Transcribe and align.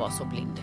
Vara 0.00 0.10
så 0.10 0.24
blind. 0.24 0.60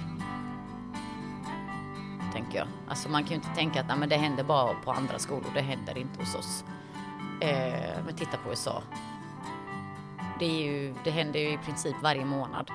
Tänker 2.34 2.58
jag. 2.58 2.68
Alltså 2.88 3.10
man 3.10 3.24
kan 3.24 3.30
ju 3.30 3.36
inte 3.36 3.56
tänka 3.56 3.82
att 3.82 4.00
men 4.00 4.10
det 4.10 4.16
händer 4.16 4.44
bara 4.44 4.74
på 4.74 4.92
andra 4.92 5.20
skolor, 5.20 5.52
det 5.54 5.62
händer 5.62 5.98
inte 5.98 6.20
hos 6.20 6.36
oss. 6.36 6.66
Eh, 7.42 8.04
men 8.06 8.16
titta 8.16 8.38
på 8.38 8.50
USA. 8.50 8.84
Det, 10.40 10.46
är 10.46 10.66
ju, 10.66 10.96
det 11.04 11.12
händer 11.12 11.40
ju 11.40 11.54
i 11.54 11.58
princip 11.58 11.96
varje 12.04 12.26
månad. 12.26 12.72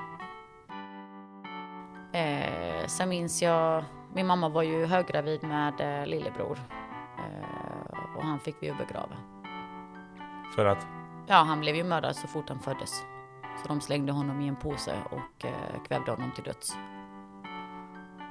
Eh, 2.12 2.86
sen 2.86 3.09
minns 3.09 3.42
jag, 3.42 3.84
min 4.15 4.26
mamma 4.26 4.48
var 4.48 4.62
ju 4.62 4.86
höggravid 4.86 5.42
med 5.42 5.81
eh, 5.81 6.06
lillebror. 6.06 6.59
Eh, 7.19 8.16
och 8.16 8.25
han 8.25 8.41
fick 8.41 8.56
vi 8.60 8.66
ju 8.66 8.75
begrava. 8.75 9.16
För 10.54 10.66
att? 10.66 10.86
Ja, 11.26 11.36
han 11.36 11.60
blev 11.60 11.76
ju 11.76 11.84
mördad 11.84 12.16
så 12.16 12.28
fort 12.28 12.48
han 12.48 12.59
föddes. 12.59 13.03
Så 13.62 13.68
de 13.68 13.80
slängde 13.80 14.12
honom 14.12 14.40
i 14.40 14.48
en 14.48 14.56
påse 14.56 14.94
och 15.10 15.44
eh, 15.44 15.82
kvävde 15.88 16.10
honom 16.10 16.32
till 16.34 16.44
döds. 16.44 16.76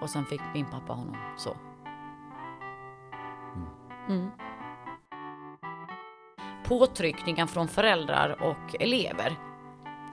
Och 0.02 0.10
sen 0.10 0.26
fick 0.26 0.42
min 0.54 0.66
pappa 0.66 0.94
honom 0.94 1.18
så. 1.38 1.58
Mm. 4.10 4.32
Påtryckningar 6.66 7.48
från 7.48 7.68
föräldrar 7.68 8.42
och 8.42 8.76
elever. 8.82 9.36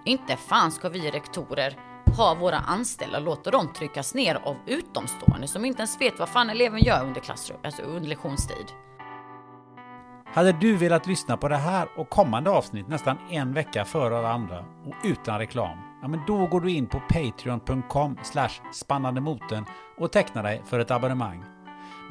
Inte 0.04 0.36
fan 0.36 0.72
ska 0.72 0.88
vi 0.88 1.10
rektorer 1.10 1.78
ha 2.16 2.34
våra 2.34 2.58
anställda 2.58 3.18
och 3.18 3.24
låta 3.24 3.50
dem 3.50 3.72
tryckas 3.72 4.14
ner 4.14 4.34
av 4.34 4.56
utomstående 4.66 5.48
som 5.48 5.64
inte 5.64 5.80
ens 5.80 6.00
vet 6.00 6.18
vad 6.18 6.28
fan 6.28 6.50
eleven 6.50 6.80
gör 6.80 7.04
under 7.04 7.20
klassrum, 7.20 7.58
alltså 7.64 7.82
under 7.82 8.08
lektionstid. 8.08 8.66
Hade 10.32 10.52
du 10.52 10.76
velat 10.76 11.06
lyssna 11.06 11.36
på 11.36 11.48
det 11.48 11.56
här 11.56 11.88
och 11.96 12.10
kommande 12.10 12.50
avsnitt 12.50 12.88
nästan 12.88 13.18
en 13.30 13.54
vecka 13.54 13.84
före 13.84 14.18
alla 14.18 14.32
andra 14.32 14.58
och 14.58 14.94
utan 15.04 15.38
reklam? 15.38 15.78
Ja, 16.02 16.08
men 16.08 16.20
då 16.26 16.46
går 16.46 16.60
du 16.60 16.70
in 16.70 16.86
på 16.86 17.00
patreon.com 17.00 18.16
spannandemoten 18.72 19.64
och 19.98 20.12
tecknar 20.12 20.42
dig 20.42 20.62
för 20.66 20.80
ett 20.80 20.90
abonnemang. 20.90 21.44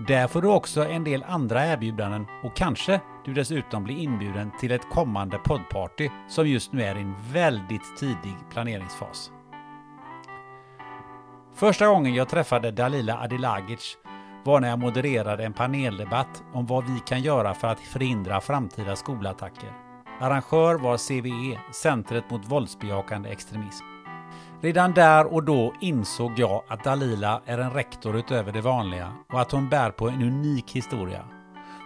Där 0.08 0.28
får 0.28 0.42
du 0.42 0.48
också 0.48 0.88
en 0.88 1.04
del 1.04 1.24
andra 1.28 1.66
erbjudanden 1.66 2.26
och 2.44 2.56
kanske 2.56 3.02
du 3.26 3.34
dessutom 3.34 3.84
blir 3.84 3.98
inbjuden 3.98 4.52
till 4.60 4.72
ett 4.72 4.90
kommande 4.90 5.38
poddparty 5.38 6.10
som 6.28 6.48
just 6.48 6.74
nu 6.74 6.84
är 6.84 6.96
i 6.96 7.02
en 7.02 7.16
väldigt 7.34 7.98
tidig 7.98 8.36
planeringsfas. 8.50 9.32
Första 11.54 11.88
gången 11.88 12.14
jag 12.14 12.30
träffade 12.30 12.72
Dalila 12.72 13.20
Adilagic 13.20 13.98
var 14.48 14.60
när 14.60 14.70
jag 14.70 14.80
modererade 14.80 15.46
en 15.46 15.54
paneldebatt 15.54 16.44
om 16.54 16.66
vad 16.66 16.86
vi 16.86 17.00
kan 17.00 17.22
göra 17.22 17.54
för 17.54 17.68
att 17.68 17.80
förhindra 17.80 18.42
framtida 18.42 18.96
skolattacker. 18.96 19.74
Arrangör 20.22 20.76
var 20.76 20.98
CVE, 20.98 21.60
Centret 21.74 22.30
mot 22.30 22.46
våldsbejakande 22.46 23.30
extremism. 23.30 23.86
Redan 24.62 24.94
där 24.94 25.34
och 25.34 25.44
då 25.44 25.74
insåg 25.82 26.40
jag 26.40 26.64
att 26.68 26.84
Dalila 26.84 27.42
är 27.46 27.58
en 27.58 27.74
rektor 27.74 28.18
utöver 28.18 28.52
det 28.52 28.62
vanliga 28.62 29.14
och 29.34 29.42
att 29.42 29.52
hon 29.52 29.70
bär 29.70 29.92
på 29.92 30.10
en 30.10 30.24
unik 30.24 30.72
historia. 30.72 31.24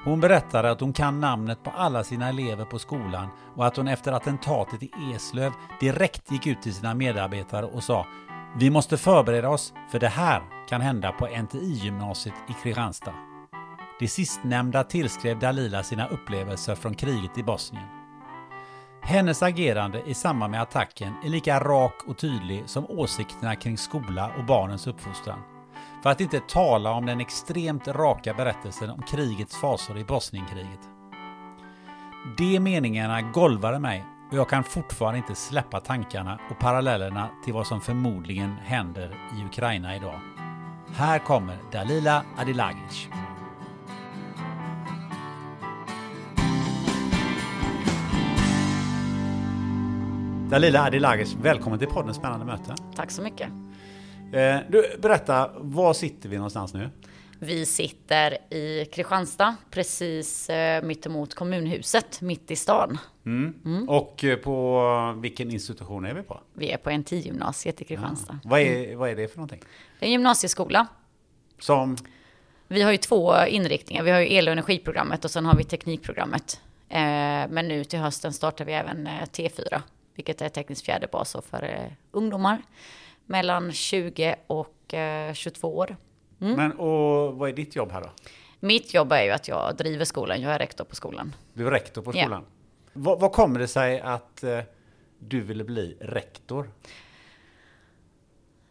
Hon 0.06 0.20
berättade 0.20 0.72
att 0.72 0.82
hon 0.82 0.94
kan 0.94 1.20
namnet 1.20 1.64
på 1.64 1.72
alla 1.78 2.04
sina 2.04 2.30
elever 2.30 2.66
på 2.66 2.80
skolan 2.80 3.28
och 3.56 3.66
att 3.66 3.78
hon 3.78 3.88
efter 3.88 4.12
attentatet 4.12 4.84
i 4.84 4.92
Eslöv 5.16 5.52
direkt 5.80 6.32
gick 6.32 6.48
ut 6.48 6.62
till 6.62 6.74
sina 6.74 6.94
medarbetare 6.94 7.66
och 7.66 7.84
sa 7.84 8.06
vi 8.56 8.70
måste 8.70 8.98
förbereda 8.98 9.50
oss 9.50 9.74
för 9.92 10.00
det 10.00 10.08
här 10.08 10.42
kan 10.70 10.82
hända 10.82 11.12
på 11.12 11.28
NTI-gymnasiet 11.28 12.34
i 12.50 12.54
Kristianstad. 12.64 13.14
Det 14.00 14.08
sistnämnda 14.08 14.84
tillskrev 14.84 15.40
Dalila 15.40 15.84
sina 15.84 16.08
upplevelser 16.08 16.76
från 16.76 16.96
kriget 16.96 17.38
i 17.38 17.44
Bosnien. 17.44 17.86
Hennes 19.02 19.44
agerande 19.44 20.02
i 20.06 20.14
samband 20.14 20.52
med 20.52 20.62
attacken 20.62 21.14
är 21.24 21.30
lika 21.30 21.60
rak 21.60 21.94
och 22.08 22.18
tydlig 22.18 22.64
som 22.66 22.86
åsikterna 22.90 23.56
kring 23.56 23.78
skola 23.78 24.32
och 24.38 24.46
barnens 24.46 24.88
uppfostran. 24.88 25.40
För 26.04 26.10
att 26.10 26.22
inte 26.22 26.40
tala 26.40 26.92
om 26.92 27.06
den 27.06 27.22
extremt 27.22 27.88
raka 27.88 28.34
berättelsen 28.34 28.90
om 28.90 29.02
krigets 29.02 29.58
fasor 29.58 29.98
i 29.98 30.04
Bosnienkriget. 30.04 30.90
De 32.38 32.60
meningarna 32.60 33.22
golvade 33.22 33.80
mig 33.80 34.06
och 34.32 34.38
jag 34.38 34.50
kan 34.50 34.64
fortfarande 34.64 35.18
inte 35.18 35.36
släppa 35.36 35.80
tankarna 35.80 36.40
och 36.50 36.60
parallellerna 36.60 37.30
till 37.46 37.54
vad 37.54 37.68
som 37.68 37.82
förmodligen 37.82 38.52
händer 38.52 39.18
i 39.40 39.46
Ukraina 39.46 39.96
idag. 39.96 40.20
Här 40.94 41.20
kommer 41.20 41.58
Dalila 41.72 42.24
Adilagic. 42.38 43.08
Dalila 50.50 50.84
Adilagic, 50.84 51.36
välkommen 51.42 51.80
till 51.80 51.88
podden 51.88 52.14
Spännande 52.14 52.46
möte. 52.46 52.76
Tack 52.96 53.12
så 53.12 53.22
mycket. 53.22 53.50
Eh, 54.34 54.58
du, 54.70 54.98
berätta, 55.02 55.52
var 55.58 55.94
sitter 55.94 56.30
vi 56.30 56.36
någonstans 56.36 56.74
nu? 56.74 56.90
Vi 57.44 57.66
sitter 57.66 58.54
i 58.54 58.86
Kristianstad, 58.86 59.56
precis 59.72 60.50
eh, 60.50 60.84
mittemot 60.84 61.34
kommunhuset, 61.36 62.22
mitt 62.22 62.52
i 62.52 62.56
stan. 62.56 62.98
Och 63.88 64.24
eh, 64.24 64.36
på 64.36 65.18
vilken 65.22 65.52
institution 65.52 66.06
är 66.06 66.14
vi 66.14 66.22
på? 66.22 66.40
Vi 66.54 66.72
är 66.72 66.78
på 66.78 66.90
NT-gymnasiet 66.90 67.82
i 67.82 67.86
Kristianstad. 67.86 68.40
Vad 68.44 68.60
är, 68.60 68.96
vad 68.96 69.10
är 69.10 69.16
det 69.16 69.28
för 69.28 69.38
någonting? 69.38 69.60
Det 70.00 70.06
är 70.06 70.08
en 70.08 70.12
gymnasieskola. 70.12 70.88
Som, 71.60 71.98
Vi 72.68 72.82
har 72.82 72.92
ju 72.92 72.98
två 72.98 73.46
inriktningar. 73.46 74.04
Vi 74.04 74.12
har 74.12 74.20
ju 74.20 74.34
el 74.34 74.48
och 74.48 74.52
energiprogrammet 74.52 75.26
och 75.26 75.32
sen 75.32 75.46
har 75.46 75.56
vi 75.56 75.64
teknikprogrammet. 75.64 76.62
Eh, 76.90 77.00
men 77.50 77.68
nu 77.68 77.84
till 77.84 78.00
hösten 78.00 78.34
startar 78.34 78.66
vi 78.66 78.74
även 78.74 79.08
eh, 79.08 79.12
T4, 79.12 79.82
vilket 80.16 80.42
är 80.42 80.50
tekniskt 80.50 80.86
fjärde 80.86 81.08
basår 81.12 81.42
för 81.42 81.64
eh, 81.64 81.92
ungdomar 82.12 82.62
mellan 83.26 83.72
20 83.72 84.36
och 84.48 84.94
eh, 84.94 85.34
22 85.34 85.78
år. 85.78 85.96
Men 86.48 86.72
och 86.72 87.38
vad 87.38 87.50
är 87.50 87.54
ditt 87.54 87.76
jobb 87.76 87.92
här 87.92 88.02
då? 88.02 88.10
Mitt 88.60 88.94
jobb 88.94 89.12
är 89.12 89.24
ju 89.24 89.32
att 89.32 89.48
jag 89.48 89.76
driver 89.78 90.06
skolan. 90.06 90.42
Jag 90.42 90.54
är 90.54 90.60
rektor 90.60 90.84
på 90.86 90.96
skolan. 90.96 91.36
Du 91.54 91.68
är 91.68 91.72
rektor 91.72 92.02
på 92.02 92.12
Ja. 92.16 92.22
skolan. 92.24 92.46
Vad, 92.94 93.20
vad 93.20 93.32
kommer 93.32 93.60
det 93.60 93.68
sig 93.68 94.00
att 94.00 94.44
eh, 94.44 94.60
du 95.20 95.42
ville 95.42 95.64
bli 95.64 95.98
rektor? 96.02 96.70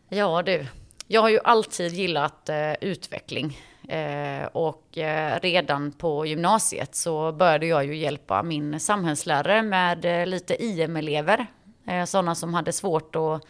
Ja 0.08 0.43
du, 0.43 0.67
jag 1.06 1.20
har 1.20 1.28
ju 1.28 1.38
alltid 1.44 1.93
gillat 1.93 2.49
eh, 2.49 2.72
utveckling. 2.81 3.58
Eh, 3.88 4.44
och 4.46 4.99
eh, 4.99 5.40
redan 5.40 5.93
på 5.93 6.26
gymnasiet 6.26 6.94
så 6.94 7.32
började 7.32 7.67
jag 7.67 7.84
ju 7.84 7.96
hjälpa 7.96 8.43
min 8.43 8.81
samhällslärare 8.81 9.62
med 9.62 10.05
eh, 10.05 10.26
lite 10.26 10.64
IM-elever. 10.64 11.46
Eh, 11.87 12.05
sådana 12.05 12.34
som 12.34 12.55
hade 12.55 12.72
svårt 12.72 13.17
att 13.17 13.43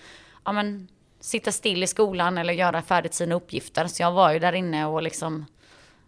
ja, 0.45 0.53
men, 0.53 0.89
sitta 1.21 1.53
still 1.53 1.83
i 1.83 1.87
skolan 1.87 2.39
eller 2.39 2.53
göra 2.53 2.83
färdigt 2.83 3.15
sina 3.15 3.35
uppgifter. 3.35 3.87
Så 3.87 4.03
jag 4.03 4.13
var 4.13 4.33
ju 4.33 4.39
där 4.39 4.53
inne 4.53 4.87
och 4.87 5.03
liksom 5.03 5.47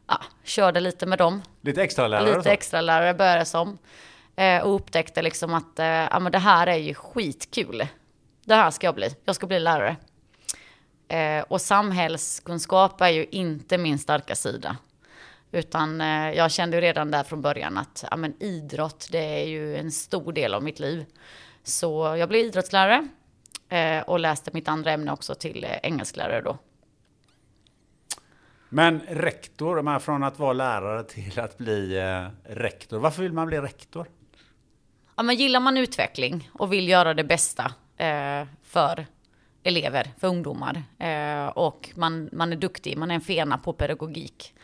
ja, 0.07 0.21
körde 0.45 0.81
lite 0.81 1.07
med 1.07 1.19
dem. 1.19 1.43
Lite 1.61 1.83
extra 1.83 2.09
lärare 2.09 2.37
Lite 2.37 2.53
extra 2.53 2.81
lärare 2.81 3.15
började 3.15 3.45
som. 3.45 3.79
Eh, 4.37 4.63
och 4.63 4.75
upptäckte 4.75 5.23
liksom 5.23 5.55
att 5.55 5.79
eh, 5.79 5.87
ja, 5.87 6.19
men 6.21 6.33
det 6.33 6.39
här 6.39 6.67
är 6.67 6.77
ju 6.77 6.95
skitkul. 6.95 7.87
Det 8.45 8.55
här 8.55 8.71
ska 8.71 8.87
jag 8.87 8.95
bli. 8.95 9.17
Jag 9.25 9.37
ska 9.37 9.47
bli 9.47 9.61
lärare. 9.61 9.97
Eh, 11.09 11.45
och 11.49 11.61
samhällskunskap 11.61 13.01
är 13.01 13.09
ju 13.09 13.27
inte 13.31 13.79
min 13.79 13.99
starka 13.99 14.35
sida. 14.35 14.77
Utan 15.53 16.01
eh, 16.01 16.31
jag 16.33 16.51
kände 16.51 16.77
ju 16.77 16.81
redan 16.81 17.11
där 17.11 17.25
från 17.25 17.43
början 17.43 17.79
att 17.79 18.05
ja, 18.11 18.17
men 18.17 18.43
idrott, 18.43 19.09
det 19.11 19.43
är 19.43 19.47
ju 19.47 19.77
en 19.77 19.93
stor 19.93 20.33
del 20.33 20.55
av 20.55 20.63
mitt 20.63 20.81
liv. 20.81 21.05
Så 21.65 22.17
jag 22.19 22.29
blev 22.29 22.41
idrottslärare 22.47 23.09
och 24.07 24.21
läste 24.21 24.51
mitt 24.55 24.69
andra 24.69 24.93
ämne 24.93 25.13
också 25.13 25.35
till 25.35 25.65
eh, 25.65 25.71
engelsklärare 25.83 26.41
då. 26.41 26.59
Men 28.69 29.01
rektor, 29.01 29.83
menar, 29.83 29.99
från 29.99 30.23
att 30.23 30.39
vara 30.39 30.53
lärare 30.53 31.05
till 31.05 31.41
att 31.41 31.59
bli 31.59 31.99
eh, 31.99 32.53
rektor. 32.55 32.99
Varför 32.99 33.23
vill 33.23 33.33
man 33.33 33.47
bli 33.47 33.61
rektor? 33.61 34.07
Ja, 35.17 35.23
men 35.23 35.37
gillar 35.37 35.61
man 35.61 35.77
utveckling 35.77 36.51
och 36.53 36.73
vill 36.73 36.89
göra 36.89 37.15
det 37.15 37.25
bästa 37.25 37.73
eh, 37.97 38.47
för 38.63 39.07
elever, 39.63 40.13
för 40.19 40.29
ungdomar 40.29 40.83
eh, 40.99 41.47
och 41.47 41.91
man, 41.95 42.31
man 42.33 42.53
är 42.53 42.57
duktig, 42.57 42.99
man 42.99 43.11
är 43.11 43.15
en 43.15 43.21
fena 43.21 43.59
på 43.59 43.73
pedagogik 43.73 44.55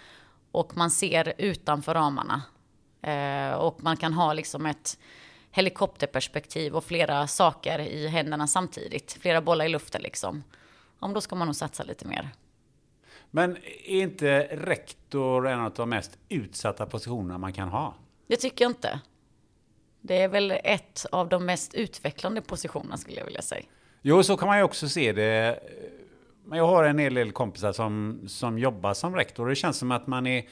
och 0.52 0.76
man 0.76 0.90
ser 0.90 1.32
utanför 1.38 1.94
ramarna 1.94 2.43
eh, 3.02 3.58
och 3.58 3.82
man 3.82 3.96
kan 3.96 4.12
ha 4.12 4.32
liksom 4.32 4.66
ett 4.66 4.99
helikopterperspektiv 5.58 6.76
och 6.76 6.84
flera 6.84 7.26
saker 7.26 7.78
i 7.78 8.08
händerna 8.08 8.46
samtidigt, 8.46 9.12
flera 9.20 9.40
bollar 9.40 9.64
i 9.64 9.69
luften 9.69 10.02
liksom. 10.02 10.44
Om 10.99 11.14
då 11.14 11.20
ska 11.20 11.37
man 11.37 11.46
nog 11.46 11.56
satsa 11.56 11.82
lite 11.82 12.06
mer. 12.06 12.31
Men 13.31 13.56
är 13.87 14.02
inte 14.02 14.49
rektor 14.50 15.49
en 15.49 15.60
av 15.60 15.72
de 15.75 15.90
mest 15.90 16.19
utsatta 16.28 16.87
positionerna 16.87 17.38
man 17.38 17.52
kan 17.52 17.69
ha? 17.69 17.94
Det 18.26 18.37
tycker 18.37 18.64
jag 18.64 18.70
inte. 18.70 19.00
Det 20.00 20.22
är 20.22 20.28
väl 20.28 20.50
ett 20.64 21.06
av 21.12 21.28
de 21.28 21.46
mest 21.46 21.75
utvecklande 21.75 22.40
positionerna 22.40 22.96
skulle 22.96 23.19
jag 23.19 23.25
vilja 23.25 23.43
säga. 23.43 23.64
Jo, 24.02 24.22
så 24.22 24.37
kan 24.37 24.49
man 24.49 24.58
ju 24.58 24.64
också 24.64 24.88
se 24.88 25.12
det. 25.12 25.60
Men 26.44 26.58
jag 26.58 26.66
har 26.66 26.84
en 26.84 26.99
hel 26.99 27.14
del 27.14 27.32
kompisar 27.32 27.72
som, 27.72 28.20
som 28.28 28.58
jobbar 28.58 28.94
som 28.94 29.16
rektor 29.16 29.44
och 29.44 29.49
det 29.49 29.56
känns 29.56 29.78
som 29.78 29.90
att 29.90 30.06
man 30.06 30.26
är 30.26 30.49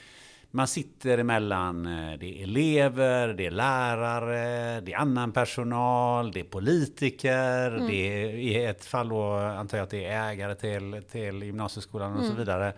man 0.57 0.67
sitter 0.67 1.17
emellan, 1.17 1.85
eh, 1.85 2.19
det 2.19 2.39
är 2.39 2.43
elever, 2.43 3.27
det 3.27 3.45
är 3.45 3.51
lärare, 3.51 4.81
det 4.81 4.93
är 4.93 4.97
annan 4.97 5.31
personal, 5.31 6.31
det 6.31 6.39
är 6.39 6.43
politiker, 6.43 7.87
det 7.87 8.23
är 8.23 8.27
i 8.27 8.65
ett 8.65 8.85
fall 8.85 9.09
då 9.09 9.33
antar 9.33 9.77
jag 9.77 9.83
att 9.83 9.89
det 9.89 10.05
är 10.05 10.29
ägare 10.31 10.55
till, 10.55 11.03
till 11.11 11.43
gymnasieskolan 11.43 12.17
och 12.17 12.25
så 12.25 12.33
vidare. 12.33 12.73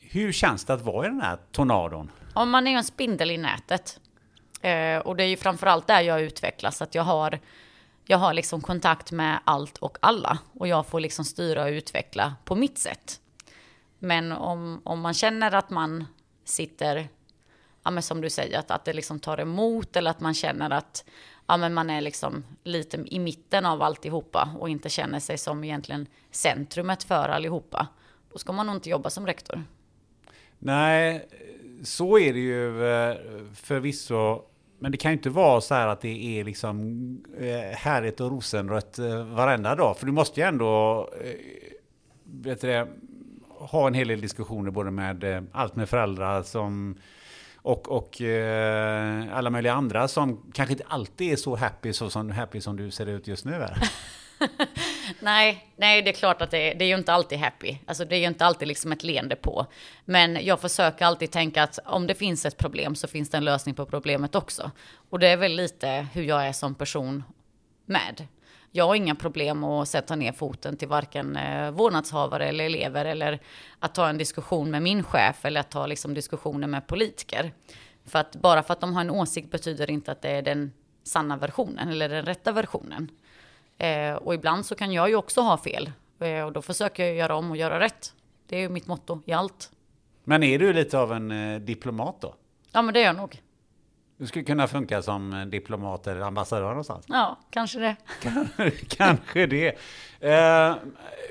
Hur 0.00 0.32
känns 0.32 0.64
det 0.64 0.74
att 0.74 0.82
vara 0.82 1.06
i 1.06 1.08
den 1.08 1.20
här 1.20 1.38
tornadon? 1.52 2.10
Ja, 2.34 2.44
man 2.44 2.66
är 2.66 2.76
en 2.76 2.84
spindel 2.84 3.30
i 3.30 3.38
nätet. 3.38 4.00
Eh, 4.62 4.98
och 4.98 5.16
det 5.16 5.24
är 5.24 5.28
ju 5.28 5.36
framförallt 5.36 5.86
där 5.86 6.00
jag 6.00 6.22
utvecklas, 6.22 6.82
att 6.82 6.94
jag 6.94 7.02
har, 7.02 7.38
jag 8.04 8.18
har 8.18 8.34
liksom 8.34 8.60
kontakt 8.60 9.12
med 9.12 9.40
allt 9.44 9.78
och 9.78 9.98
alla. 10.00 10.38
Och 10.52 10.68
jag 10.68 10.86
får 10.86 11.00
liksom 11.00 11.24
styra 11.24 11.64
och 11.64 11.70
utveckla 11.70 12.34
på 12.44 12.54
mitt 12.54 12.78
sätt. 12.78 13.20
Men 13.98 14.32
om, 14.32 14.80
om 14.84 15.00
man 15.00 15.14
känner 15.14 15.54
att 15.54 15.70
man 15.70 16.04
sitter, 16.48 17.08
ja 17.82 17.90
men 17.90 18.02
som 18.02 18.20
du 18.20 18.30
säger, 18.30 18.58
att, 18.58 18.70
att 18.70 18.84
det 18.84 18.92
liksom 18.92 19.20
tar 19.20 19.40
emot 19.40 19.96
eller 19.96 20.10
att 20.10 20.20
man 20.20 20.34
känner 20.34 20.70
att 20.70 21.04
ja 21.46 21.56
men 21.56 21.74
man 21.74 21.90
är 21.90 22.00
liksom 22.00 22.44
lite 22.64 23.04
i 23.06 23.18
mitten 23.18 23.66
av 23.66 23.82
alltihopa 23.82 24.48
och 24.58 24.68
inte 24.68 24.88
känner 24.88 25.20
sig 25.20 25.38
som 25.38 25.64
egentligen 25.64 26.06
centrumet 26.30 27.02
för 27.02 27.28
allihopa. 27.28 27.88
Då 28.32 28.38
ska 28.38 28.52
man 28.52 28.66
nog 28.66 28.76
inte 28.76 28.90
jobba 28.90 29.10
som 29.10 29.26
rektor. 29.26 29.64
Nej, 30.58 31.28
så 31.82 32.18
är 32.18 32.32
det 32.32 32.38
ju 32.38 32.86
eh, 32.86 33.16
förvisso. 33.54 34.42
Men 34.78 34.92
det 34.92 34.98
kan 34.98 35.10
ju 35.10 35.16
inte 35.16 35.30
vara 35.30 35.60
så 35.60 35.74
här 35.74 35.86
att 35.86 36.00
det 36.00 36.40
är 36.40 36.44
liksom 36.44 36.78
eh, 37.38 37.76
härligt 37.76 38.20
och 38.20 38.30
rosenrött 38.30 38.98
eh, 38.98 39.24
varenda 39.24 39.74
dag. 39.74 39.96
För 39.98 40.06
du 40.06 40.12
måste 40.12 40.40
ju 40.40 40.46
ändå 40.46 41.08
vet 42.24 42.60
du 42.60 42.66
det, 42.66 42.88
ha 43.60 43.86
en 43.86 43.94
hel 43.94 44.08
del 44.08 44.20
diskussioner 44.20 44.70
både 44.70 44.90
med 44.90 45.24
eh, 45.24 45.42
allt 45.52 45.76
med 45.76 45.88
föräldrar 45.88 46.42
som 46.42 46.98
och, 47.56 47.88
och 47.88 48.20
eh, 48.20 49.36
alla 49.36 49.50
möjliga 49.50 49.72
andra 49.72 50.08
som 50.08 50.50
kanske 50.52 50.72
inte 50.72 50.84
alltid 50.88 51.32
är 51.32 51.36
så 51.36 51.56
happy, 51.56 51.92
så 51.92 52.10
som, 52.10 52.30
happy 52.30 52.60
som 52.60 52.76
du 52.76 52.90
ser 52.90 53.06
ut 53.06 53.26
just 53.26 53.44
nu. 53.44 53.52
Här. 53.52 53.78
Nej, 55.20 55.72
nej, 55.76 56.02
det 56.02 56.10
är 56.10 56.14
klart 56.14 56.42
att 56.42 56.50
det 56.50 56.58
är, 56.58 56.74
det 56.74 56.84
är 56.84 56.88
ju 56.88 56.94
inte 56.94 57.12
alltid 57.12 57.38
happy. 57.38 57.76
Alltså 57.86 58.04
det 58.04 58.16
är 58.16 58.20
ju 58.20 58.26
inte 58.26 58.46
alltid 58.46 58.68
liksom 58.68 58.92
ett 58.92 59.02
leende 59.02 59.36
på. 59.36 59.66
Men 60.04 60.44
jag 60.44 60.60
försöker 60.60 61.04
alltid 61.04 61.30
tänka 61.30 61.62
att 61.62 61.78
om 61.84 62.06
det 62.06 62.14
finns 62.14 62.46
ett 62.46 62.56
problem 62.56 62.94
så 62.94 63.08
finns 63.08 63.30
det 63.30 63.36
en 63.36 63.44
lösning 63.44 63.74
på 63.74 63.86
problemet 63.86 64.34
också. 64.34 64.70
Och 65.10 65.18
det 65.18 65.28
är 65.28 65.36
väl 65.36 65.52
lite 65.52 66.06
hur 66.12 66.22
jag 66.22 66.46
är 66.46 66.52
som 66.52 66.74
person 66.74 67.24
med. 67.86 68.26
Jag 68.70 68.86
har 68.86 68.94
inga 68.94 69.14
problem 69.14 69.64
att 69.64 69.88
sätta 69.88 70.16
ner 70.16 70.32
foten 70.32 70.76
till 70.76 70.88
varken 70.88 71.36
eh, 71.36 71.70
vårdnadshavare 71.70 72.48
eller 72.48 72.64
elever 72.64 73.04
eller 73.04 73.40
att 73.78 73.94
ta 73.94 74.08
en 74.08 74.18
diskussion 74.18 74.70
med 74.70 74.82
min 74.82 75.02
chef 75.02 75.44
eller 75.44 75.60
att 75.60 75.70
ta 75.70 75.86
liksom 75.86 76.14
diskussioner 76.14 76.66
med 76.66 76.86
politiker. 76.86 77.52
För 78.04 78.18
att 78.18 78.36
bara 78.36 78.62
för 78.62 78.72
att 78.72 78.80
de 78.80 78.94
har 78.94 79.00
en 79.00 79.10
åsikt 79.10 79.50
betyder 79.50 79.90
inte 79.90 80.12
att 80.12 80.22
det 80.22 80.30
är 80.30 80.42
den 80.42 80.72
sanna 81.04 81.36
versionen 81.36 81.88
eller 81.88 82.08
den 82.08 82.24
rätta 82.24 82.52
versionen. 82.52 83.10
Eh, 83.78 84.14
och 84.14 84.34
ibland 84.34 84.66
så 84.66 84.74
kan 84.74 84.92
jag 84.92 85.08
ju 85.08 85.16
också 85.16 85.40
ha 85.40 85.58
fel. 85.58 85.92
Eh, 86.20 86.42
och 86.42 86.52
då 86.52 86.62
försöker 86.62 87.04
jag 87.04 87.14
göra 87.14 87.36
om 87.36 87.50
och 87.50 87.56
göra 87.56 87.80
rätt. 87.80 88.12
Det 88.46 88.56
är 88.56 88.60
ju 88.60 88.68
mitt 88.68 88.86
motto 88.86 89.22
i 89.26 89.32
allt. 89.32 89.70
Men 90.24 90.42
är 90.42 90.58
du 90.58 90.72
lite 90.72 90.98
av 90.98 91.12
en 91.12 91.30
eh, 91.30 91.60
diplomat 91.60 92.20
då? 92.20 92.34
Ja, 92.72 92.82
men 92.82 92.94
det 92.94 93.00
är 93.00 93.04
jag 93.04 93.16
nog. 93.16 93.42
Du 94.18 94.26
skulle 94.26 94.44
kunna 94.44 94.66
funka 94.66 95.02
som 95.02 95.32
eh, 95.32 95.46
diplomat 95.46 96.06
eller 96.06 96.20
ambassadör 96.20 96.68
någonstans? 96.68 97.04
Ja, 97.08 97.38
kanske 97.50 97.78
det. 97.78 97.96
Kanske 98.88 99.46
det. 99.46 99.78
Eh, 100.20 100.74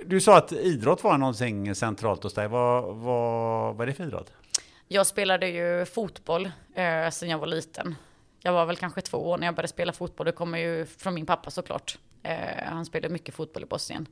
du 0.06 0.22
sa 0.22 0.38
att 0.38 0.52
idrott 0.52 1.04
var 1.04 1.18
någonting 1.18 1.76
centralt 1.76 2.24
hos 2.24 2.34
dig. 2.34 2.48
Vad, 2.48 2.96
vad, 2.96 3.76
vad 3.76 3.82
är 3.82 3.86
det 3.86 3.94
för 3.94 4.04
idrott? 4.04 4.32
Jag 4.88 5.08
spelade 5.08 5.48
ju 5.48 5.86
fotboll 5.86 6.46
eh, 6.76 7.10
sen 7.12 7.30
jag 7.30 7.38
var 7.38 7.48
liten. 7.48 7.96
Jag 8.40 8.54
var 8.54 8.66
väl 8.66 8.76
kanske 8.76 9.02
två 9.02 9.18
år 9.18 9.38
när 9.38 9.48
jag 9.48 9.56
började 9.56 9.68
spela 9.68 9.94
fotboll. 9.94 10.26
Det 10.26 10.32
kommer 10.32 10.58
ju 10.58 10.86
från 10.86 11.14
min 11.14 11.26
pappa 11.26 11.50
såklart. 11.52 11.98
Eh, 12.24 12.66
han 12.66 12.86
spelade 12.86 13.14
mycket 13.14 13.36
fotboll 13.36 13.64
i 13.64 13.66
Bosnien. 13.66 14.06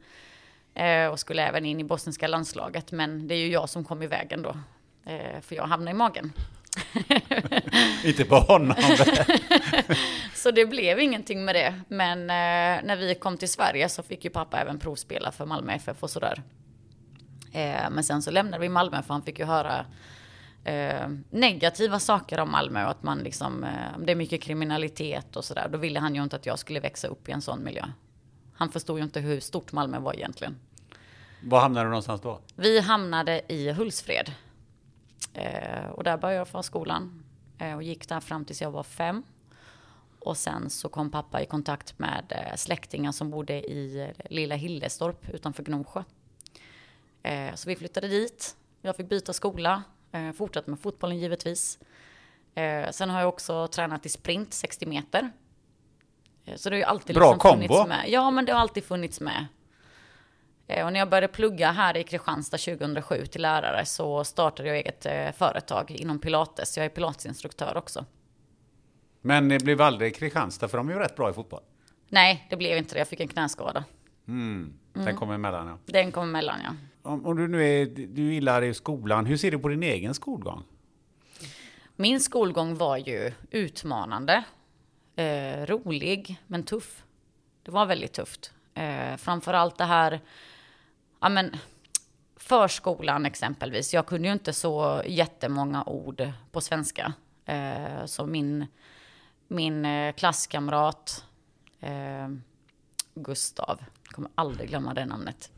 Eh, 0.74 1.08
och 1.08 1.20
skulle 1.20 1.48
även 1.48 1.66
in 1.66 1.80
i 1.80 1.84
bosniska 1.84 2.28
landslaget. 2.28 2.92
Men 2.92 3.28
det 3.28 3.36
är 3.36 3.40
ju 3.40 3.52
jag 3.52 3.70
som 3.70 3.84
kom 3.84 4.02
i 4.02 4.08
vägen 4.08 4.42
då. 4.42 4.58
Eh, 5.12 5.42
för 5.42 5.56
jag 5.56 5.64
hamnade 5.64 5.92
i 5.92 5.94
magen. 5.94 6.34
Inte 8.06 8.26
på 8.26 8.36
honom. 8.36 8.76
Så 10.34 10.52
det 10.52 10.66
blev 10.66 11.00
ingenting 11.00 11.46
med 11.46 11.56
det. 11.56 11.82
Men 11.88 12.20
eh, 12.20 12.86
när 12.86 12.96
vi 12.96 13.16
kom 13.16 13.38
till 13.38 13.50
Sverige 13.50 13.90
så 13.90 14.04
fick 14.04 14.24
ju 14.24 14.30
pappa 14.30 14.58
även 14.58 14.80
provspela 14.80 15.32
för 15.32 15.46
Malmö 15.46 15.74
FF 15.74 16.04
och 16.04 16.10
sådär. 16.10 16.44
Eh, 17.52 17.90
men 17.92 18.04
sen 18.04 18.22
så 18.22 18.32
lämnade 18.32 18.62
vi 18.62 18.70
Malmö 18.70 19.02
för 19.02 19.14
han 19.14 19.24
fick 19.24 19.40
ju 19.40 19.46
höra 19.46 19.86
eh, 20.64 21.10
negativa 21.30 22.00
saker 22.00 22.40
om 22.40 22.52
Malmö 22.52 22.84
och 22.84 22.92
att 22.92 23.04
man 23.04 23.20
liksom, 23.20 23.64
eh, 23.64 24.00
det 24.00 24.12
är 24.12 24.16
mycket 24.16 24.42
kriminalitet 24.42 25.36
och 25.36 25.46
sådär. 25.46 25.70
Då 25.72 25.78
ville 25.78 26.00
han 26.00 26.16
ju 26.16 26.24
inte 26.24 26.36
att 26.36 26.46
jag 26.46 26.60
skulle 26.60 26.80
växa 26.80 27.08
upp 27.08 27.30
i 27.30 27.32
en 27.32 27.42
sån 27.42 27.64
miljö. 27.64 27.86
Han 28.54 28.70
förstod 28.70 28.98
ju 28.98 29.04
inte 29.04 29.20
hur 29.20 29.40
stort 29.40 29.72
Malmö 29.72 30.00
var 30.00 30.14
egentligen. 30.14 30.56
Var 31.44 31.60
hamnade 31.60 31.86
du 31.86 31.90
någonstans 31.90 32.22
då? 32.22 32.40
Vi 32.56 32.80
hamnade 32.80 33.42
i 33.48 33.72
Hultsfred. 33.72 34.32
Eh, 35.36 35.90
och 35.90 36.04
där 36.04 36.18
började 36.18 36.38
jag 36.38 36.48
förskolan. 36.48 37.24
Eh, 37.58 37.76
och 37.76 37.84
gick 37.84 38.10
där 38.10 38.20
fram 38.20 38.46
tills 38.46 38.62
jag 38.62 38.72
var 38.72 38.84
fem. 38.84 39.24
Och 40.20 40.38
sen 40.38 40.70
så 40.70 40.90
kom 40.90 41.12
pappa 41.12 41.42
i 41.42 41.46
kontakt 41.46 42.00
med 42.00 42.24
eh, 42.30 42.56
släktingar 42.56 43.12
som 43.12 43.30
bodde 43.32 43.54
i 43.72 44.00
eh, 44.02 44.26
lilla 44.30 44.56
Hillestorp 44.56 45.30
utanför 45.30 45.64
Gnosjö. 45.64 46.04
Eh, 47.24 47.54
så 47.56 47.70
vi 47.70 47.76
flyttade 47.76 48.08
dit. 48.08 48.56
Jag 48.82 48.96
fick 48.96 49.10
byta 49.10 49.34
skola. 49.34 49.84
Eh, 50.12 50.32
fortsatte 50.32 50.70
med 50.70 50.80
fotbollen 50.80 51.18
givetvis. 51.18 51.80
Eh, 52.56 52.90
sen 52.92 53.10
har 53.10 53.20
jag 53.20 53.30
också 53.30 53.68
tränat 53.68 54.06
i 54.06 54.10
sprint 54.10 54.54
60 54.54 54.86
meter. 54.86 55.32
Eh, 56.46 56.56
så 56.56 56.70
det 56.70 56.76
har 56.76 56.78
ju 56.78 56.84
alltid 56.84 57.16
Bra 57.16 57.34
liksom 57.34 57.52
funnits 57.52 57.74
kombo. 57.74 57.88
med. 57.88 58.06
Ja, 58.10 58.32
men 58.32 58.46
det 58.46 58.52
har 58.52 58.60
alltid 58.60 58.84
funnits 58.84 59.22
med. 59.22 59.46
Eh, 60.68 60.86
Och 60.86 60.94
när 60.94 61.00
jag 61.00 61.10
började 61.10 61.28
plugga 61.28 61.72
här 61.72 61.98
i 61.98 62.04
Kristianstad 62.04 62.58
2007 62.58 63.26
till 63.26 63.42
lärare 63.42 63.86
så 63.86 64.24
startade 64.24 64.70
jag 64.70 64.78
eget 64.78 65.06
eh, 65.06 65.32
företag 65.32 65.92
inom 65.92 66.20
pilates. 66.20 66.78
Jag 66.78 66.86
är 66.86 66.90
pilatesinstruktör 66.90 67.78
också. 67.78 68.06
Men 69.22 69.50
det 69.50 69.64
blev 69.64 69.82
aldrig 69.82 70.16
Kristianstad, 70.16 70.68
för 70.68 70.78
de 70.78 70.90
är 70.90 70.94
ju 70.94 71.00
rätt 71.00 71.16
bra 71.16 71.30
i 71.30 71.34
fotboll. 71.34 71.62
Nej, 72.10 72.48
det 72.50 72.56
blev 72.58 72.78
inte 72.78 72.96
det. 72.96 73.00
Jag 73.00 73.08
fick 73.08 73.20
en 73.20 73.28
knäskada. 73.28 73.84
Den 74.94 75.16
kommer 75.16 75.34
emellan, 75.34 75.68
ja. 75.68 75.78
Den 75.86 76.12
kom 76.12 76.24
emellan, 76.24 76.60
ja. 76.64 76.72
Om, 77.10 77.26
om 77.26 77.36
du 77.38 77.48
nu 77.48 77.82
är, 77.82 77.86
du 77.86 78.34
gillar 78.34 78.62
i 78.62 78.74
skolan, 78.74 79.26
hur 79.26 79.38
ser 79.38 79.52
du 79.52 79.60
på 79.60 79.68
din 79.68 79.84
egen 79.84 80.14
skolgång? 80.14 80.64
Min 81.96 82.20
skolgång 82.20 82.76
var 82.76 82.98
ju 82.98 83.32
utmanande, 83.52 84.44
eh, 85.16 85.66
rolig, 85.66 86.38
men 86.48 86.64
tuff. 86.64 87.04
Det 87.64 87.72
var 87.72 87.86
väldigt 87.86 88.14
tufft. 88.14 88.54
Eh, 88.74 89.16
framförallt 89.18 89.78
det 89.78 89.84
här, 89.86 90.20
ja 91.26 91.30
men, 91.30 91.58
förskolan 92.36 93.26
exempelvis. 93.26 93.94
Jag 93.94 94.06
kunde 94.06 94.28
ju 94.28 94.34
inte 94.34 94.54
så 94.54 95.04
jättemånga 95.06 95.84
ord 95.84 96.32
på 96.52 96.62
svenska. 96.62 97.14
Eh, 97.46 98.06
så 98.06 98.26
min, 98.26 98.66
min 99.48 99.86
eh, 99.86 100.14
klasskamrat 100.14 101.26
eh, 101.80 102.30
Gustav, 103.14 103.84
jag 104.04 104.14
kommer 104.14 104.32
aldrig 104.36 104.70
glömma 104.70 104.94
det 104.94 105.06
namnet. 105.06 105.52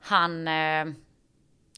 Han 0.00 0.48
eh, 0.48 0.86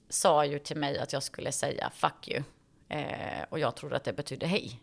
sa 0.08 0.44
ju 0.44 0.58
till 0.58 0.76
mig 0.76 0.98
att 0.98 1.12
jag 1.12 1.22
skulle 1.22 1.52
säga 1.52 1.90
fuck 1.94 2.28
you. 2.28 2.42
Eh, 2.88 3.44
och 3.48 3.58
jag 3.58 3.76
trodde 3.76 3.96
att 3.96 4.04
det 4.04 4.12
betydde 4.12 4.46
hej. 4.46 4.80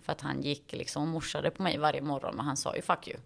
För 0.00 0.12
att 0.12 0.20
han 0.20 0.42
gick 0.42 0.72
liksom 0.72 1.02
och 1.02 1.08
morsade 1.08 1.50
på 1.50 1.62
mig 1.62 1.78
varje 1.78 2.02
morgon, 2.02 2.36
men 2.36 2.46
han 2.46 2.56
sa 2.56 2.76
ju 2.76 2.82
fuck 2.82 3.08
you. 3.08 3.18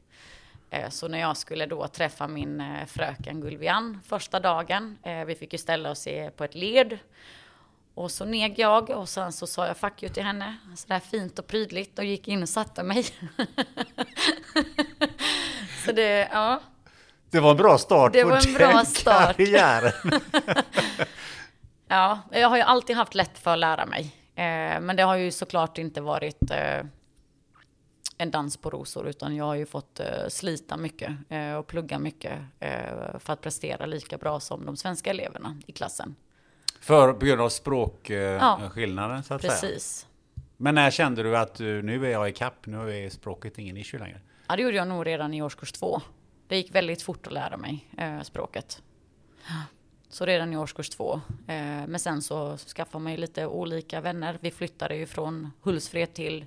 Eh, 0.70 0.88
så 0.88 1.08
när 1.08 1.18
jag 1.18 1.36
skulle 1.36 1.66
då 1.66 1.88
träffa 1.88 2.28
min 2.28 2.60
eh, 2.60 2.86
fröken 2.86 3.40
Gulvian 3.40 4.00
första 4.06 4.40
dagen, 4.40 4.98
eh, 5.02 5.24
vi 5.24 5.34
fick 5.34 5.52
ju 5.52 5.58
ställa 5.58 5.90
oss 5.90 6.08
på 6.36 6.44
ett 6.44 6.54
led. 6.54 6.98
Och 7.94 8.10
så 8.10 8.24
neg 8.24 8.58
jag 8.58 8.90
och 8.90 9.08
sen 9.08 9.32
så 9.32 9.46
sa 9.46 9.66
jag 9.66 9.76
fuck 9.76 10.02
you 10.02 10.12
till 10.12 10.22
henne, 10.22 10.56
sådär 10.76 11.00
fint 11.00 11.38
och 11.38 11.46
prydligt 11.46 11.98
och 11.98 12.04
gick 12.04 12.28
in 12.28 12.42
och 12.42 12.48
satte 12.48 12.82
mig. 12.82 13.04
så 15.86 15.92
det, 15.92 16.28
ja. 16.32 16.60
Det 17.30 17.40
var 17.40 17.50
en 17.50 17.56
bra 17.56 17.78
start 17.78 18.12
det 18.12 18.22
på 18.22 18.28
var 18.28 18.48
en 18.48 18.54
bra 18.54 18.68
den 18.68 18.86
start. 18.86 19.36
karriären. 19.36 19.92
ja, 21.88 22.18
jag 22.30 22.48
har 22.48 22.56
ju 22.56 22.62
alltid 22.62 22.96
haft 22.96 23.14
lätt 23.14 23.38
för 23.38 23.52
att 23.52 23.58
lära 23.58 23.86
mig. 23.86 24.14
men 24.80 24.96
det 24.96 25.02
har 25.02 25.16
ju 25.16 25.30
såklart 25.30 25.78
inte 25.78 26.00
varit 26.00 26.50
en 28.20 28.30
dans 28.30 28.56
på 28.56 28.70
rosor, 28.70 29.08
utan 29.08 29.36
jag 29.36 29.44
har 29.44 29.54
ju 29.54 29.66
fått 29.66 30.00
uh, 30.00 30.28
slita 30.28 30.76
mycket 30.76 31.12
uh, 31.32 31.54
och 31.54 31.66
plugga 31.66 31.98
mycket 31.98 32.38
uh, 32.38 33.18
för 33.18 33.32
att 33.32 33.40
prestera 33.40 33.86
lika 33.86 34.18
bra 34.18 34.40
som 34.40 34.66
de 34.66 34.76
svenska 34.76 35.10
eleverna 35.10 35.56
i 35.66 35.72
klassen. 35.72 36.14
För 36.80 37.12
på 37.12 37.26
grund 37.26 37.40
av 37.40 37.48
språkskillnaden 37.48 39.16
ja, 39.16 39.22
så 39.22 39.34
att 39.34 39.42
precis. 39.42 39.98
säga? 40.00 40.42
Men 40.56 40.74
när 40.74 40.90
kände 40.90 41.22
du 41.22 41.36
att 41.36 41.54
du, 41.54 41.82
nu 41.82 42.06
är 42.06 42.10
jag 42.10 42.28
i 42.28 42.32
kapp, 42.32 42.66
nu 42.66 43.04
är 43.04 43.10
språket 43.10 43.58
ingen 43.58 43.76
issue 43.76 44.00
längre? 44.00 44.20
Ja, 44.48 44.56
det 44.56 44.62
gjorde 44.62 44.76
jag 44.76 44.88
nog 44.88 45.06
redan 45.06 45.34
i 45.34 45.42
årskurs 45.42 45.72
två. 45.72 46.00
Det 46.46 46.56
gick 46.56 46.74
väldigt 46.74 47.02
fort 47.02 47.26
att 47.26 47.32
lära 47.32 47.56
mig 47.56 47.88
språket. 48.22 48.82
Så 50.08 50.26
redan 50.26 50.52
i 50.52 50.56
årskurs 50.56 50.88
två. 50.88 51.20
men 51.86 51.98
sen 51.98 52.22
så 52.22 52.56
skaffade 52.56 53.04
man 53.04 53.12
ju 53.12 53.18
lite 53.18 53.46
olika 53.46 54.00
vänner. 54.00 54.38
Vi 54.40 54.50
flyttade 54.50 54.96
ju 54.96 55.06
från 55.06 55.50
Hultsfred 55.62 56.14
till 56.14 56.44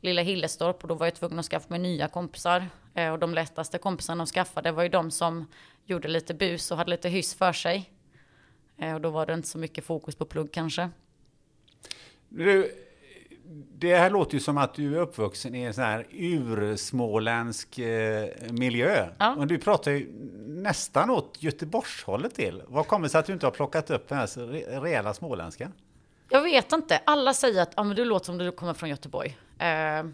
lilla 0.00 0.22
Hillestorp 0.22 0.82
och 0.82 0.88
då 0.88 0.94
var 0.94 1.06
jag 1.06 1.14
tvungen 1.14 1.38
att 1.38 1.46
skaffa 1.46 1.66
mig 1.68 1.78
nya 1.78 2.08
kompisar. 2.08 2.66
Eh, 2.94 3.12
och 3.12 3.18
de 3.18 3.34
lättaste 3.34 3.78
kompisarna 3.78 4.22
att 4.22 4.28
skaffa 4.28 4.62
det 4.62 4.72
var 4.72 4.82
ju 4.82 4.88
de 4.88 5.10
som 5.10 5.46
gjorde 5.84 6.08
lite 6.08 6.34
bus 6.34 6.70
och 6.70 6.76
hade 6.76 6.90
lite 6.90 7.08
hyss 7.08 7.34
för 7.34 7.52
sig. 7.52 7.90
Eh, 8.78 8.94
och 8.94 9.00
då 9.00 9.10
var 9.10 9.26
det 9.26 9.34
inte 9.34 9.48
så 9.48 9.58
mycket 9.58 9.84
fokus 9.84 10.14
på 10.14 10.24
plugg 10.24 10.52
kanske. 10.52 10.90
Du, 12.28 12.72
det 13.78 13.96
här 13.96 14.10
låter 14.10 14.34
ju 14.34 14.40
som 14.40 14.58
att 14.58 14.74
du 14.74 14.96
är 14.96 15.00
uppvuxen 15.00 15.54
i 15.54 15.62
en 15.62 15.74
sån 15.74 15.84
här 15.84 16.06
ursmåländsk 16.10 17.78
eh, 17.78 18.28
miljö. 18.50 19.08
Ja. 19.18 19.34
Och 19.34 19.46
du 19.46 19.58
pratar 19.58 19.90
ju 19.90 20.12
nästan 20.46 21.10
åt 21.10 21.36
Göteborgshållet 21.38 22.34
till. 22.34 22.62
Vad 22.68 22.86
kommer 22.86 23.06
det 23.06 23.10
sig 23.10 23.18
att 23.18 23.26
du 23.26 23.32
inte 23.32 23.46
har 23.46 23.50
plockat 23.50 23.90
upp 23.90 24.08
den 24.08 24.18
här 24.18 24.26
rejäla 24.80 25.14
småländskan? 25.14 25.72
Jag 26.28 26.42
vet 26.42 26.72
inte. 26.72 27.00
Alla 27.04 27.34
säger 27.34 27.62
att 27.62 27.72
ah, 27.74 27.84
men 27.84 27.96
du 27.96 28.04
låter 28.04 28.26
som 28.26 28.38
du 28.38 28.52
kommer 28.52 28.74
från 28.74 28.88
Göteborg. 28.88 29.38
Eh, 29.58 30.04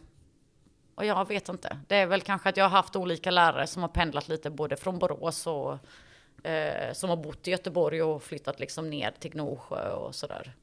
och 0.94 1.04
jag 1.04 1.28
vet 1.28 1.48
inte. 1.48 1.78
Det 1.88 1.96
är 1.96 2.06
väl 2.06 2.20
kanske 2.20 2.48
att 2.48 2.56
jag 2.56 2.64
har 2.64 2.70
haft 2.70 2.96
olika 2.96 3.30
lärare 3.30 3.66
som 3.66 3.82
har 3.82 3.88
pendlat 3.88 4.28
lite 4.28 4.50
både 4.50 4.76
från 4.76 4.98
Borås 4.98 5.46
och 5.46 5.78
eh, 6.48 6.92
som 6.92 7.10
har 7.10 7.16
bott 7.16 7.48
i 7.48 7.50
Göteborg 7.50 8.02
och 8.02 8.22
flyttat 8.22 8.60
liksom 8.60 8.90
ner 8.90 9.12
till 9.20 9.30
Gnosjö 9.30 9.92
och 9.92 10.14
sådär. 10.14 10.54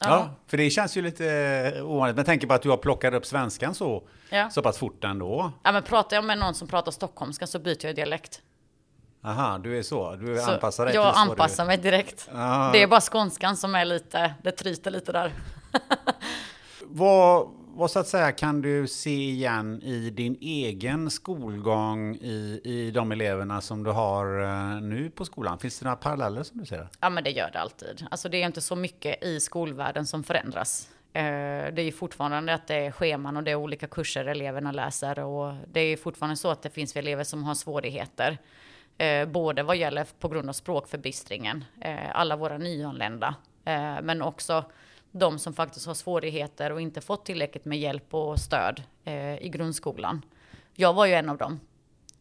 Ja. 0.00 0.06
ja. 0.08 0.30
för 0.46 0.56
det 0.56 0.70
känns 0.70 0.96
ju 0.96 1.02
lite 1.02 1.30
eh, 1.76 1.90
ovanligt. 1.90 2.16
Men 2.16 2.24
tänker 2.24 2.46
på 2.46 2.54
att 2.54 2.62
du 2.62 2.70
har 2.70 2.76
plockat 2.76 3.14
upp 3.14 3.26
svenskan 3.26 3.74
så, 3.74 4.02
ja. 4.30 4.50
så 4.50 4.62
pass 4.62 4.78
fort 4.78 5.04
ändå. 5.04 5.52
Ja, 5.62 5.72
men 5.72 5.82
pratar 5.82 6.16
jag 6.16 6.24
med 6.24 6.38
någon 6.38 6.54
som 6.54 6.68
pratar 6.68 6.92
stockholmska 6.92 7.46
så 7.46 7.58
byter 7.58 7.86
jag 7.86 7.96
dialekt. 7.96 8.42
Aha, 9.24 9.58
du 9.58 9.78
är 9.78 9.82
så. 9.82 10.16
Du 10.16 10.36
så 10.36 10.50
anpassar 10.50 10.86
dig 10.86 10.94
Jag 10.94 11.16
anpassar 11.16 11.64
du... 11.64 11.66
mig 11.66 11.76
direkt. 11.76 12.28
Aha. 12.34 12.72
Det 12.72 12.82
är 12.82 12.86
bara 12.86 13.00
skånskan 13.00 13.56
som 13.56 13.74
är 13.74 13.84
lite, 13.84 14.34
det 14.42 14.50
tryter 14.50 14.90
lite 14.90 15.12
där. 15.12 15.32
vad, 16.86 17.48
vad 17.76 17.90
så 17.90 17.98
att 17.98 18.06
säga 18.06 18.32
kan 18.32 18.62
du 18.62 18.86
se 18.86 19.30
igen 19.30 19.82
i 19.82 20.10
din 20.10 20.38
egen 20.40 21.10
skolgång 21.10 22.14
i, 22.14 22.60
i 22.64 22.90
de 22.90 23.12
eleverna 23.12 23.60
som 23.60 23.82
du 23.82 23.90
har 23.90 24.42
eh, 24.42 24.80
nu 24.80 25.10
på 25.10 25.24
skolan? 25.24 25.58
Finns 25.58 25.78
det 25.78 25.84
några 25.84 25.96
paralleller 25.96 26.42
som 26.42 26.58
du 26.58 26.66
ser? 26.66 26.88
Ja, 27.00 27.10
men 27.10 27.24
det 27.24 27.30
gör 27.30 27.50
det 27.52 27.60
alltid. 27.60 28.06
Alltså 28.10 28.28
det 28.28 28.42
är 28.42 28.46
inte 28.46 28.60
så 28.60 28.76
mycket 28.76 29.24
i 29.24 29.40
skolvärlden 29.40 30.06
som 30.06 30.24
förändras. 30.24 30.88
Eh, 31.12 31.22
det 31.74 31.82
är 31.82 31.92
fortfarande 31.92 32.54
att 32.54 32.66
det 32.66 32.74
är 32.74 32.90
scheman 32.90 33.36
och 33.36 33.42
det 33.42 33.50
är 33.50 33.54
olika 33.54 33.86
kurser 33.86 34.24
eleverna 34.24 34.72
läser 34.72 35.18
och 35.18 35.54
det 35.72 35.80
är 35.80 35.96
fortfarande 35.96 36.36
så 36.36 36.50
att 36.50 36.62
det 36.62 36.70
finns 36.70 36.96
elever 36.96 37.24
som 37.24 37.44
har 37.44 37.54
svårigheter. 37.54 38.38
Eh, 38.98 39.28
både 39.28 39.62
vad 39.62 39.76
gäller 39.76 40.06
på 40.20 40.28
grund 40.28 40.48
av 40.48 40.52
språkförbistringen, 40.52 41.64
alla 42.12 42.36
våra 42.36 42.58
nyanlända, 42.58 43.34
men 44.02 44.22
också 44.22 44.64
de 45.18 45.38
som 45.38 45.54
faktiskt 45.54 45.86
har 45.86 45.94
svårigheter 45.94 46.72
och 46.72 46.80
inte 46.80 47.00
fått 47.00 47.24
tillräckligt 47.24 47.64
med 47.64 47.78
hjälp 47.78 48.14
och 48.14 48.38
stöd 48.38 48.82
eh, 49.04 49.36
i 49.42 49.48
grundskolan. 49.48 50.24
Jag 50.74 50.92
var 50.94 51.06
ju 51.06 51.12
en 51.12 51.28
av 51.28 51.36
dem. 51.36 51.60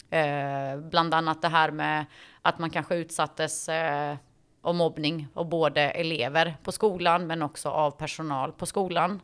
Eh, 0.09 0.79
bland 0.79 1.13
annat 1.13 1.41
det 1.41 1.47
här 1.47 1.71
med 1.71 2.05
att 2.41 2.59
man 2.59 2.69
kanske 2.69 2.95
utsattes 2.95 3.69
eh, 3.69 4.15
av 4.61 4.75
mobbning 4.75 5.27
av 5.33 5.49
både 5.49 5.81
elever 5.81 6.57
på 6.63 6.71
skolan 6.71 7.27
men 7.27 7.41
också 7.41 7.69
av 7.69 7.91
personal 7.91 8.51
på 8.51 8.65
skolan. 8.65 9.21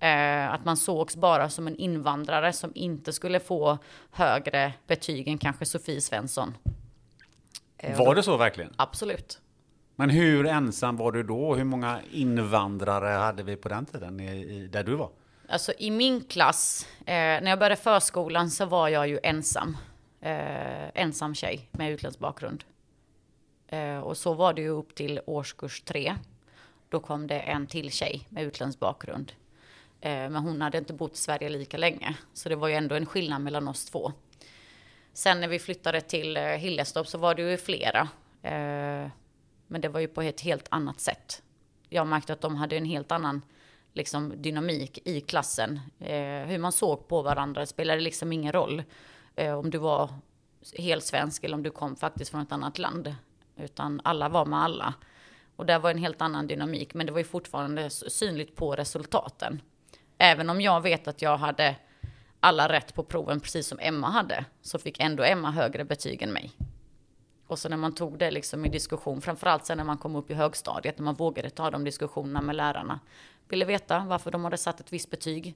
Eh, 0.00 0.52
att 0.52 0.64
man 0.64 0.76
sågs 0.76 1.16
bara 1.16 1.48
som 1.50 1.66
en 1.66 1.76
invandrare 1.76 2.52
som 2.52 2.72
inte 2.74 3.12
skulle 3.12 3.40
få 3.40 3.78
högre 4.10 4.72
betyg 4.86 5.28
än 5.28 5.38
kanske 5.38 5.64
Sofie 5.64 6.00
Svensson. 6.00 6.56
Eh, 7.78 7.98
var 7.98 8.14
det 8.14 8.22
så 8.22 8.36
verkligen? 8.36 8.72
Absolut. 8.76 9.40
Men 10.00 10.10
hur 10.10 10.46
ensam 10.46 10.96
var 10.96 11.12
du 11.12 11.22
då? 11.22 11.54
Hur 11.54 11.64
många 11.64 12.00
invandrare 12.12 13.06
hade 13.06 13.42
vi 13.42 13.56
på 13.56 13.68
den 13.68 13.86
tiden 13.86 14.20
i, 14.20 14.68
där 14.72 14.84
du 14.84 14.94
var? 14.94 15.10
Alltså 15.48 15.72
i 15.78 15.90
min 15.90 16.24
klass, 16.24 16.86
eh, 16.98 17.04
när 17.14 17.48
jag 17.48 17.58
började 17.58 17.76
förskolan 17.76 18.50
så 18.50 18.66
var 18.66 18.88
jag 18.88 19.08
ju 19.08 19.18
ensam. 19.22 19.76
Eh, 20.20 20.88
ensam 20.94 21.34
tjej 21.34 21.68
med 21.72 21.92
utländsk 21.92 22.18
bakgrund. 22.18 22.64
Eh, 23.68 23.98
och 23.98 24.16
så 24.16 24.34
var 24.34 24.52
det 24.52 24.62
ju 24.62 24.68
upp 24.68 24.94
till 24.94 25.20
årskurs 25.26 25.80
tre. 25.80 26.14
Då 26.88 27.00
kom 27.00 27.26
det 27.26 27.40
en 27.40 27.66
till 27.66 27.90
tjej 27.90 28.26
med 28.28 28.44
utländsk 28.44 28.78
bakgrund. 28.78 29.32
Eh, 30.00 30.10
men 30.10 30.36
hon 30.36 30.60
hade 30.60 30.78
inte 30.78 30.92
bott 30.92 31.14
i 31.14 31.18
Sverige 31.18 31.48
lika 31.48 31.76
länge. 31.76 32.16
Så 32.34 32.48
det 32.48 32.56
var 32.56 32.68
ju 32.68 32.74
ändå 32.74 32.94
en 32.94 33.06
skillnad 33.06 33.40
mellan 33.40 33.68
oss 33.68 33.84
två. 33.84 34.12
Sen 35.12 35.40
när 35.40 35.48
vi 35.48 35.58
flyttade 35.58 36.00
till 36.00 36.36
eh, 36.36 36.42
Hillestorp 36.42 37.06
så 37.06 37.18
var 37.18 37.34
det 37.34 37.50
ju 37.50 37.56
flera. 37.56 38.08
Eh, 38.42 39.10
men 39.68 39.80
det 39.80 39.88
var 39.88 40.00
ju 40.00 40.08
på 40.08 40.22
ett 40.22 40.40
helt 40.40 40.66
annat 40.70 41.00
sätt. 41.00 41.42
Jag 41.88 42.06
märkte 42.06 42.32
att 42.32 42.40
de 42.40 42.56
hade 42.56 42.76
en 42.76 42.84
helt 42.84 43.12
annan 43.12 43.42
liksom, 43.92 44.32
dynamik 44.36 44.98
i 45.04 45.20
klassen. 45.20 45.80
Eh, 45.98 46.46
hur 46.46 46.58
man 46.58 46.72
såg 46.72 47.08
på 47.08 47.22
varandra 47.22 47.66
spelade 47.66 48.00
liksom 48.00 48.32
ingen 48.32 48.52
roll. 48.52 48.82
Eh, 49.36 49.58
om 49.58 49.70
du 49.70 49.78
var 49.78 50.10
helt 50.78 51.04
svensk 51.04 51.44
eller 51.44 51.54
om 51.54 51.62
du 51.62 51.70
kom 51.70 51.96
faktiskt 51.96 52.30
från 52.30 52.40
ett 52.40 52.52
annat 52.52 52.78
land. 52.78 53.14
Utan 53.56 54.00
alla 54.04 54.28
var 54.28 54.46
med 54.46 54.58
alla. 54.58 54.94
Och 55.56 55.66
där 55.66 55.78
var 55.78 55.90
en 55.90 55.98
helt 55.98 56.22
annan 56.22 56.46
dynamik. 56.46 56.94
Men 56.94 57.06
det 57.06 57.12
var 57.12 57.18
ju 57.18 57.24
fortfarande 57.24 57.90
synligt 57.90 58.56
på 58.56 58.74
resultaten. 58.74 59.62
Även 60.18 60.50
om 60.50 60.60
jag 60.60 60.80
vet 60.80 61.08
att 61.08 61.22
jag 61.22 61.36
hade 61.36 61.76
alla 62.40 62.68
rätt 62.68 62.94
på 62.94 63.02
proven 63.02 63.40
precis 63.40 63.66
som 63.66 63.78
Emma 63.80 64.10
hade, 64.10 64.44
så 64.62 64.78
fick 64.78 65.00
ändå 65.00 65.22
Emma 65.22 65.50
högre 65.50 65.84
betyg 65.84 66.22
än 66.22 66.32
mig. 66.32 66.52
Och 67.48 67.58
så 67.58 67.68
när 67.68 67.76
man 67.76 67.94
tog 67.94 68.18
det 68.18 68.30
liksom 68.30 68.64
i 68.64 68.68
diskussion, 68.68 69.20
framförallt 69.20 69.66
sen 69.66 69.76
när 69.76 69.84
man 69.84 69.98
kom 69.98 70.16
upp 70.16 70.30
i 70.30 70.34
högstadiet, 70.34 70.98
när 70.98 71.04
man 71.04 71.14
vågade 71.14 71.50
ta 71.50 71.70
de 71.70 71.84
diskussionerna 71.84 72.42
med 72.42 72.56
lärarna, 72.56 73.00
ville 73.48 73.64
veta 73.64 74.04
varför 74.08 74.30
de 74.30 74.44
hade 74.44 74.56
satt 74.56 74.80
ett 74.80 74.92
visst 74.92 75.10
betyg. 75.10 75.54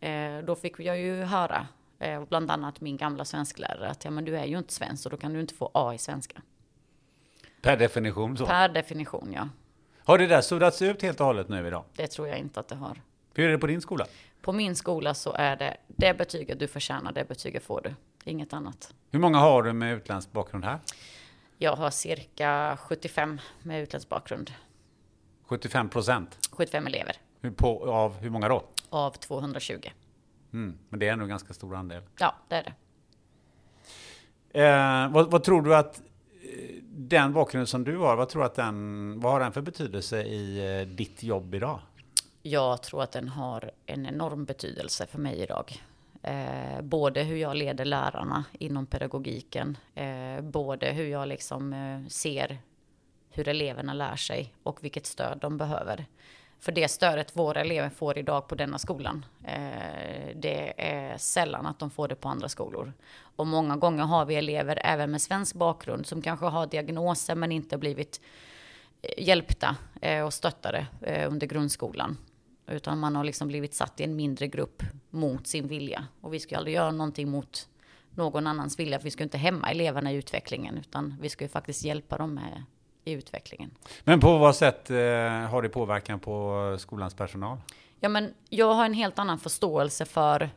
Eh, 0.00 0.38
då 0.46 0.54
fick 0.54 0.80
jag 0.80 1.00
ju 1.00 1.22
höra, 1.22 1.66
eh, 1.98 2.24
bland 2.24 2.50
annat 2.50 2.80
min 2.80 2.96
gamla 2.96 3.24
svensklärare, 3.24 3.90
att 3.90 4.04
ja 4.04 4.10
men 4.10 4.24
du 4.24 4.36
är 4.36 4.44
ju 4.44 4.58
inte 4.58 4.72
svensk 4.72 5.02
så 5.02 5.08
då 5.08 5.16
kan 5.16 5.32
du 5.32 5.40
inte 5.40 5.54
få 5.54 5.70
A 5.74 5.94
i 5.94 5.98
svenska. 5.98 6.42
Per 7.62 7.76
definition 7.76 8.36
så? 8.36 8.46
Per 8.46 8.68
definition, 8.68 9.32
ja. 9.32 9.48
Har 9.98 10.18
det 10.18 10.26
där 10.26 10.40
suddats 10.40 10.82
ut 10.82 11.02
helt 11.02 11.20
och 11.20 11.26
hållet 11.26 11.48
nu 11.48 11.66
idag? 11.66 11.84
Det 11.96 12.06
tror 12.06 12.28
jag 12.28 12.38
inte 12.38 12.60
att 12.60 12.68
det 12.68 12.76
har. 12.76 13.02
Hur 13.34 13.48
är 13.48 13.52
det 13.52 13.58
på 13.58 13.66
din 13.66 13.80
skola? 13.80 14.06
På 14.42 14.52
min 14.52 14.76
skola 14.76 15.14
så 15.14 15.32
är 15.32 15.56
det 15.56 15.76
det 15.86 16.14
betyget 16.14 16.58
du 16.58 16.68
förtjänar, 16.68 17.12
det 17.12 17.28
betyget 17.28 17.62
får 17.62 17.80
du. 17.80 17.94
Inget 18.24 18.52
annat. 18.52 18.94
Hur 19.10 19.18
många 19.18 19.38
har 19.38 19.62
du 19.62 19.72
med 19.72 19.96
utländsk 19.96 20.32
bakgrund 20.32 20.64
här? 20.64 20.78
Jag 21.64 21.76
har 21.76 21.90
cirka 21.90 22.78
75 22.80 23.40
med 23.62 23.82
utländsk 23.82 24.08
bakgrund. 24.08 24.52
75 25.44 25.88
procent? 25.88 26.48
75 26.52 26.86
elever. 26.86 27.16
På, 27.56 27.92
av 27.92 28.16
hur 28.16 28.30
många 28.30 28.48
då? 28.48 28.64
Av 28.88 29.10
220. 29.10 29.74
Mm, 30.52 30.78
men 30.88 31.00
det 31.00 31.08
är 31.08 31.12
ändå 31.12 31.22
en 31.22 31.28
ganska 31.28 31.54
stor 31.54 31.74
andel. 31.74 32.02
Ja, 32.18 32.34
det 32.48 32.54
är 32.54 32.74
det. 34.52 34.60
Eh, 34.60 35.12
vad, 35.12 35.30
vad, 35.30 35.44
tror 35.44 35.62
du 35.62 35.76
att 35.76 36.02
Den 36.88 37.32
bakgrunden 37.32 37.66
som 37.66 37.84
du 37.84 37.96
har, 37.96 38.16
vad 38.16 38.28
tror 38.28 38.42
du 38.42 38.46
att 38.46 38.54
den, 38.54 39.20
vad 39.20 39.32
har 39.32 39.40
den 39.40 39.52
för 39.52 39.60
betydelse 39.60 40.22
i 40.22 40.78
eh, 40.80 40.88
ditt 40.88 41.22
jobb 41.22 41.54
idag? 41.54 41.80
Jag 42.42 42.82
tror 42.82 43.02
att 43.02 43.12
den 43.12 43.28
har 43.28 43.70
en 43.86 44.06
enorm 44.06 44.44
betydelse 44.44 45.06
för 45.06 45.18
mig 45.18 45.42
idag. 45.42 45.82
Eh, 46.24 46.82
både 46.82 47.22
hur 47.22 47.36
jag 47.36 47.56
leder 47.56 47.84
lärarna 47.84 48.44
inom 48.52 48.86
pedagogiken, 48.86 49.78
eh, 49.94 50.40
både 50.40 50.86
hur 50.86 51.06
jag 51.06 51.28
liksom 51.28 51.72
eh, 51.72 52.08
ser 52.08 52.58
hur 53.30 53.48
eleverna 53.48 53.94
lär 53.94 54.16
sig 54.16 54.54
och 54.62 54.84
vilket 54.84 55.06
stöd 55.06 55.38
de 55.40 55.58
behöver. 55.58 56.06
För 56.60 56.72
det 56.72 56.88
stödet 56.88 57.36
våra 57.36 57.60
elever 57.60 57.88
får 57.90 58.18
idag 58.18 58.48
på 58.48 58.54
denna 58.54 58.78
skolan, 58.78 59.24
eh, 59.44 60.36
det 60.36 60.74
är 60.76 61.18
sällan 61.18 61.66
att 61.66 61.78
de 61.78 61.90
får 61.90 62.08
det 62.08 62.14
på 62.14 62.28
andra 62.28 62.48
skolor. 62.48 62.92
Och 63.36 63.46
många 63.46 63.76
gånger 63.76 64.04
har 64.04 64.24
vi 64.24 64.34
elever 64.34 64.78
även 64.84 65.10
med 65.10 65.22
svensk 65.22 65.54
bakgrund 65.54 66.06
som 66.06 66.22
kanske 66.22 66.46
har 66.46 66.66
diagnoser 66.66 67.34
men 67.34 67.52
inte 67.52 67.78
blivit 67.78 68.20
eh, 69.02 69.24
hjälpta 69.26 69.76
eh, 70.00 70.24
och 70.24 70.34
stöttade 70.34 70.86
eh, 71.00 71.32
under 71.32 71.46
grundskolan. 71.46 72.16
Utan 72.66 72.98
man 72.98 73.16
har 73.16 73.24
liksom 73.24 73.48
blivit 73.48 73.74
satt 73.74 74.00
i 74.00 74.04
en 74.04 74.16
mindre 74.16 74.46
grupp 74.46 74.82
mot 75.10 75.46
sin 75.46 75.68
vilja. 75.68 76.06
Och 76.20 76.34
vi 76.34 76.40
ska 76.40 76.56
aldrig 76.56 76.74
göra 76.74 76.90
någonting 76.90 77.30
mot 77.30 77.68
någon 78.10 78.46
annans 78.46 78.78
vilja. 78.78 78.98
För 78.98 79.04
vi 79.04 79.10
ska 79.10 79.22
inte 79.24 79.38
hämma 79.38 79.70
eleverna 79.70 80.12
i 80.12 80.14
utvecklingen. 80.14 80.78
Utan 80.78 81.14
vi 81.20 81.28
ska 81.28 81.44
ju 81.44 81.48
faktiskt 81.48 81.84
hjälpa 81.84 82.18
dem 82.18 82.34
med 82.34 82.64
i 83.04 83.12
utvecklingen. 83.12 83.70
Men 84.04 84.20
på 84.20 84.38
vad 84.38 84.56
sätt 84.56 84.90
eh, 84.90 84.96
har 85.30 85.62
det 85.62 85.68
påverkan 85.68 86.20
på 86.20 86.76
skolans 86.78 87.14
personal? 87.14 87.58
Ja, 88.00 88.08
men 88.08 88.34
jag 88.48 88.74
har 88.74 88.84
en 88.84 88.94
helt 88.94 89.18
annan 89.18 89.38
förståelse 89.38 90.04
för 90.04 90.50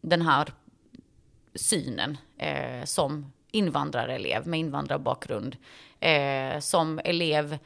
den 0.00 0.22
här 0.22 0.48
synen 1.54 2.16
eh, 2.38 2.84
som 2.84 3.32
invandrarelev 3.50 4.46
med 4.46 4.60
invandrarbakgrund. 4.60 5.56
Eh, 6.00 6.58
som 6.58 7.00
elev 7.04 7.58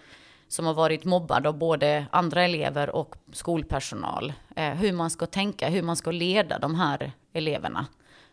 som 0.48 0.66
har 0.66 0.74
varit 0.74 1.04
mobbad 1.04 1.46
av 1.46 1.58
både 1.58 2.06
andra 2.10 2.42
elever 2.42 2.90
och 2.90 3.16
skolpersonal. 3.32 4.32
Eh, 4.56 4.74
hur 4.74 4.92
man 4.92 5.10
ska 5.10 5.26
tänka, 5.26 5.68
hur 5.68 5.82
man 5.82 5.96
ska 5.96 6.10
leda 6.10 6.58
de 6.58 6.74
här 6.74 7.12
eleverna. 7.32 7.86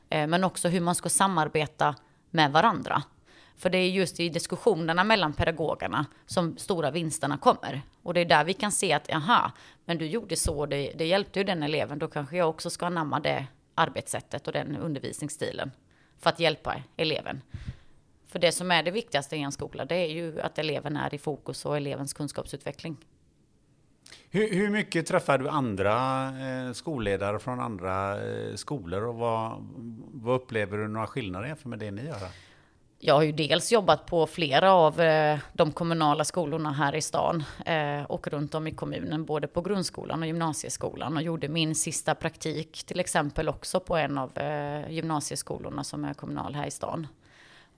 Eh, 0.10 0.28
men 0.28 0.44
också 0.44 0.70
hur 0.70 0.82
man 0.82 0.96
ska 0.96 1.10
samarbeta 1.10 1.96
med 2.30 2.52
varandra. 2.52 3.04
För 3.58 3.70
det 3.70 3.78
är 3.78 3.90
just 3.90 4.20
i 4.20 4.30
diskussionerna 4.30 5.04
mellan 5.04 5.34
pedagogerna 5.34 6.06
som 6.26 6.58
stora 6.58 6.92
vinsterna 6.92 7.38
kommer. 7.38 7.82
Och 8.04 8.14
det 8.14 8.22
är 8.22 8.26
där 8.26 8.44
vi 8.44 8.54
kan 8.54 8.72
se 8.72 8.94
att, 8.94 9.14
aha, 9.14 9.52
men 9.86 9.98
du 9.98 10.06
gjorde 10.06 10.36
så, 10.36 10.66
det, 10.66 10.92
det 10.96 11.06
hjälpte 11.06 11.40
ju 11.40 11.44
den 11.46 11.64
eleven, 11.64 12.00
då 12.00 12.08
kanske 12.08 12.38
jag 12.38 12.50
också 12.50 12.70
ska 12.70 12.86
anamma 12.86 13.20
det 13.20 13.48
arbetssättet 13.76 14.48
och 14.48 14.54
den 14.54 14.78
undervisningsstilen 14.78 15.72
för 16.20 16.30
att 16.30 16.40
hjälpa 16.40 16.76
eleven. 16.98 17.42
För 18.34 18.40
det 18.40 18.52
som 18.52 18.72
är 18.72 18.84
det 18.84 18.92
viktigaste 18.92 19.36
i 19.36 19.42
en 19.42 19.52
skola, 19.52 19.86
det 19.86 19.96
är 19.96 20.08
ju 20.08 20.42
att 20.42 20.60
eleven 20.60 20.98
är 20.98 21.14
i 21.14 21.18
fokus 21.18 21.66
och 21.66 21.78
elevens 21.78 22.14
kunskapsutveckling. 22.14 22.98
Hur, 24.30 24.54
hur 24.54 24.70
mycket 24.70 25.06
träffar 25.06 25.38
du 25.38 25.50
andra 25.50 26.26
eh, 26.28 26.74
skolledare 26.74 27.40
från 27.40 27.60
andra 27.60 28.24
eh, 28.26 28.56
skolor 28.56 29.04
och 29.04 29.16
vad, 29.16 29.68
vad 30.14 30.36
upplever 30.36 30.78
du 30.78 30.88
några 30.88 31.08
skillnader 31.08 31.48
jämfört 31.48 31.66
med 31.66 31.80
det 31.80 31.92
ni 31.92 32.06
gör? 32.06 32.18
Jag 33.00 33.14
har 33.14 33.24
ju 33.24 33.32
dels 33.32 33.72
jobbat 33.72 34.06
på 34.06 34.28
flera 34.28 34.74
av 34.74 35.02
eh, 35.02 35.40
de 35.54 35.72
kommunala 35.72 36.24
skolorna 36.24 36.72
här 36.72 36.96
i 36.96 37.02
stan 37.02 37.44
eh, 37.66 38.04
och 38.04 38.28
runt 38.28 38.56
om 38.56 38.68
i 38.68 38.72
kommunen, 38.72 39.26
både 39.26 39.48
på 39.48 39.62
grundskolan 39.62 40.22
och 40.22 40.28
gymnasieskolan 40.28 41.18
och 41.18 41.24
gjorde 41.24 41.48
min 41.48 41.76
sista 41.76 42.16
praktik 42.16 42.84
till 42.84 43.00
exempel 43.00 43.50
också 43.50 43.80
på 43.80 43.98
en 43.98 44.18
av 44.18 44.38
eh, 44.38 44.92
gymnasieskolorna 44.92 45.84
som 45.84 46.06
är 46.06 46.14
kommunal 46.14 46.56
här 46.56 46.68
i 46.68 46.72
stan. 46.72 47.08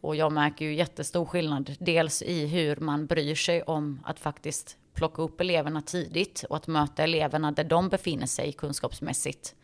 Och 0.05 0.15
jag 0.15 0.31
märker 0.31 0.65
ju 0.65 0.75
jättestor 0.75 1.25
skillnad, 1.25 1.75
dels 1.79 2.21
i 2.21 2.45
hur 2.47 2.75
man 2.75 3.05
bryr 3.05 3.35
sig 3.35 3.63
om 3.63 3.99
att 4.05 4.19
faktiskt 4.19 4.77
plocka 4.93 5.21
upp 5.21 5.41
eleverna 5.41 5.81
tidigt 5.81 6.45
och 6.49 6.55
att 6.55 6.67
möta 6.67 7.03
eleverna 7.03 7.51
där 7.51 7.63
de 7.63 7.89
befinner 7.89 8.25
sig 8.25 8.53
kunskapsmässigt. 8.53 9.55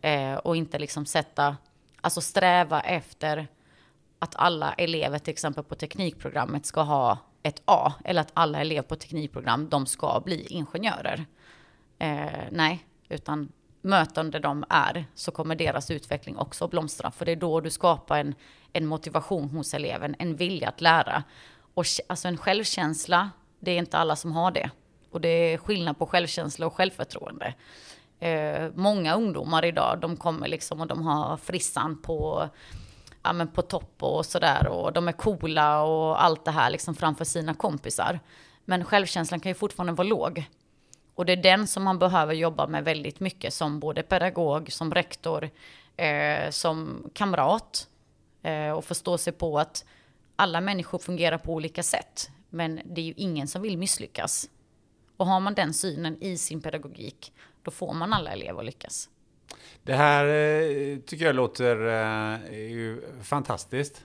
Eh, 0.00 0.34
och 0.34 0.56
inte 0.56 0.78
liksom 0.78 1.06
sätta, 1.06 1.56
alltså 2.00 2.20
sträva 2.20 2.80
efter 2.80 3.46
att 4.18 4.36
alla 4.36 4.72
elever 4.72 5.18
till 5.18 5.32
exempel 5.32 5.64
på 5.64 5.74
teknikprogrammet 5.74 6.66
ska 6.66 6.82
ha 6.82 7.18
ett 7.42 7.62
A 7.64 7.92
eller 8.04 8.20
att 8.20 8.32
alla 8.34 8.60
elever 8.60 8.88
på 8.88 8.96
teknikprogram 8.96 9.68
de 9.68 9.86
ska 9.86 10.22
bli 10.24 10.46
ingenjörer. 10.46 11.26
Eh, 11.98 12.44
nej, 12.50 12.86
utan 13.08 13.52
möten 13.82 14.30
där 14.30 14.40
de 14.40 14.64
är 14.68 15.04
så 15.14 15.30
kommer 15.30 15.54
deras 15.54 15.90
utveckling 15.90 16.38
också 16.38 16.68
blomstra. 16.68 17.10
För 17.10 17.24
det 17.24 17.32
är 17.32 17.36
då 17.36 17.60
du 17.60 17.70
skapar 17.70 18.18
en, 18.18 18.34
en 18.72 18.86
motivation 18.86 19.48
hos 19.48 19.74
eleven, 19.74 20.16
en 20.18 20.36
vilja 20.36 20.68
att 20.68 20.80
lära. 20.80 21.22
Och 21.74 21.84
alltså 22.08 22.28
en 22.28 22.36
självkänsla, 22.36 23.30
det 23.60 23.70
är 23.70 23.78
inte 23.78 23.98
alla 23.98 24.16
som 24.16 24.32
har 24.32 24.50
det. 24.50 24.70
Och 25.10 25.20
det 25.20 25.28
är 25.28 25.58
skillnad 25.58 25.98
på 25.98 26.06
självkänsla 26.06 26.66
och 26.66 26.74
självförtroende. 26.74 27.54
Eh, 28.20 28.70
många 28.74 29.14
ungdomar 29.14 29.64
idag, 29.64 29.98
de 30.00 30.16
kommer 30.16 30.48
liksom 30.48 30.80
och 30.80 30.86
de 30.86 31.02
har 31.02 31.36
frissan 31.36 32.02
på 32.02 32.48
ja, 33.22 33.32
men 33.32 33.48
på 33.48 33.62
topp 33.62 34.02
och 34.02 34.26
sådär 34.26 34.68
och 34.68 34.92
de 34.92 35.08
är 35.08 35.12
coola 35.12 35.82
och 35.82 36.24
allt 36.24 36.44
det 36.44 36.50
här 36.50 36.70
liksom 36.70 36.94
framför 36.94 37.24
sina 37.24 37.54
kompisar. 37.54 38.20
Men 38.64 38.84
självkänslan 38.84 39.40
kan 39.40 39.50
ju 39.50 39.54
fortfarande 39.54 39.92
vara 39.92 40.08
låg. 40.08 40.46
Och 41.14 41.26
det 41.26 41.32
är 41.32 41.42
den 41.42 41.66
som 41.66 41.82
man 41.82 41.98
behöver 41.98 42.34
jobba 42.34 42.66
med 42.66 42.84
väldigt 42.84 43.20
mycket 43.20 43.54
som 43.54 43.80
både 43.80 44.02
pedagog, 44.02 44.72
som 44.72 44.94
rektor, 44.94 45.50
eh, 45.96 46.50
som 46.50 47.10
kamrat. 47.14 47.88
Eh, 48.42 48.70
och 48.70 48.84
förstå 48.84 49.18
sig 49.18 49.32
på 49.32 49.58
att 49.58 49.84
alla 50.36 50.60
människor 50.60 50.98
fungerar 50.98 51.38
på 51.38 51.52
olika 51.52 51.82
sätt. 51.82 52.30
Men 52.50 52.80
det 52.84 53.00
är 53.00 53.04
ju 53.04 53.14
ingen 53.16 53.48
som 53.48 53.62
vill 53.62 53.78
misslyckas. 53.78 54.50
Och 55.16 55.26
har 55.26 55.40
man 55.40 55.54
den 55.54 55.74
synen 55.74 56.22
i 56.22 56.36
sin 56.36 56.60
pedagogik, 56.60 57.32
då 57.62 57.70
får 57.70 57.94
man 57.94 58.12
alla 58.12 58.32
elever 58.32 58.58
att 58.58 58.64
lyckas. 58.64 59.08
Det 59.82 59.94
här 59.94 60.24
eh, 60.26 60.98
tycker 60.98 61.24
jag 61.24 61.34
låter 61.34 61.86
eh, 61.86 63.22
fantastiskt. 63.22 64.04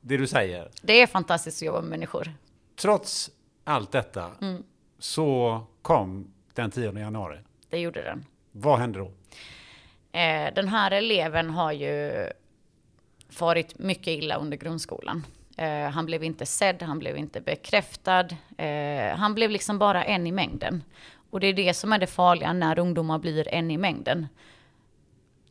Det 0.00 0.16
du 0.16 0.26
säger. 0.26 0.70
Det 0.82 1.02
är 1.02 1.06
fantastiskt 1.06 1.58
att 1.58 1.66
jobba 1.66 1.80
med 1.80 1.90
människor. 1.90 2.32
Trots 2.76 3.30
allt 3.64 3.92
detta 3.92 4.30
mm. 4.40 4.62
så 4.98 5.60
kom 5.84 6.32
den 6.54 6.70
10 6.70 6.92
januari. 6.98 7.38
Det 7.70 7.78
gjorde 7.78 8.02
den. 8.02 8.24
Vad 8.52 8.78
hände 8.78 8.98
då? 8.98 9.04
Eh, 10.18 10.54
den 10.54 10.68
här 10.68 10.90
eleven 10.90 11.50
har 11.50 11.72
ju 11.72 12.26
farit 13.30 13.78
mycket 13.78 14.06
illa 14.06 14.36
under 14.36 14.56
grundskolan. 14.56 15.26
han 15.92 16.06
blev 16.06 16.24
inte 16.24 16.46
sedd, 16.46 16.82
han 16.82 16.98
blev 16.98 17.16
inte 17.16 17.40
bekräftad. 17.40 18.28
han 19.16 19.34
blev 19.34 19.50
liksom 19.50 19.78
bara 19.78 20.04
en 20.04 20.26
i 20.26 20.32
mängden. 20.32 20.82
Och 21.30 21.40
det 21.40 21.46
är 21.46 21.54
det 21.54 21.74
som 21.74 21.92
är 21.92 21.98
det 21.98 22.06
farliga 22.06 22.52
när 22.52 22.78
ungdomar 22.78 23.18
blir 23.18 23.48
en 23.48 23.70
i 23.70 23.78
mängden 23.78 24.28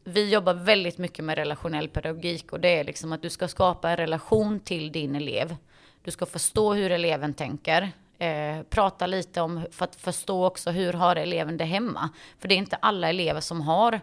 vi 0.03 0.29
jobbar 0.29 0.53
väldigt 0.53 0.97
mycket 0.97 1.25
med 1.25 1.37
relationell 1.37 1.89
pedagogik 1.89 2.53
och 2.53 2.59
det 2.59 2.79
är 2.79 2.83
liksom 2.83 3.13
att 3.13 3.21
du 3.21 3.29
ska 3.29 3.47
skapa 3.47 3.89
en 3.89 3.97
relation 3.97 4.59
till 4.59 4.91
din 4.91 5.15
elev. 5.15 5.55
Du 6.03 6.11
ska 6.11 6.25
förstå 6.25 6.73
hur 6.73 6.91
eleven 6.91 7.33
tänker. 7.33 7.91
Eh, 8.23 8.63
prata 8.63 9.07
lite 9.07 9.41
om, 9.41 9.65
för 9.71 9.85
att 9.85 9.95
förstå 9.95 10.45
också 10.45 10.71
hur 10.71 10.93
har 10.93 11.15
eleven 11.15 11.57
det 11.57 11.65
hemma. 11.65 12.09
För 12.39 12.47
det 12.47 12.55
är 12.55 12.57
inte 12.57 12.75
alla 12.75 13.09
elever 13.09 13.41
som 13.41 13.61
har 13.61 14.01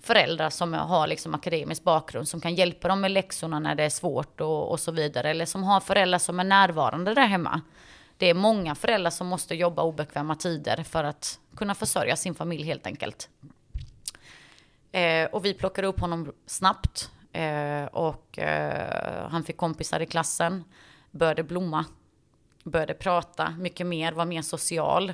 föräldrar 0.00 0.50
som 0.50 0.72
har 0.72 1.06
liksom 1.06 1.34
akademisk 1.34 1.82
bakgrund 1.82 2.28
som 2.28 2.40
kan 2.40 2.54
hjälpa 2.54 2.88
dem 2.88 3.00
med 3.00 3.10
läxorna 3.10 3.58
när 3.58 3.74
det 3.74 3.82
är 3.82 3.90
svårt 3.90 4.40
och, 4.40 4.70
och 4.70 4.80
så 4.80 4.92
vidare. 4.92 5.30
Eller 5.30 5.46
som 5.46 5.64
har 5.64 5.80
föräldrar 5.80 6.18
som 6.18 6.40
är 6.40 6.44
närvarande 6.44 7.14
där 7.14 7.26
hemma. 7.26 7.60
Det 8.16 8.26
är 8.26 8.34
många 8.34 8.74
föräldrar 8.74 9.10
som 9.10 9.26
måste 9.26 9.54
jobba 9.54 9.82
obekväma 9.82 10.34
tider 10.34 10.82
för 10.82 11.04
att 11.04 11.38
kunna 11.56 11.74
försörja 11.74 12.16
sin 12.16 12.34
familj 12.34 12.64
helt 12.64 12.86
enkelt. 12.86 13.28
Eh, 14.92 15.24
och 15.24 15.44
vi 15.44 15.54
plockade 15.54 15.86
upp 15.86 16.00
honom 16.00 16.32
snabbt. 16.46 17.10
Eh, 17.32 17.84
och 17.84 18.38
eh, 18.38 19.28
han 19.30 19.44
fick 19.44 19.56
kompisar 19.56 20.00
i 20.00 20.06
klassen. 20.06 20.64
Började 21.10 21.42
blomma. 21.42 21.84
Började 22.70 22.94
prata 22.94 23.54
mycket 23.58 23.86
mer, 23.86 24.12
var 24.12 24.24
mer 24.24 24.42
social. 24.42 25.12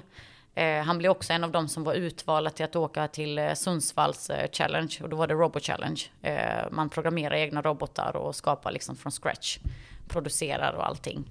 Eh, 0.54 0.82
han 0.82 0.98
blev 0.98 1.10
också 1.10 1.32
en 1.32 1.44
av 1.44 1.50
de 1.50 1.68
som 1.68 1.84
var 1.84 1.94
utvalda 1.94 2.50
till 2.50 2.64
att 2.64 2.76
åka 2.76 3.08
till 3.08 3.38
eh, 3.38 3.54
Sundsvalls 3.54 4.30
eh, 4.30 4.50
Challenge. 4.52 4.98
Och 5.02 5.08
då 5.08 5.16
var 5.16 5.26
det 5.26 5.34
Robot 5.34 5.62
Challenge. 5.62 6.02
Eh, 6.22 6.70
man 6.70 6.88
programmerar 6.88 7.34
egna 7.34 7.62
robotar 7.62 8.16
och 8.16 8.36
skapar 8.36 8.72
liksom 8.72 8.96
från 8.96 9.12
scratch. 9.12 9.58
Producerar 10.08 10.72
och 10.72 10.86
allting. 10.86 11.30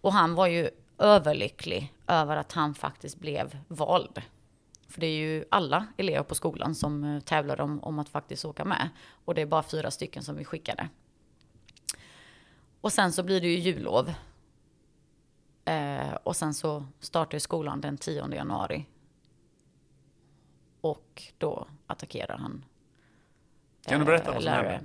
Och 0.00 0.12
han 0.12 0.34
var 0.34 0.46
ju 0.46 0.70
överlycklig 0.98 1.92
över 2.06 2.36
att 2.36 2.52
han 2.52 2.74
faktiskt 2.74 3.18
blev 3.18 3.58
vald 3.68 4.22
för 4.92 5.00
det 5.00 5.06
är 5.06 5.16
ju 5.16 5.44
alla 5.50 5.86
elever 5.96 6.22
på 6.22 6.34
skolan 6.34 6.74
som 6.74 7.04
eh, 7.04 7.20
tävlar 7.20 7.60
om, 7.60 7.82
om 7.82 7.98
att 7.98 8.08
faktiskt 8.08 8.44
åka 8.44 8.64
med. 8.64 8.88
Och 9.24 9.34
det 9.34 9.42
är 9.42 9.46
bara 9.46 9.62
fyra 9.62 9.90
stycken 9.90 10.22
som 10.22 10.36
vi 10.36 10.44
skickade. 10.44 10.88
Och 12.80 12.92
sen 12.92 13.12
så 13.12 13.22
blir 13.22 13.40
det 13.40 13.46
ju 13.46 13.58
jullov. 13.58 14.14
Eh, 15.64 16.14
och 16.22 16.36
sen 16.36 16.54
så 16.54 16.86
startar 17.00 17.38
skolan 17.38 17.80
den 17.80 17.98
10 17.98 18.34
januari. 18.34 18.86
Och 20.80 21.22
då 21.38 21.66
attackerar 21.86 22.36
han 22.36 22.64
Kan 23.86 24.00
du 24.00 24.06
berätta 24.06 24.32
vad 24.32 24.42
som 24.42 24.52
hände? 24.52 24.80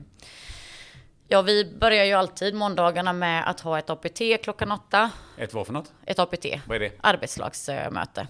Ja, 1.28 1.42
vi 1.42 1.76
börjar 1.80 2.06
ju 2.06 2.14
alltid 2.14 2.56
måndagarna 2.56 3.14
med 3.14 3.50
att 3.50 3.60
ha 3.60 3.80
ett 3.80 3.90
APT 3.90 4.22
klockan 4.44 4.72
åtta. 4.72 5.12
Ett 5.38 5.54
vad 5.54 5.66
för 5.66 5.74
något? 5.74 5.94
Ett 6.06 6.20
APT. 6.20 6.46
Vad 6.68 6.76
är 6.76 6.80
det? 6.80 6.92
Arbetslagsmöte. 7.02 8.28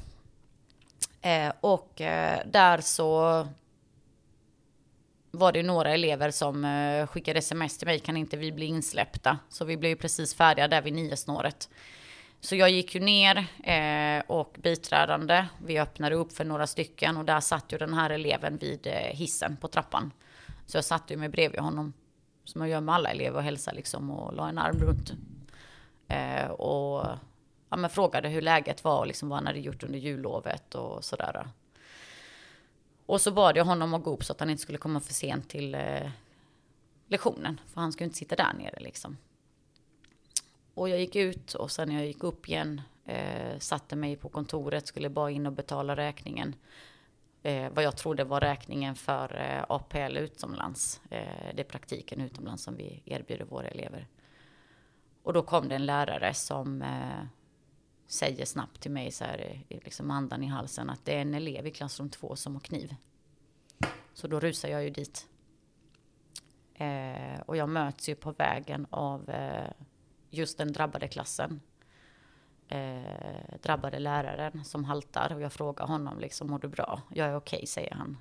Eh, 1.22 1.52
och 1.62 2.02
eh, 2.02 2.40
där 2.46 2.82
så 2.82 3.48
var 5.32 5.52
det 5.52 5.64
några 5.64 5.94
elever 5.94 6.32
som 6.32 6.66
eh, 6.66 7.08
skickade 7.08 7.40
sms 7.40 7.78
till 7.78 7.88
mig, 7.88 8.00
kan 8.00 8.18
inte 8.18 8.38
vi 8.38 8.52
bli 8.52 8.66
insläppta? 8.66 9.38
Så 9.50 9.66
vi 9.66 9.78
blev 9.78 9.90
ju 9.90 9.96
precis 9.96 10.36
färdiga 10.36 10.68
där 10.68 10.82
vid 10.82 10.94
niosnåret. 10.94 11.70
Så 12.48 12.56
jag 12.56 12.70
gick 12.70 12.96
ju 12.96 13.02
ner 13.02 13.48
eh, 13.64 14.24
och 14.28 14.56
biträdande, 14.64 15.46
vi 15.66 15.80
öppnade 15.80 16.16
upp 16.16 16.32
för 16.32 16.46
några 16.46 16.68
stycken 16.68 17.18
och 17.18 17.26
där 17.26 17.40
satt 17.40 17.74
ju 17.74 17.78
den 17.78 17.94
här 17.94 18.10
eleven 18.10 18.58
vid 18.58 18.88
eh, 18.88 18.94
hissen 18.94 19.58
på 19.58 19.68
trappan. 19.68 20.12
Så 20.66 20.78
jag 20.78 20.86
satt 20.86 21.12
ju 21.12 21.18
mig 21.18 21.30
bredvid 21.30 21.60
honom, 21.60 21.94
som 22.44 22.62
jag 22.62 22.70
gör 22.70 22.82
med 22.82 22.96
alla 22.96 23.10
elever 23.10 23.38
och 23.38 23.44
hälsade 23.44 23.78
liksom 23.78 24.12
och 24.12 24.34
la 24.34 24.50
en 24.50 24.58
arm 24.58 24.80
runt. 24.80 25.14
Eh, 26.08 26.52
och 26.52 27.06
ja, 27.70 27.78
men 27.78 27.90
frågade 27.90 28.30
hur 28.30 28.42
läget 28.42 28.84
var 28.84 29.00
och 29.00 29.08
liksom 29.08 29.30
vad 29.30 29.38
han 29.38 29.48
hade 29.48 29.60
gjort 29.60 29.84
under 29.84 30.00
jullovet 30.00 30.76
och 30.76 31.04
sådär. 31.04 31.48
Och 33.06 33.22
så 33.22 33.32
bad 33.32 33.58
jag 33.58 33.66
honom 33.66 33.94
att 33.94 34.04
gå 34.04 34.12
upp 34.12 34.24
så 34.24 34.34
att 34.34 34.40
han 34.40 34.50
inte 34.50 34.64
skulle 34.64 34.78
komma 34.78 35.00
för 35.00 35.14
sent 35.14 35.50
till 35.50 35.76
eh, 35.76 36.10
lektionen. 37.08 37.62
För 37.74 37.82
han 37.82 37.92
skulle 37.92 38.06
inte 38.06 38.18
sitta 38.18 38.36
där 38.36 38.54
nere 38.54 38.80
liksom. 38.80 39.18
Och 40.78 40.90
jag 40.90 41.00
gick 41.00 41.16
ut 41.16 41.54
och 41.54 41.72
sen 41.72 41.90
när 41.90 41.96
jag 41.96 42.06
gick 42.06 42.24
upp 42.24 42.50
igen 42.50 42.82
eh, 43.06 43.60
satte 43.60 43.96
mig 43.96 44.16
på 44.16 44.30
kontoret, 44.30 44.88
skulle 44.88 45.10
bara 45.10 45.32
in 45.32 45.46
och 45.46 45.54
betala 45.54 45.96
räkningen. 45.96 46.56
Eh, 47.44 47.70
vad 47.72 47.84
jag 47.84 47.98
trodde 47.98 48.24
var 48.24 48.42
räkningen 48.42 48.96
för 48.96 49.36
eh, 49.36 49.66
APL 49.70 50.18
utomlands. 50.18 51.02
Eh, 51.10 51.56
det 51.56 51.62
är 51.62 51.63
praktiken 51.63 52.22
utomlands 52.22 52.63
som 52.63 52.76
vi 52.76 53.02
erbjuder 53.06 53.46
våra 53.46 53.68
elever. 53.68 54.08
Och 55.24 55.34
då 55.34 55.42
kom 55.42 55.68
det 55.68 55.76
en 55.76 55.86
lärare 55.86 56.34
som 56.34 56.82
eh, 56.82 57.26
säger 58.08 58.46
snabbt 58.46 58.82
till 58.82 58.92
mig 58.92 59.12
så 59.12 59.24
här, 59.24 59.62
liksom 59.70 60.12
andan 60.12 60.44
i 60.44 60.48
halsen, 60.48 60.90
att 60.90 61.06
det 61.06 61.16
är 61.16 61.22
en 61.22 61.34
elev 61.34 61.68
i 61.68 61.72
klassrum 61.72 62.10
2 62.10 62.36
som 62.36 62.54
har 62.54 62.62
kniv. 62.62 62.96
Så 64.13 64.28
då 64.28 64.40
rusar 64.40 64.70
jag 64.70 64.84
ju 64.84 64.90
dit. 64.90 65.28
Eh, 66.74 67.40
och 67.46 67.58
jag 67.58 67.70
möts 67.70 68.10
ju 68.10 68.16
på 68.16 68.32
vägen 68.32 68.88
av 68.90 69.30
eh, 69.30 69.72
just 70.30 70.58
den 70.58 70.74
drabbade 70.74 71.08
klassen. 71.08 71.62
Eh, 72.68 73.60
drabbade 73.62 74.00
läraren 74.00 74.66
som 74.66 74.86
haltar 74.86 75.34
och 75.34 75.42
jag 75.42 75.54
frågar 75.54 75.88
honom 75.88 76.20
liksom, 76.20 76.50
mår 76.50 76.60
du 76.60 76.68
bra? 76.68 77.02
Jag 77.13 77.28
är 77.28 77.36
okej, 77.36 77.58
okay, 77.58 77.68
säger 77.68 77.94
han. 77.94 78.18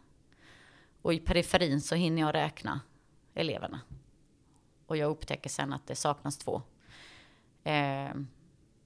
Och 1.02 1.14
i 1.14 1.18
periferin 1.18 1.80
så 1.80 1.94
hinner 1.94 2.22
jag 2.22 2.34
räkna 2.34 2.80
eleverna. 3.34 3.80
Och 4.86 4.96
jag 4.96 5.10
upptäcker 5.10 5.50
sen 5.50 5.72
att 5.72 5.86
det 5.86 5.94
saknas 5.94 6.38
två. 6.38 6.62
Eh, 7.64 8.10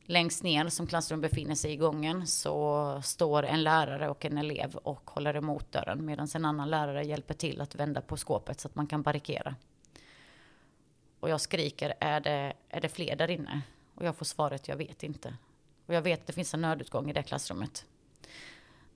längst 0.03 0.43
ner 0.43 0.69
som 0.69 0.87
klassrum 0.87 1.21
befinner 1.21 1.55
sig 1.55 1.73
i 1.73 1.77
gången 1.77 2.27
så 2.27 3.01
står 3.05 3.43
en 3.43 3.63
lärare 3.63 4.09
och 4.09 4.25
en 4.25 4.39
elev 4.39 4.77
och 4.77 5.11
håller 5.11 5.37
emot 5.37 5.73
dörren 5.73 6.05
medan 6.05 6.29
en 6.35 6.45
annan 6.45 6.71
lärare 6.71 7.05
hjälper 7.05 7.35
till 7.35 7.61
att 7.61 7.75
vända 7.75 8.01
på 8.01 8.17
skåpet 8.17 8.61
så 8.61 8.69
att 8.69 8.75
man 8.75 8.87
kan 8.87 9.03
barrikera. 9.03 9.55
Och 11.21 11.29
jag 11.29 11.41
skriker, 11.41 11.95
är 12.01 12.21
det, 12.21 12.53
är 12.69 12.81
det 12.81 12.89
fler 12.89 13.17
där 13.17 13.31
inne? 13.31 13.63
Och 13.95 14.07
jag 14.07 14.17
får 14.17 14.25
svaret, 14.25 14.69
jag 14.69 14.77
vet 14.77 15.03
inte. 15.03 15.37
Och 15.87 15.95
jag 15.95 16.03
vet 16.03 16.21
att 16.21 16.27
det 16.27 16.33
finns 16.33 16.55
en 16.55 16.61
nödutgång 16.61 17.11
i 17.11 17.13
det 17.13 17.23
klassrummet. 17.23 17.87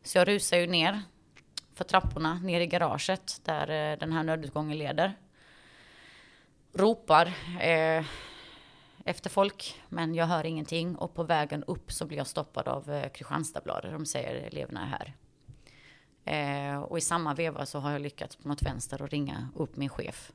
Så 0.03 0.19
jag 0.19 0.29
rusar 0.29 0.57
ju 0.57 0.67
ner 0.67 1.03
för 1.75 1.85
trapporna, 1.85 2.35
ner 2.35 2.61
i 2.61 2.67
garaget 2.67 3.41
där 3.45 3.93
eh, 3.93 3.99
den 3.99 4.13
här 4.13 4.23
nödutgången 4.23 4.79
leder. 4.79 5.15
Ropar 6.73 7.27
eh, 7.61 8.05
efter 9.05 9.31
folk, 9.31 9.81
men 9.89 10.15
jag 10.15 10.27
hör 10.27 10.47
ingenting. 10.47 10.97
Och 10.97 11.15
på 11.15 11.23
vägen 11.23 11.65
upp 11.65 11.93
så 11.93 12.07
blir 12.07 12.19
jag 12.19 12.27
stoppad 12.27 12.69
av 12.69 12.91
eh, 12.91 13.09
Kristianstadsbladet. 13.09 13.93
De 13.93 14.07
säger 14.07 14.35
eleverna 14.35 14.83
är 14.83 14.87
här. 14.87 15.15
Eh, 16.25 16.83
och 16.83 16.99
i 16.99 17.01
samma 17.01 17.35
veva 17.35 17.67
så 17.67 17.79
har 17.79 17.93
jag 17.93 18.01
lyckats 18.01 18.37
på 18.37 18.49
något 18.49 18.63
vänster 18.63 19.03
att 19.03 19.11
ringa 19.11 19.49
upp 19.55 19.77
min 19.77 19.89
chef 19.89 20.33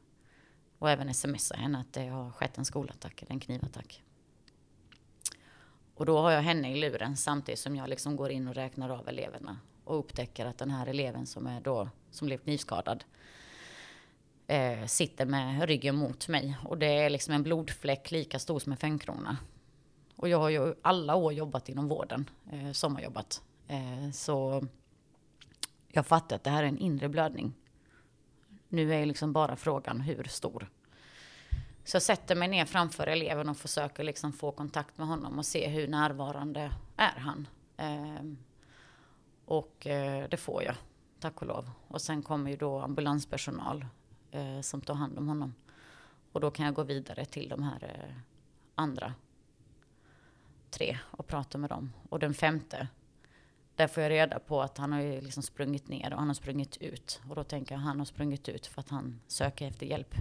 och 0.79 0.89
även 0.89 1.13
smsa 1.13 1.55
henne 1.55 1.79
att 1.79 1.93
det 1.93 2.07
har 2.07 2.31
skett 2.31 2.57
en 2.57 2.65
skolattack, 2.65 3.23
en 3.27 3.39
knivattack. 3.39 4.03
Och 5.95 6.05
då 6.05 6.19
har 6.19 6.31
jag 6.31 6.41
henne 6.41 6.71
i 6.71 6.79
luren 6.79 7.17
samtidigt 7.17 7.59
som 7.59 7.75
jag 7.75 7.89
liksom 7.89 8.15
går 8.15 8.31
in 8.31 8.47
och 8.47 8.55
räknar 8.55 8.89
av 8.89 9.07
eleverna. 9.07 9.57
Och 9.83 9.99
upptäcker 9.99 10.45
att 10.45 10.57
den 10.57 10.71
här 10.71 10.87
eleven 10.87 11.25
som 11.25 11.47
är 11.47 11.61
då, 11.61 11.89
som 12.11 12.25
blev 12.25 12.37
knivskadad, 12.37 13.03
eh, 14.47 14.85
sitter 14.85 15.25
med 15.25 15.67
ryggen 15.67 15.95
mot 15.95 16.27
mig. 16.27 16.57
Och 16.65 16.77
det 16.77 16.87
är 16.87 17.09
liksom 17.09 17.33
en 17.33 17.43
blodfläck 17.43 18.11
lika 18.11 18.39
stor 18.39 18.59
som 18.59 18.71
en 18.71 18.77
femkrona. 18.77 19.37
Och 20.15 20.29
jag 20.29 20.37
har 20.37 20.49
ju 20.49 20.73
alla 20.81 21.15
år 21.15 21.33
jobbat 21.33 21.69
inom 21.69 21.87
vården, 21.87 22.29
eh, 22.51 22.71
sommarjobbat. 22.71 23.41
Eh, 23.67 24.11
så 24.11 24.65
jag 25.87 26.07
fattar 26.07 26.35
att 26.35 26.43
det 26.43 26.49
här 26.49 26.63
är 26.63 26.67
en 26.67 26.77
inre 26.77 27.09
blödning. 27.09 27.53
Nu 28.69 28.93
är 28.93 29.05
liksom 29.05 29.33
bara 29.33 29.55
frågan 29.55 30.01
hur 30.01 30.23
stor. 30.23 30.69
Så 31.83 31.95
jag 31.95 32.01
sätter 32.01 32.35
mig 32.35 32.47
ner 32.47 32.65
framför 32.65 33.07
eleven 33.07 33.49
och 33.49 33.57
försöker 33.57 34.03
liksom 34.03 34.33
få 34.33 34.51
kontakt 34.51 34.97
med 34.97 35.07
honom 35.07 35.39
och 35.39 35.45
se 35.45 35.67
hur 35.67 35.87
närvarande 35.87 36.71
är 36.95 37.19
han. 37.19 37.47
Eh, 37.77 38.23
och 39.45 39.87
eh, 39.87 40.29
det 40.29 40.37
får 40.37 40.63
jag, 40.63 40.75
tack 41.19 41.41
och 41.41 41.47
lov. 41.47 41.69
Och 41.87 42.01
sen 42.01 42.21
kommer 42.21 42.51
ju 42.51 42.57
då 42.57 42.79
ambulanspersonal 42.79 43.85
eh, 44.31 44.61
som 44.61 44.81
tar 44.81 44.93
hand 44.93 45.17
om 45.17 45.27
honom. 45.27 45.53
Och 46.31 46.41
då 46.41 46.51
kan 46.51 46.65
jag 46.65 46.75
gå 46.75 46.83
vidare 46.83 47.25
till 47.25 47.49
de 47.49 47.63
här 47.63 47.83
eh, 47.83 48.15
andra 48.75 49.13
tre 50.69 50.97
och 51.03 51.27
prata 51.27 51.57
med 51.57 51.69
dem. 51.69 51.93
Och 52.09 52.19
den 52.19 52.33
femte 52.33 52.87
där 53.79 53.87
får 53.87 54.03
jag 54.03 54.09
reda 54.09 54.39
på 54.39 54.61
att 54.61 54.77
han 54.77 54.91
har 54.91 55.01
ju 55.01 55.21
liksom 55.21 55.43
sprungit 55.43 55.87
ner 55.87 56.13
och 56.13 56.19
han 56.19 56.27
har 56.27 56.33
sprungit 56.33 56.77
ut. 56.77 57.21
Och 57.29 57.35
då 57.35 57.43
tänker 57.43 57.75
jag 57.75 57.79
att 57.79 57.85
han 57.85 57.99
har 57.99 58.05
sprungit 58.05 58.49
ut 58.49 58.67
för 58.67 58.81
att 58.81 58.89
han 58.89 59.19
söker 59.27 59.67
efter 59.67 59.85
hjälp. 59.85 60.15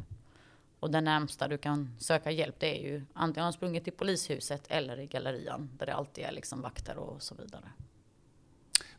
Och 0.81 0.91
den 0.91 1.05
närmsta 1.05 1.49
du 1.49 1.59
kan 1.59 1.95
söka 1.99 2.31
hjälp 2.31 2.55
det 2.59 2.79
är 2.79 2.83
ju 2.83 3.05
antingen 3.13 3.41
har 3.41 3.47
han 3.47 3.53
sprungit 3.53 3.85
till 3.85 3.93
polishuset 3.93 4.67
eller 4.69 5.01
i 5.01 5.07
gallerian 5.07 5.71
där 5.79 5.87
det 5.87 5.95
alltid 5.95 6.25
är 6.25 6.33
liksom 6.33 6.63
vakter 6.63 6.97
och 6.97 7.23
så 7.23 7.35
vidare. 7.35 7.65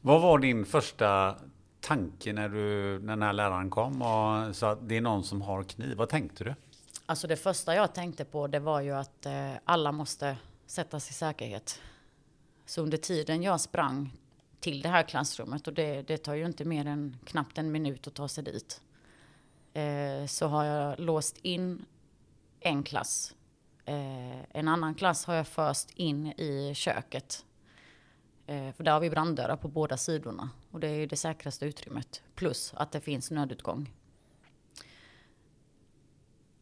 Vad 0.02 0.22
var 0.22 0.40
din 0.40 0.66
första 0.66 1.36
tanke 1.80 2.34
när, 2.34 2.50
du, 2.50 3.00
när 3.00 3.14
den 3.14 3.22
här 3.22 3.34
läraren 3.34 3.70
kom 3.70 4.02
och 4.02 4.56
sa 4.56 4.72
att 4.72 4.90
det 4.90 4.98
är 4.98 5.02
någon 5.02 5.24
som 5.24 5.42
har 5.42 5.64
kniv? 5.64 5.98
Vad 5.98 6.10
tänkte 6.10 6.44
du? 6.44 6.56
Alltså 7.06 7.28
det 7.28 7.38
första 7.38 7.76
jag 7.76 7.94
tänkte 7.94 8.26
på 8.26 8.48
det 8.48 8.60
var 8.60 8.82
ju 8.82 8.92
att 8.92 9.26
eh, 9.26 9.52
alla 9.64 9.92
måste 9.92 10.38
sättas 10.66 11.10
i 11.10 11.14
säkerhet. 11.14 11.82
Så 12.66 12.82
under 12.82 12.98
tiden 12.98 13.44
jag 13.44 13.62
sprang 13.62 14.12
till 14.60 14.82
det 14.82 14.90
här 14.90 15.04
klassrummet 15.04 15.68
och 15.68 15.74
det, 15.74 16.02
det 16.02 16.18
tar 16.18 16.34
ju 16.34 16.46
inte 16.46 16.66
mer 16.66 16.86
än 16.86 17.18
knappt 17.26 17.58
en 17.58 17.72
minut 17.72 18.08
att 18.08 18.14
ta 18.14 18.28
sig 18.28 18.44
dit. 18.44 18.82
Eh, 19.74 20.26
så 20.26 20.48
har 20.48 20.64
jag 20.64 21.00
låst 21.00 21.38
in 21.38 21.86
en 22.60 22.84
klass. 22.84 23.36
Eh, 23.86 24.58
en 24.58 24.68
annan 24.68 24.96
klass 24.96 25.26
har 25.26 25.36
jag 25.36 25.48
först 25.48 25.92
in 25.92 26.28
i 26.28 26.72
köket. 26.76 27.46
Eh, 28.48 28.72
för 28.72 28.84
där 28.84 28.92
har 28.92 29.00
vi 29.00 29.10
branddörrar 29.10 29.56
på 29.56 29.68
båda 29.68 29.98
sidorna 29.98 30.50
och 30.72 30.80
det 30.80 30.88
är 30.88 31.08
det 31.08 31.18
säkraste 31.18 31.66
utrymmet. 31.66 32.22
Plus 32.36 32.74
att 32.76 32.92
det 32.92 33.02
finns 33.02 33.32
nödutgång. 33.32 33.94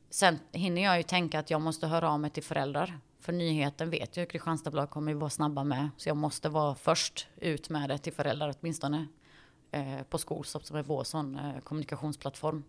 Sen 0.10 0.40
hinner 0.52 0.84
jag 0.84 0.98
ju 0.98 1.04
tänka 1.04 1.40
att 1.40 1.50
jag 1.50 1.62
måste 1.62 1.88
höra 1.88 2.12
av 2.12 2.20
mig 2.20 2.32
till 2.32 2.44
föräldrar 2.44 3.00
för 3.28 3.34
nyheten 3.34 3.90
vet 3.90 4.18
jag 4.18 4.24
att 4.24 4.32
Kristianstadsbladet 4.32 4.90
kommer 4.90 5.12
ju 5.12 5.18
vara 5.18 5.30
snabba 5.30 5.64
med. 5.64 5.90
Så 5.98 6.10
jag 6.10 6.18
måste 6.18 6.50
vara 6.50 6.76
först 6.76 7.28
ut 7.38 7.70
med 7.70 7.90
det 7.90 7.98
till 7.98 8.14
föräldrar 8.14 8.56
åtminstone. 8.60 9.08
Eh, 9.72 10.04
på 10.10 10.18
Skolstopp 10.18 10.66
som 10.66 10.78
är 10.78 10.84
vår 10.84 11.04
sån 11.04 11.36
eh, 11.40 11.60
kommunikationsplattform. 11.60 12.64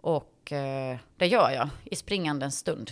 Och 0.00 0.52
eh, 0.52 0.98
det 1.16 1.26
gör 1.26 1.50
jag 1.50 1.68
i 1.84 1.96
springande 1.96 2.50
stund. 2.50 2.90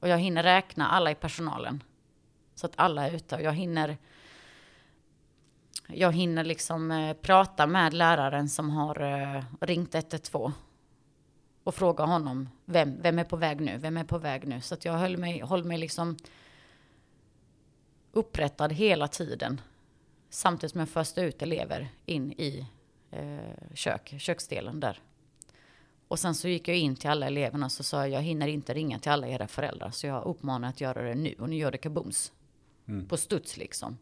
Och 0.00 0.08
jag 0.08 0.18
hinner 0.18 0.42
räkna 0.42 0.88
alla 0.88 1.10
i 1.10 1.14
personalen. 1.14 1.82
Så 2.54 2.66
att 2.66 2.72
alla 2.76 3.08
är 3.08 3.14
ute. 3.14 3.36
Och 3.36 3.42
jag 3.42 3.52
hinner 3.52 3.96
jag 5.88 6.12
hinner 6.12 6.44
liksom 6.44 6.90
eh, 6.90 7.16
prata 7.16 7.66
med 7.66 7.94
läraren 7.94 8.48
som 8.48 8.70
har 8.70 9.00
eh, 9.00 9.44
ringt 9.60 9.94
112 9.94 10.52
och 11.70 11.74
fråga 11.74 12.04
honom, 12.04 12.48
vem, 12.64 13.02
vem 13.02 13.18
är 13.18 13.24
på 13.24 13.36
väg 13.36 13.60
nu? 13.60 13.78
Vem 13.78 13.96
är 13.96 14.04
på 14.04 14.18
väg 14.18 14.48
nu? 14.48 14.60
Så 14.60 14.74
att 14.74 14.84
jag 14.84 14.92
höll 14.92 15.16
mig, 15.16 15.42
höll 15.42 15.64
mig 15.64 15.78
liksom 15.78 16.16
upprättad 18.12 18.72
hela 18.72 19.08
tiden. 19.08 19.60
Samtidigt 20.30 20.70
som 20.70 20.80
jag 20.80 20.88
förste 20.88 21.20
ut 21.20 21.42
elever 21.42 21.88
in 22.06 22.32
i 22.32 22.66
eh, 23.10 23.74
kök, 23.74 24.14
köksdelen 24.18 24.80
där. 24.80 25.00
Och 26.08 26.18
sen 26.18 26.34
så 26.34 26.48
gick 26.48 26.68
jag 26.68 26.76
in 26.76 26.96
till 26.96 27.10
alla 27.10 27.26
eleverna 27.26 27.66
och 27.66 27.72
så 27.72 27.82
sa 27.82 27.98
jag, 27.98 28.08
jag 28.08 28.22
hinner 28.22 28.46
inte 28.46 28.74
ringa 28.74 28.98
till 28.98 29.10
alla 29.10 29.28
era 29.28 29.46
föräldrar. 29.46 29.90
Så 29.90 30.06
jag 30.06 30.24
uppmanar 30.24 30.68
att 30.68 30.80
göra 30.80 31.02
det 31.02 31.14
nu. 31.14 31.34
Och 31.38 31.48
nu 31.48 31.56
gör 31.56 31.70
det 31.70 31.78
kabums. 31.78 32.32
Mm. 32.88 33.08
På 33.08 33.16
studs 33.16 33.56
liksom. 33.56 33.98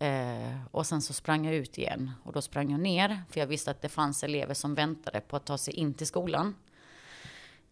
Eh, 0.00 0.56
och 0.70 0.86
sen 0.86 1.02
så 1.02 1.12
sprang 1.12 1.46
jag 1.46 1.54
ut 1.54 1.78
igen 1.78 2.10
och 2.24 2.32
då 2.32 2.42
sprang 2.42 2.70
jag 2.70 2.80
ner 2.80 3.22
för 3.28 3.40
jag 3.40 3.46
visste 3.46 3.70
att 3.70 3.82
det 3.82 3.88
fanns 3.88 4.24
elever 4.24 4.54
som 4.54 4.74
väntade 4.74 5.20
på 5.20 5.36
att 5.36 5.46
ta 5.46 5.58
sig 5.58 5.74
in 5.74 5.94
till 5.94 6.06
skolan. 6.06 6.54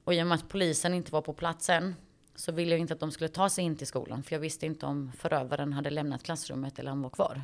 Och 0.04 0.14
i 0.14 0.22
och 0.22 0.26
med 0.26 0.34
att 0.34 0.48
polisen 0.48 0.94
inte 0.94 1.12
var 1.12 1.22
på 1.22 1.32
plats 1.32 1.68
än 1.68 1.94
så 2.34 2.52
ville 2.52 2.70
jag 2.70 2.80
inte 2.80 2.94
att 2.94 3.00
de 3.00 3.10
skulle 3.10 3.28
ta 3.28 3.48
sig 3.48 3.64
in 3.64 3.76
till 3.76 3.86
skolan. 3.86 4.22
För 4.22 4.34
jag 4.34 4.40
visste 4.40 4.66
inte 4.66 4.86
om 4.86 5.12
förövaren 5.12 5.72
hade 5.72 5.90
lämnat 5.90 6.22
klassrummet 6.22 6.78
eller 6.78 6.90
han 6.90 7.02
var 7.02 7.10
kvar. 7.10 7.42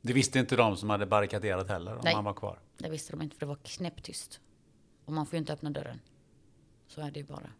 Det 0.00 0.12
visste 0.12 0.38
inte 0.38 0.56
de 0.56 0.76
som 0.76 0.90
hade 0.90 1.06
barrikaderat 1.06 1.68
heller 1.68 1.94
om 1.94 2.00
Nej. 2.04 2.14
han 2.14 2.24
var 2.24 2.34
kvar. 2.34 2.58
Det 2.78 2.88
visste 2.88 3.12
de 3.12 3.22
inte 3.22 3.36
för 3.36 3.40
det 3.40 3.46
var 3.46 3.58
knäpptyst. 3.62 4.40
Och 5.04 5.12
man 5.12 5.26
får 5.26 5.34
ju 5.34 5.38
inte 5.38 5.52
öppna 5.52 5.70
dörren. 5.70 6.00
Så 6.86 7.00
är 7.00 7.10
det 7.10 7.20
ju 7.20 7.26
bara. 7.26 7.50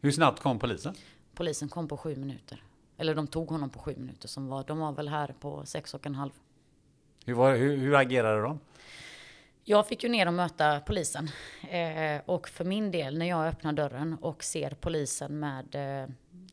Hur 0.00 0.10
snabbt 0.10 0.42
kom 0.42 0.58
polisen? 0.58 0.94
Polisen 1.34 1.68
kom 1.68 1.88
på 1.88 1.96
sju 1.96 2.16
minuter. 2.16 2.62
Eller 2.96 3.14
de 3.14 3.26
tog 3.26 3.48
honom 3.48 3.70
på 3.70 3.78
sju 3.78 3.94
minuter. 3.96 4.28
Som 4.28 4.48
var, 4.48 4.64
de 4.64 4.78
var 4.78 4.92
väl 4.92 5.08
här 5.08 5.34
på 5.40 5.66
sex 5.66 5.94
och 5.94 6.06
en 6.06 6.14
halv. 6.14 6.32
Hur, 7.24 7.34
var, 7.34 7.54
hur, 7.54 7.76
hur 7.76 7.94
agerade 7.94 8.42
de? 8.42 8.60
Jag 9.64 9.86
fick 9.86 10.02
ju 10.02 10.08
ner 10.08 10.26
och 10.26 10.34
möta 10.34 10.80
polisen. 10.80 11.30
Eh, 11.70 12.20
och 12.26 12.48
för 12.48 12.64
min 12.64 12.90
del, 12.90 13.18
när 13.18 13.26
jag 13.26 13.46
öppnar 13.46 13.72
dörren 13.72 14.16
och 14.20 14.44
ser 14.44 14.70
polisen 14.70 15.38
med 15.38 15.74
eh, 16.02 16.08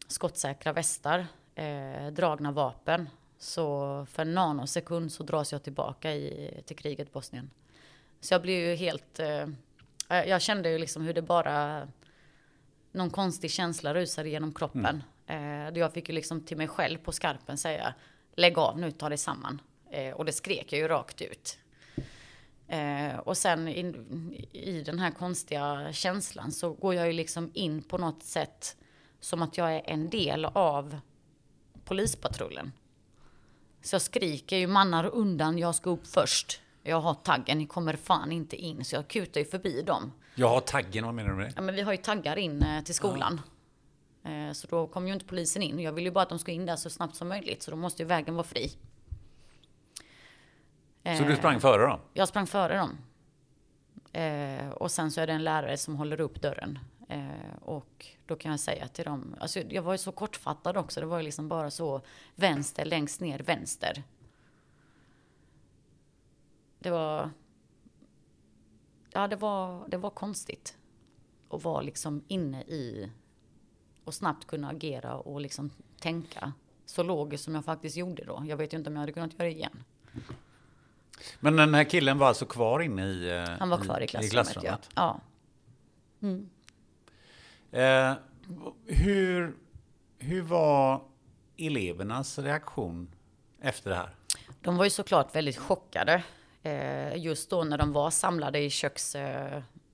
skottsäkra 0.07 0.73
västar, 0.73 1.27
eh, 1.55 2.07
dragna 2.11 2.51
vapen. 2.51 3.09
Så 3.37 4.05
för 4.09 4.21
en 4.21 4.33
nanosekund 4.33 5.11
så 5.11 5.23
dras 5.23 5.51
jag 5.51 5.63
tillbaka 5.63 6.13
i, 6.13 6.61
till 6.65 6.75
kriget 6.75 7.13
Bosnien. 7.13 7.49
Så 8.19 8.33
jag 8.33 8.41
blev 8.41 8.69
ju 8.69 8.75
helt... 8.75 9.19
Eh, 9.19 9.47
jag 10.09 10.41
kände 10.41 10.69
ju 10.69 10.77
liksom 10.77 11.03
hur 11.03 11.13
det 11.13 11.21
bara... 11.21 11.87
Någon 12.91 13.09
konstig 13.09 13.51
känsla 13.51 13.93
rusade 13.93 14.29
genom 14.29 14.53
kroppen. 14.53 15.03
Eh, 15.27 15.69
jag 15.69 15.93
fick 15.93 16.09
ju 16.09 16.15
liksom 16.15 16.41
till 16.41 16.57
mig 16.57 16.67
själv 16.67 16.97
på 16.97 17.11
skarpen 17.11 17.57
säga 17.57 17.93
Lägg 18.35 18.57
av 18.57 18.79
nu, 18.79 18.91
ta 18.91 19.09
dig 19.09 19.17
samman. 19.17 19.61
Eh, 19.91 20.13
och 20.13 20.25
det 20.25 20.31
skrek 20.31 20.73
jag 20.73 20.79
ju 20.79 20.87
rakt 20.87 21.21
ut. 21.21 21.57
Eh, 22.67 23.17
och 23.17 23.37
sen 23.37 23.67
in, 23.67 23.95
i 24.51 24.83
den 24.85 24.99
här 24.99 25.11
konstiga 25.11 25.93
känslan 25.93 26.51
så 26.51 26.73
går 26.73 26.95
jag 26.95 27.07
ju 27.07 27.13
liksom 27.13 27.51
in 27.53 27.83
på 27.83 27.97
något 27.97 28.23
sätt 28.23 28.77
som 29.19 29.41
att 29.41 29.57
jag 29.57 29.75
är 29.75 29.81
en 29.85 30.09
del 30.09 30.45
av 30.45 30.99
polispatrullen. 31.85 32.71
Så 33.81 33.95
jag 33.95 34.01
skriker 34.01 34.57
ju 34.57 34.67
mannar 34.67 35.05
undan, 35.05 35.57
jag 35.57 35.75
ska 35.75 35.89
upp 35.89 36.07
först. 36.07 36.61
Jag 36.83 37.01
har 37.01 37.13
taggen, 37.13 37.57
ni 37.57 37.65
kommer 37.65 37.95
fan 37.95 38.31
inte 38.31 38.55
in. 38.55 38.85
Så 38.85 38.95
jag 38.95 39.07
kutar 39.07 39.41
ju 39.41 39.45
förbi 39.45 39.81
dem. 39.81 40.11
Jag 40.35 40.49
har 40.49 40.61
taggen, 40.61 41.05
vad 41.05 41.13
menar 41.13 41.29
du 41.29 41.35
med 41.35 41.45
det? 41.45 41.53
Ja, 41.55 41.61
men 41.61 41.75
vi 41.75 41.81
har 41.81 41.91
ju 41.91 41.97
taggar 41.97 42.37
in 42.37 42.63
eh, 42.63 42.83
till 42.83 42.95
skolan. 42.95 43.33
Eh, 43.33 43.52
så 44.53 44.67
då 44.67 44.87
kommer 44.87 45.07
ju 45.07 45.13
inte 45.13 45.25
polisen 45.25 45.61
in. 45.61 45.79
Jag 45.79 45.91
vill 45.91 46.05
ju 46.05 46.11
bara 46.11 46.21
att 46.21 46.29
de 46.29 46.39
ska 46.39 46.51
in 46.51 46.65
där 46.65 46.75
så 46.75 46.89
snabbt 46.89 47.15
som 47.15 47.27
möjligt. 47.27 47.63
Så 47.63 47.71
då 47.71 47.77
måste 47.77 48.01
ju 48.01 48.07
vägen 48.07 48.35
vara 48.35 48.43
fri. 48.43 48.71
Så 51.17 51.23
du 51.23 51.35
sprang 51.35 51.59
före 51.59 51.87
dem? 51.87 51.99
Jag 52.13 52.27
sprang 52.27 52.47
före 52.47 52.77
dem. 52.77 52.97
Eh, 54.13 54.69
och 54.69 54.91
sen 54.91 55.11
så 55.11 55.21
är 55.21 55.27
det 55.27 55.33
en 55.33 55.43
lärare 55.43 55.77
som 55.77 55.95
håller 55.95 56.21
upp 56.21 56.41
dörren. 56.41 56.79
Eh, 57.09 57.55
och 57.61 58.07
då 58.25 58.35
kan 58.35 58.51
jag 58.51 58.59
säga 58.59 58.87
till 58.87 59.05
dem, 59.05 59.35
alltså 59.39 59.59
jag 59.59 59.81
var 59.81 59.91
ju 59.91 59.97
så 59.97 60.11
kortfattad 60.11 60.77
också, 60.77 60.99
det 60.99 61.05
var 61.05 61.17
ju 61.17 61.23
liksom 61.23 61.47
bara 61.47 61.71
så 61.71 62.01
vänster, 62.35 62.85
längst 62.85 63.21
ner, 63.21 63.39
vänster. 63.39 64.03
Det 66.79 66.89
var, 66.89 67.29
ja 69.11 69.27
det 69.27 69.35
var, 69.35 69.87
det 69.87 69.97
var 69.97 70.09
konstigt. 70.09 70.77
Att 71.49 71.63
vara 71.63 71.81
liksom 71.81 72.23
inne 72.27 72.61
i 72.61 73.11
och 74.03 74.13
snabbt 74.13 74.47
kunna 74.47 74.69
agera 74.69 75.15
och 75.15 75.41
liksom 75.41 75.71
tänka 75.99 76.53
så 76.85 77.03
logiskt 77.03 77.43
som 77.43 77.55
jag 77.55 77.65
faktiskt 77.65 77.97
gjorde 77.97 78.23
då. 78.23 78.43
Jag 78.47 78.57
vet 78.57 78.73
ju 78.73 78.77
inte 78.77 78.89
om 78.89 78.95
jag 78.95 78.99
hade 78.99 79.11
kunnat 79.11 79.33
göra 79.33 79.43
det 79.43 79.51
igen. 79.51 79.83
Men 81.39 81.55
den 81.55 81.73
här 81.73 81.83
killen 81.83 82.17
var 82.17 82.27
alltså 82.27 82.45
kvar 82.45 82.79
inne 82.79 83.05
i 83.05 83.29
eh, 83.29 83.49
Han 83.59 83.69
var 83.69 83.77
kvar 83.77 84.01
i 84.01 84.07
klassrummet, 84.07 84.89
ja. 84.95 85.19
ja. 86.21 86.39
Eh, 87.79 88.13
hur, 88.85 89.55
hur 90.19 90.41
var 90.41 91.01
elevernas 91.57 92.39
reaktion 92.39 93.07
efter 93.61 93.89
det 93.89 93.95
här? 93.95 94.15
De 94.61 94.77
var 94.77 94.83
ju 94.83 94.89
såklart 94.89 95.35
väldigt 95.35 95.57
chockade. 95.57 96.23
Eh, 96.63 97.17
just 97.17 97.49
då 97.49 97.63
när 97.63 97.77
de 97.77 97.93
var 97.93 98.09
samlade 98.09 98.59
i 98.59 98.69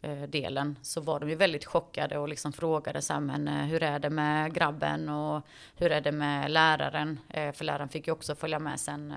köksdelen 0.01 0.77
så 0.81 1.01
var 1.01 1.19
de 1.19 1.29
ju 1.29 1.35
väldigt 1.35 1.65
chockade 1.65 2.17
och 2.17 2.29
liksom 2.29 2.53
frågade 2.53 3.01
så 3.01 3.13
här, 3.13 3.19
men 3.19 3.47
eh, 3.47 3.65
hur 3.65 3.83
är 3.83 3.99
det 3.99 4.09
med 4.09 4.53
grabben 4.53 5.09
och 5.09 5.45
hur 5.75 5.91
är 5.91 6.01
det 6.01 6.11
med 6.11 6.51
läraren? 6.51 7.19
Eh, 7.29 7.51
för 7.51 7.65
läraren 7.65 7.89
fick 7.89 8.07
ju 8.07 8.13
också 8.13 8.35
följa 8.35 8.59
med 8.59 8.79
sen 8.79 9.13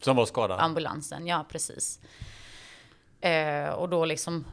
Som 0.00 0.16
var 0.16 0.26
skadad? 0.26 0.60
ambulansen, 0.60 1.26
ja 1.26 1.44
precis. 1.48 2.00
och 3.76 3.88
då 3.88 4.04
liksom 4.04 4.44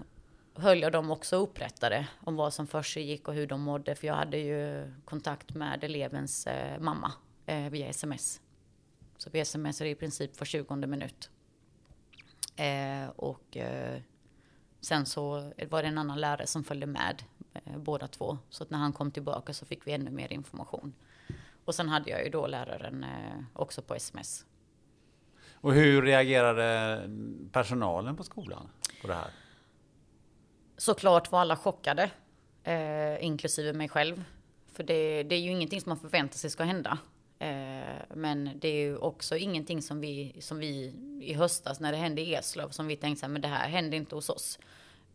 höll 0.58 0.82
jag 0.82 0.92
dem 0.92 1.12
också 1.12 1.36
upprättade 1.36 2.08
om 2.24 2.36
vad 2.36 2.54
som 2.54 2.68
för 2.68 3.00
gick 3.00 3.28
och 3.28 3.34
hur 3.34 3.48
de 3.48 3.62
mådde. 3.62 3.96
För 3.96 4.08
jag 4.08 4.16
hade 4.16 4.38
ju 4.38 4.92
kontakt 5.06 5.54
med 5.54 5.84
elevens 5.84 6.48
mamma 6.80 7.12
via 7.72 7.88
sms. 7.90 8.42
Så 9.18 9.30
vi 9.30 9.46
smsar 9.46 9.86
i 9.86 9.96
princip 9.96 10.40
var 10.40 10.46
20 10.46 10.76
minut. 10.76 11.30
Eh, 12.56 13.10
och 13.16 13.58
eh, 13.58 14.02
sen 14.86 15.06
så 15.06 15.52
var 15.70 15.82
det 15.82 15.88
en 15.88 15.98
annan 15.98 16.22
lärare 16.22 16.48
som 16.48 16.64
följde 16.64 16.86
med 16.86 17.24
eh, 17.54 17.78
båda 17.78 18.08
två. 18.08 18.38
Så 18.50 18.64
att 18.64 18.70
när 18.70 18.78
han 18.78 18.94
kom 18.94 19.12
tillbaka 19.12 19.54
så 19.54 19.66
fick 19.66 19.88
vi 19.88 19.92
ännu 19.92 20.12
mer 20.12 20.34
information. 20.34 20.94
Och 21.66 21.76
sen 21.76 21.90
hade 21.90 22.10
jag 22.10 22.24
ju 22.24 22.30
då 22.30 22.48
läraren 22.48 23.06
också 23.54 23.82
på 23.82 23.96
sms. 23.96 24.46
Och 25.54 25.74
hur 25.74 26.02
reagerade 26.02 27.02
personalen 27.52 28.16
på 28.16 28.24
skolan 28.24 28.70
på 29.02 29.08
det 29.08 29.14
här? 29.14 29.32
Såklart 30.78 31.32
var 31.32 31.40
alla 31.40 31.56
chockade, 31.56 32.10
inklusive 33.20 33.74
mig 33.74 33.90
själv. 33.90 34.24
För 34.74 34.84
det, 34.84 35.24
det 35.24 35.36
är 35.36 35.40
ju 35.40 35.52
ingenting 35.52 35.82
som 35.82 35.90
man 35.90 36.00
förväntar 36.00 36.38
sig 36.38 36.50
ska 36.50 36.64
hända. 36.64 36.98
Men 38.14 38.50
det 38.56 38.68
är 38.68 38.82
ju 38.82 38.98
också 38.98 39.38
ingenting 39.38 39.82
som 39.82 40.02
vi, 40.02 40.36
som 40.40 40.60
vi 40.60 40.94
i 41.22 41.34
höstas 41.34 41.80
när 41.80 41.92
det 41.92 41.98
hände 41.98 42.22
i 42.22 42.36
Eslöv 42.36 42.70
som 42.70 42.88
vi 42.88 42.96
tänkte 42.96 43.28
men 43.28 43.42
det 43.42 43.48
här 43.48 43.70
hände 43.70 43.98
inte 43.98 44.16
hos 44.16 44.30
oss. 44.30 44.60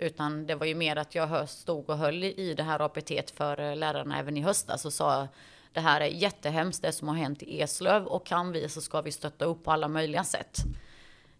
Utan 0.01 0.47
det 0.47 0.55
var 0.55 0.67
ju 0.67 0.75
mer 0.75 0.97
att 0.97 1.15
jag 1.15 1.49
stod 1.49 1.91
och 1.91 1.99
höll 1.99 2.25
i 2.25 2.55
det 2.55 2.63
här 2.63 2.81
APT 2.81 3.31
för 3.35 3.61
eh, 3.61 3.77
lärarna 3.77 4.19
även 4.19 4.37
i 4.37 4.43
höstas 4.43 4.85
och 4.85 4.93
sa 4.93 5.29
det 5.73 5.81
här 5.81 6.01
är 6.01 6.07
jättehemskt 6.07 6.83
det 6.83 6.93
som 6.93 7.09
har 7.09 7.15
hänt 7.15 7.43
i 7.43 7.61
Eslöv 7.61 8.07
och 8.07 8.27
kan 8.27 8.53
vi 8.53 8.69
så 8.69 8.81
ska 8.81 9.01
vi 9.01 9.13
stötta 9.13 9.45
upp 9.45 9.65
på 9.65 9.73
alla 9.73 9.89
möjliga 9.89 10.25
sätt. 10.25 10.59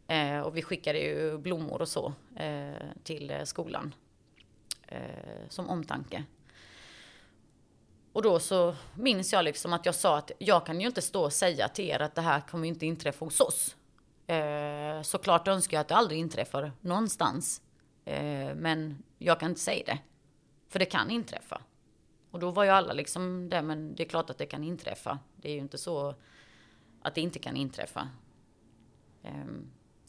Eh, 0.07 0.41
och 0.41 0.57
vi 0.57 0.63
skickade 0.63 0.99
ju 0.99 1.39
blommor 1.39 1.81
och 1.83 1.89
så 1.89 2.13
eh, 2.37 2.87
till 3.03 3.31
eh, 3.31 3.43
skolan 3.45 3.95
eh, 4.87 5.49
som 5.49 5.69
omtanke. 5.69 6.25
Och 8.13 8.23
då 8.23 8.39
så 8.39 8.75
minns 8.95 9.33
jag 9.33 9.45
liksom 9.45 9.73
att 9.73 9.87
jag 9.87 9.95
sa 9.95 10.19
att 10.19 10.31
jag 10.39 10.67
kan 10.67 10.81
ju 10.81 10.87
inte 10.87 11.03
stå 11.03 11.25
och 11.25 11.33
säga 11.33 11.69
till 11.69 11.85
er 11.91 12.03
att 12.03 12.15
det 12.15 12.21
här 12.21 12.41
kommer 12.41 12.69
inte 12.69 12.87
inträffa 12.87 13.25
hos 13.25 13.41
oss. 13.41 13.77
Eh, 14.27 15.03
såklart 15.03 15.49
önskar 15.49 15.77
jag 15.77 15.81
att 15.81 15.89
det 15.89 15.97
aldrig 15.97 16.21
inträffar 16.21 16.73
någonstans. 16.81 17.63
Eh, 18.11 18.55
men 18.55 19.03
jag 19.19 19.41
kan 19.41 19.49
inte 19.51 19.61
säga 19.61 19.83
det. 19.87 19.99
För 20.69 20.79
det 20.79 20.85
kan 20.85 21.11
inträffa. 21.11 21.61
Och 22.31 22.39
då 22.41 22.51
var 22.51 22.65
ju 22.65 22.71
alla 22.71 22.93
liksom 22.93 23.49
det, 23.49 23.63
men 23.63 23.95
det 23.95 24.03
är 24.03 24.09
klart 24.09 24.31
att 24.31 24.39
det 24.39 24.47
kan 24.47 24.65
inträffa. 24.65 25.19
Det 25.37 25.49
är 25.49 25.53
ju 25.53 25.59
inte 25.59 25.79
så 25.79 26.15
att 27.03 27.15
det 27.15 27.21
inte 27.21 27.39
kan 27.39 27.57
inträffa. 27.57 28.09
Eh, 29.23 29.31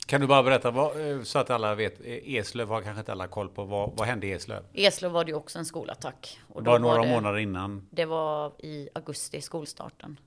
Kan 0.05 0.21
du 0.21 0.27
bara 0.27 0.43
berätta, 0.43 0.71
vad, 0.71 1.11
eh, 1.11 1.21
så 1.21 1.39
att 1.39 1.49
alla 1.49 1.75
vet, 1.75 2.01
Eslöv 2.01 2.67
har 2.69 2.81
kanske 2.81 2.99
inte 2.99 3.11
alla 3.11 3.27
koll 3.27 3.49
på, 3.49 3.63
vad, 3.63 3.91
vad 3.97 4.07
hände 4.07 4.27
i 4.27 4.31
Eslöv? 4.31 4.65
Eslöv 4.73 5.11
var 5.11 5.25
det 5.25 5.31
ju 5.31 5.37
också 5.37 5.59
en 5.59 5.65
skolattack. 5.65 6.39
Och 6.47 6.63
Bara 6.63 6.77
några 6.77 6.97
var 6.97 7.05
det, 7.05 7.11
månader 7.11 7.37
innan, 7.37 7.87
Det 7.91 8.05
var 8.05 8.53
i 8.65 8.89
augusti, 8.95 9.41
skolstarten. 9.41 10.19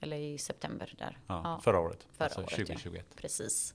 Eller 0.00 0.16
i 0.16 0.38
september 0.38 0.94
där. 0.98 1.18
ja, 1.26 1.60
förra 1.64 1.80
året. 1.80 2.06
Förra 2.12 2.24
alltså 2.24 2.40
året, 2.40 2.50
2021. 2.50 3.06
Ja. 3.10 3.16
Precis. 3.20 3.74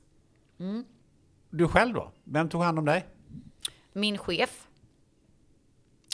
Du 1.50 1.68
själv 1.68 1.94
då? 1.94 2.12
Vem 2.24 2.50
tog 2.50 2.62
hand 2.64 2.80
om 2.80 2.86
dig? 2.86 3.08
Min 3.94 4.18
chef. 4.18 4.68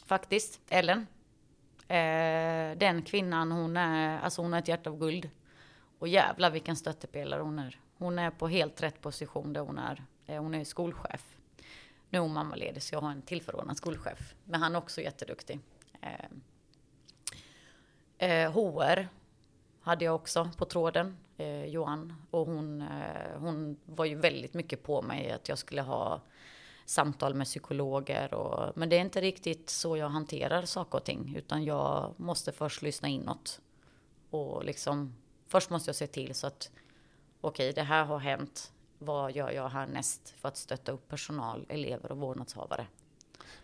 Faktiskt, 0.06 0.62
Ellen. 0.70 1.08
Eh, 1.88 2.78
den 2.78 3.02
kvinnan, 3.06 3.52
hon 3.52 3.78
är, 3.78 4.20
alltså 4.20 4.42
hon 4.42 4.54
är 4.54 4.60
ett 4.60 4.68
hjärta 4.68 4.90
av 4.90 4.98
guld. 5.00 5.30
Och 6.00 6.08
jävlar 6.08 6.52
vilken 6.52 6.76
stöttepelare 6.76 7.42
hon 7.42 7.60
är. 7.60 7.80
Hon 7.98 8.20
är 8.20 8.32
på 8.32 8.48
helt 8.48 8.84
rätt 8.84 9.02
position 9.02 9.54
där 9.54 9.62
hon 9.62 9.78
är. 9.78 10.04
Eh, 10.26 10.42
hon 10.42 10.56
är 10.56 10.64
skolchef. 10.64 11.38
Nu 12.10 12.18
är 12.18 12.22
hon 12.22 12.34
mammaledig 12.34 12.84
så 12.84 12.96
jag 12.96 13.02
har 13.02 13.12
en 13.12 13.22
tillförordnad 13.22 13.78
skolchef. 13.78 14.36
Men 14.44 14.62
han 14.62 14.76
är 14.76 14.80
också 14.80 15.02
jätteduktig. 15.02 15.60
Eh, 16.02 16.26
eh, 18.30 18.52
HR 18.52 19.08
hade 19.82 20.06
jag 20.06 20.16
också 20.16 20.50
på 20.58 20.66
tråden, 20.66 21.18
eh, 21.38 21.66
Johan. 21.66 22.14
Och 22.32 22.46
hon, 22.46 22.82
eh, 22.82 23.38
hon 23.38 23.78
var 23.86 24.06
ju 24.06 24.16
väldigt 24.16 24.54
mycket 24.54 24.84
på 24.84 25.02
mig 25.02 25.32
att 25.32 25.50
jag 25.50 25.58
skulle 25.58 25.82
ha 25.82 26.22
samtal 26.90 27.34
med 27.34 27.48
psykologer. 27.48 28.34
Och, 28.34 28.78
men 28.78 28.90
det 28.90 28.96
är 28.96 29.02
inte 29.02 29.22
riktigt 29.22 29.70
så 29.70 29.98
jag 29.98 30.10
hanterar 30.10 30.62
saker 30.62 30.98
och 30.98 31.04
ting. 31.04 31.36
Utan 31.38 31.64
jag 31.64 32.14
måste 32.18 32.52
först 32.52 32.82
lyssna 32.82 33.08
inåt. 33.08 33.62
Och 34.30 34.66
liksom, 34.66 35.16
först 35.48 35.70
måste 35.70 35.90
jag 35.90 35.96
se 35.96 36.08
till 36.08 36.36
så 36.36 36.48
att 36.48 36.72
okej, 37.42 37.74
det 37.74 37.84
här 37.84 38.06
har 38.06 38.20
hänt. 38.20 38.72
Vad 38.98 39.36
gör 39.36 39.52
jag 39.52 39.70
härnäst 39.70 40.34
för 40.38 40.48
att 40.48 40.58
stötta 40.58 40.92
upp 40.92 41.08
personal, 41.08 41.66
elever 41.70 42.12
och 42.12 42.18
vårdnadshavare? 42.18 42.88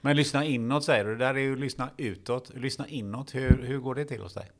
Men 0.01 0.15
lyssna 0.15 0.45
inåt 0.45 0.83
säger 0.83 1.05
du. 1.05 1.11
Det 1.11 1.25
där 1.25 1.33
är 1.33 1.39
ju 1.39 1.55
lyssna 1.55 1.89
utåt. 1.97 2.49
Lyssna 2.55 2.87
inåt. 2.87 3.35
Hur, 3.35 3.63
hur 3.63 3.79
går 3.79 3.95
det 3.95 4.05
till 4.05 4.21
hos 4.21 4.33
dig? 4.33 4.51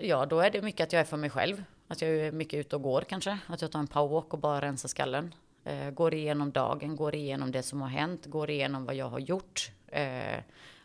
Ja, 0.00 0.26
då 0.26 0.40
är 0.40 0.50
det 0.50 0.62
mycket 0.62 0.86
att 0.86 0.92
jag 0.92 1.00
är 1.00 1.04
för 1.04 1.16
mig 1.16 1.30
själv. 1.30 1.64
Att 1.88 2.02
jag 2.02 2.10
är 2.10 2.32
mycket 2.32 2.60
ute 2.60 2.76
och 2.76 2.82
går 2.82 3.00
kanske. 3.00 3.38
Att 3.46 3.62
jag 3.62 3.72
tar 3.72 3.78
en 3.78 3.86
powerwalk 3.86 4.32
och 4.32 4.38
bara 4.38 4.60
rensar 4.60 4.88
skallen. 4.88 5.34
Eh, 5.68 5.90
går 5.90 6.14
igenom 6.14 6.52
dagen, 6.52 6.96
går 6.96 7.14
igenom 7.14 7.52
det 7.52 7.62
som 7.62 7.80
har 7.80 7.88
hänt, 7.88 8.26
går 8.26 8.50
igenom 8.50 8.84
vad 8.84 8.94
jag 8.94 9.08
har 9.08 9.18
gjort. 9.18 9.70
Eh, 9.86 10.42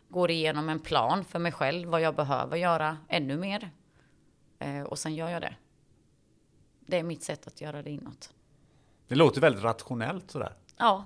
går 0.08 0.30
igenom 0.30 0.68
en 0.68 0.80
plan 0.80 1.24
för 1.24 1.38
mig 1.38 1.52
själv, 1.52 1.88
vad 1.88 2.00
jag 2.00 2.14
behöver 2.14 2.56
göra 2.56 2.98
ännu 3.08 3.36
mer. 3.36 3.70
Eh, 4.58 4.82
och 4.82 4.98
sen 4.98 5.14
gör 5.14 5.28
jag 5.28 5.42
det. 5.42 5.54
Det 6.86 6.98
är 6.98 7.02
mitt 7.02 7.22
sätt 7.22 7.46
att 7.46 7.60
göra 7.60 7.82
det 7.82 7.90
inåt. 7.90 8.32
Det 9.08 9.14
låter 9.14 9.40
väldigt 9.40 9.64
rationellt 9.64 10.30
sådär. 10.30 10.52
Ja, 10.76 11.04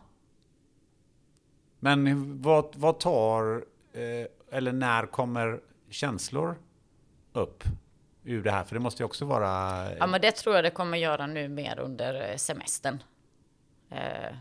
Men 1.78 2.42
vad, 2.42 2.76
vad 2.76 3.00
tar, 3.00 3.64
eh, 3.92 4.56
eller 4.56 4.72
när 4.72 5.06
kommer 5.06 5.60
känslor 5.90 6.56
upp 7.32 7.64
ur 8.24 8.42
det 8.42 8.50
här? 8.50 8.64
För 8.64 8.74
det 8.74 8.80
måste 8.80 9.02
ju 9.02 9.04
också 9.04 9.24
vara... 9.24 9.86
ja 9.96 10.06
men 10.06 10.20
det 10.20 10.32
tror 10.32 10.54
jag 10.54 10.64
det 10.64 10.70
kommer 10.70 10.98
göra 10.98 11.26
nu 11.26 11.48
mer 11.48 11.78
under 11.78 12.30
eh, 12.30 12.36
semestern. 12.36 13.02
Eh, 13.90 14.36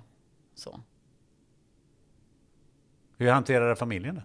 så. 0.56 0.80
Hur 3.18 3.32
hanterar 3.32 3.76
familjen 3.76 4.16
det? 4.16 4.24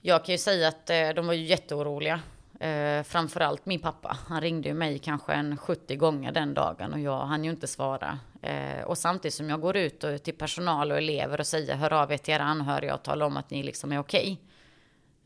Jag 0.00 0.24
kan 0.24 0.32
ju 0.32 0.38
säga 0.38 0.68
att 0.68 0.90
eh, 0.90 1.08
de 1.08 1.26
var 1.26 1.34
ju 1.34 1.44
jätteoroliga. 1.44 2.20
Eh, 2.60 3.02
framförallt 3.02 3.66
min 3.66 3.80
pappa. 3.80 4.16
Han 4.28 4.40
ringde 4.40 4.68
ju 4.68 4.74
mig 4.74 4.98
kanske 4.98 5.32
en 5.32 5.56
70 5.56 5.96
gånger 5.96 6.32
den 6.32 6.54
dagen 6.54 6.92
och 6.92 7.00
jag 7.00 7.20
hann 7.20 7.44
ju 7.44 7.50
inte 7.50 7.66
svara. 7.66 8.18
Eh, 8.42 8.82
och 8.84 8.98
samtidigt 8.98 9.34
som 9.34 9.50
jag 9.50 9.60
går 9.60 9.76
ut 9.76 10.04
och, 10.04 10.22
till 10.22 10.34
personal 10.34 10.92
och 10.92 10.98
elever 10.98 11.40
och 11.40 11.46
säger 11.46 11.74
hör 11.74 11.92
av 11.92 12.12
er 12.12 12.16
till 12.16 12.34
era 12.34 12.42
anhöriga 12.42 12.94
och 12.94 13.02
tala 13.02 13.26
om 13.26 13.36
att 13.36 13.50
ni 13.50 13.62
liksom 13.62 13.92
är 13.92 13.98
okej. 13.98 14.40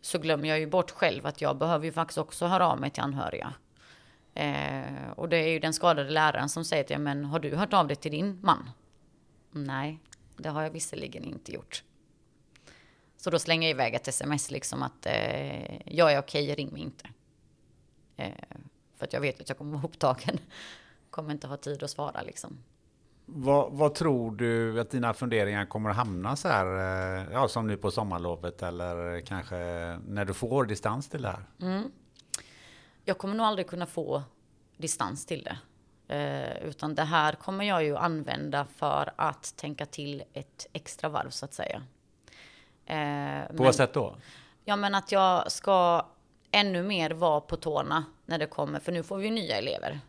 Så 0.01 0.19
glömmer 0.19 0.49
jag 0.49 0.59
ju 0.59 0.67
bort 0.67 0.91
själv 0.91 1.27
att 1.27 1.41
jag 1.41 1.57
behöver 1.57 1.85
ju 1.85 1.93
faktiskt 1.93 2.19
också 2.19 2.47
höra 2.47 2.69
av 2.69 2.81
mig 2.81 2.91
till 2.91 3.03
anhöriga. 3.03 3.55
Eh, 4.35 5.11
och 5.17 5.29
det 5.29 5.37
är 5.37 5.49
ju 5.49 5.59
den 5.59 5.75
skadade 5.75 6.11
läraren 6.11 6.49
som 6.49 6.65
säger 6.65 6.85
till 6.85 6.99
men 6.99 7.25
har 7.25 7.41
du 7.41 7.57
hört 7.57 7.73
av 7.73 7.89
dig 7.89 7.97
till 7.97 8.11
din 8.11 8.39
man? 8.43 8.71
Nej, 9.51 9.99
det 10.37 10.49
har 10.49 10.63
jag 10.63 10.71
visserligen 10.71 11.25
inte 11.25 11.53
gjort. 11.53 11.83
Så 13.17 13.31
då 13.31 13.39
slänger 13.39 13.69
jag 13.69 13.71
iväg 13.71 13.95
ett 13.95 14.09
sms 14.09 14.51
liksom 14.51 14.83
att 14.83 15.07
eh, 15.07 15.97
jag 15.97 16.13
är 16.13 16.19
okej, 16.19 16.55
ring 16.55 16.73
mig 16.73 16.83
inte. 16.83 17.09
Eh, 18.17 18.33
för 18.97 19.05
att 19.05 19.13
jag 19.13 19.21
vet 19.21 19.41
att 19.41 19.49
jag 19.49 19.59
kommer 19.59 19.73
vara 19.73 19.85
upptagen. 19.85 20.39
Kommer 21.11 21.33
inte 21.33 21.47
ha 21.47 21.57
tid 21.57 21.83
att 21.83 21.91
svara 21.91 22.23
liksom. 22.23 22.59
Vad, 23.27 23.73
vad 23.73 23.95
tror 23.95 24.37
du 24.37 24.81
att 24.81 24.91
dina 24.91 25.15
funderingar 25.15 25.67
kommer 25.67 25.91
att 25.91 25.97
hamna 25.97 26.37
så 26.37 26.49
här, 26.49 26.67
eh, 26.67 27.33
ja, 27.33 27.49
som 27.49 27.67
nu 27.67 27.77
på 27.77 27.91
sommarlovet 27.91 28.63
eller 28.63 29.21
kanske 29.21 29.57
när 30.09 30.25
du 30.25 30.35
får 30.35 30.65
distans 30.65 31.09
till 31.09 31.23
det 31.23 31.29
här? 31.29 31.45
Jag 33.05 33.19
kommer 33.19 33.35
nog 33.35 33.47
aldrig 33.47 33.67
kunna 33.67 33.87
få 33.87 34.23
distans 34.77 35.27
till 35.27 35.45
det. 35.45 35.59
Eh, 36.15 36.69
utan 36.69 36.95
det 36.95 37.03
här 37.05 37.33
kommer 37.33 37.65
jag 37.65 37.85
ju 37.85 37.97
använda 37.97 38.65
för 38.65 39.13
att 39.17 39.57
tänka 39.57 39.87
till 39.87 40.23
ett 40.33 40.67
extra 40.73 41.09
varv 41.09 41.31
så 41.31 41.45
att 41.45 41.55
säga. 41.55 41.83
Eh, 42.87 43.47
På 43.47 43.53
men- 43.55 43.65
vad 43.65 43.75
sätt 43.75 43.95
då? 43.95 44.17
Ja, 44.65 44.77
men 44.77 44.95
att 44.95 45.13
jag 45.13 45.53
ska 45.53 46.07
ännu 46.51 46.83
mer 46.83 47.11
vara 47.11 47.41
på 47.41 47.57
tårna 47.57 48.05
när 48.27 48.39
det 48.39 48.47
kommer, 48.47 48.81
för 48.81 48.93
nu 48.93 49.03
får 49.03 49.17
vi 49.17 49.25
ju 49.25 49.31
nya 49.31 49.57
elever. 49.59 50.01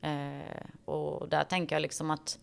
Eh, 0.00 0.66
och 0.84 1.28
där 1.28 1.44
tänker 1.44 1.74
jag 1.76 1.80
liksom 1.82 2.10
att 2.10 2.38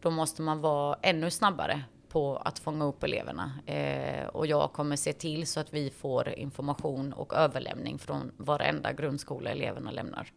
då 0.00 0.10
måste 0.10 0.42
man 0.42 0.60
vara 0.60 0.98
ännu 1.02 1.30
snabbare 1.30 1.82
på 2.12 2.36
att 2.36 2.58
fånga 2.58 2.84
upp 2.84 3.02
eleverna. 3.02 3.52
Eh, 3.66 4.26
och 4.26 4.46
jag 4.46 4.72
kommer 4.72 4.96
se 4.96 5.12
till 5.12 5.46
så 5.46 5.60
att 5.60 5.74
vi 5.74 5.90
får 5.90 6.28
information 6.28 7.12
och 7.12 7.34
överlämning 7.34 7.98
från 7.98 8.32
varenda 8.36 8.92
grundskola 8.92 9.50
eleverna 9.50 9.90
lämnar. 9.90 10.32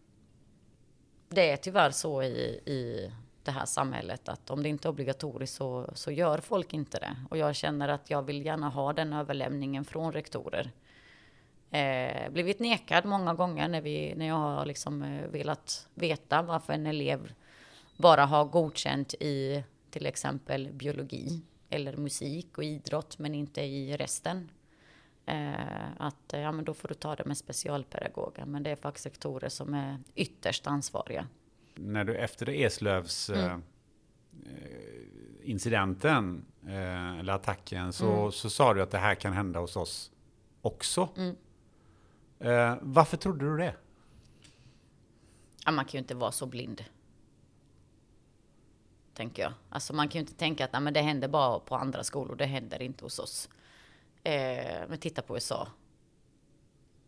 Det 1.29 1.51
är 1.51 1.57
tyvärr 1.57 1.91
så 1.91 2.23
i, 2.23 2.61
i 2.65 3.11
det 3.43 3.51
här 3.51 3.65
samhället 3.65 4.29
att 4.29 4.49
om 4.49 4.63
det 4.63 4.69
inte 4.69 4.88
är 4.88 4.89
obligatoriskt 4.89 5.55
så, 5.55 5.89
så 5.93 6.11
gör 6.11 6.38
folk 6.38 6.73
inte 6.73 6.99
det. 6.99 7.15
Och 7.29 7.38
jag 7.38 7.55
känner 7.55 7.88
att 7.88 8.09
jag 8.09 8.23
vill 8.23 8.45
gärna 8.45 8.69
ha 8.69 8.93
den 8.93 9.13
överlämningen 9.13 9.85
från 9.85 10.11
rektorer. 10.11 10.71
Eh, 11.71 12.29
blivit 12.31 12.59
nekad 12.59 13.05
många 13.05 13.33
gånger 13.33 13.67
när, 13.67 13.81
vi, 13.81 14.15
när 14.15 14.27
jag 14.27 14.35
har 14.35 14.65
liksom 14.65 15.03
eh, 15.03 15.27
velat 15.27 15.88
veta 15.93 16.41
varför 16.41 16.73
en 16.73 16.85
elev 16.85 17.33
bara 17.97 18.25
har 18.25 18.45
godkänt 18.45 19.13
i 19.13 19.63
till 19.89 20.05
exempel 20.05 20.69
biologi 20.73 21.41
eller 21.69 21.97
musik 21.97 22.58
och 22.58 22.63
idrott 22.63 23.19
men 23.19 23.36
inte 23.36 23.62
i 23.62 23.97
resten. 23.97 24.51
Eh, 25.25 25.91
att 25.97 26.34
ja, 26.34 26.51
men 26.51 26.65
då 26.65 26.73
får 26.73 26.88
du 26.88 26.93
ta 26.93 27.15
det 27.15 27.25
med 27.25 27.38
specialpedagoger. 27.38 28.45
Men 28.45 28.63
det 28.63 28.69
är 28.69 28.75
faktiskt 28.75 29.06
rektorer 29.06 29.49
som 29.49 29.73
är 29.73 29.97
ytterst 30.15 30.67
ansvariga. 30.67 31.28
När 31.75 32.04
du 32.04 32.15
efter 32.15 32.49
Eslövs 32.49 33.30
eh, 33.30 33.45
eh, 33.45 33.60
incidenten 35.43 36.45
eh, 36.67 37.19
eller 37.19 37.34
attacken 37.34 37.93
så, 37.93 38.32
så 38.32 38.49
sa 38.49 38.73
du 38.73 38.82
att 38.82 38.91
det 38.91 38.97
här 38.97 39.15
kan 39.15 39.34
hända 39.34 39.60
hos 39.60 39.75
oss 39.75 40.12
också. 40.62 41.10
Eh, 42.39 42.75
varför 42.82 43.17
trodde 43.17 43.45
du 43.45 43.58
det? 43.58 43.75
Ja, 45.65 45.71
man 45.71 45.86
kan 45.86 45.91
ju 45.91 45.99
inte 45.99 46.15
vara 46.15 46.32
så 46.32 46.45
blind. 46.45 46.84
Tänker 49.15 49.43
jag. 49.43 49.54
Alltså 49.69 49.93
man 49.93 50.08
kan 50.08 50.19
ju 50.19 50.19
inte 50.19 50.34
tänka 50.34 50.65
att 50.65 50.73
nej, 50.73 50.82
men 50.82 50.93
det 50.93 51.01
händer 51.01 51.28
bara 51.28 51.60
på 51.60 51.75
andra 51.75 52.04
skolor, 52.04 52.36
det 52.36 52.45
händer 52.45 52.82
inte 52.82 53.06
hos 53.06 53.19
oss. 53.19 53.49
Eh, 54.23 54.88
men 54.88 54.97
titta 54.97 55.21
på 55.21 55.36
USA. 55.36 55.67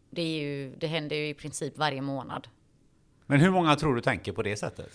Det, 0.10 0.22
är 0.22 0.42
ju, 0.42 0.76
det 0.76 0.88
händer 0.88 1.16
ju 1.16 1.28
i 1.28 1.34
princip 1.34 1.78
varje 1.78 2.02
månad. 2.02 2.48
Men 3.26 3.40
hur 3.40 3.52
många 3.52 3.76
tror 3.76 3.96
du 3.96 4.02
tänker 4.02 4.32
på 4.32 4.44
det 4.44 4.58
sättet? 4.58 4.90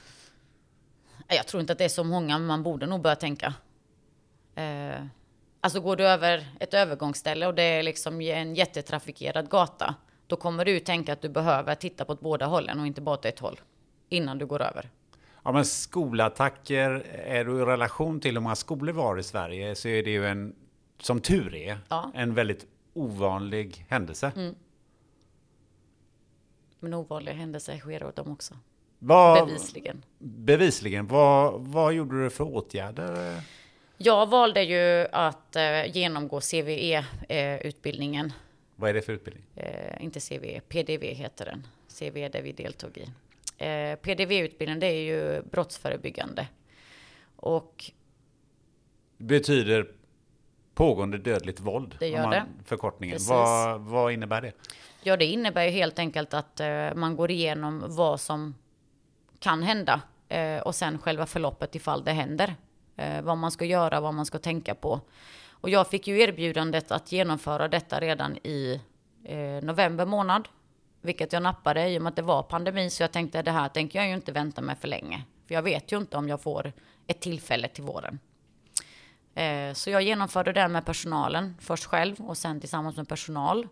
Nej, 1.29 1.37
Jag 1.37 1.46
tror 1.46 1.61
inte 1.61 1.72
att 1.72 1.79
det 1.79 1.85
är 1.85 1.88
så 1.88 2.05
många, 2.05 2.38
men 2.38 2.46
man 2.46 2.62
borde 2.62 2.87
nog 2.87 3.01
börja 3.01 3.16
tänka. 3.16 3.55
Eh, 4.55 5.07
alltså 5.61 5.81
går 5.81 5.96
du 5.96 6.07
över 6.07 6.46
ett 6.61 6.75
övergångsställe 6.75 7.46
och 7.46 7.55
det 7.55 7.62
är 7.62 7.83
liksom 7.83 8.20
en 8.20 8.55
jättetrafikerad 8.55 9.51
gata, 9.51 9.94
då 10.27 10.37
kommer 10.37 10.64
du 10.64 10.81
tänka 10.81 11.12
att 11.12 11.22
du 11.22 11.29
behöver 11.29 11.75
titta 11.75 12.05
på 12.05 12.14
båda 12.14 12.46
hållen 12.46 12.81
och 12.81 12.87
inte 12.87 13.01
bara 13.01 13.14
åt 13.14 13.25
ett 13.25 13.38
håll 13.38 13.61
innan 14.09 14.38
du 14.38 14.46
går 14.46 14.62
över. 14.62 14.90
Ja, 15.42 15.52
men 15.52 15.64
skolattacker, 15.64 16.90
är 17.26 17.44
du 17.44 17.59
i 17.61 17.64
relation 17.64 18.20
till 18.20 18.35
hur 18.35 18.40
många 18.40 18.57
skolor 18.57 18.92
vi 18.92 19.00
har 19.00 19.18
i 19.18 19.22
Sverige 19.22 19.74
så 19.74 19.88
är 19.88 20.02
det 20.02 20.11
ju 20.11 20.26
en, 20.26 20.55
som 21.00 21.20
tur 21.20 21.55
är, 21.55 21.78
Ja. 21.88 22.11
en 22.14 22.35
väldigt 22.35 22.66
ovanlig 22.94 23.87
händelse. 23.88 24.33
Men 26.81 26.94
ovanliga 26.94 27.35
händelser 27.35 27.78
sker 27.78 28.05
åt 28.05 28.16
dem 28.16 28.33
också. 28.33 28.55
Vad, 28.98 29.46
Bevisligen. 29.46 30.05
bevisligen. 30.18 31.07
Vad, 31.07 31.61
vad 31.61 31.92
gjorde 31.92 32.24
du 32.24 32.31
för 32.31 32.44
åtgärder? 32.44 33.40
Jag 33.96 34.27
valde 34.31 34.62
ju 34.62 35.06
att 35.12 35.56
eh, 35.56 35.96
genomgå 35.96 36.40
CVE-utbildningen. 36.40 38.33
Vad 38.77 38.90
är 38.90 38.94
det 38.94 39.02
för 39.02 39.12
utbildning? 39.12 39.44
Eh, 39.56 40.04
inte 40.04 40.21
CVE, 40.21 40.60
PDV 40.69 41.04
heter 41.14 41.44
den. 41.44 41.66
CVE 41.98 42.29
där 42.29 42.42
vi 42.42 42.52
deltog 42.52 42.98
i. 42.98 43.08
Eh, 43.59 43.96
PDV-utbildningen 43.96 44.81
det 44.81 44.87
är 44.87 45.03
ju 45.03 45.42
brottsförebyggande. 45.42 46.48
Och 47.37 47.85
betyder 49.17 49.88
pågående 50.75 51.19
dödligt 51.19 51.61
våld. 51.61 51.96
Det 52.00 52.09
gör 52.09 52.25
om 52.25 52.31
det. 52.31 52.44
Förkortningen. 52.65 53.19
Vad, 53.29 53.81
vad 53.81 54.13
innebär 54.13 54.42
det? 54.42 54.53
ja, 55.03 55.17
det 55.17 55.25
innebär 55.25 55.65
ju 55.65 55.71
helt 55.71 55.98
enkelt 55.98 56.35
att 56.35 56.61
eh, 56.61 56.94
man 56.94 57.17
går 57.17 57.31
igenom 57.31 57.85
vad 57.87 58.21
som 58.21 58.55
kan 59.38 59.63
hända. 59.63 60.00
Eh, 60.29 60.61
och 60.61 60.75
sen 60.75 60.98
själva 60.98 61.27
förloppet 61.27 61.75
ifall 61.75 62.05
det 62.05 62.13
händer. 62.13 62.55
Eh, 62.96 63.23
vad 63.23 63.38
man 63.38 63.50
ska 63.50 63.65
göra, 63.65 64.00
vad 64.00 64.15
man 64.15 64.27
ska 64.27 64.38
tänka 64.38 64.75
på. 64.75 65.00
Och 65.50 65.71
jag 65.71 65.88
fick 65.88 66.09
ju 66.09 66.21
erbjudandet 66.21 66.92
att 66.92 67.13
genomföra 67.13 67.69
detta 67.69 68.00
redan 68.00 68.37
i 68.37 68.81
eh, 69.25 69.65
november 69.65 70.07
månad. 70.07 70.48
Vilket 71.03 71.33
jag 71.33 71.42
nappade 71.42 71.88
i 71.88 71.98
och 71.98 72.03
med 72.03 72.11
att 72.11 72.17
det 72.17 72.23
var 72.23 72.42
pandemi. 72.42 72.90
Så 72.90 73.03
jag 73.03 73.13
tänkte 73.13 73.42
det 73.42 73.50
här 73.50 73.69
tänker 73.69 73.98
jag 73.98 74.09
ju 74.09 74.15
inte 74.15 74.33
vänta 74.33 74.61
med 74.61 74.79
för 74.79 74.88
länge. 74.88 75.25
För 75.46 75.55
jag 75.55 75.63
vet 75.63 75.92
ju 75.92 75.96
inte 75.96 76.17
om 76.17 76.29
jag 76.29 76.40
får 76.42 76.73
ett 77.07 77.21
tillfälle 77.21 77.69
till 77.69 77.85
våren. 77.85 78.19
Eh, 79.35 79.73
så 79.73 79.90
jag 79.90 80.03
genomförde 80.03 80.53
det 80.53 80.69
med 80.69 80.87
personalen. 80.87 81.57
Först 81.61 81.85
själv 81.85 82.21
och 82.21 82.38
sen 82.38 82.61
tillsammans 82.61 82.96
med 82.96 83.09
personal. 83.09 83.69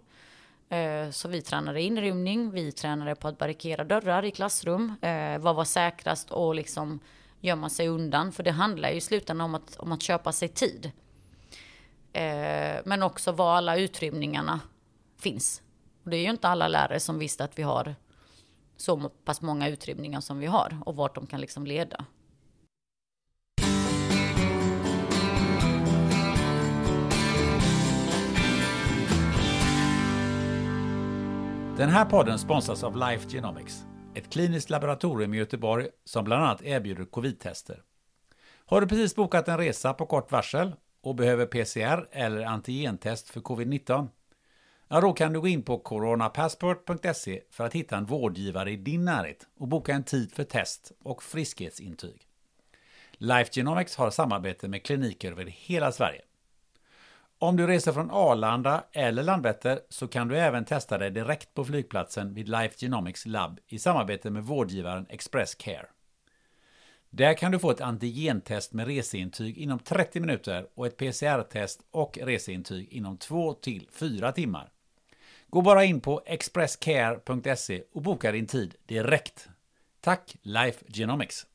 Eh, 0.68 1.10
Så 1.10 1.28
vi 1.28 1.42
tränade 1.42 1.82
inrymning, 1.82 2.50
vi 2.50 2.72
tränade 2.72 3.14
på 3.14 3.28
att 3.28 3.38
barrikera 3.38 3.84
dörrar 3.84 4.24
i 4.24 4.30
klassrum. 4.30 4.94
Eh, 5.02 5.38
vad 5.38 5.56
var 5.56 5.64
säkrast 5.64 6.30
och 6.30 6.54
liksom 6.54 7.00
gömma 7.40 7.68
sig 7.68 7.88
undan. 7.88 8.32
För 8.32 8.42
det 8.42 8.50
handlar 8.50 8.90
ju 8.90 8.96
i 8.96 9.00
slutändan 9.00 9.44
om 9.44 9.54
att, 9.54 9.76
om 9.76 9.92
att 9.92 10.02
köpa 10.02 10.32
sig 10.32 10.48
tid. 10.48 10.90
Eh, 12.12 12.80
men 12.84 13.02
också 13.02 13.32
var 13.32 13.56
alla 13.56 13.76
utrymningarna 13.76 14.60
finns. 15.18 15.62
Och 16.04 16.10
det 16.10 16.16
är 16.16 16.22
ju 16.22 16.30
inte 16.30 16.48
alla 16.48 16.68
lärare 16.68 17.00
som 17.00 17.18
visste 17.18 17.44
att 17.44 17.58
vi 17.58 17.62
har 17.62 17.94
så 18.76 19.08
pass 19.08 19.42
många 19.42 19.68
utrymningar 19.68 20.20
som 20.20 20.38
vi 20.38 20.46
har 20.46 20.78
och 20.86 20.96
vart 20.96 21.14
de 21.14 21.26
kan 21.26 21.40
liksom 21.40 21.66
leda. 21.66 22.04
Den 31.76 31.88
här 31.88 32.04
podden 32.04 32.38
sponsras 32.38 32.84
av 32.84 32.96
Life 32.96 33.30
Genomics, 33.30 33.84
ett 34.14 34.32
kliniskt 34.32 34.70
laboratorium 34.70 35.34
i 35.34 35.36
Göteborg 35.36 35.88
som 36.04 36.24
bland 36.24 36.44
annat 36.44 36.62
erbjuder 36.62 37.04
covid-tester. 37.04 37.82
Har 38.66 38.80
du 38.80 38.86
precis 38.86 39.14
bokat 39.16 39.48
en 39.48 39.58
resa 39.58 39.94
på 39.94 40.06
kort 40.06 40.32
varsel 40.32 40.74
och 41.02 41.14
behöver 41.14 41.46
PCR 41.46 42.08
eller 42.12 42.42
antigentest 42.42 43.28
för 43.28 43.40
covid-19 43.40 44.08
Ja, 44.92 45.00
då 45.00 45.12
kan 45.12 45.32
du 45.32 45.40
gå 45.40 45.48
in 45.48 45.62
på 45.62 45.78
coronapassport.se 45.78 47.40
för 47.50 47.64
att 47.64 47.74
hitta 47.74 47.96
en 47.96 48.06
vårdgivare 48.06 48.70
i 48.70 48.76
din 48.76 49.04
närhet 49.04 49.46
och 49.58 49.68
boka 49.68 49.92
en 49.92 50.04
tid 50.04 50.32
för 50.32 50.44
test 50.44 50.92
och 51.02 51.22
friskhetsintyg. 51.22 52.22
Life 53.12 53.50
Genomics 53.52 53.96
har 53.96 54.10
samarbete 54.10 54.68
med 54.68 54.82
kliniker 54.82 55.32
över 55.32 55.44
hela 55.44 55.92
Sverige. 55.92 56.20
Om 57.38 57.56
du 57.56 57.66
reser 57.66 57.92
från 57.92 58.10
Arlanda 58.10 58.84
eller 58.92 59.22
Landvetter 59.22 59.80
så 59.88 60.08
kan 60.08 60.28
du 60.28 60.38
även 60.38 60.64
testa 60.64 60.98
dig 60.98 61.10
direkt 61.10 61.54
på 61.54 61.64
flygplatsen 61.64 62.34
vid 62.34 62.48
Life 62.48 62.74
Genomics 62.78 63.26
labb 63.26 63.60
i 63.68 63.78
samarbete 63.78 64.30
med 64.30 64.44
vårdgivaren 64.44 65.06
Express 65.08 65.54
Care. 65.54 65.86
Där 67.10 67.34
kan 67.34 67.52
du 67.52 67.58
få 67.58 67.70
ett 67.70 67.80
antigentest 67.80 68.72
med 68.72 68.86
reseintyg 68.86 69.58
inom 69.58 69.78
30 69.78 70.20
minuter 70.20 70.66
och 70.74 70.86
ett 70.86 70.96
PCR-test 70.96 71.80
och 71.90 72.18
reseintyg 72.22 72.88
inom 72.92 73.16
2 73.16 73.54
till 73.54 73.88
4 73.92 74.32
timmar. 74.32 74.72
Gå 75.50 75.62
bara 75.62 75.84
in 75.84 76.00
på 76.00 76.22
expresscare.se 76.26 77.82
och 77.92 78.02
boka 78.02 78.32
din 78.32 78.46
tid 78.46 78.74
direkt. 78.86 79.48
Tack 80.00 80.36
Life 80.42 80.84
Genomics! 80.88 81.46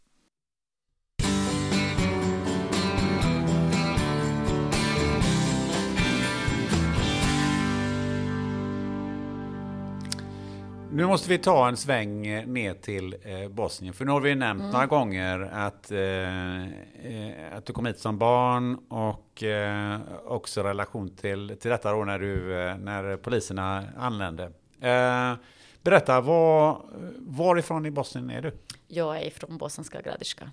Nu 10.96 11.06
måste 11.06 11.30
vi 11.30 11.38
ta 11.38 11.68
en 11.68 11.78
sväng 11.78 12.22
ner 12.54 12.74
till 12.74 13.16
eh, 13.24 13.48
Bosnien, 13.50 13.94
för 13.94 14.06
nu 14.06 14.12
har 14.12 14.22
vi 14.22 14.36
nämnt 14.36 14.62
mm. 14.62 14.72
några 14.72 14.86
gånger 14.86 15.40
att, 15.40 15.92
eh, 15.92 16.64
eh, 16.64 17.58
att 17.58 17.66
du 17.66 17.74
kom 17.74 17.86
hit 17.86 18.00
som 18.00 18.18
barn 18.18 18.76
och 18.90 19.44
eh, 19.44 20.00
också 20.26 20.64
relation 20.64 21.16
till, 21.16 21.58
till 21.60 21.72
detta 21.72 21.92
då 21.92 22.06
när, 22.06 22.20
du, 22.20 22.60
eh, 22.60 22.78
när 22.78 23.18
poliserna 23.18 23.84
anlände. 23.98 24.44
Eh, 24.80 25.34
berätta, 25.82 26.22
var, 26.22 26.82
varifrån 27.20 27.86
i 27.86 27.92
Bosnien 27.92 28.30
är 28.30 28.42
du? 28.42 28.52
Jag 28.88 29.24
är 29.24 29.30
från 29.30 29.58
Bosanska 29.58 30.02
Gradiška. 30.02 30.52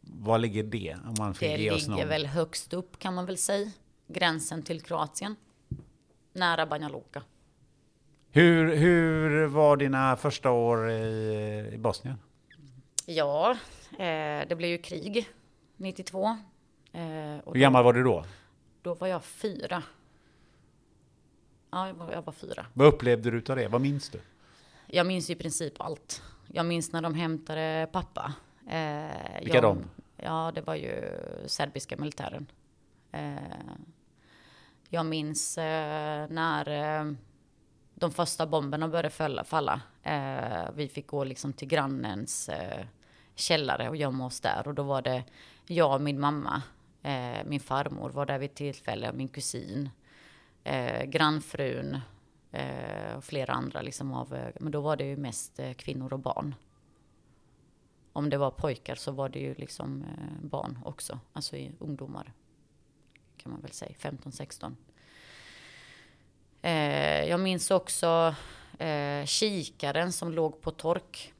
Var 0.00 0.38
ligger 0.38 0.62
det? 0.62 0.96
Om 1.06 1.14
man 1.18 1.34
det 1.40 1.56
ge 1.56 1.70
oss 1.70 1.88
ligger 1.88 2.06
väl 2.06 2.26
högst 2.26 2.72
upp 2.72 2.98
kan 2.98 3.14
man 3.14 3.26
väl 3.26 3.38
säga. 3.38 3.70
Gränsen 4.08 4.62
till 4.62 4.80
Kroatien. 4.80 5.36
Nära 6.32 6.66
Banja 6.66 6.88
Luka. 6.88 7.22
Hur, 8.36 8.76
hur 8.76 9.46
var 9.46 9.76
dina 9.76 10.16
första 10.16 10.50
år 10.50 10.90
i, 10.90 11.70
i 11.72 11.78
Bosnien? 11.78 12.18
Ja, 13.06 13.50
eh, 13.92 14.48
det 14.48 14.56
blev 14.56 14.70
ju 14.70 14.78
krig 14.78 15.28
92. 15.76 16.26
Eh, 16.92 17.00
hur 17.02 17.52
gammal 17.54 17.84
var 17.84 17.92
du 17.92 18.02
då? 18.02 18.24
Då 18.82 18.94
var 18.94 19.08
jag 19.08 19.24
fyra. 19.24 19.82
Ja, 21.70 21.86
jag 21.86 21.94
var, 21.94 22.12
jag 22.12 22.22
var 22.22 22.32
fyra. 22.32 22.66
Vad 22.72 22.88
upplevde 22.88 23.30
du 23.30 23.52
av 23.52 23.56
det? 23.56 23.68
Vad 23.68 23.80
minns 23.80 24.10
du? 24.10 24.20
Jag 24.86 25.06
minns 25.06 25.30
i 25.30 25.34
princip 25.34 25.80
allt. 25.80 26.22
Jag 26.52 26.66
minns 26.66 26.92
när 26.92 27.02
de 27.02 27.14
hämtade 27.14 27.88
pappa. 27.92 28.34
Eh, 28.68 29.40
Vilka 29.40 29.56
jag, 29.56 29.62
de? 29.62 29.84
Ja, 30.16 30.52
det 30.54 30.60
var 30.60 30.74
ju 30.74 31.18
serbiska 31.46 31.96
militären. 31.96 32.46
Eh, 33.12 33.36
jag 34.88 35.06
minns 35.06 35.58
eh, 35.58 36.28
när 36.28 36.68
eh, 37.00 37.12
de 37.98 38.10
första 38.10 38.46
bomberna 38.46 38.88
började 38.88 39.10
falla. 39.10 39.44
falla. 39.44 39.80
Eh, 40.02 40.70
vi 40.74 40.88
fick 40.88 41.06
gå 41.06 41.24
liksom 41.24 41.52
till 41.52 41.68
grannens 41.68 42.48
eh, 42.48 42.86
källare 43.34 43.88
och 43.88 43.96
gömma 43.96 44.26
oss 44.26 44.40
där. 44.40 44.68
Och 44.68 44.74
då 44.74 44.82
var 44.82 45.02
det 45.02 45.24
jag 45.66 45.94
och 45.94 46.00
min 46.00 46.20
mamma, 46.20 46.62
eh, 47.02 47.44
min 47.46 47.60
farmor 47.60 48.10
var 48.10 48.26
där 48.26 48.38
vid 48.38 48.54
tillfälle, 48.54 49.12
min 49.12 49.28
kusin, 49.28 49.90
eh, 50.64 51.04
grannfrun 51.04 52.00
eh, 52.52 53.16
och 53.16 53.24
flera 53.24 53.52
andra. 53.52 53.82
Liksom 53.82 54.12
av, 54.12 54.34
eh, 54.34 54.48
men 54.60 54.72
då 54.72 54.80
var 54.80 54.96
det 54.96 55.04
ju 55.04 55.16
mest 55.16 55.58
eh, 55.58 55.72
kvinnor 55.72 56.12
och 56.12 56.20
barn. 56.20 56.54
Om 58.12 58.30
det 58.30 58.38
var 58.38 58.50
pojkar 58.50 58.94
så 58.94 59.12
var 59.12 59.28
det 59.28 59.38
ju 59.38 59.54
liksom 59.54 60.02
eh, 60.02 60.46
barn 60.46 60.78
också, 60.84 61.20
alltså 61.32 61.56
ungdomar 61.78 62.32
kan 63.36 63.52
man 63.52 63.60
väl 63.60 63.72
säga, 63.72 63.92
15-16. 63.98 64.74
Eh, 66.66 67.24
jag 67.24 67.40
minns 67.40 67.70
också 67.70 68.34
eh, 68.78 69.24
kikaren 69.24 70.12
som 70.12 70.32
låg 70.32 70.60
på 70.60 70.70
tork. 70.70 71.32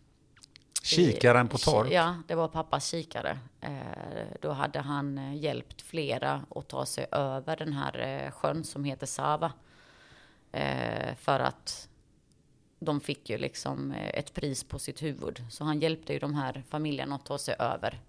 Kikaren 0.83 1.49
på 1.49 1.59
tork? 1.59 1.93
Ja, 1.93 2.23
det 2.27 2.35
var 2.35 2.49
pappas 2.49 2.91
kikare. 2.91 3.39
Eh, 3.61 4.27
då 4.41 4.51
hade 4.51 4.79
han 4.79 5.19
eh, 5.19 5.37
hjälpt 5.37 5.83
flera 5.83 6.45
att 6.51 6.69
ta 6.69 6.87
sig 6.87 7.07
över 7.13 7.57
den 7.57 7.73
här 7.73 7.99
eh, 7.99 8.31
sjön 8.31 8.65
som 8.65 8.85
heter 8.85 9.07
Sava. 9.07 9.53
Eh, 10.53 11.15
för 11.17 11.41
att 11.41 11.89
de 12.79 13.01
fick 13.01 13.31
ju 13.31 13.39
liksom 13.39 13.93
ett 13.93 14.35
pris 14.35 14.65
på 14.65 14.79
sitt 14.79 15.03
huvud. 15.03 15.45
Så 15.51 15.65
han 15.65 15.81
hjälpte 15.81 16.13
ju 16.13 16.19
de 16.19 16.35
här 16.35 16.63
familjerna 16.69 17.15
att 17.15 17.25
ta 17.25 17.39
sig 17.39 17.55
över. 17.59 18.01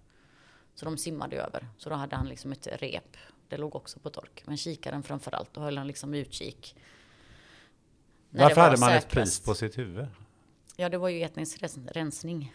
Så 0.74 0.84
de 0.84 0.98
simmade 0.98 1.36
över. 1.36 1.68
Så 1.78 1.90
då 1.90 1.96
hade 1.96 2.16
han 2.16 2.28
liksom 2.28 2.52
ett 2.52 2.68
rep. 2.72 3.16
Det 3.48 3.56
låg 3.56 3.76
också 3.76 3.98
på 3.98 4.10
tork. 4.10 4.42
Men 4.46 4.56
kikaren 4.56 5.02
framför 5.02 5.34
allt, 5.34 5.54
då 5.54 5.60
höll 5.60 5.78
han 5.78 5.86
liksom 5.86 6.14
utkik 6.14 6.74
varför 8.30 8.60
hade 8.60 8.80
man 8.80 8.92
ett 8.92 9.08
pris 9.08 9.40
på 9.40 9.54
sitt 9.54 9.78
huvud? 9.78 10.06
Ja, 10.76 10.88
det 10.88 10.98
var 10.98 11.08
ju 11.08 11.22
etnisk 11.22 11.62
rensning. 11.92 12.54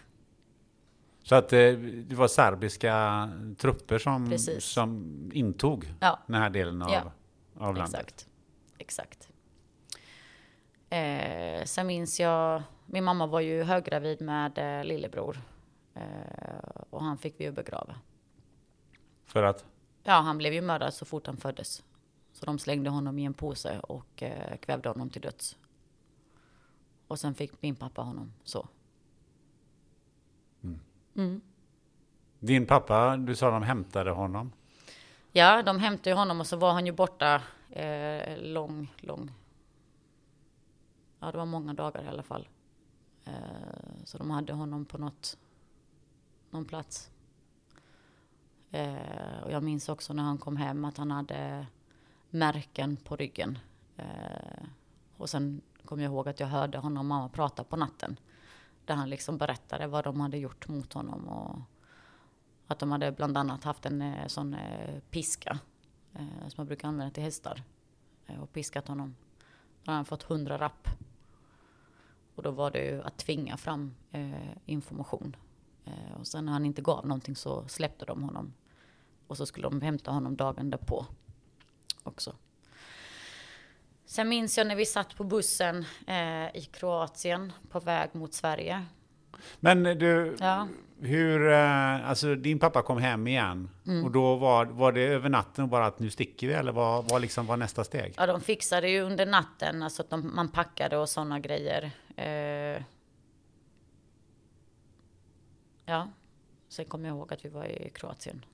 Så 1.24 1.36
att 1.36 1.50
det, 1.50 1.70
eh, 1.70 1.78
det 1.78 2.16
var 2.16 2.28
serbiska 2.28 3.30
trupper 3.58 4.00
som, 4.00 4.38
som 4.60 5.32
intog 5.34 5.94
ja. 6.00 6.20
den 6.28 6.42
här 6.42 6.50
delen 6.50 6.82
av, 6.82 6.92
ja. 6.92 7.12
av 7.58 7.76
landet? 7.76 8.00
Exakt. 8.00 8.28
Exakt. 8.78 9.30
Eh, 10.90 11.64
sen 11.66 11.88
minns 11.88 12.20
jag, 12.20 12.64
min 12.86 13.04
mamma 13.04 13.28
var 13.28 13.40
ju 13.40 13.64
höggravid 13.64 14.22
med 14.22 14.80
eh, 14.80 14.86
lillebror. 14.86 15.42
Eh, 15.94 16.82
och 16.90 17.04
han 17.04 17.18
fick 17.18 17.40
vi 17.40 17.44
ju 17.44 17.52
begrava. 17.52 17.96
För 19.26 19.44
att? 19.44 19.66
Ja, 20.04 20.14
han 20.14 20.38
blev 20.38 20.54
ju 20.54 20.62
mördad 20.62 20.94
så 20.94 21.06
fort 21.06 21.28
han 21.28 21.38
föddes. 21.38 21.84
Så 22.34 22.46
de 22.46 22.60
slängde 22.60 22.90
honom 22.90 23.20
i 23.20 23.26
en 23.26 23.34
påse 23.34 23.80
och 23.80 24.24
eh, 24.24 24.58
kvävde 24.58 24.90
honom 24.90 25.10
till 25.10 25.22
döds. 25.22 25.58
Och 27.14 27.20
sen 27.20 27.36
fick 27.36 27.62
min 27.62 27.76
pappa 27.76 28.02
honom 28.02 28.34
så. 28.44 28.68
Mm. 30.64 30.80
Mm. 31.16 31.42
Din 32.40 32.66
pappa, 32.66 33.18
du 33.18 33.36
sa 33.36 33.52
de 33.52 33.64
hämtade 33.64 34.12
honom? 34.12 34.52
Ja, 35.32 35.64
de 35.64 35.80
hämtade 35.80 36.16
honom 36.16 36.40
och 36.40 36.48
så 36.48 36.58
var 36.58 36.72
han 36.74 36.86
ju 36.86 36.92
borta 36.92 37.42
eh, 37.70 38.38
lång, 38.38 38.94
lång. 38.98 39.32
Ja, 41.20 41.32
det 41.32 41.38
var 41.38 41.46
många 41.46 41.74
dagar 41.74 42.04
i 42.04 42.08
alla 42.08 42.24
fall. 42.24 42.48
Eh, 43.26 43.34
så 44.06 44.18
de 44.18 44.32
hade 44.32 44.54
honom 44.54 44.86
på 44.86 44.98
något, 44.98 45.38
någon 46.50 46.66
plats. 46.66 47.12
Eh, 48.72 49.44
och 49.44 49.52
jag 49.52 49.64
minns 49.64 49.90
också 49.90 50.14
när 50.14 50.24
han 50.24 50.38
kom 50.38 50.58
hem 50.58 50.86
att 50.86 50.98
han 50.98 51.12
hade 51.12 51.68
märken 52.30 52.98
på 52.98 53.16
ryggen. 53.16 53.58
Eh, 53.98 54.66
och 55.18 55.30
sen 55.30 55.62
kommer 55.86 56.04
jag 56.04 56.12
ihåg 56.12 56.28
att 56.28 56.40
jag 56.40 56.48
hörde 56.48 56.78
honom 56.78 56.98
och 56.98 57.06
mamma 57.06 57.30
prata 57.30 57.64
på 57.64 57.76
natten. 57.76 58.20
Där 58.86 58.96
han 58.96 59.10
liksom 59.10 59.38
berättade 59.38 59.88
vad 59.88 60.04
de 60.04 60.20
hade 60.20 60.38
gjort 60.38 60.68
mot 60.68 60.94
honom. 60.94 61.30
Och 61.30 61.60
att 62.68 62.80
de 62.80 62.92
hade 62.92 63.12
bland 63.12 63.38
annat 63.38 63.64
haft 63.64 63.86
en 63.86 64.02
eh, 64.02 64.28
sån 64.28 64.54
eh, 64.54 65.00
piska. 65.10 65.60
Eh, 66.14 66.48
som 66.48 66.54
man 66.58 66.68
brukar 66.68 66.88
använda 66.88 67.14
till 67.14 67.24
hästar. 67.24 67.64
och 68.42 68.54
piskat 68.54 68.88
honom. 68.88 69.16
Då 69.84 69.92
hade 69.92 69.96
han 69.96 70.06
fått 70.06 70.24
hundra 70.24 70.58
rapp. 70.58 70.88
Och 72.36 72.44
då 72.44 72.52
var 72.52 72.72
det 72.72 72.86
ju 72.86 73.02
att 73.02 73.18
tvinga 73.18 73.58
fram 73.58 73.96
information. 74.66 75.36
och 76.20 76.28
sen 76.28 76.46
när 76.46 76.52
han 76.54 76.66
inte 76.66 76.82
gav 76.82 77.08
någonting 77.08 77.36
så 77.36 77.68
släppte 77.68 78.06
de 78.06 78.24
honom. 78.24 78.54
Och 79.28 79.38
så 79.38 79.46
skulle 79.46 79.70
de 79.70 79.82
hämta 79.82 80.12
honom 80.12 80.36
dagen 80.36 80.70
därpå 80.70 81.06
också. 82.04 82.36
Sen 84.14 84.30
minns 84.30 84.58
jag 84.58 84.68
när 84.68 84.76
vi 84.76 84.86
satt 84.86 85.16
på 85.16 85.24
bussen 85.24 85.86
eh, 86.08 86.56
i 86.56 86.70
Kroatien 86.72 87.54
på 87.70 87.80
väg 87.80 88.10
mot 88.14 88.34
Sverige. 88.34 88.86
Men 89.60 89.84
du, 89.84 90.36
ja. 90.40 90.68
hur, 91.00 91.52
eh, 91.52 92.10
alltså 92.10 92.36
din 92.36 92.60
pappa 92.60 92.82
kom 92.82 92.98
hem 92.98 93.28
igen 93.28 93.70
mm. 93.88 94.06
och 94.06 94.12
då 94.12 94.36
var, 94.36 94.66
var 94.66 94.92
det 94.92 95.02
över 95.02 95.30
natten 95.30 95.70
bara 95.70 95.86
att 95.86 96.00
nu 96.00 96.10
sticker 96.10 96.48
vi 96.48 96.54
eller 96.54 96.72
vad 96.72 97.10
var 97.10 97.20
liksom 97.20 97.46
var 97.46 97.58
nästa 97.58 97.84
steg? 97.84 98.14
Ja, 98.18 98.26
de 98.26 98.42
fixade 98.42 98.90
ju 98.90 99.02
under 99.02 99.26
natten, 99.26 99.84
alltså 99.84 100.02
att 100.02 100.10
de, 100.10 100.36
man 100.36 100.50
packade 100.50 100.98
och 100.98 101.10
sådana 101.10 101.40
grejer. 101.40 101.92
Eh, 102.16 102.84
ja, 105.86 106.08
sen 106.70 106.86
kommer 106.86 107.08
jag 107.08 107.18
ihåg 107.18 107.34
att 107.34 107.46
vi 107.46 107.50
var 107.50 107.66
i 107.66 107.90
Kroatien. 107.90 108.46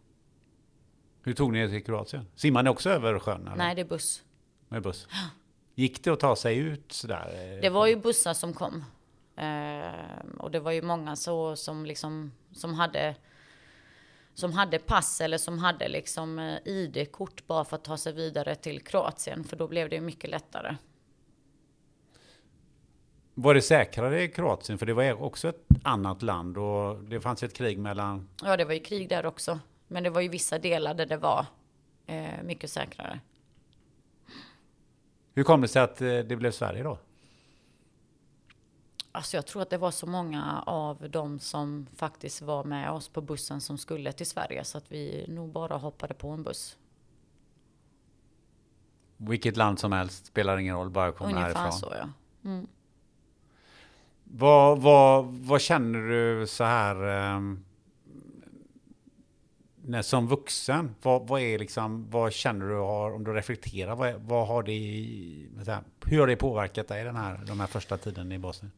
Hur 1.24 1.34
tog 1.34 1.53
ni 1.53 1.60
er 1.60 1.68
till 1.68 1.84
Kroatien? 1.84 2.26
Simmar 2.36 2.64
ni 2.64 2.70
också 2.70 2.89
över 2.89 3.20
sjön? 3.20 3.47
Eller? 3.47 3.55
Nej, 3.55 3.76
det 3.76 3.82
är 3.82 3.86
buss. 3.86 4.24
Med 4.70 4.82
buss? 4.82 5.07
Gick 5.80 6.03
det 6.03 6.11
att 6.11 6.19
ta 6.19 6.36
sig 6.36 6.57
ut 6.57 6.91
sådär? 6.91 7.59
Det 7.61 7.69
var 7.69 7.88
ju 7.88 7.95
bussar 7.95 8.34
som 8.34 8.53
kom. 8.53 8.86
Eh, 9.36 10.39
och 10.39 10.51
det 10.51 10.59
var 10.59 10.71
ju 10.71 10.82
många 10.82 11.15
så 11.15 11.55
som 11.55 11.86
liksom 11.86 12.32
som 12.51 12.73
hade 12.73 13.15
som 14.34 14.53
hade 14.53 14.80
pass 14.80 15.21
eller 15.21 15.38
som 15.38 15.59
hade 15.59 15.88
liksom 15.88 16.39
eh, 16.39 16.57
ID-kort 16.65 17.47
bara 17.47 17.65
för 17.65 17.75
att 17.75 17.84
ta 17.84 17.97
sig 17.97 18.13
vidare 18.13 18.55
till 18.55 18.82
Kroatien. 18.82 19.43
För 19.43 19.55
då 19.57 19.67
blev 19.67 19.89
det 19.89 20.01
mycket 20.01 20.30
lättare. 20.30 20.75
Var 23.34 23.53
det 23.53 23.61
säkrare 23.61 24.23
i 24.23 24.27
Kroatien? 24.27 24.77
För 24.77 24.86
det 24.86 24.93
var 24.93 25.21
också 25.21 25.49
ett 25.49 25.67
annat 25.84 26.21
land 26.21 26.57
och 26.57 27.03
det 27.03 27.21
fanns 27.21 27.43
ett 27.43 27.53
krig 27.53 27.80
mellan... 27.80 28.30
Ja, 28.43 28.57
det 28.57 28.65
var 28.65 28.73
ju 28.73 28.80
krig 28.80 29.09
där 29.09 29.25
också. 29.25 29.59
Men 29.88 30.03
det 30.03 30.09
var 30.09 30.21
ju 30.21 30.30
vissa 30.30 30.59
delar 30.59 30.93
där 30.93 31.05
det 31.05 31.17
var 31.17 31.45
eh, 32.05 32.43
mycket 32.43 32.69
säkrare. 32.69 33.19
Hur 35.39 35.43
kom 35.43 35.61
det 35.61 35.67
sig 35.67 35.81
att 35.81 36.01
eh, 36.01 36.07
det 36.07 36.35
blev 36.35 36.51
Sverige 36.51 36.83
då? 36.83 36.97
Alltså 39.11 39.37
jag 39.37 39.45
tror 39.45 39.61
att 39.61 39.69
det 39.69 39.77
var 39.77 39.91
så 39.91 40.07
många 40.07 40.63
av 40.65 41.09
dem 41.09 41.39
som 41.39 41.87
faktiskt 41.95 42.41
var 42.41 42.63
med 42.63 42.91
oss 42.91 43.09
på 43.09 43.21
bussen 43.21 43.61
som 43.61 43.77
skulle 43.77 44.11
till 44.11 44.25
Sverige 44.25 44.63
så 44.63 44.77
att 44.77 44.91
vi 44.91 45.25
nog 45.27 45.51
bara 45.51 45.77
hoppade 45.77 46.13
på 46.13 46.29
en 46.29 46.43
buss. 46.43 46.77
Vilket 49.17 49.57
land 49.57 49.79
som 49.79 49.91
helst 49.91 50.25
spelar 50.25 50.57
ingen 50.57 50.75
roll, 50.75 50.89
bara 50.89 51.11
komma 51.11 51.29
Ungefär 51.29 51.53
härifrån. 51.55 51.71
så 51.71 51.93
ja. 51.99 52.09
Mm. 52.49 52.67
Vad, 54.23 54.81
vad, 54.81 55.25
vad 55.25 55.61
känner 55.61 55.99
du 55.99 56.47
så 56.47 56.63
här 56.63 56.95
um, 57.35 57.65
när, 59.89 60.01
som 60.01 60.27
vuxen? 60.27 60.95
Vad, 61.01 61.27
vad, 61.27 61.41
är 61.41 61.59
liksom, 61.59 62.09
vad 62.09 62.33
känner 62.33 62.65
du 62.65 62.75
har, 62.75 63.11
om 63.11 63.23
du 63.23 63.33
reflekterar? 63.33 63.95
Vad, 63.95 64.15
vad 64.15 64.47
har 64.47 64.63
det, 64.63 65.65
så 65.65 65.71
här, 65.71 65.83
hur 66.05 66.19
har 66.19 66.27
det 66.27 66.35
påverkat 66.35 66.87
dig 66.87 67.03
den 67.03 67.15
här, 67.15 67.39
de 67.47 67.59
här 67.59 67.67
första 67.67 67.97
tiden 67.97 68.31
i 68.31 68.39
Bosnien? 68.39 68.71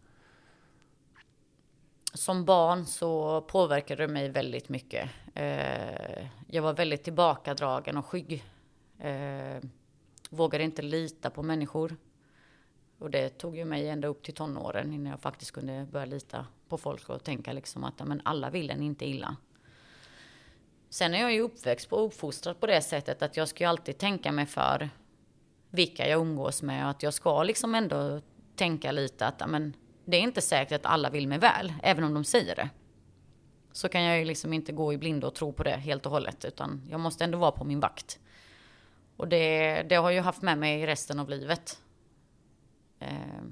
Som 2.13 2.45
barn 2.45 2.85
så 2.85 3.41
påverkade 3.41 4.03
det 4.03 4.13
mig 4.13 4.29
väldigt 4.29 4.69
mycket. 4.69 5.09
Eh, 5.33 6.27
jag 6.47 6.61
var 6.61 6.73
väldigt 6.73 7.03
tillbakadragen 7.03 7.97
och 7.97 8.05
skygg. 8.05 8.43
Eh, 8.99 9.63
vågade 10.29 10.63
inte 10.63 10.81
lita 10.81 11.29
på 11.29 11.43
människor. 11.43 11.95
Och 12.99 13.09
det 13.09 13.29
tog 13.29 13.57
ju 13.57 13.65
mig 13.65 13.89
ända 13.89 14.07
upp 14.07 14.23
till 14.23 14.33
tonåren 14.33 14.93
innan 14.93 15.11
jag 15.11 15.19
faktiskt 15.19 15.51
kunde 15.51 15.87
börja 15.91 16.05
lita 16.05 16.45
på 16.69 16.77
folk 16.77 17.09
och 17.09 17.23
tänka 17.23 17.53
liksom 17.53 17.83
att 17.83 17.93
ja, 17.97 18.05
men 18.05 18.21
alla 18.25 18.49
vill 18.49 18.69
en 18.69 18.81
inte 18.81 19.05
illa. 19.05 19.35
Sen 20.91 21.13
är 21.13 21.21
jag 21.21 21.33
ju 21.33 21.41
uppväxt 21.41 21.93
och 21.93 22.05
uppfostrad 22.05 22.59
på 22.59 22.67
det 22.67 22.81
sättet 22.81 23.21
att 23.21 23.37
jag 23.37 23.47
ska 23.47 23.63
ju 23.63 23.69
alltid 23.69 23.97
tänka 23.97 24.31
mig 24.31 24.45
för 24.45 24.89
vilka 25.69 26.07
jag 26.07 26.21
umgås 26.21 26.61
med 26.61 26.83
och 26.83 26.89
att 26.89 27.03
jag 27.03 27.13
ska 27.13 27.43
liksom 27.43 27.75
ändå 27.75 28.21
tänka 28.55 28.91
lite 28.91 29.27
att 29.27 29.49
men, 29.49 29.75
det 30.05 30.17
är 30.17 30.21
inte 30.21 30.41
säkert 30.41 30.75
att 30.75 30.91
alla 30.91 31.09
vill 31.09 31.27
mig 31.27 31.37
väl, 31.37 31.73
även 31.83 32.03
om 32.03 32.13
de 32.13 32.23
säger 32.23 32.55
det. 32.55 32.69
Så 33.71 33.89
kan 33.89 34.03
jag 34.03 34.19
ju 34.19 34.25
liksom 34.25 34.53
inte 34.53 34.71
gå 34.71 34.93
i 34.93 34.97
blindo 34.97 35.27
och 35.27 35.35
tro 35.35 35.53
på 35.53 35.63
det 35.63 35.71
helt 35.75 36.05
och 36.05 36.11
hållet, 36.11 36.45
utan 36.45 36.87
jag 36.89 36.99
måste 36.99 37.23
ändå 37.23 37.37
vara 37.37 37.51
på 37.51 37.63
min 37.63 37.79
vakt. 37.79 38.19
Och 39.17 39.27
det, 39.27 39.83
det 39.89 39.95
har 39.95 40.09
jag 40.09 40.13
ju 40.13 40.21
haft 40.21 40.41
med 40.41 40.57
mig 40.57 40.85
resten 40.85 41.19
av 41.19 41.29
livet. 41.29 41.81
Eh, 42.99 43.43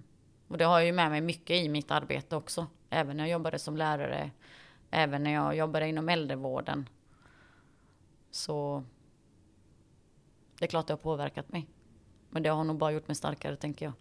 och 0.48 0.58
det 0.58 0.66
har 0.66 0.80
jag 0.80 0.86
ju 0.86 0.94
med 0.94 1.10
mig 1.10 1.22
mycket 1.22 1.56
i 1.56 1.70
mitt 1.70 1.92
arbete 1.92 2.36
också. 2.36 2.68
Även 2.90 3.18
när 3.18 3.24
jag 3.24 3.32
jobbade 3.32 3.60
som 3.60 3.78
lärare, 3.78 4.32
även 4.92 5.24
när 5.24 5.34
jag 5.34 5.56
jobbade 5.56 5.88
inom 5.88 6.10
äldrevården. 6.10 6.90
Så 8.32 8.84
det 10.60 10.66
är 10.66 10.70
klart 10.70 10.88
det 10.88 10.94
har 10.94 10.98
påverkat 10.98 11.50
mig. 11.52 11.68
Men 12.30 12.44
det 12.44 12.50
har 12.50 12.64
nog 12.64 12.78
bara 12.78 12.92
gjort 12.92 13.08
mig 13.08 13.16
starkare, 13.16 13.56
tänker 13.56 13.86
jag. 13.86 13.94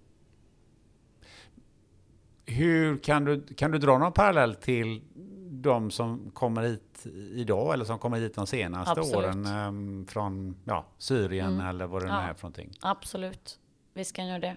Hur 2.47 2.99
kan 2.99 3.25
du, 3.25 3.47
kan 3.55 3.71
du 3.71 3.79
dra 3.79 3.99
någon 3.99 4.13
parallell 4.13 4.55
till 4.55 5.03
de 5.51 5.91
som 5.91 6.31
kommer 6.31 6.63
hit 6.63 7.07
idag 7.33 7.75
eller 7.75 7.85
som 7.85 7.99
kommer 7.99 8.19
hit 8.19 8.35
de 8.35 8.47
senaste 8.47 9.01
Absolut. 9.01 9.17
åren 9.17 9.47
ehm, 9.47 10.07
från 10.07 10.57
ja, 10.65 10.87
Syrien 10.99 11.61
eller 11.61 11.87
vad 11.87 12.03
det 12.03 12.07
nu 12.07 12.13
Ja. 12.13 12.21
är 12.21 12.35
för 12.35 12.43
någonting? 12.43 12.73
Absolut. 12.81 13.59
Visst 13.95 14.13
kan 14.17 14.27
jag 14.27 14.41
det. 14.41 14.57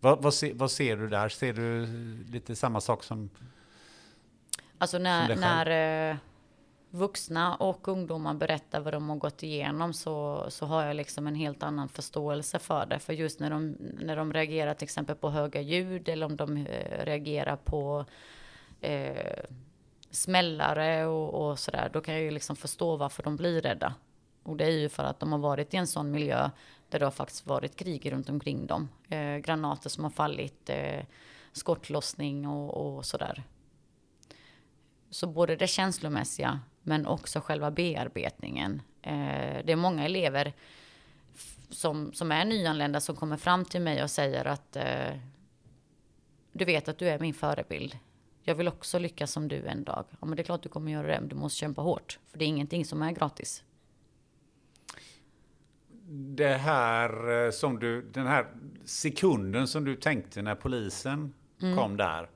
Vad, 0.00 0.22
vad, 0.22 0.34
se, 0.34 0.52
vad 0.52 0.70
ser 0.70 0.96
du 0.96 1.08
där? 1.08 1.28
Ser 1.28 1.52
du 1.52 1.86
lite 2.32 2.56
samma 2.56 2.80
sak 2.80 3.02
som... 3.04 3.30
Alltså 4.78 4.96
Som 4.96 5.02
när, 5.02 5.26
själv. 5.26 5.40
när 5.40 6.10
eh, 6.10 6.16
vuxna 6.94 7.54
och 7.54 7.88
ungdomar 7.88 8.34
berättar 8.34 8.80
vad 8.80 8.94
de 8.94 9.08
har 9.08 9.16
gått 9.16 9.42
igenom 9.42 9.92
så, 9.92 10.46
så 10.48 10.66
har 10.66 10.84
jag 10.84 10.96
liksom 10.96 11.26
en 11.26 11.34
helt 11.34 11.62
annan 11.62 11.88
förståelse 11.88 12.58
för 12.58 12.86
det. 12.86 12.98
För 12.98 13.12
just 13.12 13.40
när 13.40 13.50
de, 13.50 13.76
när 13.80 14.16
de 14.16 14.32
reagerar 14.32 14.74
till 14.74 14.84
exempel 14.84 15.16
på 15.16 15.30
höga 15.30 15.60
ljud 15.60 16.08
eller 16.08 16.26
om 16.26 16.36
de 16.36 16.56
eh, 16.56 17.04
reagerar 17.04 17.56
på 17.56 18.04
eh, 18.80 19.44
smällare 20.10 21.06
och, 21.06 21.48
och 21.48 21.58
sådär, 21.58 21.90
då 21.92 22.00
kan 22.00 22.14
jag 22.14 22.22
ju 22.22 22.30
liksom 22.30 22.56
förstå 22.56 22.96
varför 22.96 23.22
de 23.22 23.36
blir 23.36 23.60
rädda. 23.60 23.94
Och 24.42 24.56
det 24.56 24.64
är 24.64 24.70
ju 24.70 24.88
för 24.88 25.04
att 25.04 25.20
de 25.20 25.32
har 25.32 25.38
varit 25.38 25.74
i 25.74 25.76
en 25.76 25.86
sån 25.86 26.10
miljö 26.10 26.50
där 26.88 26.98
det 26.98 27.06
har 27.06 27.10
faktiskt 27.10 27.46
varit 27.46 27.76
krig 27.76 28.12
runt 28.12 28.28
omkring 28.28 28.66
dem. 28.66 28.88
Eh, 29.08 29.36
granater 29.36 29.90
som 29.90 30.04
har 30.04 30.10
fallit, 30.10 30.70
eh, 30.70 31.04
skottlossning 31.52 32.48
och, 32.48 32.96
och 32.96 33.04
sådär. 33.04 33.42
Så 35.10 35.26
både 35.26 35.56
det 35.56 35.66
känslomässiga 35.66 36.60
men 36.84 37.06
också 37.06 37.40
själva 37.40 37.70
bearbetningen. 37.70 38.82
Eh, 39.02 39.64
det 39.64 39.72
är 39.72 39.76
många 39.76 40.04
elever 40.04 40.52
som, 41.70 42.12
som 42.12 42.32
är 42.32 42.44
nyanlända 42.44 43.00
som 43.00 43.16
kommer 43.16 43.36
fram 43.36 43.64
till 43.64 43.80
mig 43.80 44.02
och 44.02 44.10
säger 44.10 44.44
att 44.44 44.76
eh, 44.76 45.18
du 46.52 46.64
vet 46.64 46.88
att 46.88 46.98
du 46.98 47.08
är 47.08 47.18
min 47.18 47.34
förebild. 47.34 47.98
Jag 48.42 48.54
vill 48.54 48.68
också 48.68 48.98
lyckas 48.98 49.30
som 49.32 49.48
du 49.48 49.66
en 49.66 49.84
dag. 49.84 50.04
Ja, 50.20 50.26
men 50.26 50.36
det 50.36 50.42
är 50.42 50.44
klart 50.44 50.62
du 50.62 50.68
kommer 50.68 50.92
göra 50.92 51.06
det, 51.06 51.20
men 51.20 51.28
du 51.28 51.34
måste 51.36 51.58
kämpa 51.58 51.82
hårt. 51.82 52.18
För 52.30 52.38
det 52.38 52.44
är 52.44 52.46
ingenting 52.46 52.84
som 52.84 53.02
är 53.02 53.12
gratis. 53.12 53.64
Det 56.36 56.54
här 56.56 57.44
eh, 57.46 57.50
som 57.50 57.78
du, 57.78 58.02
den 58.02 58.26
här 58.26 58.46
sekunden 58.84 59.68
som 59.68 59.84
du 59.84 59.96
tänkte 59.96 60.42
när 60.42 60.54
polisen 60.54 61.34
Mm. 61.62 61.76
kom 61.76 61.96
där. 61.96 62.30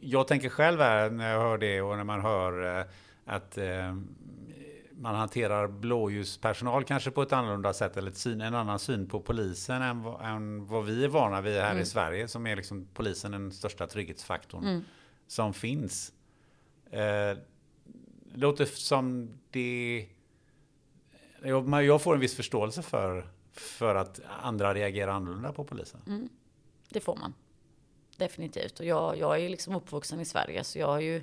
Jag 0.00 0.28
tänker 0.28 0.48
själv 0.48 0.80
här 0.80 1.10
när 1.10 1.30
jag 1.32 1.40
hör 1.40 1.58
det 1.58 1.80
och 1.82 1.96
när 1.96 2.04
man 2.04 2.20
hör 2.20 2.78
eh, 2.78 2.84
att 3.30 3.58
eh, 3.58 3.94
man 4.92 5.14
hanterar 5.14 5.68
blåljuspersonal 5.68 6.84
kanske 6.84 7.10
på 7.10 7.22
ett 7.22 7.32
annorlunda 7.32 7.72
sätt 7.72 7.96
eller 7.96 8.10
ett 8.10 8.16
syn, 8.16 8.40
en 8.40 8.54
annan 8.54 8.78
syn 8.78 9.08
på 9.08 9.20
polisen 9.20 9.82
än, 9.82 10.02
vad- 10.02 10.24
än 10.26 10.66
vad 10.66 10.84
vi 10.84 11.04
är 11.04 11.08
vana 11.08 11.40
vid 11.40 11.56
här 11.60 11.78
i 11.78 11.86
Sverige 11.86 12.28
som 12.28 12.46
är 12.46 12.56
liksom 12.56 12.88
polisen 12.94 13.32
den 13.32 13.52
största 13.52 13.86
trygghetsfaktorn 13.86 14.64
som 15.26 15.54
finns. 15.54 16.12
Eh, 16.90 17.38
låter 18.34 18.64
som 18.64 19.30
det 19.50 20.06
jag, 21.42 21.84
jag 21.84 22.02
får 22.02 22.14
en 22.14 22.20
viss 22.20 22.34
förståelse 22.36 22.82
för, 22.82 23.26
för 23.52 23.94
att 23.94 24.20
andra 24.42 24.74
reagerar 24.74 25.12
annorlunda 25.12 25.52
på 25.52 25.64
polisen. 25.64 26.00
Det 26.88 27.00
får 27.00 27.16
man. 27.16 27.34
Definitivt. 28.16 28.80
Och 28.80 28.86
jag, 28.86 29.18
jag 29.18 29.34
är 29.34 29.38
ju 29.38 29.48
liksom 29.48 29.74
uppvuxen 29.76 30.20
i 30.20 30.24
Sverige 30.24 30.64
så 30.64 30.78
jag 30.78 30.86
har 30.86 31.00
ju 31.00 31.22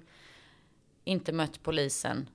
inte 1.08 1.32
mött 1.32 1.64
polisen 1.64 2.30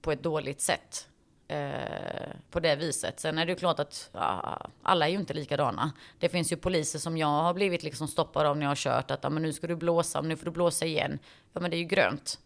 på 0.00 0.12
ett 0.12 0.22
dåligt 0.22 0.60
sätt. 0.60 1.08
Eh, 1.48 2.30
på 2.50 2.60
det 2.60 2.76
viset. 2.76 3.20
Sen 3.20 3.38
är 3.38 3.46
det 3.46 3.52
ju 3.52 3.56
klart 3.56 3.78
att 3.78 4.10
ja, 4.12 4.58
alla 4.82 5.06
är 5.06 5.10
ju 5.10 5.16
inte 5.16 5.34
likadana. 5.34 5.92
Det 6.18 6.28
finns 6.28 6.52
ju 6.52 6.56
poliser 6.56 6.98
som 6.98 7.16
jag 7.16 7.26
har 7.26 7.54
blivit 7.54 7.82
liksom 7.82 8.08
stoppad 8.08 8.46
av 8.46 8.56
när 8.56 8.66
jag 8.66 8.70
har 8.70 8.76
kört. 8.76 9.10
Att 9.10 9.20
ja, 9.22 9.30
men 9.30 9.42
nu 9.42 9.52
ska 9.52 9.66
du 9.66 9.76
blåsa, 9.76 10.20
nu 10.20 10.36
får 10.36 10.44
du 10.44 10.50
blåsa 10.50 10.86
igen. 10.86 11.18
Ja 11.52 11.60
men 11.60 11.70
det 11.70 11.76
är 11.76 11.78
ju 11.78 11.84
grönt. 11.84 12.38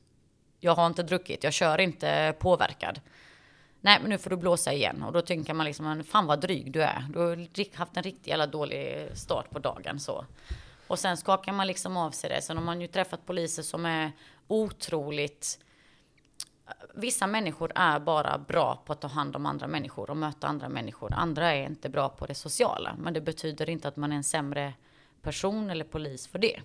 Jag 0.60 0.74
har 0.74 0.86
inte 0.86 1.02
druckit, 1.02 1.44
jag 1.44 1.52
kör 1.52 1.80
inte 1.80 2.34
påverkad. 2.38 3.00
Nej, 3.80 3.98
men 4.00 4.10
nu 4.10 4.18
får 4.18 4.30
du 4.30 4.36
blåsa 4.36 4.72
igen. 4.72 5.02
Och 5.02 5.12
då 5.12 5.22
tänker 5.22 5.54
man 5.54 5.66
liksom, 5.66 6.04
fan 6.04 6.26
vad 6.26 6.40
dryg 6.40 6.72
du 6.72 6.82
är. 6.82 7.06
Du 7.12 7.18
har 7.18 7.76
haft 7.76 7.96
en 7.96 8.02
riktigt 8.02 8.26
jävla 8.26 8.46
dålig 8.46 9.08
start 9.14 9.50
på 9.50 9.58
dagen 9.58 10.00
så. 10.00 10.24
Och 10.86 10.98
sen 10.98 11.16
skakar 11.16 11.52
man 11.52 11.66
liksom 11.66 11.96
av 11.96 12.10
sig 12.10 12.30
det. 12.30 12.42
Sen 12.42 12.56
har 12.56 12.64
man 12.64 12.80
ju 12.80 12.86
träffat 12.86 13.26
poliser 13.26 13.62
som 13.62 13.86
är 13.86 14.12
otroligt... 14.46 15.58
Vissa 16.94 17.26
människor 17.26 17.72
är 17.74 18.00
bara 18.00 18.38
bra 18.38 18.82
på 18.86 18.92
att 18.92 19.00
ta 19.00 19.08
hand 19.08 19.36
om 19.36 19.46
andra 19.46 19.66
människor 19.66 20.10
och 20.10 20.16
möta 20.16 20.46
andra 20.46 20.68
människor. 20.68 21.12
Andra 21.12 21.52
är 21.54 21.66
inte 21.66 21.88
bra 21.88 22.08
på 22.08 22.26
det 22.26 22.34
sociala. 22.34 22.96
Men 22.98 23.14
det 23.14 23.20
betyder 23.20 23.70
inte 23.70 23.88
att 23.88 23.96
man 23.96 24.12
är 24.12 24.16
en 24.16 24.24
sämre 24.24 24.74
person 25.22 25.70
eller 25.70 25.84
polis 25.84 26.26
för 26.26 26.38
det. 26.38 26.60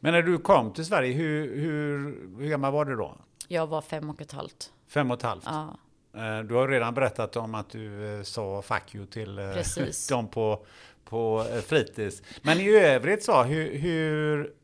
Men 0.00 0.12
när 0.12 0.22
du 0.22 0.38
kom 0.38 0.72
till 0.72 0.84
Sverige, 0.84 1.12
hur, 1.12 1.56
hur, 1.56 1.98
hur 2.38 2.48
gammal 2.48 2.72
var 2.72 2.84
du 2.84 2.96
då? 2.96 3.16
Jag 3.48 3.66
var 3.66 3.80
fem 3.82 4.10
och 4.10 4.20
ett 4.20 4.32
halvt. 4.32 4.72
Fem 4.88 5.10
och 5.10 5.16
ett 5.16 5.22
halvt? 5.22 5.44
Ja. 5.46 5.76
Eh, 6.14 6.38
Du 6.40 6.54
har 6.54 6.68
redan 6.68 6.94
berättat 6.94 7.36
om 7.36 7.54
att 7.54 7.70
du 7.70 8.16
eh, 8.18 8.22
sa 8.22 8.62
fuck 8.62 8.94
you 8.94 9.06
till 9.06 9.38
eh, 9.38 9.52
Precis. 9.52 10.08
dem 10.10 10.28
på, 10.28 10.66
på 11.04 11.46
fritids. 11.66 12.22
Men 12.42 12.60
i 12.60 12.68
övrigt 12.70 13.24
så, 13.24 13.42
hur, 13.42 13.78
hur, 13.78 14.54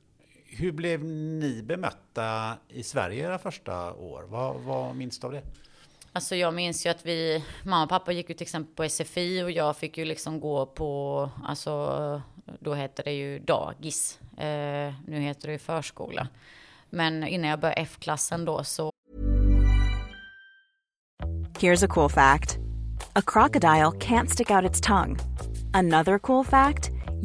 hur 0.58 0.72
blev 0.72 1.04
ni 1.04 1.62
bemötta 1.62 2.56
i 2.68 2.82
Sverige 2.82 3.26
era 3.26 3.38
första 3.38 3.92
år? 3.92 4.24
Vad, 4.28 4.60
vad 4.60 4.96
minns 4.96 5.18
du 5.18 5.26
av 5.26 5.32
det? 5.32 5.42
Alltså 6.12 6.36
jag 6.36 6.54
minns 6.54 6.86
ju 6.86 6.90
att 6.90 7.06
vi, 7.06 7.44
mamma 7.64 7.82
och 7.82 7.88
pappa 7.88 8.12
gick 8.12 8.28
ju 8.28 8.34
till 8.34 8.44
exempel 8.44 8.74
på 8.74 8.88
SFI 8.88 9.42
och 9.42 9.50
jag 9.50 9.76
fick 9.76 9.98
ju 9.98 10.04
liksom 10.04 10.40
gå 10.40 10.66
på, 10.66 11.30
alltså 11.44 12.22
då 12.60 12.74
hette 12.74 13.02
det 13.02 13.12
ju 13.12 13.38
dagis. 13.38 14.18
Eh, 14.38 14.94
nu 15.06 15.20
heter 15.20 15.46
det 15.46 15.52
ju 15.52 15.58
förskola. 15.58 16.28
Men 16.90 17.24
innan 17.24 17.50
jag 17.50 17.60
började 17.60 17.80
F-klassen 17.80 18.44
då 18.44 18.64
så 18.64 18.90
Here's 21.58 21.84
a 21.84 21.88
cool 21.88 22.10
fact 22.10 22.58
a 23.12 23.22
crocodile 23.26 23.92
can't 23.98 24.26
stick 24.26 24.50
out 24.50 24.70
its 24.70 24.80
tongue. 24.80 25.16
Another 25.74 26.18
cool 26.18 26.44
fact 26.44 26.90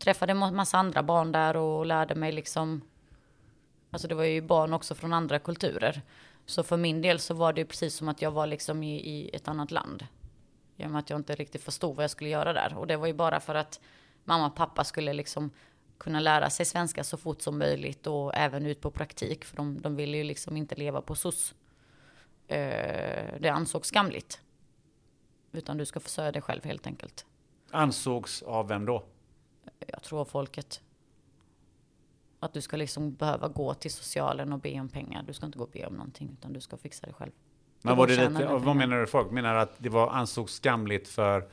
träffade 0.00 0.32
en 0.32 0.56
massa 0.56 0.78
andra 0.78 1.02
barn 1.02 1.32
där 1.32 1.56
och 1.56 1.86
lärde 1.86 2.14
mig 2.14 2.32
liksom, 2.32 2.80
alltså 3.90 4.08
det 4.08 4.14
var 4.14 4.24
ju 4.24 4.40
barn 4.40 4.72
också 4.72 4.94
från 4.94 5.12
andra 5.12 5.38
kulturer. 5.38 6.02
Så 6.46 6.62
för 6.62 6.76
min 6.76 7.02
del 7.02 7.18
så 7.18 7.34
var 7.34 7.52
det 7.52 7.60
ju 7.60 7.66
precis 7.66 7.94
som 7.94 8.08
att 8.08 8.22
jag 8.22 8.30
var 8.30 8.46
liksom 8.46 8.82
i, 8.82 8.94
i 8.96 9.30
ett 9.32 9.48
annat 9.48 9.70
land. 9.70 10.06
genom 10.76 10.96
att 10.96 11.10
jag 11.10 11.18
inte 11.18 11.34
riktigt 11.34 11.62
förstod 11.62 11.96
vad 11.96 12.04
jag 12.04 12.10
skulle 12.10 12.30
göra 12.30 12.52
där. 12.52 12.74
Och 12.78 12.86
det 12.86 12.96
var 12.96 13.06
ju 13.06 13.12
bara 13.12 13.40
för 13.40 13.54
att 13.54 13.80
mamma 14.24 14.46
och 14.46 14.56
pappa 14.56 14.84
skulle 14.84 15.12
liksom 15.12 15.50
kunna 15.98 16.20
lära 16.20 16.50
sig 16.50 16.66
svenska 16.66 17.04
så 17.04 17.16
fort 17.16 17.42
som 17.42 17.58
möjligt 17.58 18.06
och 18.06 18.34
även 18.34 18.66
ut 18.66 18.80
på 18.80 18.90
praktik. 18.90 19.44
För 19.44 19.56
de, 19.56 19.80
de 19.80 19.96
ville 19.96 20.16
ju 20.16 20.24
liksom 20.24 20.56
inte 20.56 20.74
leva 20.74 21.00
på 21.00 21.14
SOS. 21.14 21.54
Eh, 22.48 23.40
det 23.40 23.48
ansågs 23.48 23.88
skamligt. 23.88 24.40
Utan 25.52 25.76
du 25.76 25.86
ska 25.86 26.00
försörja 26.00 26.32
dig 26.32 26.42
själv 26.42 26.64
helt 26.64 26.86
enkelt. 26.86 27.26
Ansågs 27.70 28.42
av 28.42 28.68
vem 28.68 28.86
då? 28.86 29.04
Jag 29.86 30.02
tror 30.02 30.24
folket. 30.24 30.80
Att 32.40 32.52
du 32.52 32.60
ska 32.60 32.76
liksom 32.76 33.14
behöva 33.14 33.48
gå 33.48 33.74
till 33.74 33.92
socialen 33.92 34.52
och 34.52 34.58
be 34.58 34.80
om 34.80 34.88
pengar. 34.88 35.22
Du 35.22 35.32
ska 35.32 35.46
inte 35.46 35.58
gå 35.58 35.64
och 35.64 35.70
be 35.70 35.86
om 35.86 35.94
någonting, 35.94 36.36
utan 36.38 36.52
du 36.52 36.60
ska 36.60 36.76
fixa 36.76 37.06
det 37.06 37.12
själv. 37.12 37.32
Men 37.82 37.96
var 37.96 38.06
det 38.06 38.28
lite, 38.28 38.46
vad 38.46 38.76
menar 38.76 39.00
du 39.00 39.06
folk? 39.06 39.30
Menar 39.30 39.54
att 39.54 39.74
det 39.78 39.88
var 39.88 40.08
ansågs 40.08 40.52
skamligt 40.52 41.08
för, 41.08 41.48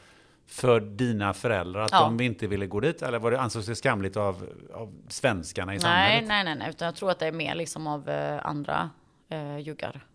för 0.45 0.79
dina 0.79 1.33
föräldrar 1.33 1.81
att 1.81 1.91
ja. 1.91 2.03
de 2.03 2.19
inte 2.19 2.47
ville 2.47 2.67
gå 2.67 2.79
dit? 2.79 3.01
Eller 3.01 3.19
var 3.19 3.31
det 3.31 3.41
ansågs 3.41 3.65
det 3.65 3.75
skamligt 3.75 4.17
av, 4.17 4.49
av 4.73 4.93
svenskarna 5.07 5.73
i 5.73 5.75
nej, 5.75 5.81
samhället? 5.81 6.27
Nej, 6.27 6.43
nej, 6.43 6.55
nej, 6.55 6.69
utan 6.69 6.85
jag 6.85 6.95
tror 6.95 7.11
att 7.11 7.19
det 7.19 7.27
är 7.27 7.31
mer 7.31 7.55
liksom 7.55 7.87
av 7.87 8.09
eh, 8.09 8.45
andra 8.45 8.89
eh, 9.29 9.57
juggar. 9.57 10.05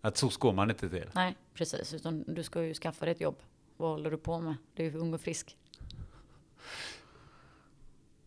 Att 0.00 0.16
så 0.16 0.30
går 0.38 0.52
man 0.52 0.70
inte 0.70 0.88
till? 0.88 1.10
Nej, 1.12 1.36
precis. 1.54 1.94
Utan 1.94 2.24
du 2.26 2.42
ska 2.42 2.62
ju 2.62 2.74
skaffa 2.74 3.04
dig 3.04 3.12
ett 3.12 3.20
jobb. 3.20 3.36
Vad 3.76 3.90
håller 3.90 4.10
du 4.10 4.16
på 4.16 4.40
med? 4.40 4.54
Du 4.74 4.86
är 4.86 4.96
ung 4.96 5.14
och 5.14 5.20
frisk. 5.20 5.56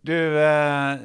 Du 0.07 0.39
eh, 0.39 0.97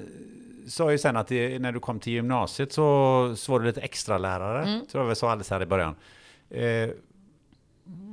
sa 0.69 0.93
ju 0.93 0.99
sen 0.99 1.17
att 1.17 1.27
det, 1.29 1.59
när 1.59 1.73
du 1.73 1.81
kom 1.81 2.01
till 2.01 2.13
gymnasiet 2.13 2.73
så, 2.73 3.33
så 3.37 3.53
var 3.53 3.61
du 3.61 3.67
lite 3.67 3.81
extra 3.81 4.19
lärare. 4.19 4.65
Mm. 4.65 4.87
tror 4.87 5.05
jag 5.05 5.09
vi 5.09 5.15
sa 5.15 5.31
alldeles 5.31 5.51
här 5.51 5.63
i 5.63 5.67
början. 5.67 5.95
Eh, 6.51 6.91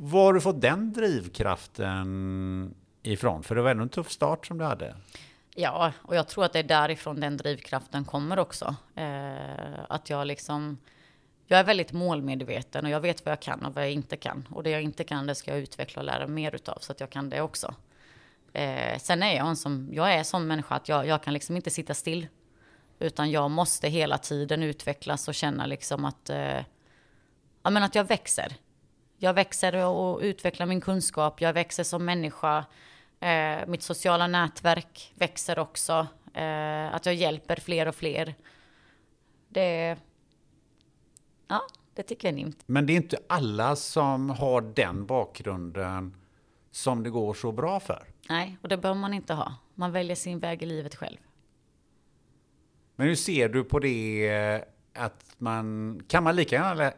var 0.02 0.24
har 0.24 0.34
du 0.34 0.42
fått 0.42 0.62
den 0.62 0.94
drivkraften 0.94 2.76
ifrån? 3.04 3.44
För 3.44 3.56
det 3.56 3.62
var 3.62 3.72
ändå 3.72 3.84
en 3.84 3.90
tuff 3.90 4.12
start 4.12 4.48
som 4.48 4.58
du 4.58 4.66
hade. 4.66 4.96
Ja, 5.56 5.94
och 6.02 6.16
jag 6.16 6.28
tror 6.28 6.46
att 6.46 6.54
det 6.54 6.60
är 6.60 6.64
därifrån 6.64 7.20
den 7.20 7.38
drivkraften 7.38 8.06
kommer 8.06 8.40
också. 8.40 8.76
Eh, 8.96 9.80
att 9.90 10.10
jag 10.10 10.28
liksom... 10.28 10.78
Jag 11.48 11.60
är 11.60 11.64
väldigt 11.64 11.92
målmedveten 11.92 12.86
och 12.86 12.92
jag 12.92 13.00
vet 13.00 13.26
vad 13.26 13.32
jag 13.32 13.40
kan 13.40 13.66
och 13.66 13.76
vad 13.76 13.84
jag 13.84 13.92
inte 13.92 14.18
kan. 14.18 14.48
Och 14.50 14.64
det 14.64 14.70
jag 14.70 14.82
inte 14.82 15.04
kan, 15.04 15.28
det 15.28 15.36
ska 15.36 15.52
jag 15.52 15.60
utveckla 15.60 16.00
och 16.00 16.06
lära 16.06 16.28
mer 16.28 16.56
utav 16.56 16.78
så 16.82 16.92
att 16.92 17.00
jag 17.00 17.10
kan 17.10 17.30
det 17.30 17.42
också. 17.42 17.74
Eh, 18.60 18.97
sen 18.99 19.24
är 19.24 19.36
jag 19.36 19.47
en 19.47 19.55
som, 19.55 19.89
jag 19.91 20.14
är 20.14 20.18
en 20.18 20.26
sån 20.26 20.47
människa 20.47 20.76
att 20.76 20.89
jag, 20.89 21.07
jag 21.07 21.24
kan 21.24 21.34
liksom 21.34 21.55
inte 21.55 21.70
sitta 21.70 21.93
still. 21.93 22.28
Utan 22.99 23.32
jag 23.32 23.51
måste 23.51 23.88
hela 23.88 24.18
tiden 24.18 24.64
utvecklas 24.64 25.28
och 25.28 25.36
känna 25.36 25.66
liksom 25.66 26.05
att, 26.05 26.30
eh, 26.30 26.60
ja 27.64 27.70
men 27.70 27.84
att 27.84 27.95
jag 27.95 28.03
växer. 28.03 28.55
Jag 29.18 29.34
växer 29.34 29.76
och 29.86 30.20
utvecklar 30.20 30.66
min 30.66 30.82
kunskap, 30.82 31.41
jag 31.41 31.53
växer 31.53 31.84
som 31.84 32.05
människa. 32.05 32.66
Eh, 33.20 33.68
mitt 33.68 33.84
sociala 33.84 34.28
nätverk 34.28 35.14
växer 35.16 35.60
också. 35.60 36.07
Eh, 36.34 36.95
att 36.95 37.05
jag 37.05 37.16
hjälper 37.16 37.55
fler 37.55 37.88
och 37.88 37.95
fler. 37.95 38.36
Det, 39.49 39.97
ja, 41.47 41.62
det 41.93 42.03
tycker 42.03 42.28
jag 42.28 42.34
är 42.34 42.45
nimt. 42.45 42.64
Men 42.66 42.86
det 42.86 42.93
är 42.93 42.97
inte 42.97 43.18
alla 43.30 43.76
som 43.76 44.30
har 44.30 44.62
den 44.62 45.05
bakgrunden 45.05 46.16
som 46.72 47.03
det 47.03 47.10
går 47.10 47.34
så 47.34 47.51
bra 47.51 47.80
för. 47.80 48.07
Nej, 48.30 48.58
och 48.62 48.70
det 48.70 48.78
behöver 48.78 49.00
man 49.00 49.14
inte 49.14 49.34
ha. 49.34 49.56
Man 49.76 49.92
väljer 49.92 50.16
sin 50.16 50.40
väg 50.40 50.64
i 50.64 50.66
livet 50.66 50.96
själv. 50.96 51.18
Men 52.96 53.08
hur 53.08 53.16
ser 53.16 53.50
du 53.50 53.64
på 53.64 53.80
det 53.80 54.30
eh, 54.30 54.62
att 54.94 55.36
man, 55.38 56.02
kan 56.08 56.24
man 56.24 56.36
lika 56.36 56.56
gärna 56.56 56.92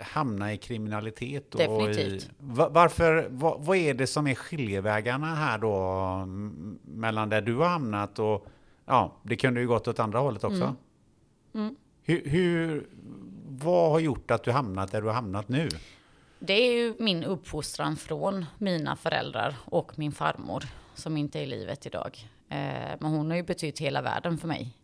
hamna 0.00 0.52
i 0.52 0.56
kriminalitet? 0.56 1.54
Och 1.54 1.60
Definitivt. 1.60 2.24
I, 2.24 2.30
varför, 2.70 3.28
vad, 3.30 3.60
vad, 3.60 3.76
är 3.76 3.94
det 3.94 4.06
som 4.06 4.26
är 4.26 4.34
skiljevägarna 4.34 5.34
här 5.34 5.58
då 5.58 6.26
mellan 6.84 7.28
där 7.28 7.40
du 7.40 7.54
har 7.54 7.68
hamnat 7.68 8.18
och 8.18 8.46
ja, 8.84 9.16
det 9.22 9.36
kunde 9.36 9.60
ju 9.60 9.66
gått 9.66 9.88
åt 9.88 9.98
andra 9.98 10.18
hållet 10.18 10.44
också. 10.44 10.64
Mm. 10.64 10.76
Mm. 11.54 11.76
Hur, 12.02 12.22
hur, 12.24 12.86
vad 13.48 13.90
har 13.90 14.00
gjort 14.00 14.30
att 14.30 14.44
du 14.44 14.52
hamnat 14.52 14.92
där 14.92 15.00
du 15.00 15.06
har 15.06 15.14
hamnat 15.14 15.48
nu? 15.48 15.68
Det 16.38 16.52
är 16.52 16.72
ju 16.72 16.94
min 16.98 17.24
uppfostran 17.24 17.96
från 17.96 18.46
mina 18.58 18.96
föräldrar 18.96 19.54
och 19.64 19.98
min 19.98 20.12
farmor 20.12 20.64
som 20.94 21.16
inte 21.16 21.38
är 21.38 21.42
i 21.42 21.46
livet 21.46 21.86
idag. 21.86 22.28
Eh, 22.48 22.96
men 22.98 23.10
hon 23.10 23.30
har 23.30 23.36
ju 23.36 23.42
betytt 23.42 23.78
hela 23.78 24.02
världen 24.02 24.38
för 24.38 24.48
mig. 24.48 24.76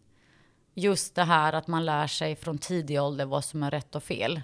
Just 0.74 1.14
det 1.14 1.24
här 1.24 1.52
att 1.52 1.66
man 1.66 1.84
lär 1.84 2.06
sig 2.06 2.36
från 2.36 2.58
tidig 2.58 3.02
ålder 3.02 3.24
vad 3.24 3.44
som 3.44 3.62
är 3.62 3.70
rätt 3.70 3.94
och 3.94 4.02
fel. 4.02 4.40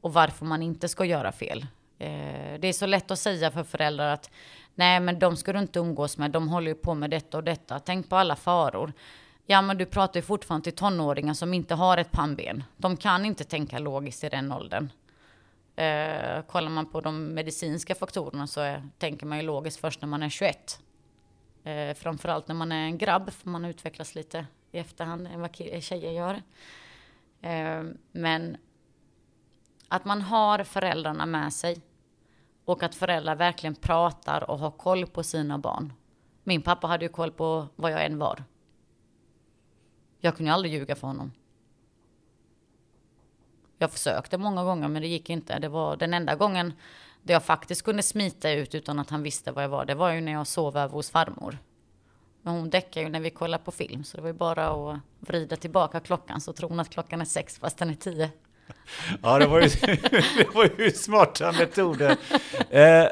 Och 0.00 0.12
varför 0.12 0.44
man 0.44 0.62
inte 0.62 0.88
ska 0.88 1.04
göra 1.04 1.32
fel. 1.32 1.66
Eh, 1.98 2.60
det 2.60 2.68
är 2.68 2.72
så 2.72 2.86
lätt 2.86 3.10
att 3.10 3.18
säga 3.18 3.50
för 3.50 3.64
föräldrar 3.64 4.12
att 4.12 4.30
nej 4.74 5.00
men 5.00 5.18
de 5.18 5.36
ska 5.36 5.52
du 5.52 5.58
inte 5.58 5.78
umgås 5.78 6.18
med, 6.18 6.30
de 6.30 6.48
håller 6.48 6.68
ju 6.68 6.74
på 6.74 6.94
med 6.94 7.10
detta 7.10 7.36
och 7.36 7.44
detta. 7.44 7.78
Tänk 7.78 8.08
på 8.08 8.16
alla 8.16 8.36
faror. 8.36 8.92
Ja 9.46 9.62
men 9.62 9.78
du 9.78 9.86
pratar 9.86 10.20
ju 10.20 10.26
fortfarande 10.26 10.64
till 10.64 10.76
tonåringar 10.76 11.34
som 11.34 11.54
inte 11.54 11.74
har 11.74 11.98
ett 11.98 12.10
pannben. 12.10 12.64
De 12.76 12.96
kan 12.96 13.24
inte 13.24 13.44
tänka 13.44 13.78
logiskt 13.78 14.24
i 14.24 14.28
den 14.28 14.52
åldern. 14.52 14.90
Eh, 15.76 16.42
kollar 16.42 16.68
man 16.68 16.86
på 16.86 17.00
de 17.00 17.34
medicinska 17.34 17.94
faktorerna 17.94 18.46
så 18.46 18.60
är, 18.60 18.88
tänker 18.98 19.26
man 19.26 19.38
ju 19.38 19.44
logiskt 19.44 19.80
först 19.80 20.00
när 20.00 20.08
man 20.08 20.22
är 20.22 20.28
21. 20.28 20.80
Eh, 21.64 21.94
framförallt 21.94 22.48
när 22.48 22.54
man 22.54 22.72
är 22.72 22.84
en 22.84 22.98
grabb, 22.98 23.30
för 23.30 23.48
man 23.48 23.64
utvecklas 23.64 24.14
lite 24.14 24.46
i 24.72 24.78
efterhand 24.78 25.26
än 25.26 25.40
vad 25.40 25.56
tjejer 25.56 26.12
gör. 26.12 26.42
Eh, 27.40 27.84
men 28.12 28.56
Att 29.88 30.04
man 30.04 30.22
har 30.22 30.64
föräldrarna 30.64 31.26
med 31.26 31.52
sig. 31.52 31.82
Och 32.64 32.82
att 32.82 32.94
föräldrar 32.94 33.34
verkligen 33.34 33.74
pratar 33.74 34.50
och 34.50 34.58
har 34.58 34.70
koll 34.70 35.06
på 35.06 35.22
sina 35.22 35.58
barn. 35.58 35.92
Min 36.44 36.62
pappa 36.62 36.86
hade 36.86 37.04
ju 37.04 37.08
koll 37.08 37.32
på 37.32 37.66
vad 37.76 37.92
jag 37.92 38.04
än 38.04 38.18
var. 38.18 38.44
Jag 40.20 40.36
kunde 40.36 40.50
ju 40.50 40.54
aldrig 40.54 40.72
ljuga 40.72 40.96
för 40.96 41.06
honom. 41.06 41.32
Jag 43.78 43.90
försökte 43.92 44.38
många 44.38 44.64
gånger 44.64 44.88
men 44.88 45.02
det 45.02 45.08
gick 45.08 45.30
inte. 45.30 45.58
Det 45.58 45.68
var 45.68 45.96
den 45.96 46.14
enda 46.14 46.34
gången 46.34 46.72
där 47.22 47.34
jag 47.34 47.44
faktiskt 47.44 47.82
kunde 47.82 48.02
smita 48.02 48.50
ut 48.50 48.74
utan 48.74 48.98
att 48.98 49.10
han 49.10 49.22
visste 49.22 49.52
vad 49.52 49.64
jag 49.64 49.68
var. 49.68 49.84
Det 49.84 49.94
var 49.94 50.12
ju 50.12 50.20
när 50.20 50.32
jag 50.32 50.46
sov 50.46 50.76
över 50.76 50.94
hos 50.94 51.10
farmor. 51.10 51.58
Men 52.42 52.54
hon 52.54 52.70
däckar 52.70 53.00
ju 53.00 53.08
när 53.08 53.20
vi 53.20 53.30
kollar 53.30 53.58
på 53.58 53.70
film 53.70 54.04
så 54.04 54.16
det 54.16 54.22
var 54.22 54.28
ju 54.28 54.34
bara 54.34 54.68
att 54.68 55.00
vrida 55.20 55.56
tillbaka 55.56 56.00
klockan 56.00 56.40
så 56.40 56.52
tror 56.52 56.68
hon 56.68 56.80
att 56.80 56.90
klockan 56.90 57.20
är 57.20 57.24
sex 57.24 57.58
fast 57.58 57.78
den 57.78 57.90
är 57.90 57.94
tio. 57.94 58.30
Ja, 59.22 59.38
det 59.38 59.46
var 59.46 59.60
ju, 59.60 59.68
det 60.38 60.54
var 60.54 60.70
ju 60.78 60.90
smarta 60.90 61.52
metoder. 61.52 62.16
Eh, 62.70 63.06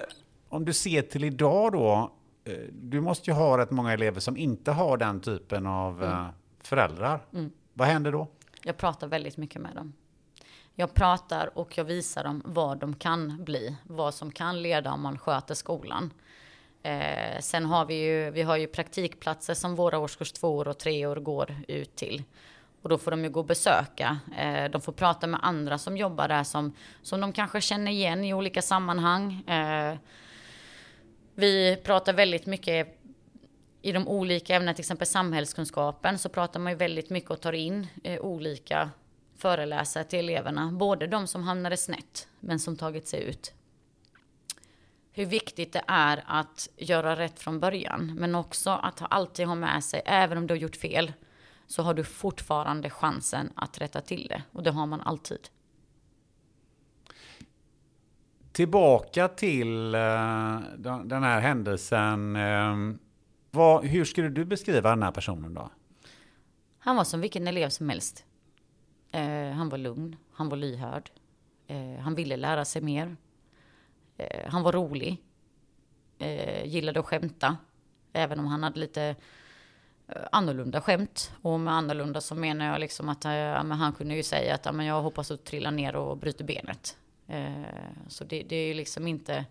om 0.49 0.65
du 0.65 0.73
ser 0.73 1.03
till 1.03 1.25
idag 1.25 1.73
då, 1.73 2.13
eh, 2.45 2.53
du 2.73 3.01
måste 3.01 3.31
ju 3.31 3.35
ha 3.35 3.59
rätt 3.59 3.71
många 3.71 3.93
elever 3.93 4.21
som 4.21 4.37
inte 4.37 4.73
har 4.73 4.97
den 4.97 5.21
typen 5.21 5.67
av 5.67 6.05
eh, 6.05 6.27
föräldrar. 6.63 7.27
Vad 7.73 7.89
händer 7.89 8.13
då? 8.13 8.29
Jag 8.63 8.77
pratar 8.77 9.07
väldigt 9.07 9.37
mycket 9.37 9.63
med 9.63 9.75
dem. 9.75 9.93
Jag 10.77 10.95
pratar 10.95 11.59
och 11.59 11.79
jag 11.79 11.85
visar 11.85 12.25
dem 12.25 12.43
vad 12.45 12.79
de 12.79 12.95
kan 12.95 13.45
bli, 13.45 13.77
vad 13.85 14.15
som 14.15 14.31
kan 14.31 14.63
leda 14.63 14.93
om 14.93 15.03
man 15.03 15.19
sköter 15.19 15.55
skolan. 15.55 16.13
Eh, 16.83 17.41
sen 17.41 17.67
har 17.67 17.85
vi 17.85 17.95
ju, 17.95 18.31
vi 18.31 18.43
har 18.43 18.57
ju 18.57 18.67
praktikplatser 18.67 19.55
som 19.55 19.75
våra 19.75 19.99
årskurs 19.99 20.33
två 20.33 20.57
och 20.57 20.79
tre 20.79 21.07
år 21.07 21.17
går 21.17 21.57
ut 21.69 21.97
till. 21.97 22.23
Och 22.83 22.89
då 22.89 22.99
får 22.99 23.11
de 23.11 23.25
ju 23.25 23.31
gå 23.31 23.41
och 23.41 23.47
besöka. 23.47 24.19
Eh, 24.39 24.71
de 24.71 24.81
får 24.81 24.93
prata 24.93 25.27
med 25.27 25.41
andra 25.43 25.79
som 25.79 25.97
jobbar 25.97 26.29
där 26.29 26.45
som, 26.45 26.73
som 27.03 27.21
de 27.21 27.33
kanske 27.33 27.61
känner 27.61 27.93
igen 27.93 28.25
i 28.25 28.35
olika 28.35 28.63
sammanhang. 28.63 29.43
Eh, 29.47 29.97
vi 31.35 31.77
pratar 31.85 32.13
väldigt 32.13 32.47
mycket 32.47 33.01
i 33.83 33.93
de 33.93 34.09
olika 34.09 34.55
ämnena, 34.57 34.75
till 34.75 34.83
exempel 34.83 35.07
samhällskunskapen, 35.07 36.19
så 36.19 36.29
pratar 36.29 36.61
man 36.61 36.73
ju 36.73 36.79
väldigt 36.79 37.11
mycket 37.11 37.31
och 37.31 37.41
tar 37.41 37.53
in 37.53 37.87
eh, 38.05 38.21
olika 38.21 38.91
föreläsare 39.37 40.05
till 40.05 40.19
eleverna. 40.19 40.73
Både 40.73 41.07
de 41.07 41.27
som 41.27 41.43
hamnade 41.43 41.77
snett, 41.77 42.29
men 42.41 42.59
som 42.59 42.77
tagit 42.77 43.09
sig 43.09 43.23
ut. 43.25 43.55
Hur 45.13 45.27
viktigt 45.27 45.73
det 45.73 45.83
är 45.87 46.25
att 46.27 46.69
göra 46.77 47.17
rätt 47.17 47.39
från 47.39 47.61
början, 47.61 48.15
men 48.15 48.35
också 48.35 48.71
att 48.71 49.01
ha- 49.01 49.07
alltid 49.07 49.47
ha 49.47 49.55
med 49.55 49.85
sig, 49.85 50.03
även 50.05 50.39
om 50.39 50.47
du 50.47 50.55
har 50.55 50.59
gjort 50.59 50.77
fel, 50.77 51.13
så 51.67 51.83
har 51.83 51.95
du 51.95 52.05
fortfarande 52.05 52.91
chansen 52.91 53.53
att 53.57 53.79
rätta 53.81 54.01
till 54.01 54.27
det. 54.29 54.43
Och 54.53 54.63
det 54.63 54.71
har 54.71 54.87
man 54.87 55.01
alltid. 55.01 55.49
Tillbaka 58.53 59.29
till 59.29 59.95
eh, 59.95 60.61
den 61.05 61.23
här 61.23 61.41
händelsen. 61.41 62.37
Eh, 62.37 62.77
vad, 63.51 63.85
hur 63.85 64.05
skulle 64.05 64.29
du 64.29 64.45
beskriva 64.45 64.91
den 64.91 65.03
här 65.03 65.13
personen 65.13 65.55
då? 65.55 65.71
Han 66.79 66.97
var 66.97 67.05
som 67.05 67.21
vilken 67.21 67.47
elev 67.49 67.69
som 67.69 67.89
helst. 67.89 68.25
Eh, 69.15 69.51
han 69.51 69.69
var 69.69 69.79
lugn, 69.79 70.17
han 70.33 70.49
var 70.49 70.57
lyhörd. 70.57 71.11
Eh, 71.67 71.99
han 72.01 72.15
ville 72.15 72.37
lära 72.37 72.65
sig 72.65 72.83
mer. 72.83 73.17
Eh, 74.17 74.51
han 74.51 74.63
var 74.63 74.73
rolig. 74.73 75.23
Eh, 76.19 76.67
gillade 76.67 77.01
att 77.01 77.07
skämta. 77.07 77.57
Även 78.13 78.41
om 78.41 78.47
han 78.47 78.63
hade 78.63 78.81
lite 78.81 79.17
eh, 80.09 80.23
annorlunda 80.33 80.81
skämt. 80.81 81.33
Och 81.43 81.61
med 81.61 81.75
annorlunda 81.75 82.21
så 82.21 82.35
menar 82.35 82.67
jag 82.67 82.81
liksom 82.81 83.09
att 83.09 83.25
eh, 83.25 83.33
ja, 83.33 83.63
men 83.63 83.79
han 83.79 83.93
kunde 83.93 84.15
ju 84.15 84.23
säga 84.23 84.55
att 84.55 84.67
ja, 84.67 84.73
men 84.73 84.87
jag 84.87 85.03
hoppas 85.03 85.31
att 85.31 85.45
trilla 85.45 85.71
ner 85.71 85.97
och 85.97 86.17
bryter 86.17 86.45
benet. 86.45 86.97
Eh, 87.27 87.53
så 88.09 88.25
det, 88.25 88.43
det 88.43 88.57
är 88.57 88.67
ju 88.67 88.75
liksom 88.75 89.07
inte 89.07 89.45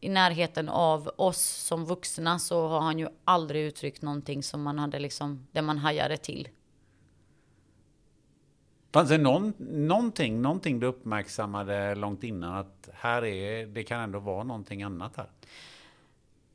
i 0.00 0.08
närheten 0.08 0.68
av 0.68 1.10
oss 1.16 1.40
som 1.40 1.84
vuxna 1.84 2.38
så 2.38 2.68
har 2.68 2.80
han 2.80 2.98
ju 2.98 3.08
aldrig 3.24 3.64
uttryckt 3.64 4.02
någonting 4.02 4.42
som 4.42 4.62
man 4.62 4.78
hade 4.78 4.98
liksom, 4.98 5.46
där 5.52 5.62
man 5.62 5.78
hajade 5.78 6.16
till. 6.16 6.48
Fanns 8.92 9.08
det 9.08 9.18
någon, 9.18 9.52
någonting, 9.58 10.42
någonting 10.42 10.80
du 10.80 10.86
uppmärksammade 10.86 11.94
långt 11.94 12.24
innan 12.24 12.56
att 12.56 12.88
här 12.94 13.24
är, 13.24 13.66
det 13.66 13.82
kan 13.82 14.00
ändå 14.00 14.18
vara 14.18 14.44
någonting 14.44 14.82
annat 14.82 15.16
här? 15.16 15.30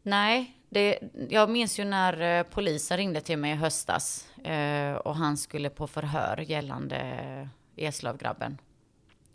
Nej, 0.04 0.58
det, 0.70 1.00
jag 1.30 1.50
minns 1.50 1.80
ju 1.80 1.86
när 1.86 2.40
eh, 2.40 2.44
polisen 2.44 2.98
ringde 2.98 3.22
till 3.22 3.38
mig 3.38 3.52
i 3.52 3.56
höstas 3.56 4.28
eh, 4.44 4.94
och 4.94 5.16
han 5.16 5.38
skulle 5.38 5.70
på 5.70 5.88
förhör 5.88 6.38
gällande 6.38 7.50
Eslövgrabben. 7.76 8.58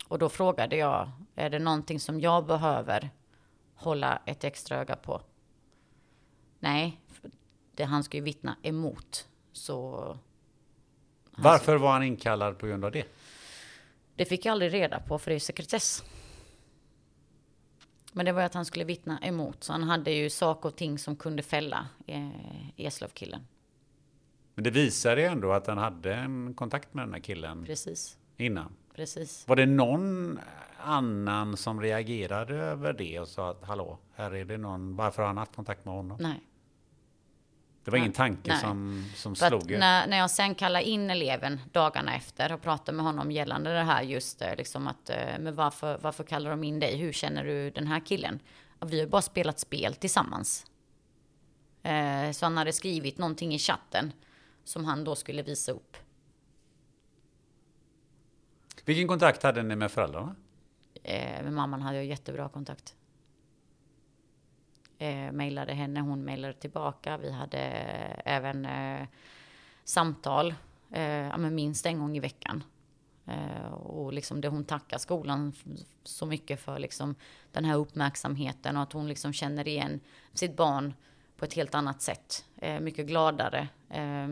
Och 0.07 0.19
då 0.19 0.29
frågade 0.29 0.75
jag, 0.75 1.11
är 1.35 1.49
det 1.49 1.59
någonting 1.59 1.99
som 1.99 2.21
jag 2.21 2.45
behöver 2.45 3.09
hålla 3.75 4.21
ett 4.25 4.43
extra 4.43 4.77
öga 4.77 4.95
på? 4.95 5.21
Nej, 6.59 6.99
det 7.75 7.83
han 7.83 8.03
ska 8.03 8.17
ju 8.17 8.23
vittna 8.23 8.57
emot. 8.61 9.27
Så 9.51 10.17
varför 11.43 11.75
var 11.77 11.91
han 11.91 12.03
inkallad 12.03 12.57
på 12.57 12.67
grund 12.67 12.85
av 12.85 12.91
det? 12.91 13.03
Det 14.15 14.25
fick 14.25 14.45
jag 14.45 14.51
aldrig 14.51 14.73
reda 14.73 14.99
på 14.99 15.19
för 15.19 15.31
det 15.31 15.33
är 15.33 15.35
ju 15.35 15.39
sekretess. 15.39 16.03
Men 18.13 18.25
det 18.25 18.31
var 18.31 18.41
att 18.41 18.53
han 18.53 18.65
skulle 18.65 18.85
vittna 18.85 19.19
emot. 19.21 19.63
Så 19.63 19.73
han 19.73 19.83
hade 19.83 20.11
ju 20.11 20.29
saker 20.29 20.69
och 20.69 20.75
ting 20.75 20.97
som 20.99 21.15
kunde 21.15 21.43
fälla 21.43 21.87
eh, 22.07 22.29
Eslöv-killen. 22.77 23.41
Men 24.55 24.63
det 24.63 24.69
visade 24.71 25.21
ju 25.21 25.27
ändå 25.27 25.51
att 25.51 25.67
han 25.67 25.77
hade 25.77 26.13
en 26.13 26.53
kontakt 26.53 26.93
med 26.93 27.05
den 27.05 27.13
här 27.13 27.21
killen 27.21 27.65
Precis, 27.65 28.17
innan. 28.37 28.73
precis. 28.95 29.47
Var 29.47 29.55
det 29.55 29.65
någon 29.65 30.39
annan 30.77 31.57
som 31.57 31.81
reagerade 31.81 32.55
över 32.55 32.93
det 32.93 33.19
och 33.19 33.27
sa 33.27 33.49
att 33.49 33.63
hallå, 33.63 33.97
här 34.15 34.35
är 34.35 34.45
det 34.45 34.57
någon, 34.57 34.95
varför 34.95 35.21
har 35.21 35.27
han 35.27 35.37
haft 35.37 35.55
kontakt 35.55 35.85
med 35.85 35.93
honom? 35.93 36.17
Nej. 36.21 36.41
Det 37.83 37.91
var 37.91 37.97
ingen 37.97 38.11
tanke 38.11 38.49
Nej. 38.49 38.59
som, 38.61 39.05
som 39.15 39.35
För 39.35 39.47
slog 39.47 39.71
er? 39.71 39.79
när, 39.79 40.07
när 40.07 40.17
jag 40.17 40.31
sen 40.31 40.55
kallar 40.55 40.79
in 40.79 41.09
eleven 41.09 41.59
dagarna 41.71 42.15
efter 42.15 42.51
och 42.53 42.61
pratar 42.61 42.93
med 42.93 43.05
honom 43.05 43.31
gällande 43.31 43.73
det 43.73 43.83
här 43.83 44.01
just 44.03 44.41
eh, 44.41 44.55
liksom 44.55 44.87
att, 44.87 45.09
eh, 45.09 45.17
men 45.39 45.55
varför, 45.55 45.97
varför 46.01 46.23
kallar 46.23 46.49
de 46.49 46.63
in 46.63 46.79
dig? 46.79 46.97
Hur 46.97 47.11
känner 47.13 47.43
du 47.43 47.69
den 47.71 47.87
här 47.87 47.99
killen? 48.05 48.39
Vi 48.85 48.99
har 48.99 49.07
bara 49.07 49.21
spelat 49.21 49.59
spel 49.59 49.95
tillsammans. 49.95 50.65
Eh, 51.83 52.31
Så 52.31 52.45
han 52.45 52.57
hade 52.57 52.73
skrivit 52.73 53.17
någonting 53.17 53.53
i 53.53 53.59
chatten 53.59 54.11
som 54.63 54.85
han 54.85 55.03
då 55.03 55.15
skulle 55.15 55.41
visa 55.41 55.71
upp. 55.71 55.97
Vilken 58.85 59.07
kontakt 59.07 59.43
hade 59.43 59.63
ni 59.63 59.75
med 59.75 59.91
föräldrarna? 59.91 60.35
Med 61.43 61.53
mamman 61.53 61.81
hade 61.81 61.95
jag 61.97 62.05
jättebra 62.05 62.49
kontakt. 62.49 62.95
Eh, 65.01 65.31
mejlade 65.31 65.73
henne, 65.73 65.99
hon 65.99 66.25
mejlade 66.25 66.53
tillbaka. 66.53 67.17
Vi 67.17 67.31
hade 67.31 67.59
eh, 67.59 68.35
även 68.35 68.65
eh, 68.65 69.07
samtal, 69.83 70.53
eh, 70.91 71.37
minst 71.37 71.85
en 71.85 71.99
gång 71.99 72.17
i 72.17 72.19
veckan. 72.19 72.63
Eh, 73.25 73.73
och 73.73 74.13
liksom 74.13 74.41
det 74.41 74.47
hon 74.47 74.65
tackar 74.65 74.97
skolan 74.97 75.53
så 76.03 76.25
mycket 76.25 76.59
för 76.59 76.79
liksom 76.79 77.15
den 77.51 77.65
här 77.65 77.75
uppmärksamheten 77.75 78.77
och 78.77 78.83
att 78.83 78.93
hon 78.93 79.07
liksom 79.07 79.33
känner 79.33 79.67
igen 79.67 79.99
sitt 80.33 80.55
barn 80.55 80.93
på 81.37 81.45
ett 81.45 81.53
helt 81.53 81.75
annat 81.75 82.01
sätt. 82.01 82.45
Eh, 82.57 82.79
mycket 82.79 83.07
gladare. 83.07 83.67
Eh, 83.89 84.27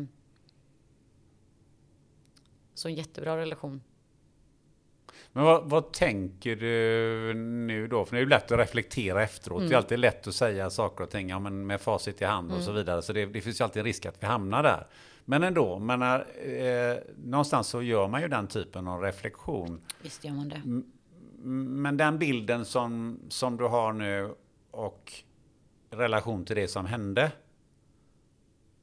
så 2.73 2.87
en 2.87 2.95
jättebra 2.95 3.37
relation. 3.37 3.81
Men 5.37 5.45
vad, 5.45 5.69
vad 5.69 5.93
tänker 5.93 6.55
du 6.55 7.33
nu 7.33 7.87
då? 7.87 8.05
För 8.05 8.11
det 8.15 8.19
är 8.19 8.23
ju 8.23 8.29
lätt 8.29 8.51
att 8.51 8.59
reflektera 8.59 9.23
efteråt. 9.23 9.57
Mm. 9.59 9.69
Det 9.69 9.75
är 9.75 9.77
alltid 9.77 9.99
lätt 9.99 10.27
att 10.27 10.35
säga 10.35 10.69
saker 10.69 11.03
och 11.03 11.09
ting 11.09 11.29
ja, 11.29 11.39
men 11.39 11.67
med 11.67 11.81
facit 11.81 12.21
i 12.21 12.25
hand 12.25 12.51
och 12.51 12.57
så 12.61 12.69
Mm. 12.69 12.75
vidare. 12.75 13.01
Så 13.01 13.13
det, 13.13 13.25
det 13.25 13.41
finns 13.41 13.59
ju 13.59 13.63
alltid 13.63 13.79
en 13.79 13.85
risk 13.85 14.05
att 14.05 14.23
vi 14.23 14.27
hamnar 14.27 14.63
där. 14.63 14.87
Men 15.25 15.43
ändå, 15.43 15.79
menar, 15.79 16.19
eh, 16.45 16.97
någonstans 17.23 17.67
så 17.67 17.81
gör 17.81 18.07
man 18.07 18.21
ju 18.21 18.27
den 18.27 18.47
typen 18.47 18.87
av 18.87 19.01
reflektion. 19.01 19.81
Visst 20.01 20.23
gör 20.25 20.31
man 20.33 20.49
det. 20.49 20.61
Men 21.49 21.97
den 21.97 22.19
bilden 22.19 22.65
som, 22.65 23.19
som 23.29 23.57
du 23.57 23.63
har 23.63 23.93
nu 23.93 24.33
och 24.71 25.13
relation 25.89 26.45
till 26.45 26.55
det 26.55 26.67
som 26.67 26.85
hände. 26.85 27.31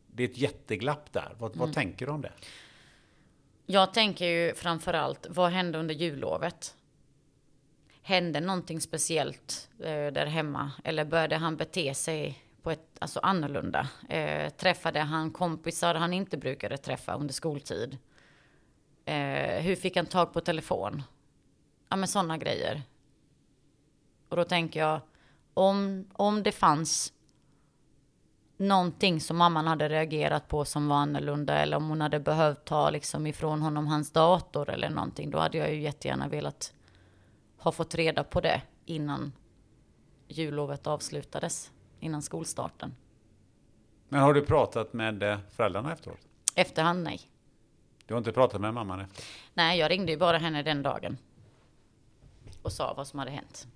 Det 0.07 0.23
är 0.25 0.29
ett 0.29 0.39
jätteglapp 0.39 1.13
där. 1.13 1.35
Vad, 1.39 1.51
Mm. 1.51 1.59
vad 1.67 1.75
tänker 1.75 2.07
du 2.07 2.13
om 2.13 2.21
det? 2.23 2.33
Jag 3.67 3.95
tänker 3.95 4.27
ju 4.27 4.55
framförallt, 4.55 5.27
vad 5.31 5.51
hände 5.51 5.79
under 5.79 5.95
jullovet? 5.95 6.77
Hände 8.03 8.41
någonting 8.41 8.81
speciellt 8.81 9.71
eh, 9.79 10.07
där 10.13 10.27
hemma? 10.27 10.73
Eller 10.85 11.05
började 11.05 11.37
han 11.37 11.57
bete 11.57 11.95
sig 11.95 12.45
på 12.63 12.71
ett 12.71 12.99
alltså, 12.99 13.21
annorlunda? 13.21 13.89
Eh, 14.09 14.51
träffade 14.51 15.01
han 15.01 15.31
kompisar 15.31 15.95
han 15.95 16.13
inte 16.13 16.37
brukade 16.37 16.77
träffa 16.77 17.15
under 17.15 17.35
skoltid? 17.35 17.99
Eh, 19.05 19.63
hur 19.63 19.77
fick 19.77 19.97
han 19.97 20.07
tag 20.07 20.33
på 20.33 20.41
telefon? 20.41 21.03
Ja, 21.89 21.97
men 21.97 22.09
sådana 22.09 22.39
grejer. 22.39 22.83
Och 24.29 24.37
då 24.37 24.45
tänker 24.45 24.81
jag, 24.81 25.01
om, 25.55 26.09
om 26.13 26.43
det 26.43 26.53
fanns 26.53 27.13
någonting 28.57 29.21
som 29.21 29.37
mamman 29.37 29.67
hade 29.67 29.89
reagerat 29.89 30.49
på 30.49 30.65
som 30.65 30.89
var 30.89 30.97
annorlunda 30.97 31.59
eller 31.59 31.77
om 31.77 31.89
hon 31.89 32.01
hade 32.01 32.21
behövt 32.21 32.65
ta 32.65 32.91
liksom 32.91 33.27
ifrån 33.27 33.63
honom 33.63 33.87
hans 33.87 34.13
dator 34.13 34.71
eller 34.71 34.91
någonting. 34.91 35.31
Då 35.31 35.39
hade 35.39 35.59
jag 35.59 35.75
ju 35.75 35.81
jättegärna 35.81 36.29
velat 36.29 36.73
ha 37.59 37.73
fått 37.73 37.95
reda 37.95 38.25
på 38.25 38.41
det 38.41 38.63
innan 38.85 39.33
jullovet 40.29 40.87
avslutades, 40.87 41.71
innan 42.01 42.23
skolstarten. 42.23 42.95
Men 44.09 44.21
har 44.21 44.35
du 44.35 44.43
pratat 44.43 44.93
med 44.93 45.23
eh, 45.23 45.39
föräldrarna 45.51 45.93
efteråt? 45.93 46.19
Efterhand 46.55 47.03
nej. 47.03 47.21
Du 48.07 48.15
har 48.15 48.19
inte 48.19 48.33
pratat 48.33 48.61
med 48.61 48.75
mamman 48.75 49.01
efter? 49.01 49.25
Nej, 49.55 49.79
jag 49.79 49.91
ringde 49.91 50.13
ju 50.13 50.19
bara 50.19 50.39
henne 50.39 50.63
den 50.63 50.83
dagen. 50.83 51.19
Och 52.63 52.73
sa 52.73 52.95
vad 52.97 53.07
som 53.07 53.19
hade 53.19 53.31
hänt. 53.31 53.67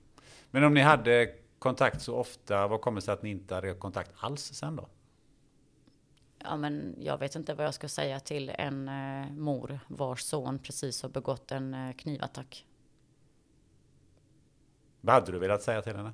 Men 0.50 0.64
om 0.64 0.74
ni 0.74 0.80
hade 0.80 1.34
kontakt 1.58 2.02
så 2.02 2.16
ofta, 2.16 2.66
vad 2.66 2.80
kommer 2.80 3.00
det 3.00 3.04
sig 3.04 3.14
att 3.14 3.22
ni 3.22 3.30
inte 3.30 3.54
hade 3.54 3.74
kontakt 3.74 4.10
alls 4.20 4.42
sen 4.42 4.76
då? 4.76 4.88
Ja, 6.38 6.56
men 6.56 6.94
jag 7.00 7.18
vet 7.18 7.36
inte 7.36 7.54
vad 7.54 7.66
jag 7.66 7.74
ska 7.74 7.88
säga 7.88 8.20
till 8.20 8.52
en 8.58 8.88
eh, 8.88 9.30
mor 9.32 9.80
vars 9.88 10.20
son 10.20 10.58
precis 10.58 11.02
har 11.02 11.08
begått 11.08 11.52
en 11.52 11.74
eh, 11.74 11.92
knivattack. 11.92 12.66
Vad 15.00 15.14
hade 15.14 15.32
du 15.32 15.38
velat 15.38 15.62
säga 15.62 15.82
till 15.82 15.96
henne? 15.96 16.12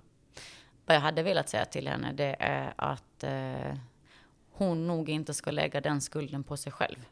Vad 0.87 0.97
jag 0.97 1.01
hade 1.01 1.23
velat 1.23 1.49
säga 1.49 1.65
till 1.65 1.89
henne 1.89 2.13
det 2.13 2.37
är 2.39 2.75
att 2.77 3.25
eh, 3.25 3.79
hon 4.51 4.87
nog 4.87 5.09
inte 5.09 5.35
ska 5.35 5.51
lägga 5.51 5.81
den 5.81 6.01
skulden 6.01 6.45
på 6.45 6.57
sig 6.57 6.73
själv. 6.73 7.07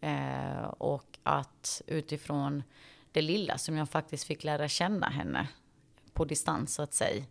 Eh, 0.00 0.62
och 0.64 1.18
att 1.22 1.82
utifrån 1.86 2.62
det 3.12 3.22
lilla 3.22 3.58
som 3.58 3.76
jag 3.76 3.88
faktiskt 3.88 4.24
fick 4.24 4.44
lära 4.44 4.68
känna 4.68 5.08
henne 5.08 5.48
på 6.18 6.24
distans 6.24 6.74
så 6.74 6.82
att 6.82 6.94
säga, 6.94 7.24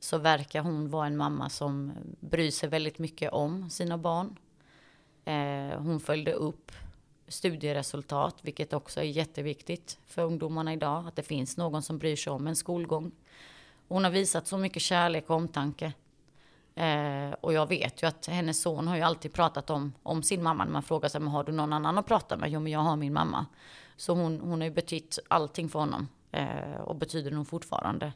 så 0.00 0.18
verkar 0.18 0.62
hon 0.62 0.90
vara 0.90 1.06
en 1.06 1.16
mamma 1.16 1.48
som 1.48 1.92
bryr 2.20 2.50
sig 2.50 2.68
väldigt 2.68 2.98
mycket 2.98 3.32
om 3.32 3.70
sina 3.70 3.98
barn. 3.98 4.38
Eh, 5.24 5.80
hon 5.80 6.00
följde 6.00 6.32
upp 6.32 6.72
studieresultat, 7.28 8.36
vilket 8.42 8.72
också 8.72 9.00
är 9.00 9.04
jätteviktigt 9.04 9.98
för 10.06 10.22
ungdomarna 10.22 10.72
idag, 10.72 11.06
att 11.06 11.16
det 11.16 11.22
finns 11.22 11.56
någon 11.56 11.82
som 11.82 11.98
bryr 11.98 12.16
sig 12.16 12.32
om 12.32 12.46
en 12.46 12.56
skolgång. 12.56 13.12
Hon 13.88 14.04
har 14.04 14.10
visat 14.10 14.46
så 14.46 14.58
mycket 14.58 14.82
kärlek 14.82 15.30
och 15.30 15.36
omtanke. 15.36 15.92
Eh, 16.74 17.32
och 17.40 17.52
jag 17.52 17.68
vet 17.68 18.02
ju 18.02 18.06
att 18.06 18.26
hennes 18.26 18.62
son 18.62 18.88
har 18.88 18.96
ju 18.96 19.02
alltid 19.02 19.32
pratat 19.32 19.70
om, 19.70 19.92
om 20.02 20.22
sin 20.22 20.42
mamma. 20.42 20.64
När 20.64 20.72
man 20.72 20.82
frågar 20.82 21.08
sig, 21.08 21.20
men 21.20 21.30
har 21.30 21.44
du 21.44 21.52
någon 21.52 21.72
annan 21.72 21.98
att 21.98 22.06
prata 22.06 22.36
med? 22.36 22.50
Jo, 22.50 22.60
men 22.60 22.72
jag 22.72 22.80
har 22.80 22.96
min 22.96 23.12
mamma. 23.12 23.46
Så 23.96 24.14
hon, 24.14 24.40
hon 24.40 24.60
har 24.60 24.68
ju 24.68 24.74
betytt 24.74 25.18
allting 25.28 25.68
för 25.68 25.78
honom. 25.78 26.08
Eh, 26.34 26.80
och 26.80 26.96
betyder 26.96 27.30
nog 27.30 27.48
fortfarande. 27.48 28.12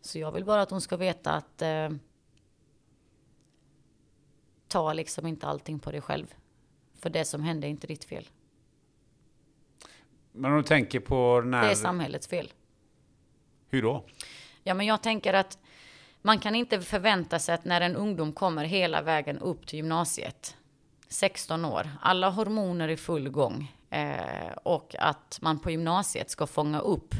Så 0.00 0.18
jag 0.18 0.32
vill 0.32 0.44
bara 0.44 0.62
att 0.62 0.70
hon 0.70 0.80
ska 0.80 0.96
veta 0.96 1.32
att 1.32 1.62
eh, 1.62 1.88
ta 4.68 4.92
liksom 4.92 5.26
inte 5.26 5.46
allting 5.46 5.78
på 5.78 5.90
dig 5.90 6.00
själv. 6.00 6.34
För 6.98 7.10
det 7.10 7.24
som 7.24 7.42
hände 7.42 7.66
är 7.66 7.68
inte 7.68 7.86
ditt 7.86 8.04
fel. 8.04 8.28
Men 10.32 10.50
om 10.50 10.56
du 10.56 10.62
tänker 10.62 11.00
på 11.00 11.40
när... 11.40 11.62
Det 11.62 11.70
är 11.70 11.74
samhällets 11.74 12.26
fel. 12.26 12.52
Hur 13.68 13.82
då? 13.82 14.04
Ja, 14.62 14.74
men 14.74 14.86
jag 14.86 15.02
tänker 15.02 15.34
att 15.34 15.58
man 16.22 16.38
kan 16.38 16.54
inte 16.54 16.80
förvänta 16.80 17.38
sig 17.38 17.54
att 17.54 17.64
när 17.64 17.80
en 17.80 17.96
ungdom 17.96 18.32
kommer 18.32 18.64
hela 18.64 19.02
vägen 19.02 19.38
upp 19.38 19.66
till 19.66 19.76
gymnasiet, 19.76 20.56
16 21.08 21.64
år, 21.64 21.90
alla 22.00 22.30
hormoner 22.30 22.88
i 22.88 22.96
full 22.96 23.28
gång, 23.28 23.72
eh, 23.92 24.52
och 24.62 24.94
att 24.98 25.38
man 25.42 25.58
på 25.58 25.70
gymnasiet 25.70 26.30
ska 26.30 26.46
fånga 26.46 26.80
upp 26.80 27.14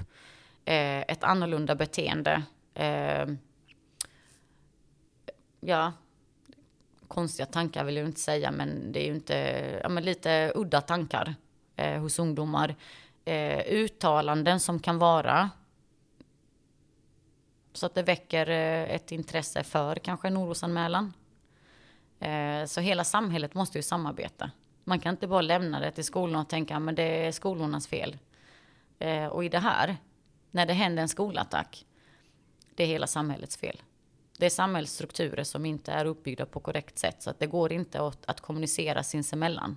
eh, 0.65 1.01
ett 1.01 1.25
annorlunda 1.25 1.75
beteende. 1.75 2.43
Eh, 2.75 3.27
ja, 5.61 5.93
konstiga 7.09 7.47
tankar 7.47 7.85
vill 7.85 7.97
jag 7.97 8.07
inte 8.07 8.21
säga, 8.21 8.51
men 8.51 8.93
det 8.93 9.01
är 9.01 9.07
ju 9.07 9.15
inte, 9.15 9.35
ja 9.83 9.89
men 9.89 10.05
lite 10.05 10.53
udda 10.55 10.81
tankar 10.81 11.35
eh, 11.77 12.01
hos 12.01 12.19
ungdomar. 12.19 12.75
Eh, 13.25 13.65
uttalanden 13.67 14.61
som 14.61 14.81
kan 14.81 14.99
vara 14.99 15.51
så 17.73 17.87
att 17.87 17.95
det 17.95 18.03
väcker 18.03 18.51
eh, 18.51 18.95
ett 18.95 19.13
intresse 19.13 19.65
för 19.65 19.97
kanske 19.97 20.29
en 20.29 20.37
orosanmälan. 20.37 21.13
Eh, 22.21 22.65
så 22.65 22.81
hela 22.81 23.05
samhället 23.05 23.55
måste 23.55 23.79
ju 23.79 23.83
samarbeta. 23.83 24.51
Man 24.85 25.01
kan 25.01 25.11
inte 25.15 25.27
bara 25.27 25.41
lämna 25.41 25.81
det 25.81 25.91
till 25.91 26.05
skolorna 26.05 26.41
och 26.41 26.49
tänka 26.49 26.77
att 26.77 26.97
det 26.97 27.27
är 27.27 27.33
skolornas 27.33 27.87
fel. 27.87 28.19
Eh, 28.99 29.27
och 29.27 29.45
i 29.45 29.49
det 29.49 29.59
här, 29.59 29.97
när 30.51 30.67
det 30.67 30.73
händer 30.73 31.03
en 31.03 31.09
skolattack, 31.09 31.87
det 32.75 32.83
är 32.83 32.87
hela 32.87 33.07
samhällets 33.07 33.57
fel. 33.57 33.83
Det 34.39 34.47
är 34.47 34.51
samhällsstrukturer 34.51 35.45
som 35.45 35.67
inte 35.67 35.93
är 35.93 36.05
uppbyggda 36.05 36.47
på 36.47 36.61
korrekt 36.61 36.99
sätt 36.99 37.23
så 37.23 37.31
att 37.31 37.39
det 37.39 37.47
går 37.47 37.73
inte 37.73 38.07
att, 38.07 38.27
att 38.27 38.41
kommunicera 38.41 39.03
sinsemellan. 39.03 39.77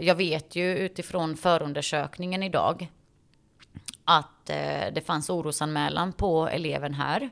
Jag 0.00 0.14
vet 0.14 0.56
ju 0.56 0.76
utifrån 0.78 1.36
förundersökningen 1.36 2.42
idag 2.42 2.88
att 4.06 4.50
eh, 4.50 4.92
det 4.92 5.06
fanns 5.06 5.30
orosanmälan 5.30 6.12
på 6.12 6.48
eleven 6.48 6.94
här. 6.94 7.30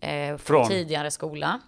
Eh, 0.00 0.36
från 0.36 0.68
tidigare 0.68 1.10
skola. 1.10 1.60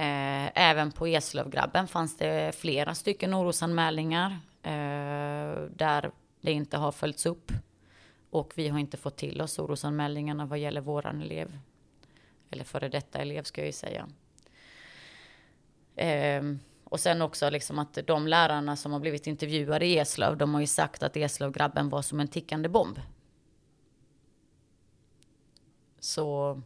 Eh, 0.00 0.50
även 0.54 0.92
på 0.92 1.06
Eslövgrabben 1.06 1.88
fanns 1.88 2.16
det 2.16 2.56
flera 2.56 2.94
stycken 2.94 3.34
orosanmälningar 3.34 4.38
eh, 4.62 5.62
där 5.70 6.10
det 6.40 6.52
inte 6.52 6.76
har 6.76 6.92
följts 6.92 7.26
upp. 7.26 7.52
Och 8.30 8.52
vi 8.54 8.68
har 8.68 8.78
inte 8.78 8.96
fått 8.96 9.16
till 9.16 9.40
oss 9.40 9.58
orosanmälningarna 9.58 10.46
vad 10.46 10.58
gäller 10.58 10.80
våran 10.80 11.22
elev. 11.22 11.58
Eller 12.50 12.64
före 12.64 12.88
detta 12.88 13.18
elev 13.18 13.42
ska 13.42 13.60
jag 13.60 13.66
ju 13.66 13.72
säga. 13.72 14.08
Eh, 15.96 16.42
och 16.84 17.00
sen 17.00 17.22
också 17.22 17.50
liksom 17.50 17.78
att 17.78 17.98
de 18.06 18.26
lärarna 18.26 18.76
som 18.76 18.92
har 18.92 19.00
blivit 19.00 19.26
intervjuade 19.26 19.86
i 19.86 19.98
Eslöv, 19.98 20.36
de 20.36 20.54
har 20.54 20.60
ju 20.60 20.66
sagt 20.66 21.02
att 21.02 21.16
Eslövgrabben 21.16 21.88
var 21.88 22.02
som 22.02 22.20
en 22.20 22.28
tickande 22.28 22.68
bomb. 22.68 23.00
Så 25.98 26.60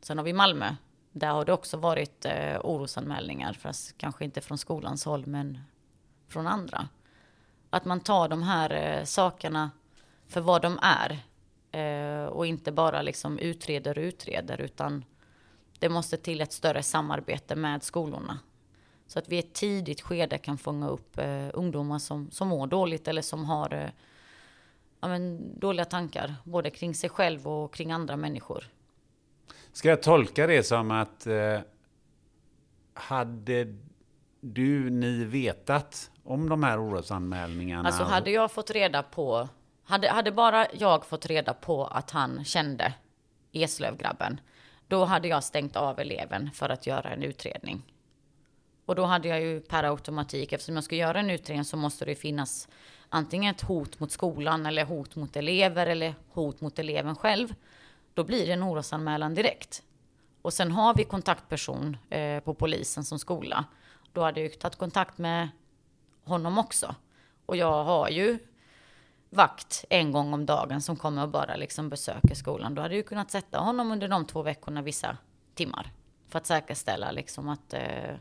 sen 0.00 0.18
har 0.18 0.24
vi 0.24 0.32
Malmö. 0.32 0.74
Där 1.12 1.30
har 1.30 1.44
det 1.44 1.52
också 1.52 1.76
varit 1.76 2.24
eh, 2.24 2.60
orosanmälningar, 2.60 3.52
fast 3.52 3.98
kanske 3.98 4.24
inte 4.24 4.40
från 4.40 4.58
skolans 4.58 5.04
håll, 5.04 5.26
men 5.26 5.58
från 6.28 6.46
andra. 6.46 6.88
Att 7.70 7.84
man 7.84 8.00
tar 8.00 8.28
de 8.28 8.42
här 8.42 8.70
eh, 8.70 9.04
sakerna 9.04 9.70
för 10.26 10.40
vad 10.40 10.62
de 10.62 10.78
är 10.82 11.18
eh, 11.72 12.26
och 12.26 12.46
inte 12.46 12.72
bara 12.72 13.02
liksom 13.02 13.38
utreder 13.38 13.98
och 13.98 14.02
utreder, 14.02 14.60
utan 14.60 15.04
det 15.78 15.88
måste 15.88 16.16
till 16.16 16.40
ett 16.40 16.52
större 16.52 16.82
samarbete 16.82 17.56
med 17.56 17.82
skolorna. 17.82 18.38
Så 19.06 19.18
att 19.18 19.28
vi 19.28 19.36
i 19.36 19.38
ett 19.38 19.54
tidigt 19.54 20.00
skede 20.00 20.38
kan 20.38 20.58
fånga 20.58 20.88
upp 20.88 21.18
eh, 21.18 21.48
ungdomar 21.54 21.98
som, 21.98 22.30
som 22.30 22.48
mår 22.48 22.66
dåligt 22.66 23.08
eller 23.08 23.22
som 23.22 23.44
har 23.44 23.74
eh, 23.74 23.90
ja, 25.00 25.08
men, 25.08 25.52
dåliga 25.60 25.84
tankar, 25.84 26.34
både 26.44 26.70
kring 26.70 26.94
sig 26.94 27.10
själv 27.10 27.48
och 27.48 27.74
kring 27.74 27.92
andra 27.92 28.16
människor. 28.16 28.64
Ska 29.72 29.88
jag 29.88 30.02
tolka 30.02 30.46
det 30.46 30.62
som 30.62 30.90
att 30.90 31.26
eh, 31.26 31.60
hade 32.94 33.74
du, 34.40 34.90
ni 34.90 35.24
vetat 35.24 36.10
om 36.24 36.48
de 36.48 36.62
här 36.62 36.84
orosanmälningarna? 36.84 37.88
Alltså 37.88 38.02
hade 38.02 38.30
jag 38.30 38.52
fått 38.52 38.70
reda 38.70 39.02
på, 39.02 39.48
hade, 39.84 40.10
hade 40.10 40.32
bara 40.32 40.66
jag 40.72 41.06
fått 41.06 41.26
reda 41.26 41.54
på 41.54 41.86
att 41.86 42.10
han 42.10 42.44
kände 42.44 42.94
Eslövgrabben, 43.52 44.40
då 44.88 45.04
hade 45.04 45.28
jag 45.28 45.44
stängt 45.44 45.76
av 45.76 46.00
eleven 46.00 46.50
för 46.54 46.68
att 46.68 46.86
göra 46.86 47.10
en 47.10 47.22
utredning. 47.22 47.82
Och 48.86 48.94
då 48.94 49.04
hade 49.04 49.28
jag 49.28 49.40
ju 49.40 49.60
per 49.60 49.84
automatik, 49.84 50.52
eftersom 50.52 50.74
jag 50.74 50.84
ska 50.84 50.96
göra 50.96 51.20
en 51.20 51.30
utredning 51.30 51.64
så 51.64 51.76
måste 51.76 52.04
det 52.04 52.14
finnas 52.14 52.68
antingen 53.08 53.54
ett 53.54 53.62
hot 53.62 54.00
mot 54.00 54.12
skolan 54.12 54.66
eller 54.66 54.84
hot 54.84 55.16
mot 55.16 55.36
elever 55.36 55.86
eller 55.86 56.14
hot 56.32 56.60
mot 56.60 56.78
eleven 56.78 57.16
själv. 57.16 57.54
Då 58.14 58.24
blir 58.24 58.46
det 58.46 58.52
en 58.52 58.62
orosanmälan 58.62 59.34
direkt. 59.34 59.82
Och 60.42 60.52
sen 60.52 60.72
har 60.72 60.94
vi 60.94 61.04
kontaktperson 61.04 61.96
eh, 62.10 62.40
på 62.40 62.54
polisen 62.54 63.04
som 63.04 63.18
skola. 63.18 63.64
Då 64.12 64.22
hade 64.22 64.40
jag 64.40 64.50
ju 64.50 64.54
tagit 64.54 64.78
kontakt 64.78 65.18
med 65.18 65.48
honom 66.24 66.58
också. 66.58 66.94
Och 67.46 67.56
jag 67.56 67.84
har 67.84 68.08
ju 68.08 68.38
vakt 69.30 69.84
en 69.90 70.12
gång 70.12 70.34
om 70.34 70.46
dagen 70.46 70.82
som 70.82 70.96
kommer 70.96 71.22
och 71.22 71.28
bara 71.28 71.56
liksom 71.56 71.88
besöker 71.88 72.34
skolan. 72.34 72.74
Då 72.74 72.82
hade 72.82 72.94
jag 72.94 72.98
ju 72.98 73.02
kunnat 73.02 73.30
sätta 73.30 73.58
honom 73.58 73.92
under 73.92 74.08
de 74.08 74.26
två 74.26 74.42
veckorna 74.42 74.82
vissa 74.82 75.16
timmar. 75.54 75.92
För 76.28 76.38
att 76.38 76.46
säkerställa 76.46 77.10
liksom 77.10 77.48
att 77.48 77.74
eh, 77.74 78.14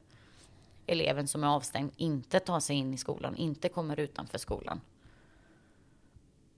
eleven 0.85 1.27
som 1.27 1.43
är 1.43 1.47
avstängd 1.47 1.91
inte 1.97 2.39
tar 2.39 2.59
sig 2.59 2.75
in 2.75 2.93
i 2.93 2.97
skolan, 2.97 3.35
inte 3.35 3.69
kommer 3.69 3.99
utanför 3.99 4.37
skolan. 4.37 4.81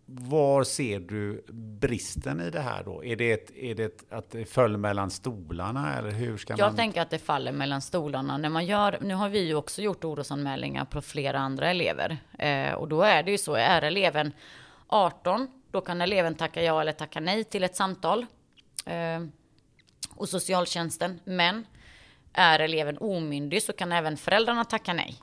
Var 0.06 0.64
ser 0.64 0.99
du 0.99 1.45
bristen 1.80 2.41
i 2.41 2.49
det 2.49 2.60
här 2.60 2.84
då? 2.84 3.04
Är 3.04 3.16
det, 3.16 3.32
ett, 3.32 3.51
är 3.56 3.76
det 3.76 3.84
ett, 3.84 4.14
att 4.14 4.30
det 4.30 4.45
föll 4.45 4.78
mellan 4.78 5.10
stolarna 5.12 5.97
eller 5.97 6.12
hur 6.12 6.38
ska 6.38 6.54
Jag 6.58 6.68
man? 6.68 6.76
tänker 6.76 7.01
att 7.01 7.10
det 7.10 7.20
faller 7.20 7.51
mellan 7.51 7.82
stolarna. 7.82 8.38
När 8.38 8.49
man 8.49 8.66
gör, 8.66 8.97
nu 9.01 9.14
har 9.14 9.30
vi 9.30 9.39
ju 9.39 9.56
också 9.56 9.82
gjort 9.82 10.04
orosanmälningar 10.04 10.86
på 10.86 11.01
flera 11.01 11.39
andra 11.39 11.70
elever. 11.70 12.18
Eh, 12.39 12.74
och 12.74 12.88
då 12.88 13.01
är 13.01 13.24
det 13.24 13.32
ju 13.32 13.38
så, 13.38 13.54
är 13.56 13.82
eleven 13.82 14.32
18, 14.88 15.47
då 15.72 15.82
kan 15.82 16.01
eleven 16.01 16.36
tacka 16.36 16.64
ja 16.64 16.82
eller 16.82 16.91
tacka 16.91 17.20
nej 17.20 17.43
till 17.43 17.64
ett 17.64 17.76
samtal. 17.76 18.26
Eh, 18.86 19.24
och 20.16 20.30
socialtjänsten. 20.30 21.20
Men 21.24 21.66
är 22.34 22.60
eleven 22.60 22.97
omyndig 22.97 23.64
så 23.64 23.74
kan 23.74 23.91
även 23.91 24.18
föräldrarna 24.18 24.64
tacka 24.66 24.93
nej. 24.93 25.16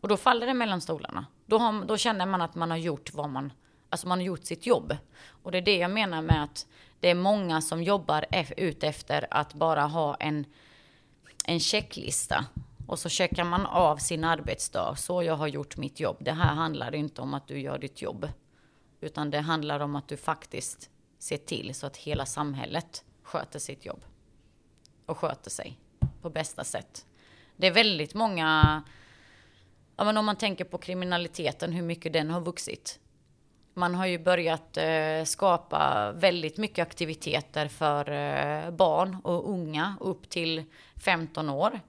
Och 0.00 0.08
då 0.08 0.16
faller 0.16 0.46
det 0.46 0.54
mellan 0.54 0.80
stolarna. 0.80 1.26
Då, 1.46 1.58
har, 1.58 1.84
då 1.84 1.96
känner 1.96 2.26
man 2.26 2.42
att 2.42 2.54
man 2.54 2.70
har 2.70 2.78
gjort 2.78 3.14
vad 3.14 3.28
man, 3.28 3.52
alltså 3.90 4.08
man 4.08 4.18
har 4.18 4.24
gjort 4.24 4.44
sitt 4.44 4.66
jobb. 4.66 4.96
Och 5.42 5.52
det 5.52 5.58
är 5.58 5.62
det 5.62 5.76
jag 5.76 5.90
menar 5.90 6.22
med 6.22 6.44
att 6.44 6.66
det 7.00 7.10
är 7.10 7.14
många 7.14 7.60
som 7.60 7.82
jobbar 7.82 8.26
ut 8.56 8.82
efter 8.82 9.26
att 9.30 9.54
bara 9.54 9.82
ha 9.82 10.14
en, 10.14 10.44
en 11.44 11.60
checklista. 11.60 12.46
Och 12.86 12.98
så 12.98 13.08
checkar 13.08 13.44
man 13.44 13.66
av 13.66 13.96
sin 13.96 14.24
arbetsdag. 14.24 14.94
Så 14.96 15.22
jag 15.22 15.36
har 15.36 15.46
gjort 15.46 15.76
mitt 15.76 16.00
jobb. 16.00 16.16
Det 16.20 16.32
här 16.32 16.54
handlar 16.54 16.94
inte 16.94 17.22
om 17.22 17.34
att 17.34 17.48
du 17.48 17.60
gör 17.60 17.78
ditt 17.78 18.02
jobb. 18.02 18.28
Utan 19.00 19.30
det 19.30 19.40
handlar 19.40 19.80
om 19.80 19.96
att 19.96 20.08
du 20.08 20.16
faktiskt 20.16 20.90
ser 21.18 21.36
till 21.36 21.74
så 21.74 21.86
att 21.86 21.96
hela 21.96 22.26
samhället 22.26 23.04
sköter 23.22 23.58
sitt 23.58 23.86
jobb. 23.86 24.04
Och 25.06 25.18
sköter 25.18 25.50
sig 25.50 25.78
på 26.22 26.30
bästa 26.30 26.64
sätt. 26.64 27.06
Det 27.56 27.66
är 27.66 27.72
väldigt 27.72 28.14
många, 28.14 28.82
ja 29.96 30.04
men 30.04 30.16
om 30.16 30.26
man 30.26 30.36
tänker 30.36 30.64
på 30.64 30.78
kriminaliteten, 30.78 31.72
hur 31.72 31.82
mycket 31.82 32.12
den 32.12 32.30
har 32.30 32.40
vuxit. 32.40 33.00
Man 33.78 33.94
har 33.94 34.06
ju 34.06 34.18
börjat 34.18 34.76
eh, 34.76 35.24
skapa 35.24 36.12
väldigt 36.12 36.56
mycket 36.56 36.82
aktiviteter 36.82 37.68
för 37.68 38.10
eh, 38.10 38.70
barn 38.70 39.16
och 39.24 39.50
unga 39.50 39.96
upp 40.00 40.28
till 40.28 40.64
15 41.04 41.50
år. 41.50 41.80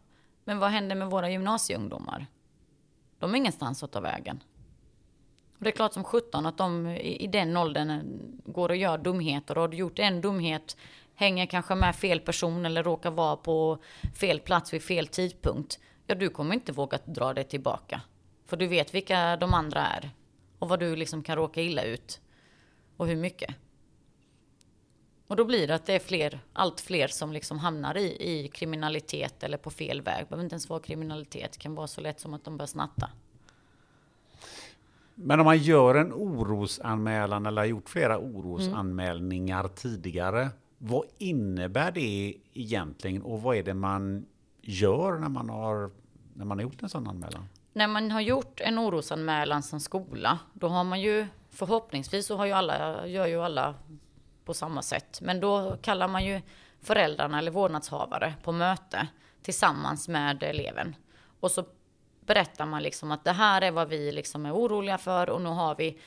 Men 0.43 0.59
vad 0.59 0.69
händer 0.69 0.95
med 0.95 1.09
våra 1.09 1.29
gymnasieungdomar? 1.29 2.25
De 3.19 3.33
är 3.33 3.37
ingenstans 3.37 3.83
att 3.83 3.91
ta 3.91 3.99
vägen. 3.99 4.43
Och 5.57 5.63
det 5.63 5.69
är 5.69 5.71
klart 5.71 5.93
som 5.93 6.03
17 6.03 6.45
att 6.45 6.57
de 6.57 6.87
i, 6.87 7.23
i 7.23 7.27
den 7.27 7.57
åldern 7.57 7.89
eh, 7.89 8.01
går 8.45 8.69
och 8.69 8.75
gör 8.75 8.97
dumheter. 8.97 9.57
Och 9.57 9.61
har 9.61 9.67
du 9.67 9.77
gjort 9.77 9.99
en 9.99 10.21
dumhet, 10.21 10.77
hänger 11.15 11.45
kanske 11.45 11.75
med 11.75 11.95
fel 11.95 12.19
person 12.19 12.65
eller 12.65 12.83
råkar 12.83 13.11
vara 13.11 13.35
på 13.35 13.77
fel 14.19 14.39
plats 14.39 14.73
vid 14.73 14.83
fel 14.83 15.07
tidpunkt. 15.07 15.79
Ja, 16.07 16.15
du 16.15 16.29
kommer 16.29 16.53
inte 16.53 16.71
våga 16.71 16.99
dra 17.05 17.33
dig 17.33 17.43
tillbaka. 17.43 18.01
För 18.45 18.57
du 18.57 18.67
vet 18.67 18.93
vilka 18.93 19.37
de 19.37 19.53
andra 19.53 19.87
är. 19.87 20.11
Och 20.59 20.69
vad 20.69 20.79
du 20.79 20.95
liksom 20.95 21.23
kan 21.23 21.35
råka 21.35 21.61
illa 21.61 21.83
ut. 21.83 22.21
Och 22.97 23.07
hur 23.07 23.15
mycket. 23.15 23.55
Och 25.27 25.35
då 25.35 25.45
blir 25.45 25.67
det 25.67 25.75
att 25.75 25.85
det 25.85 25.93
är 25.93 25.99
fler, 25.99 26.39
allt 26.53 26.81
fler 26.81 27.07
som 27.07 27.33
liksom 27.33 27.59
hamnar 27.59 27.97
i, 27.97 28.03
i 28.03 28.47
kriminalitet 28.47 29.43
eller 29.43 29.57
på 29.57 29.69
fel 29.69 30.01
väg. 30.01 30.25
Det 30.25 30.29
behöver 30.29 30.43
inte 30.43 30.53
ens 30.53 30.69
vara 30.69 30.79
kriminalitet. 30.79 31.51
Det 31.51 31.59
kan 31.59 31.75
vara 31.75 31.87
så 31.87 32.01
lätt 32.01 32.19
som 32.19 32.33
att 32.33 32.43
de 32.43 32.57
börjar 32.57 32.67
snatta. 32.67 33.09
Men 35.15 35.39
om 35.39 35.45
man 35.45 35.57
gör 35.57 35.95
en 35.95 36.13
orosanmälan 36.13 37.45
eller 37.45 37.61
har 37.61 37.65
gjort 37.65 37.89
flera 37.89 38.19
orosanmälningar 38.19 39.59
mm. 39.59 39.71
tidigare. 39.75 40.49
Vad 40.77 41.05
innebär 41.17 41.91
det 41.91 42.37
egentligen 42.53 43.21
och 43.21 43.41
vad 43.41 43.57
är 43.57 43.63
det 43.63 43.73
man 43.73 44.25
gör 44.61 45.19
när 45.19 45.29
man 45.29 45.49
har, 45.49 45.91
när 46.33 46.45
man 46.45 46.57
har 46.57 46.63
gjort 46.63 46.83
en 46.83 46.89
sån 46.89 47.07
anmälan? 47.07 47.45
När 47.79 47.87
man 47.87 48.11
har 48.11 48.21
gjort 48.21 48.61
en 48.61 48.79
orosanmälan 48.79 49.63
som 49.63 49.79
skola, 49.79 50.39
då 50.53 50.67
har 50.67 50.83
man 50.83 51.01
ju 51.01 51.27
förhoppningsvis 51.49 52.27
så 52.27 52.37
har 52.37 52.45
ju 52.45 52.51
alla, 52.51 53.07
gör 53.07 53.27
ju 53.27 53.41
alla 53.41 53.75
på 54.45 54.53
samma 54.53 54.81
sätt. 54.81 55.19
Men 55.21 55.39
då 55.39 55.77
kallar 55.81 56.07
man 56.07 56.25
ju 56.25 56.41
föräldrarna 56.81 57.39
eller 57.39 57.51
vårdnadshavare 57.51 58.33
på 58.43 58.51
möte 58.51 59.07
tillsammans 59.41 60.07
med 60.07 60.43
eleven. 60.43 60.95
Och 61.39 61.51
så 61.51 61.65
berättar 62.25 62.65
man 62.65 62.83
liksom 62.83 63.11
att 63.11 63.23
det 63.23 63.31
här 63.31 63.61
är 63.61 63.71
vad 63.71 63.89
vi 63.89 64.11
liksom 64.11 64.45
är 64.45 64.53
oroliga 64.55 64.97
för 64.97 65.29
och 65.29 65.41
nu 65.41 65.49
har 65.49 65.75
vi 65.75 65.99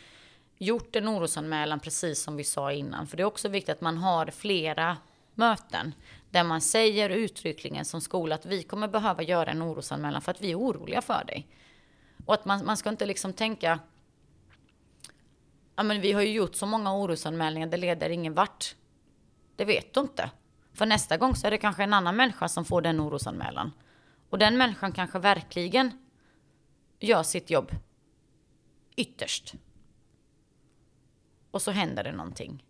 gjort 0.58 0.96
en 0.96 1.08
orosanmälan 1.08 1.80
precis 1.80 2.22
som 2.22 2.36
vi 2.36 2.44
sa 2.44 2.72
innan. 2.72 3.06
För 3.06 3.16
det 3.16 3.22
är 3.22 3.24
också 3.24 3.48
viktigt 3.48 3.74
att 3.74 3.80
man 3.80 3.98
har 3.98 4.26
flera 4.26 4.96
möten 5.34 5.94
där 6.30 6.44
man 6.44 6.60
säger 6.60 7.10
uttryckligen 7.10 7.84
som 7.84 8.00
skola 8.00 8.34
att 8.34 8.46
vi 8.46 8.62
kommer 8.62 8.88
behöva 8.88 9.22
göra 9.22 9.50
en 9.50 9.62
orosanmälan 9.62 10.22
för 10.22 10.30
att 10.30 10.40
vi 10.40 10.50
är 10.50 10.58
oroliga 10.58 11.02
för 11.02 11.24
dig. 11.24 11.48
Och 12.24 12.34
att 12.34 12.44
man, 12.44 12.64
man 12.64 12.76
ska 12.76 12.88
inte 12.88 13.06
liksom 13.06 13.32
tänka 13.32 13.80
ja 15.76 15.82
men 15.82 16.00
vi 16.00 16.12
har 16.12 16.22
ju 16.22 16.32
gjort 16.32 16.54
så 16.54 16.66
många 16.66 16.94
orosanmälningar, 16.94 17.66
det 17.66 17.76
leder 17.76 18.10
ingen 18.10 18.34
vart. 18.34 18.76
Det 19.56 19.64
vet 19.64 19.94
du 19.94 20.00
inte. 20.00 20.30
För 20.72 20.86
nästa 20.86 21.16
gång 21.16 21.36
så 21.36 21.46
är 21.46 21.50
det 21.50 21.58
kanske 21.58 21.82
en 21.82 21.92
annan 21.92 22.16
människa 22.16 22.48
som 22.48 22.64
får 22.64 22.80
den 22.80 23.00
orosanmälan. 23.00 23.72
Och 24.30 24.38
den 24.38 24.56
människan 24.56 24.92
kanske 24.92 25.18
verkligen 25.18 25.90
gör 27.00 27.22
sitt 27.22 27.50
jobb 27.50 27.72
ytterst. 28.96 29.54
Och 31.50 31.62
så 31.62 31.70
händer 31.70 32.04
det 32.04 32.12
någonting. 32.12 32.64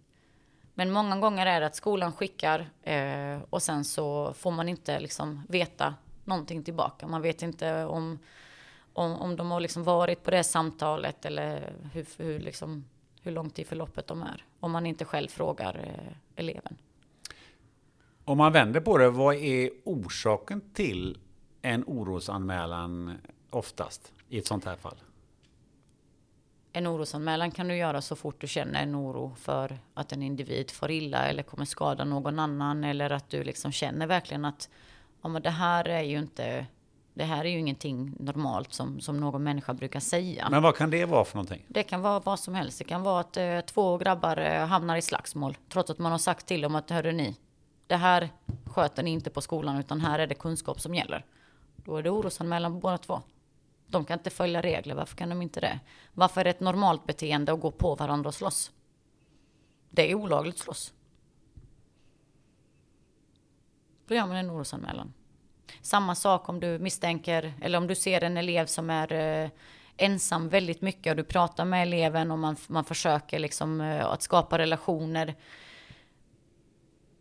Men 0.74 0.90
många 0.90 1.16
gånger 1.16 1.46
är 1.46 1.60
det 1.60 1.66
att 1.66 1.76
skolan 1.76 2.12
skickar 2.12 2.70
eh, 2.82 3.38
och 3.50 3.62
sen 3.62 3.84
så 3.84 4.34
får 4.34 4.50
man 4.50 4.68
inte 4.68 5.00
liksom 5.00 5.42
veta 5.48 5.94
någonting 6.24 6.64
tillbaka. 6.64 7.06
Man 7.06 7.22
vet 7.22 7.42
inte 7.42 7.84
om, 7.84 8.18
om, 8.92 9.12
om 9.12 9.36
de 9.36 9.50
har 9.50 9.60
liksom 9.60 9.84
varit 9.84 10.22
på 10.22 10.30
det 10.30 10.44
samtalet 10.44 11.24
eller 11.24 11.72
hur, 11.92 12.06
hur, 12.16 12.38
liksom, 12.38 12.84
hur 13.22 13.32
långt 13.32 13.58
i 13.58 13.64
förloppet 13.64 14.06
de 14.06 14.22
är. 14.22 14.44
Om 14.60 14.72
man 14.72 14.86
inte 14.86 15.04
själv 15.04 15.28
frågar 15.28 15.78
eh, 15.78 16.16
eleven. 16.36 16.76
Om 18.24 18.38
man 18.38 18.52
vänder 18.52 18.80
på 18.80 18.98
det, 18.98 19.10
vad 19.10 19.34
är 19.34 19.70
orsaken 19.84 20.60
till 20.74 21.18
en 21.62 21.84
orosanmälan 21.86 23.18
oftast 23.50 24.12
i 24.28 24.38
ett 24.38 24.46
sånt 24.46 24.64
här 24.64 24.76
fall? 24.76 24.96
En 26.72 26.86
orosanmälan 26.86 27.50
kan 27.50 27.68
du 27.68 27.76
göra 27.76 28.02
så 28.02 28.16
fort 28.16 28.40
du 28.40 28.46
känner 28.46 28.82
en 28.82 28.96
oro 28.96 29.34
för 29.38 29.78
att 29.94 30.12
en 30.12 30.22
individ 30.22 30.70
får 30.70 30.90
illa 30.90 31.28
eller 31.28 31.42
kommer 31.42 31.64
skada 31.64 32.04
någon 32.04 32.38
annan 32.38 32.84
eller 32.84 33.10
att 33.10 33.30
du 33.30 33.44
liksom 33.44 33.72
känner 33.72 34.06
verkligen 34.06 34.44
att 34.44 34.70
ja, 35.22 35.28
men 35.28 35.42
det 35.42 35.50
här 35.50 35.88
är 35.88 36.02
ju 36.02 36.18
inte 36.18 36.66
det 37.14 37.24
här 37.24 37.44
är 37.44 37.48
ju 37.48 37.58
ingenting 37.58 38.14
normalt 38.18 38.72
som, 38.72 39.00
som 39.00 39.20
någon 39.20 39.42
människa 39.42 39.74
brukar 39.74 40.00
säga. 40.00 40.48
Men 40.50 40.62
vad 40.62 40.76
kan 40.76 40.90
det 40.90 41.04
vara 41.04 41.24
för 41.24 41.36
någonting? 41.36 41.64
Det 41.68 41.82
kan 41.82 42.02
vara 42.02 42.20
vad 42.20 42.40
som 42.40 42.54
helst. 42.54 42.78
Det 42.78 42.84
kan 42.84 43.02
vara 43.02 43.20
att 43.20 43.36
eh, 43.36 43.60
två 43.60 43.98
grabbar 43.98 44.36
eh, 44.36 44.66
hamnar 44.66 44.96
i 44.96 45.02
slagsmål. 45.02 45.56
Trots 45.68 45.90
att 45.90 45.98
man 45.98 46.12
har 46.12 46.18
sagt 46.18 46.46
till 46.46 46.60
dem 46.60 46.74
att 46.74 46.90
hörru 46.90 47.12
ni, 47.12 47.36
det 47.86 47.96
här 47.96 48.28
sköter 48.66 49.02
ni 49.02 49.10
inte 49.10 49.30
på 49.30 49.40
skolan 49.40 49.78
utan 49.78 50.00
här 50.00 50.18
är 50.18 50.26
det 50.26 50.34
kunskap 50.34 50.80
som 50.80 50.94
gäller. 50.94 51.24
Då 51.76 51.96
är 51.96 52.02
det 52.02 52.10
orosanmälan 52.10 52.72
på 52.72 52.78
båda 52.78 52.98
två. 52.98 53.22
De 53.86 54.04
kan 54.04 54.18
inte 54.18 54.30
följa 54.30 54.62
regler, 54.62 54.94
varför 54.94 55.16
kan 55.16 55.28
de 55.28 55.42
inte 55.42 55.60
det? 55.60 55.80
Varför 56.12 56.40
är 56.40 56.44
det 56.44 56.50
ett 56.50 56.60
normalt 56.60 57.06
beteende 57.06 57.52
att 57.52 57.60
gå 57.60 57.70
på 57.70 57.94
varandra 57.94 58.28
och 58.28 58.34
slåss? 58.34 58.70
Det 59.90 60.10
är 60.10 60.14
olagligt 60.14 60.54
att 60.54 60.60
slåss. 60.60 60.92
Då 64.06 64.14
gör 64.14 64.26
man 64.26 64.36
en 64.36 64.50
orosanmälan. 64.50 65.12
Samma 65.82 66.14
sak 66.14 66.48
om 66.48 66.60
du 66.60 66.78
misstänker, 66.78 67.52
eller 67.60 67.78
om 67.78 67.86
du 67.86 67.94
ser 67.94 68.24
en 68.24 68.36
elev 68.36 68.66
som 68.66 68.90
är 68.90 69.12
eh, 69.12 69.50
ensam 69.96 70.48
väldigt 70.48 70.82
mycket 70.82 71.10
och 71.10 71.16
du 71.16 71.24
pratar 71.24 71.64
med 71.64 71.82
eleven 71.82 72.30
och 72.30 72.38
man, 72.38 72.56
man 72.66 72.84
försöker 72.84 73.38
liksom 73.38 73.80
eh, 73.80 74.06
att 74.06 74.22
skapa 74.22 74.58
relationer. 74.58 75.34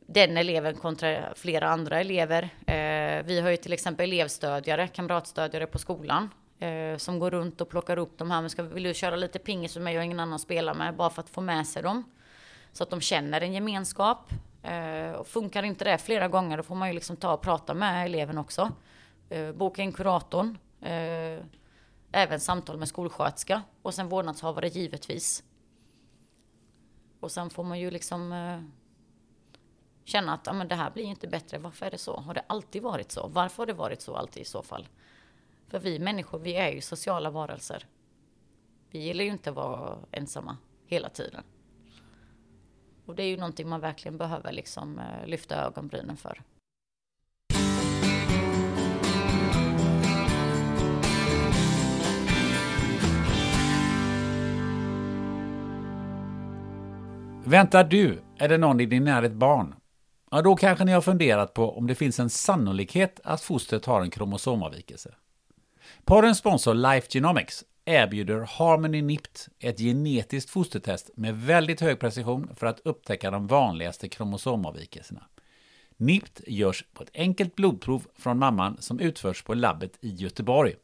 Den 0.05 0.37
eleven 0.37 0.75
kontra 0.75 1.33
flera 1.35 1.69
andra 1.69 1.99
elever. 1.99 2.43
Eh, 2.67 3.25
vi 3.25 3.39
har 3.43 3.49
ju 3.49 3.57
till 3.57 3.73
exempel 3.73 4.09
elevstödjare, 4.13 4.87
kamratstödjare 4.87 5.67
på 5.67 5.79
skolan 5.79 6.29
eh, 6.59 6.97
som 6.97 7.19
går 7.19 7.31
runt 7.31 7.61
och 7.61 7.69
plockar 7.69 7.97
upp 7.97 8.17
de 8.17 8.31
här. 8.31 8.41
Men 8.41 8.49
ska, 8.49 8.63
vill 8.63 8.83
du 8.83 8.93
köra 8.93 9.15
lite 9.15 9.39
pingis 9.39 9.75
med 9.75 9.83
mig 9.83 9.97
och 9.97 10.03
ingen 10.03 10.19
annan 10.19 10.39
spelar 10.39 10.73
med 10.73 10.95
bara 10.95 11.09
för 11.09 11.21
att 11.21 11.29
få 11.29 11.41
med 11.41 11.67
sig 11.67 11.83
dem. 11.83 12.03
Så 12.73 12.83
att 12.83 12.89
de 12.89 13.01
känner 13.01 13.41
en 13.41 13.53
gemenskap. 13.53 14.29
Eh, 14.63 15.11
och 15.11 15.27
funkar 15.27 15.63
inte 15.63 15.85
det 15.85 15.97
flera 15.97 16.27
gånger 16.27 16.57
då 16.57 16.63
får 16.63 16.75
man 16.75 16.87
ju 16.87 16.93
liksom 16.93 17.15
ta 17.15 17.33
och 17.33 17.41
prata 17.41 17.73
med 17.73 18.05
eleven 18.05 18.37
också. 18.37 18.71
Eh, 19.29 19.51
boka 19.51 19.81
in 19.81 19.93
kuratorn. 19.93 20.57
Eh, 20.81 21.45
även 22.11 22.39
samtal 22.39 22.77
med 22.77 22.87
skolsköterska 22.87 23.61
och 23.81 23.93
sen 23.93 24.09
vårdnadshavare 24.09 24.67
givetvis. 24.67 25.43
Och 27.19 27.31
sen 27.31 27.49
får 27.49 27.63
man 27.63 27.79
ju 27.79 27.91
liksom 27.91 28.31
eh, 28.31 28.61
känna 30.03 30.33
att 30.33 30.47
ah, 30.47 30.53
men 30.53 30.67
det 30.67 30.75
här 30.75 30.91
blir 30.91 31.03
inte 31.03 31.27
bättre. 31.27 31.57
Varför 31.57 31.85
är 31.85 31.91
det 31.91 31.97
så? 31.97 32.19
Har 32.19 32.33
det 32.33 32.43
alltid 32.47 32.81
varit 32.81 33.11
så? 33.11 33.27
Varför 33.27 33.57
har 33.57 33.67
det 33.67 33.73
varit 33.73 34.01
så 34.01 34.15
alltid 34.15 34.41
i 34.41 34.45
så 34.45 34.63
fall? 34.63 34.87
För 35.67 35.79
vi 35.79 35.99
människor, 35.99 36.39
vi 36.39 36.55
är 36.55 36.71
ju 36.71 36.81
sociala 36.81 37.29
varelser. 37.29 37.85
Vi 38.89 38.99
gillar 38.99 39.23
ju 39.23 39.29
inte 39.29 39.49
att 39.49 39.55
vara 39.55 39.97
ensamma 40.11 40.57
hela 40.85 41.09
tiden. 41.09 41.43
Och 43.11 43.17
det 43.17 43.23
är 43.23 43.27
ju 43.27 43.37
någonting 43.37 43.69
man 43.69 43.79
verkligen 43.81 44.17
behöver 44.17 44.51
liksom 44.51 44.99
eh, 44.99 45.27
lyfta 45.27 45.55
ögonbrynen 45.55 46.17
för. 46.17 46.41
Väntar 57.45 57.83
du 57.83 58.21
eller 58.37 58.57
någon 58.57 58.79
i 58.79 58.85
din 58.85 59.03
närhet 59.03 59.33
barn? 59.33 59.75
Ja, 60.31 60.41
då 60.41 60.55
kanske 60.55 60.85
ni 60.85 60.91
har 60.91 61.01
funderat 61.01 61.53
på 61.53 61.77
om 61.77 61.87
det 61.87 61.95
finns 61.95 62.19
en 62.19 62.29
sannolikhet 62.29 63.19
att 63.23 63.41
fostret 63.41 63.85
har 63.85 64.01
en 64.01 64.09
kromosomavvikelse. 64.09 65.15
Porrens 66.05 66.37
sponsor 66.37 66.73
Life 66.73 67.07
Genomics 67.09 67.63
erbjuder 67.91 68.39
Harmony 68.39 69.01
NIPT, 69.01 69.49
ett 69.59 69.79
genetiskt 69.79 70.49
fostertest 70.49 71.09
med 71.15 71.37
väldigt 71.37 71.81
hög 71.81 71.99
precision 71.99 72.49
för 72.55 72.67
att 72.67 72.79
upptäcka 72.79 73.31
de 73.31 73.47
vanligaste 73.47 74.09
kromosomavvikelserna. 74.09 75.23
NIPT 75.97 76.41
görs 76.47 76.85
på 76.93 77.03
ett 77.03 77.11
enkelt 77.13 77.55
blodprov 77.55 78.07
från 78.15 78.37
mamman 78.39 78.77
som 78.79 78.99
utförs 78.99 79.43
på 79.43 79.53
labbet 79.53 79.97
i 80.01 80.09
Göteborg. 80.09 80.75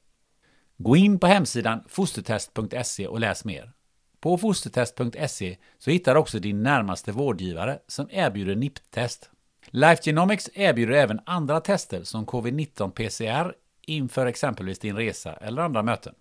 Gå 0.77 0.95
in 0.95 1.19
på 1.19 1.27
hemsidan 1.27 1.83
fostertest.se 1.87 3.07
och 3.07 3.19
läs 3.19 3.45
mer. 3.45 3.71
På 4.19 4.37
fostertest.se 4.37 5.57
så 5.77 5.91
hittar 5.91 6.13
du 6.13 6.19
också 6.19 6.39
din 6.39 6.63
närmaste 6.63 7.11
vårdgivare 7.11 7.79
som 7.87 8.07
erbjuder 8.11 8.55
NIPT-test. 8.55 9.29
Life 9.65 10.03
Genomics 10.03 10.49
erbjuder 10.53 10.93
även 10.93 11.19
andra 11.25 11.59
tester 11.61 12.03
som 12.03 12.25
covid-19 12.25 12.91
PCR 12.91 13.53
inför 13.81 14.25
exempelvis 14.25 14.79
din 14.79 14.95
resa 14.95 15.33
eller 15.33 15.61
andra 15.61 15.83
möten. 15.83 16.13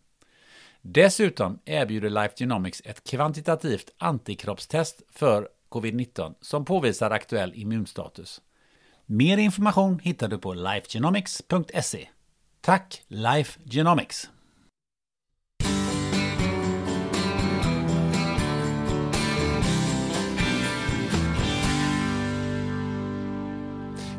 Dessutom 0.89 1.59
erbjuder 1.65 2.11
Life 2.11 2.35
Genomics 2.37 2.83
ett 2.85 3.11
kvantitativt 3.11 3.95
antikroppstest 3.99 5.03
för 5.11 5.49
covid-19 5.71 6.35
som 6.41 6.65
påvisar 6.65 7.11
aktuell 7.11 7.53
immunstatus. 7.55 8.41
Mer 9.07 9.39
information 9.39 9.99
hittar 9.99 10.29
du 10.29 10.39
på 10.39 10.55
lifegenomics.se. 10.55 12.09
Tack 12.61 13.03
Life 13.09 13.61
Genomics! 13.65 14.31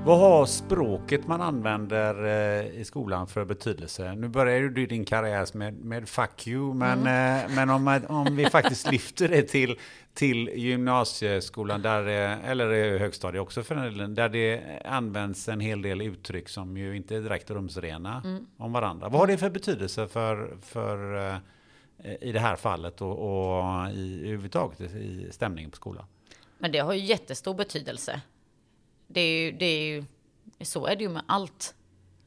Vad 0.07 0.19
har 0.19 0.45
språket 0.45 1.27
man 1.27 1.41
använder 1.41 2.25
eh, 2.25 2.79
i 2.79 2.85
skolan 2.85 3.27
för 3.27 3.45
betydelse? 3.45 4.15
Nu 4.15 4.27
börjar 4.27 4.61
du 4.61 4.85
din 4.85 5.05
karriär 5.05 5.57
med, 5.57 5.73
med 5.73 6.09
fuck 6.09 6.47
you, 6.47 6.73
men, 6.73 6.99
mm. 6.99 7.45
eh, 7.45 7.55
men 7.55 7.69
om, 7.69 8.01
om 8.07 8.35
vi 8.35 8.45
faktiskt 8.45 8.91
lyfter 8.91 9.27
det 9.27 9.41
till, 9.43 9.79
till 10.13 10.49
gymnasieskolan, 10.55 11.81
där, 11.81 12.03
eller 12.45 12.97
högstadiet 12.97 13.41
också 13.41 13.63
för 13.63 13.75
den 13.75 14.15
där 14.15 14.29
det 14.29 14.61
används 14.85 15.49
en 15.49 15.59
hel 15.59 15.81
del 15.81 16.01
uttryck 16.01 16.49
som 16.49 16.77
ju 16.77 16.95
inte 16.95 17.15
är 17.15 17.21
direkt 17.21 17.51
rumsrena 17.51 18.21
mm. 18.25 18.45
om 18.57 18.73
varandra. 18.73 19.09
Vad 19.09 19.19
har 19.19 19.27
det 19.27 19.37
för 19.37 19.49
betydelse 19.49 20.07
för, 20.07 20.57
för 20.61 21.27
eh, 21.27 22.13
i 22.21 22.31
det 22.31 22.39
här 22.39 22.55
fallet 22.55 23.01
och, 23.01 23.11
och 23.11 23.91
i 23.91 24.19
överhuvudtaget 24.19 24.81
i 24.81 25.27
stämningen 25.31 25.71
på 25.71 25.77
skolan? 25.77 26.05
Men 26.57 26.71
det 26.71 26.79
har 26.79 26.93
ju 26.93 26.99
jättestor 26.99 27.53
betydelse. 27.53 28.21
Det 29.07 29.21
är 29.21 29.45
ju, 29.45 29.51
det 29.51 29.65
är 29.65 29.85
ju, 29.85 30.05
så 30.61 30.85
är 30.85 30.95
det 30.95 31.03
ju 31.03 31.09
med 31.09 31.23
allt. 31.27 31.75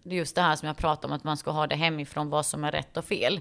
Det 0.02 0.14
är 0.14 0.18
just 0.18 0.34
det 0.34 0.42
här 0.42 0.56
som 0.56 0.66
jag 0.66 0.76
pratar 0.76 1.08
om, 1.08 1.14
att 1.14 1.24
man 1.24 1.36
ska 1.36 1.50
ha 1.50 1.66
det 1.66 1.76
hemifrån, 1.76 2.30
vad 2.30 2.46
som 2.46 2.64
är 2.64 2.72
rätt 2.72 2.96
och 2.96 3.04
fel. 3.04 3.40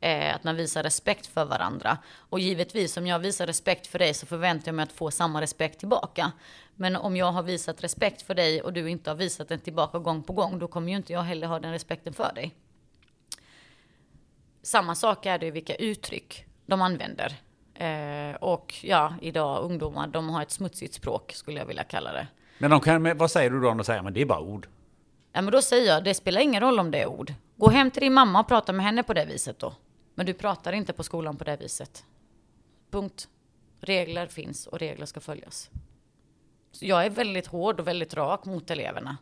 Eh, 0.00 0.34
att 0.34 0.44
man 0.44 0.56
visar 0.56 0.82
respekt 0.82 1.26
för 1.26 1.44
varandra. 1.44 1.98
Och 2.16 2.40
givetvis, 2.40 2.96
om 2.96 3.06
jag 3.06 3.18
visar 3.18 3.46
respekt 3.46 3.86
för 3.86 3.98
dig 3.98 4.14
så 4.14 4.26
förväntar 4.26 4.68
jag 4.68 4.74
mig 4.74 4.82
att 4.82 4.92
få 4.92 5.10
samma 5.10 5.40
respekt 5.40 5.78
tillbaka. 5.78 6.32
Men 6.74 6.96
om 6.96 7.16
jag 7.16 7.32
har 7.32 7.42
visat 7.42 7.84
respekt 7.84 8.22
för 8.22 8.34
dig 8.34 8.62
och 8.62 8.72
du 8.72 8.90
inte 8.90 9.10
har 9.10 9.14
visat 9.14 9.48
den 9.48 9.60
tillbaka 9.60 9.98
gång 9.98 10.22
på 10.22 10.32
gång, 10.32 10.58
då 10.58 10.68
kommer 10.68 10.90
ju 10.90 10.96
inte 10.96 11.12
jag 11.12 11.22
heller 11.22 11.46
ha 11.46 11.60
den 11.60 11.72
respekten 11.72 12.12
för 12.12 12.32
dig. 12.34 12.54
Samma 14.62 14.94
sak 14.94 15.26
är 15.26 15.38
det 15.38 15.46
i 15.46 15.50
vilka 15.50 15.74
uttryck 15.74 16.44
de 16.66 16.82
använder. 16.82 17.36
Eh, 17.74 18.34
och 18.34 18.74
ja, 18.82 19.14
idag 19.20 19.64
ungdomar, 19.64 20.06
de 20.06 20.28
har 20.28 20.42
ett 20.42 20.50
smutsigt 20.50 20.94
språk 20.94 21.32
skulle 21.32 21.58
jag 21.58 21.66
vilja 21.66 21.84
kalla 21.84 22.12
det. 22.12 22.26
Men 22.58 22.70
de 22.70 22.80
kan, 22.80 23.18
vad 23.18 23.30
säger 23.30 23.50
du 23.50 23.60
då 23.60 23.70
om 23.70 23.76
de 23.76 23.84
säger 23.84 24.02
men 24.02 24.12
det 24.12 24.20
är 24.20 24.26
bara 24.26 24.40
ord? 24.40 24.66
Ja 25.32 25.42
men 25.42 25.52
då 25.52 25.62
säger 25.62 25.86
jag, 25.86 26.04
det 26.04 26.14
spelar 26.14 26.40
ingen 26.40 26.60
roll 26.60 26.78
om 26.78 26.90
det 26.90 27.02
är 27.02 27.06
ord. 27.06 27.34
Gå 27.56 27.70
hem 27.70 27.90
till 27.90 28.02
din 28.02 28.14
mamma 28.14 28.40
och 28.40 28.48
prata 28.48 28.72
med 28.72 28.86
henne 28.86 29.02
på 29.02 29.14
det 29.14 29.24
viset 29.24 29.58
då. 29.58 29.74
Men 30.14 30.26
du 30.26 30.34
pratar 30.34 30.72
inte 30.72 30.92
på 30.92 31.02
skolan 31.02 31.36
på 31.36 31.44
det 31.44 31.56
viset. 31.56 32.04
Punkt. 32.90 33.28
Regler 33.80 34.26
finns 34.26 34.66
och 34.66 34.78
regler 34.78 35.06
ska 35.06 35.20
följas. 35.20 35.70
Så 36.72 36.86
jag 36.86 37.06
är 37.06 37.10
väldigt 37.10 37.46
hård 37.46 37.80
och 37.80 37.86
väldigt 37.86 38.14
rak 38.14 38.44
mot 38.44 38.70
eleverna. 38.70 39.16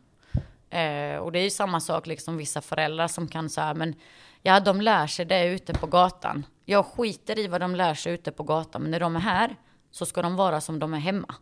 Eh, 0.69 1.17
och 1.17 1.31
det 1.31 1.39
är 1.39 1.43
ju 1.43 1.49
samma 1.49 1.79
sak 1.79 2.07
liksom 2.07 2.37
vissa 2.37 2.61
föräldrar 2.61 3.07
som 3.07 3.27
kan 3.27 3.49
säga, 3.49 3.73
men 3.73 3.95
ja, 4.41 4.59
de 4.59 4.81
lär 4.81 5.07
sig 5.07 5.25
det 5.25 5.45
ute 5.45 5.73
på 5.73 5.87
gatan. 5.87 6.45
Jag 6.65 6.85
skiter 6.85 7.39
i 7.39 7.47
vad 7.47 7.61
de 7.61 7.75
lär 7.75 7.93
sig 7.93 8.13
ute 8.13 8.31
på 8.31 8.43
gatan, 8.43 8.81
men 8.81 8.91
när 8.91 8.99
de 8.99 9.15
är 9.15 9.19
här 9.19 9.55
så 9.91 10.05
ska 10.05 10.21
de 10.21 10.35
vara 10.35 10.61
som 10.61 10.79
de 10.79 10.93
är 10.93 10.99
hemma. 10.99 11.35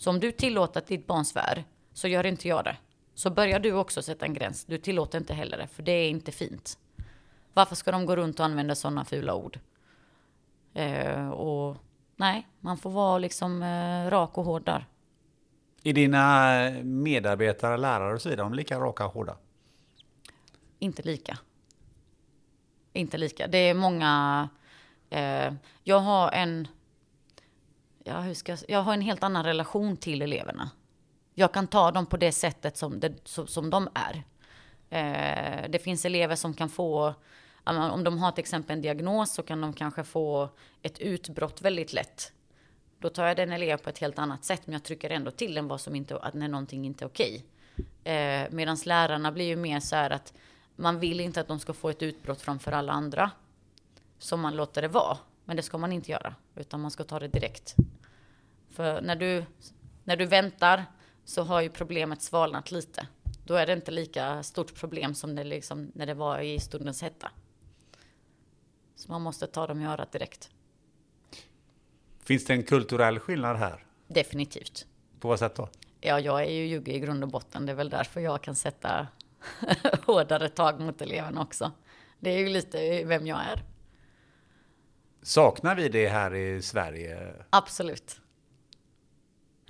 Så 0.00 0.10
om 0.10 0.20
du 0.20 0.32
tillåter 0.32 0.80
att 0.80 0.86
ditt 0.86 1.06
barn 1.06 1.24
svär, 1.24 1.64
så 1.92 2.08
gör 2.08 2.26
inte 2.26 2.48
jag 2.48 2.64
det. 2.64 2.76
Så 3.14 3.30
börjar 3.30 3.60
du 3.60 3.72
också 3.72 4.02
sätta 4.02 4.26
en 4.26 4.34
gräns. 4.34 4.64
Du 4.64 4.78
tillåter 4.78 5.18
inte 5.18 5.34
heller 5.34 5.58
det, 5.58 5.66
för 5.66 5.82
det 5.82 5.92
är 5.92 6.10
inte 6.10 6.32
fint. 6.32 6.78
Varför 7.54 7.74
ska 7.74 7.90
de 7.90 8.06
gå 8.06 8.16
runt 8.16 8.40
och 8.40 8.46
använda 8.46 8.74
sådana 8.74 9.04
fula 9.04 9.34
ord? 9.34 9.58
Eh, 10.74 11.30
och 11.30 11.76
nej, 12.16 12.46
man 12.60 12.76
får 12.76 12.90
vara 12.90 13.18
liksom 13.18 13.62
eh, 13.62 14.10
rak 14.10 14.38
och 14.38 14.44
hård 14.44 14.64
där. 14.64 14.86
Är 15.82 15.92
dina 15.92 16.70
medarbetare, 16.82 17.76
lärare 17.76 18.14
och 18.14 18.22
så 18.22 18.28
vidare, 18.28 18.46
de 18.46 18.54
lika 18.54 18.80
raka 18.80 19.06
och 19.06 19.12
hårda? 19.12 19.36
Inte 20.78 21.02
lika. 21.02 21.38
Inte 22.92 23.18
lika. 23.18 23.46
Det 23.46 23.58
är 23.58 23.74
många... 23.74 24.48
Eh, 25.10 25.54
jag 25.84 25.98
har 25.98 26.30
en 26.32 26.68
ja, 28.10 28.20
hur 28.20 28.34
ska, 28.34 28.56
jag 28.68 28.82
har 28.82 28.94
en 28.94 29.00
helt 29.00 29.22
annan 29.22 29.44
relation 29.44 29.96
till 29.96 30.22
eleverna. 30.22 30.70
Jag 31.34 31.52
kan 31.52 31.66
ta 31.66 31.90
dem 31.90 32.06
på 32.06 32.16
det 32.16 32.32
sättet 32.32 32.76
som, 32.76 33.00
det, 33.00 33.14
som 33.24 33.70
de 33.70 33.88
är. 33.94 34.24
Eh, 34.90 35.70
det 35.70 35.78
finns 35.78 36.04
elever 36.04 36.36
som 36.36 36.54
kan 36.54 36.68
få, 36.68 37.14
om 37.64 38.04
de 38.04 38.18
har 38.18 38.32
till 38.32 38.42
exempel 38.42 38.76
en 38.76 38.82
diagnos 38.82 39.34
så 39.34 39.42
kan 39.42 39.60
de 39.60 39.72
kanske 39.72 40.04
få 40.04 40.48
ett 40.82 40.98
utbrott 40.98 41.62
väldigt 41.62 41.92
lätt. 41.92 42.32
Då 42.98 43.08
tar 43.08 43.26
jag 43.26 43.36
den 43.36 43.52
eleven 43.52 43.78
på 43.78 43.90
ett 43.90 43.98
helt 43.98 44.18
annat 44.18 44.44
sätt, 44.44 44.62
men 44.64 44.72
jag 44.72 44.82
trycker 44.82 45.10
ändå 45.10 45.30
till 45.30 45.54
den 45.54 45.68
vad 45.68 45.80
som 45.80 45.94
inte, 45.94 46.18
att 46.18 46.34
när 46.34 46.48
någonting 46.48 46.86
inte 46.86 47.04
är 47.04 47.08
okej. 47.08 47.44
Eh, 48.04 48.50
Medan 48.50 48.76
lärarna 48.84 49.32
blir 49.32 49.44
ju 49.44 49.56
mer 49.56 49.80
så 49.80 49.96
här 49.96 50.10
att 50.10 50.32
man 50.76 51.00
vill 51.00 51.20
inte 51.20 51.40
att 51.40 51.48
de 51.48 51.58
ska 51.58 51.72
få 51.72 51.90
ett 51.90 52.02
utbrott 52.02 52.40
framför 52.40 52.72
alla 52.72 52.92
andra. 52.92 53.30
Så 54.18 54.36
man 54.36 54.56
låter 54.56 54.82
det 54.82 54.88
vara. 54.88 55.18
Men 55.44 55.56
det 55.56 55.62
ska 55.62 55.78
man 55.78 55.92
inte 55.92 56.10
göra, 56.10 56.34
utan 56.54 56.80
man 56.80 56.90
ska 56.90 57.04
ta 57.04 57.18
det 57.18 57.28
direkt. 57.28 57.76
För 58.70 59.00
när 59.00 59.16
du, 59.16 59.44
när 60.04 60.16
du 60.16 60.26
väntar 60.26 60.84
så 61.24 61.42
har 61.42 61.60
ju 61.60 61.68
problemet 61.68 62.22
svalnat 62.22 62.70
lite. 62.70 63.06
Då 63.44 63.54
är 63.54 63.66
det 63.66 63.72
inte 63.72 63.90
lika 63.90 64.42
stort 64.42 64.74
problem 64.74 65.14
som 65.14 65.34
det 65.34 65.44
liksom, 65.44 65.92
när 65.94 66.06
det 66.06 66.14
var 66.14 66.38
i 66.40 66.60
stundens 66.60 67.02
hetta. 67.02 67.30
Så 68.96 69.12
man 69.12 69.22
måste 69.22 69.46
ta 69.46 69.66
dem 69.66 69.80
i 69.80 69.86
örat 69.86 70.12
direkt. 70.12 70.50
Finns 72.24 72.44
det 72.44 72.52
en 72.52 72.62
kulturell 72.62 73.18
skillnad 73.18 73.56
här? 73.56 73.84
Definitivt. 74.06 74.86
På 75.20 75.28
vad 75.28 75.38
sätt 75.38 75.54
då? 75.54 75.68
Ja, 76.00 76.20
jag 76.20 76.40
är 76.42 76.50
ju 76.50 76.66
jugge 76.66 76.92
i 76.92 77.00
grund 77.00 77.24
och 77.24 77.30
botten. 77.30 77.66
Det 77.66 77.72
är 77.72 77.76
väl 77.76 77.90
därför 77.90 78.20
jag 78.20 78.42
kan 78.42 78.54
sätta 78.54 79.06
hårdare 80.06 80.48
tag 80.48 80.80
mot 80.80 81.02
eleverna 81.02 81.42
också. 81.42 81.72
Det 82.18 82.30
är 82.30 82.38
ju 82.38 82.48
lite 82.48 83.04
vem 83.04 83.26
jag 83.26 83.38
är. 83.38 83.62
Saknar 85.22 85.74
vi 85.74 85.88
det 85.88 86.08
här 86.08 86.34
i 86.34 86.62
Sverige? 86.62 87.34
Absolut. 87.50 88.19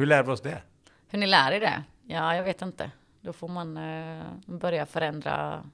Hur 0.01 0.06
lär 0.06 0.22
vi 0.22 0.32
oss 0.32 0.40
det? 0.40 0.62
Hur 1.09 1.18
ni 1.18 1.27
lär 1.27 1.52
er 1.52 1.60
det? 1.60 1.82
Ja, 2.06 2.36
jag 2.36 2.44
vet 2.44 2.62
inte. 2.62 2.90
Då 3.20 3.32
får 3.32 3.48
man 3.48 3.77
eh, 3.77 4.24
börja 4.47 4.86
förändra 4.86 5.64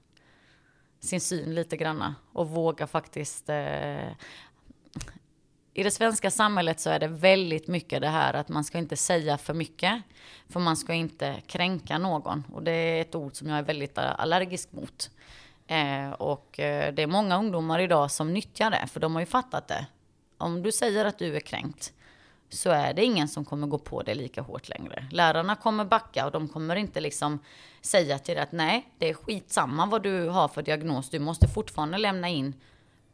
sin 1.01 1.20
syn 1.20 1.55
lite 1.55 1.77
granna 1.77 2.15
och 2.32 2.48
våga 2.48 2.86
faktiskt. 2.86 3.48
Eh, 3.48 4.09
I 5.74 5.82
det 5.82 5.90
svenska 5.90 6.31
samhället 6.31 6.81
så 6.81 6.90
är 6.90 6.98
det 6.98 7.09
väldigt 7.09 7.69
mycket 7.69 8.01
det 8.01 8.09
här 8.09 8.35
att 8.35 8.48
man 8.48 8.65
ska 8.65 8.78
inte 8.78 8.97
säga 8.97 9.39
för 9.39 9.55
mycket, 9.55 10.03
för 10.48 10.61
man 10.61 10.77
ska 10.77 10.94
inte 10.94 11.43
kränka 11.47 11.98
någon 11.98 12.44
och 12.53 12.62
det 12.62 12.73
är 12.73 13.01
ett 13.01 13.15
ord 13.15 13.35
som 13.35 13.48
jag 13.48 13.59
är 13.59 13.62
väldigt 13.62 13.98
allergisk 13.98 14.73
mot. 14.73 15.11
Eh, 15.66 16.11
och 16.11 16.61
eh, 16.61 16.94
det 16.94 17.03
är 17.03 17.07
många 17.07 17.39
ungdomar 17.39 17.78
idag 17.78 18.11
som 18.11 18.32
nyttjar 18.32 18.70
det, 18.70 18.86
för 18.86 19.01
de 19.01 19.15
har 19.15 19.23
ju 19.23 19.27
fattat 19.27 19.69
det. 19.69 19.86
Om 20.39 20.62
du 20.62 20.73
säger 20.73 21.05
att 21.05 21.19
du 21.19 21.36
är 21.36 21.40
kränkt, 21.40 21.93
så 22.48 22.70
är 22.70 22.94
det 22.94 23.05
ingen 23.05 23.28
som 23.28 23.44
kommer 23.44 23.66
gå 23.66 23.78
på 23.78 24.02
det 24.02 24.14
lika 24.14 24.43
hårt 24.43 24.68
längre. 24.68 25.06
Lärarna 25.10 25.56
kommer 25.56 25.85
backa 25.85 26.27
och 26.27 26.32
de 26.32 26.48
kommer 26.48 26.77
inte 26.77 27.01
liksom 27.01 27.39
säga 27.81 28.18
till 28.18 28.35
dig 28.35 28.43
att 28.43 28.52
nej, 28.52 28.93
det 28.98 29.09
är 29.09 29.14
skitsamma 29.14 29.86
vad 29.86 30.02
du 30.02 30.28
har 30.28 30.48
för 30.48 30.62
diagnos. 30.62 31.10
Du 31.10 31.18
måste 31.18 31.48
fortfarande 31.48 31.98
lämna 31.98 32.28
in 32.28 32.55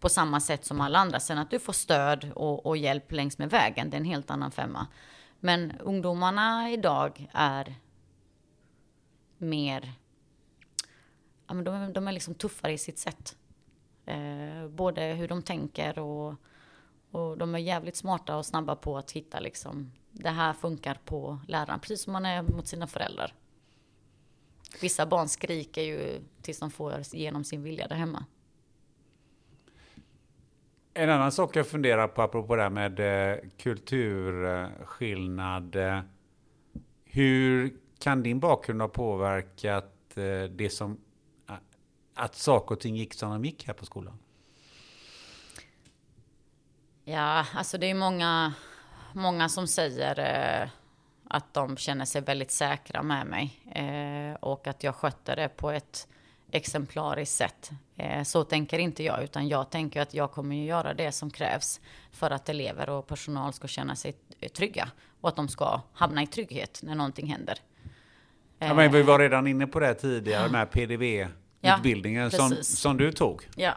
på 0.00 0.08
samma 0.08 0.40
sätt 0.40 0.64
som 0.64 0.80
alla 0.80 0.98
andra. 0.98 1.20
Sen 1.20 1.38
att 1.38 1.50
du 1.50 1.58
får 1.58 1.72
stöd 1.72 2.32
och, 2.34 2.66
och 2.66 2.76
hjälp 2.76 3.12
längs 3.12 3.38
med 3.38 3.50
vägen, 3.50 3.90
det 3.90 3.96
är 3.96 4.00
en 4.00 4.04
helt 4.04 4.30
annan 4.30 4.50
femma. 4.50 4.86
Men 5.40 5.72
ungdomarna 5.80 6.70
idag 6.70 7.28
är 7.32 7.74
mer 9.38 9.92
ja, 11.46 11.54
men 11.54 11.64
de, 11.64 11.92
de 11.92 12.08
är 12.08 12.12
liksom 12.12 12.34
tuffare 12.34 12.72
i 12.72 12.78
sitt 12.78 12.98
sätt. 12.98 13.36
Eh, 14.06 14.68
både 14.68 15.02
hur 15.02 15.28
de 15.28 15.42
tänker 15.42 15.98
och, 15.98 16.34
och 17.12 17.38
de 17.38 17.54
är 17.54 17.58
jävligt 17.58 17.96
smarta 17.96 18.36
och 18.36 18.46
snabba 18.46 18.76
på 18.76 18.98
att 18.98 19.10
hitta 19.10 19.40
liksom, 19.40 19.92
det 20.10 20.30
här 20.30 20.52
funkar 20.52 20.98
på 21.04 21.38
läraren, 21.48 21.80
precis 21.80 22.02
som 22.02 22.12
man 22.12 22.26
är 22.26 22.42
mot 22.42 22.68
sina 22.68 22.86
föräldrar. 22.86 23.34
Vissa 24.80 25.06
barn 25.06 25.28
skriker 25.28 25.82
ju 25.82 26.20
tills 26.42 26.58
de 26.58 26.70
får 26.70 27.02
igenom 27.12 27.44
sin 27.44 27.62
vilja 27.62 27.88
där 27.88 27.96
hemma. 27.96 28.24
En 30.94 31.10
annan 31.10 31.32
sak 31.32 31.56
jag 31.56 31.66
funderar 31.66 32.08
på, 32.08 32.22
apropå 32.22 32.56
det 32.56 32.62
här 32.62 32.70
med 32.70 33.00
eh, 33.00 33.36
kulturskillnad. 33.56 35.76
Eh, 35.76 36.00
hur 37.04 37.76
kan 37.98 38.22
din 38.22 38.40
bakgrund 38.40 38.80
ha 38.80 38.88
påverkat 38.88 40.16
eh, 40.16 40.44
det 40.50 40.70
som 40.70 41.00
att 42.14 42.34
saker 42.34 42.74
och 42.74 42.80
ting 42.80 42.96
gick 42.96 43.14
som 43.14 43.30
de 43.30 43.44
gick 43.44 43.66
här 43.66 43.74
på 43.74 43.86
skolan? 43.86 44.18
Ja, 47.04 47.46
alltså 47.54 47.78
det 47.78 47.90
är 47.90 47.94
många, 47.94 48.52
många 49.12 49.48
som 49.48 49.66
säger 49.66 50.18
eh, 50.18 50.68
att 51.28 51.54
de 51.54 51.76
känner 51.76 52.04
sig 52.04 52.20
väldigt 52.20 52.50
säkra 52.50 53.02
med 53.02 53.26
mig 53.26 53.60
eh, 53.74 54.34
och 54.40 54.66
att 54.66 54.84
jag 54.84 54.94
skötte 54.94 55.34
det 55.34 55.48
på 55.48 55.70
ett 55.70 56.08
exemplariskt 56.50 57.36
sätt. 57.36 57.70
Eh, 57.96 58.22
så 58.22 58.44
tänker 58.44 58.78
inte 58.78 59.02
jag, 59.02 59.24
utan 59.24 59.48
jag 59.48 59.70
tänker 59.70 60.00
att 60.00 60.14
jag 60.14 60.32
kommer 60.32 60.60
att 60.60 60.66
göra 60.68 60.94
det 60.94 61.12
som 61.12 61.30
krävs 61.30 61.80
för 62.12 62.30
att 62.30 62.48
elever 62.48 62.88
och 62.88 63.06
personal 63.06 63.52
ska 63.52 63.68
känna 63.68 63.96
sig 63.96 64.14
trygga 64.56 64.88
och 65.20 65.28
att 65.28 65.36
de 65.36 65.48
ska 65.48 65.80
hamna 65.92 66.22
i 66.22 66.26
trygghet 66.26 66.80
när 66.82 66.94
någonting 66.94 67.26
händer. 67.26 67.58
Ja, 68.58 68.74
men 68.74 68.92
vi 68.92 69.02
var 69.02 69.18
redan 69.18 69.46
inne 69.46 69.66
på 69.66 69.80
det 69.80 69.94
tidigare 69.94 70.48
med 70.48 70.70
PDV-utbildningen 70.70 72.22
ja, 72.22 72.30
som, 72.30 72.56
som 72.62 72.96
du 72.96 73.12
tog. 73.12 73.48
Ja. 73.56 73.72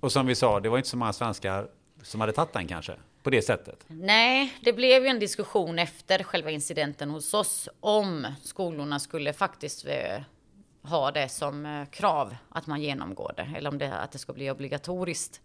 Och 0.00 0.12
som 0.12 0.26
vi 0.26 0.34
sa, 0.34 0.60
det 0.60 0.68
var 0.68 0.76
inte 0.76 0.88
så 0.88 0.96
många 0.96 1.12
svenskar 1.12 1.68
som 2.06 2.20
hade 2.20 2.32
tagit 2.32 2.52
den 2.52 2.66
kanske? 2.66 2.96
På 3.22 3.30
det 3.30 3.42
sättet? 3.42 3.84
Nej, 3.88 4.58
det 4.60 4.72
blev 4.72 5.02
ju 5.02 5.08
en 5.08 5.18
diskussion 5.18 5.78
efter 5.78 6.22
själva 6.22 6.50
incidenten 6.50 7.10
hos 7.10 7.34
oss 7.34 7.68
om 7.80 8.26
skolorna 8.42 9.00
skulle 9.00 9.32
faktiskt 9.32 9.86
eh, 9.86 10.22
ha 10.82 11.10
det 11.10 11.28
som 11.28 11.66
eh, 11.66 11.84
krav 11.86 12.36
att 12.48 12.66
man 12.66 12.82
genomgår 12.82 13.32
det 13.36 13.52
eller 13.56 13.70
om 13.70 13.78
det, 13.78 13.98
att 13.98 14.12
det 14.12 14.18
ska 14.18 14.32
bli 14.32 14.50
obligatoriskt. 14.50 15.40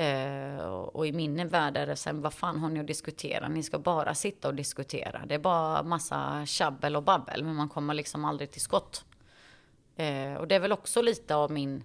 Uh, 0.00 0.58
och 0.66 1.06
i 1.06 1.12
min 1.12 1.48
värld 1.48 1.76
är 1.76 1.86
det 1.86 1.96
sen, 1.96 2.22
vad 2.22 2.34
fan 2.34 2.58
har 2.58 2.68
ni 2.68 2.80
att 2.80 2.86
diskutera? 2.86 3.48
Ni 3.48 3.62
ska 3.62 3.78
bara 3.78 4.14
sitta 4.14 4.48
och 4.48 4.54
diskutera. 4.54 5.22
Det 5.26 5.34
är 5.34 5.38
bara 5.38 5.82
massa 5.82 6.46
tjabbel 6.46 6.96
och 6.96 7.02
babbel, 7.02 7.44
men 7.44 7.54
man 7.54 7.68
kommer 7.68 7.94
liksom 7.94 8.24
aldrig 8.24 8.50
till 8.50 8.60
skott. 8.60 9.04
Uh, 10.00 10.34
och 10.34 10.48
det 10.48 10.54
är 10.54 10.60
väl 10.60 10.72
också 10.72 11.02
lite 11.02 11.34
av 11.34 11.50
min, 11.50 11.84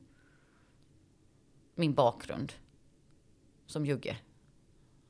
min 1.76 1.94
bakgrund 1.94 2.54
som 3.72 3.86
jugge. 3.86 4.18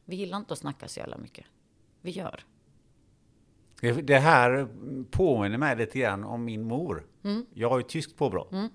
Vi 0.05 0.15
gillar 0.15 0.37
inte 0.37 0.53
att 0.53 0.59
snacka 0.59 0.87
så 0.87 0.99
jävla 0.99 1.17
mycket. 1.17 1.45
Vi 2.01 2.11
gör. 2.11 2.45
Det 4.03 4.19
här 4.19 4.67
påminner 5.11 5.57
mig 5.57 5.77
lite 5.77 5.99
grann 5.99 6.23
om 6.23 6.45
min 6.45 6.63
mor. 6.63 7.07
Mm. 7.23 7.45
Jag 7.53 7.69
har 7.69 7.77
ju 7.77 7.83
tyskt 7.83 8.17
påbrå. 8.17 8.47
Mm. 8.51 8.69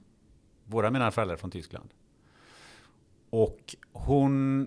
Båda 0.65 0.91
mina 0.91 1.11
föräldrar 1.11 1.35
är 1.35 1.39
från 1.39 1.51
Tyskland. 1.51 1.89
Och 3.31 3.77
hon 3.93 4.63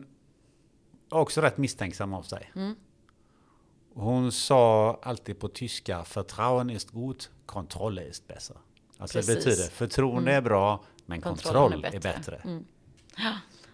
är 1.11 1.17
också 1.17 1.41
rätt 1.41 1.57
misstänksam 1.57 2.13
av 2.13 2.23
sig. 2.23 2.51
Mm. 2.55 2.75
Hon 3.93 4.31
sa 4.31 4.99
alltid 5.03 5.39
på 5.39 5.47
tyska, 5.47 6.03
förtrauen 6.03 6.69
ist 6.69 6.91
gut, 6.91 7.31
kontroll 7.45 7.99
ist 7.99 8.27
besser. 8.27 8.57
Alltså 8.97 9.17
Precis. 9.17 9.35
det 9.35 9.49
betyder 9.49 9.69
förtroende 9.69 10.31
mm. 10.31 10.37
är 10.37 10.41
bra, 10.41 10.83
men 11.05 11.21
kontroll, 11.21 11.53
kontroll 11.53 11.85
är 11.85 11.91
bättre. 11.91 12.09
Är 12.09 12.17
bättre. 12.17 12.35
Mm. 12.35 12.65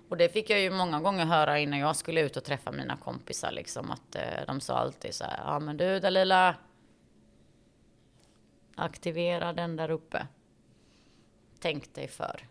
Och 0.09 0.17
det 0.17 0.29
fick 0.29 0.49
jag 0.49 0.59
ju 0.59 0.69
många 0.69 0.99
gånger 0.99 1.25
höra 1.25 1.59
innan 1.59 1.79
jag 1.79 1.95
skulle 1.95 2.21
ut 2.21 2.37
och 2.37 2.43
träffa 2.43 2.71
mina 2.71 2.97
kompisar 2.97 3.51
liksom 3.51 3.91
att 3.91 4.15
eh, 4.15 4.45
de 4.47 4.61
sa 4.61 4.73
alltid 4.73 5.13
så 5.13 5.23
här, 5.23 5.39
ja 5.45 5.59
men 5.59 5.77
du 5.77 5.99
Dalila, 5.99 6.55
aktivera 8.75 9.53
den 9.53 9.75
där 9.75 9.91
uppe. 9.91 10.27
Tänk 11.59 11.93
dig 11.93 12.07
för. 12.07 12.41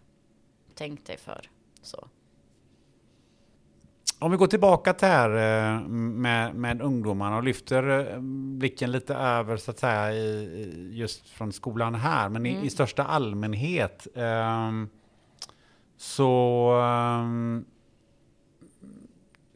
Tänk 0.75 1.07
dig 1.07 1.17
för. 1.17 1.51
Så. 1.83 2.09
Om 4.19 4.31
vi 4.31 4.37
går 4.37 4.47
tillbaka 4.47 4.93
till 4.93 5.09
här 5.09 5.31
eh, 5.31 5.81
med, 5.89 6.55
med 6.55 6.83
ungdomarna 6.83 7.37
och 7.37 7.43
lyfter 7.43 8.13
eh, 8.13 8.21
blicken 8.59 8.93
lite 8.93 9.15
över 9.15 9.57
så 9.57 9.71
att 9.71 9.79
säga 9.79 10.13
i, 10.13 10.89
just 10.93 11.29
från 11.29 11.53
skolan 11.53 11.95
här, 11.95 12.29
men 12.29 12.47
mm. 12.47 12.63
i, 12.63 12.67
i, 12.67 12.71
största 12.71 13.05
allmänhet. 13.05 14.07
Um, 14.15 14.89
så 15.97 16.71
um, 17.23 17.65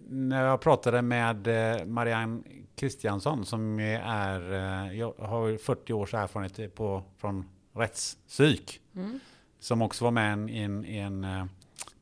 när 0.09 0.44
jag 0.44 0.60
pratade 0.60 1.02
med 1.02 1.47
eh, 1.47 1.86
Marianne 1.86 2.43
Kristiansson 2.74 3.47
som 3.47 3.78
är, 3.81 4.52
eh, 4.52 4.98
jag 4.98 5.15
har 5.19 5.56
40 5.56 5.93
års 5.93 6.15
erfarenhet 6.15 6.74
på, 6.74 7.02
från 7.16 7.44
rättspsyk. 7.74 8.81
Mm. 8.97 9.20
Som 9.59 9.82
också 9.82 10.05
var 10.05 10.10
med 10.10 10.51
i 10.51 10.59
en, 10.59 10.85
i 10.85 10.98
en 10.98 11.24
eh, 11.24 11.44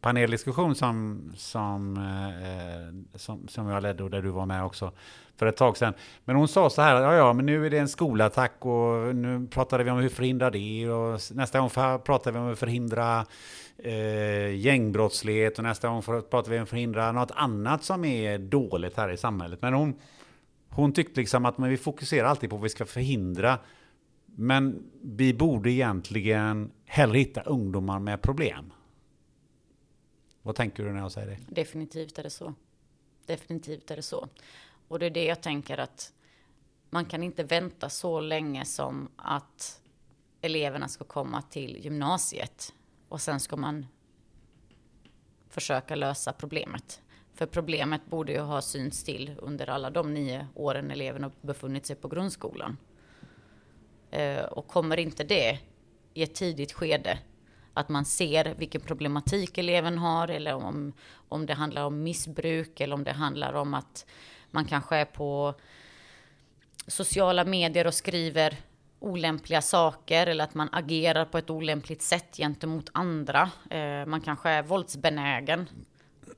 paneldiskussion 0.07 0.75
som, 0.75 1.23
som, 1.37 1.97
eh, 1.97 3.19
som, 3.19 3.49
som 3.49 3.69
jag 3.69 3.83
ledde 3.83 4.05
och 4.05 4.11
där 4.11 4.23
du 4.23 4.29
var 4.29 4.47
med 4.47 4.65
också 4.65 4.93
för 5.37 5.47
ett 5.47 5.57
tag 5.57 5.77
sedan. 5.77 5.95
Men 6.25 6.37
hon 6.37 6.49
sa 6.49 6.71
så 6.71 6.83
här, 6.83 7.03
ja 7.03 7.15
ja, 7.15 7.33
men 7.33 7.47
nu 7.47 7.67
är 7.67 7.71
det 7.71 7.79
en 7.79 7.89
skolattack 7.89 8.53
och 8.59 9.17
nu 9.17 9.47
pratade 9.51 9.85
vi 9.85 9.91
om 9.91 9.99
hur 9.99 10.09
förhindra 10.09 10.51
det 10.51 10.89
och 10.89 11.21
nästa 11.31 11.59
gång 11.59 11.71
pratar 11.99 12.33
vi 12.33 12.39
om 12.39 12.53
att 12.53 12.59
förhindra 12.59 13.27
eh, 13.79 14.55
gängbrottslighet 14.57 15.59
och 15.59 15.65
nästa 15.65 15.89
gång 15.89 16.03
pratar 16.03 16.51
vi 16.51 16.57
om 16.57 16.63
att 16.63 16.69
förhindra 16.69 17.13
något 17.13 17.33
annat 17.35 17.85
som 17.85 18.05
är 18.05 18.39
dåligt 18.39 18.97
här 18.97 19.11
i 19.11 19.17
samhället. 19.17 19.63
Men 19.63 19.75
hon, 19.75 19.95
hon 20.69 20.93
tyckte 20.93 21.21
liksom 21.21 21.47
att 21.47 21.59
men 21.59 21.71
vi 21.71 21.77
fokuserar 21.77 22.29
alltid 22.29 22.51
på 22.51 22.57
vad 22.57 22.63
vi 22.63 22.69
ska 22.69 22.85
förhindra. 22.85 23.59
Men 24.37 24.83
vi 25.03 25.35
borde 25.35 25.71
egentligen 25.71 26.71
hellre 26.85 27.19
hitta 27.19 27.41
ungdomar 27.41 27.99
med 27.99 28.23
problem. 28.23 28.73
Vad 30.47 30.57
tänker 30.57 30.85
du 30.85 30.93
när 30.93 31.01
jag 31.01 31.13
säger 31.13 31.27
det? 31.27 31.39
Definitivt 31.49 32.19
är 32.19 32.23
det 32.23 32.31
så. 32.31 32.55
Definitivt 33.27 33.91
är 33.91 33.97
det 33.97 34.03
så. 34.03 34.29
Och 34.89 34.99
det 34.99 35.07
är 35.07 35.11
det 35.11 35.25
jag 35.25 35.41
tänker 35.41 35.79
att 35.79 36.13
man 36.91 37.05
kan 37.05 37.23
inte 37.23 37.45
vänta 37.45 37.89
så 37.89 38.21
länge 38.21 38.65
som 38.65 39.09
att 39.17 39.81
eleverna 40.41 40.89
ska 40.89 41.05
komma 41.05 41.43
till 41.43 41.77
gymnasiet 41.85 42.75
och 43.09 43.21
sen 43.21 43.41
ska 43.41 43.57
man 43.57 43.87
försöka 45.49 45.95
lösa 45.95 46.33
problemet. 46.33 47.01
För 47.35 47.47
problemet 47.47 48.07
borde 48.07 48.33
ju 48.33 48.41
ha 48.41 48.63
synts 48.63 49.05
till 49.05 49.35
under 49.39 49.71
alla 49.71 49.91
de 49.91 50.15
nio 50.15 50.47
åren 50.55 50.91
eleverna 50.91 51.31
befunnit 51.41 51.87
sig 51.87 51.97
på 51.97 52.09
grundskolan. 52.09 52.77
Eh, 54.11 54.45
och 54.45 54.67
kommer 54.67 54.97
inte 54.97 55.25
det 55.25 55.59
i 56.15 56.23
ett 56.23 56.35
tidigt 56.35 56.73
skede, 56.73 57.19
att 57.77 57.89
man 57.89 58.05
ser 58.05 58.55
vilken 58.59 58.81
problematik 58.81 59.59
eleven 59.59 59.99
har 59.99 60.29
eller 60.29 60.55
om, 60.55 60.93
om 61.29 61.47
det 61.47 61.55
handlar 61.55 61.85
om 61.85 62.03
missbruk 62.03 62.81
eller 62.81 62.95
om 62.95 63.05
det 63.05 63.13
handlar 63.13 63.53
om 63.53 63.75
att 63.75 64.07
man 64.51 64.65
kanske 64.65 64.97
är 64.97 65.05
på 65.05 65.55
sociala 66.87 67.45
medier 67.45 67.87
och 67.87 67.95
skriver 67.95 68.57
olämpliga 68.99 69.63
saker 69.63 70.27
eller 70.27 70.45
att 70.45 70.55
man 70.55 70.69
agerar 70.73 71.25
på 71.25 71.39
ett 71.39 71.51
olämpligt 71.51 72.03
sätt 72.03 72.37
gentemot 72.37 72.91
andra. 72.93 73.51
Eh, 73.71 74.07
man 74.07 74.21
kanske 74.21 74.51
är 74.51 74.63
våldsbenägen. 74.63 75.69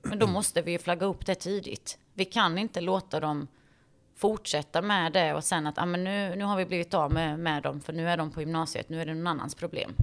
Men 0.02 0.18
då 0.18 0.26
måste 0.26 0.62
vi 0.62 0.72
ju 0.72 0.78
flagga 0.78 1.06
upp 1.06 1.26
det 1.26 1.34
tidigt. 1.34 1.98
Vi 2.14 2.24
kan 2.24 2.58
inte 2.58 2.80
låta 2.80 3.20
dem 3.20 3.46
fortsätta 4.16 4.82
med 4.82 5.12
det 5.12 5.34
och 5.34 5.44
sen 5.44 5.66
att 5.66 5.78
ah, 5.78 5.86
men 5.86 6.04
nu, 6.04 6.36
nu 6.36 6.44
har 6.44 6.56
vi 6.56 6.66
blivit 6.66 6.94
av 6.94 7.12
med, 7.12 7.38
med 7.38 7.62
dem 7.62 7.80
för 7.80 7.92
nu 7.92 8.08
är 8.08 8.16
de 8.16 8.30
på 8.30 8.40
gymnasiet, 8.40 8.88
nu 8.88 9.00
är 9.00 9.06
det 9.06 9.14
någon 9.14 9.26
annans 9.26 9.54
problem. 9.54 9.94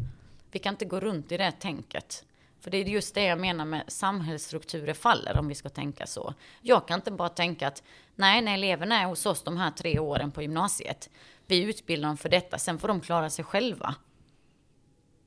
Vi 0.56 0.60
kan 0.60 0.74
inte 0.74 0.86
gå 0.86 1.00
runt 1.00 1.32
i 1.32 1.38
det 1.38 1.52
tänket. 1.52 2.26
För 2.60 2.72
det 2.72 2.78
är 2.78 2.84
just 2.84 3.16
det 3.16 3.24
jag 3.24 3.40
menar 3.40 3.66
med 3.66 3.84
samhällsstrukturer 3.88 4.94
faller 4.94 5.38
om 5.38 5.48
vi 5.48 5.56
ska 5.56 5.70
tänka 5.70 6.08
så. 6.08 6.34
Jag 6.62 6.88
kan 6.88 7.00
inte 7.00 7.12
bara 7.12 7.30
tänka 7.30 7.68
att 7.68 7.84
nej, 8.16 8.42
när 8.42 8.54
eleverna 8.54 9.02
är 9.02 9.06
hos 9.06 9.26
oss 9.26 9.44
de 9.44 9.58
här 9.58 9.72
tre 9.72 10.00
åren 10.00 10.32
på 10.32 10.42
gymnasiet, 10.42 11.10
vi 11.46 11.64
utbildar 11.64 12.08
dem 12.08 12.18
för 12.18 12.30
detta, 12.30 12.58
sen 12.58 12.80
får 12.80 12.88
de 12.88 13.02
klara 13.02 13.30
sig 13.30 13.46
själva. 13.46 13.96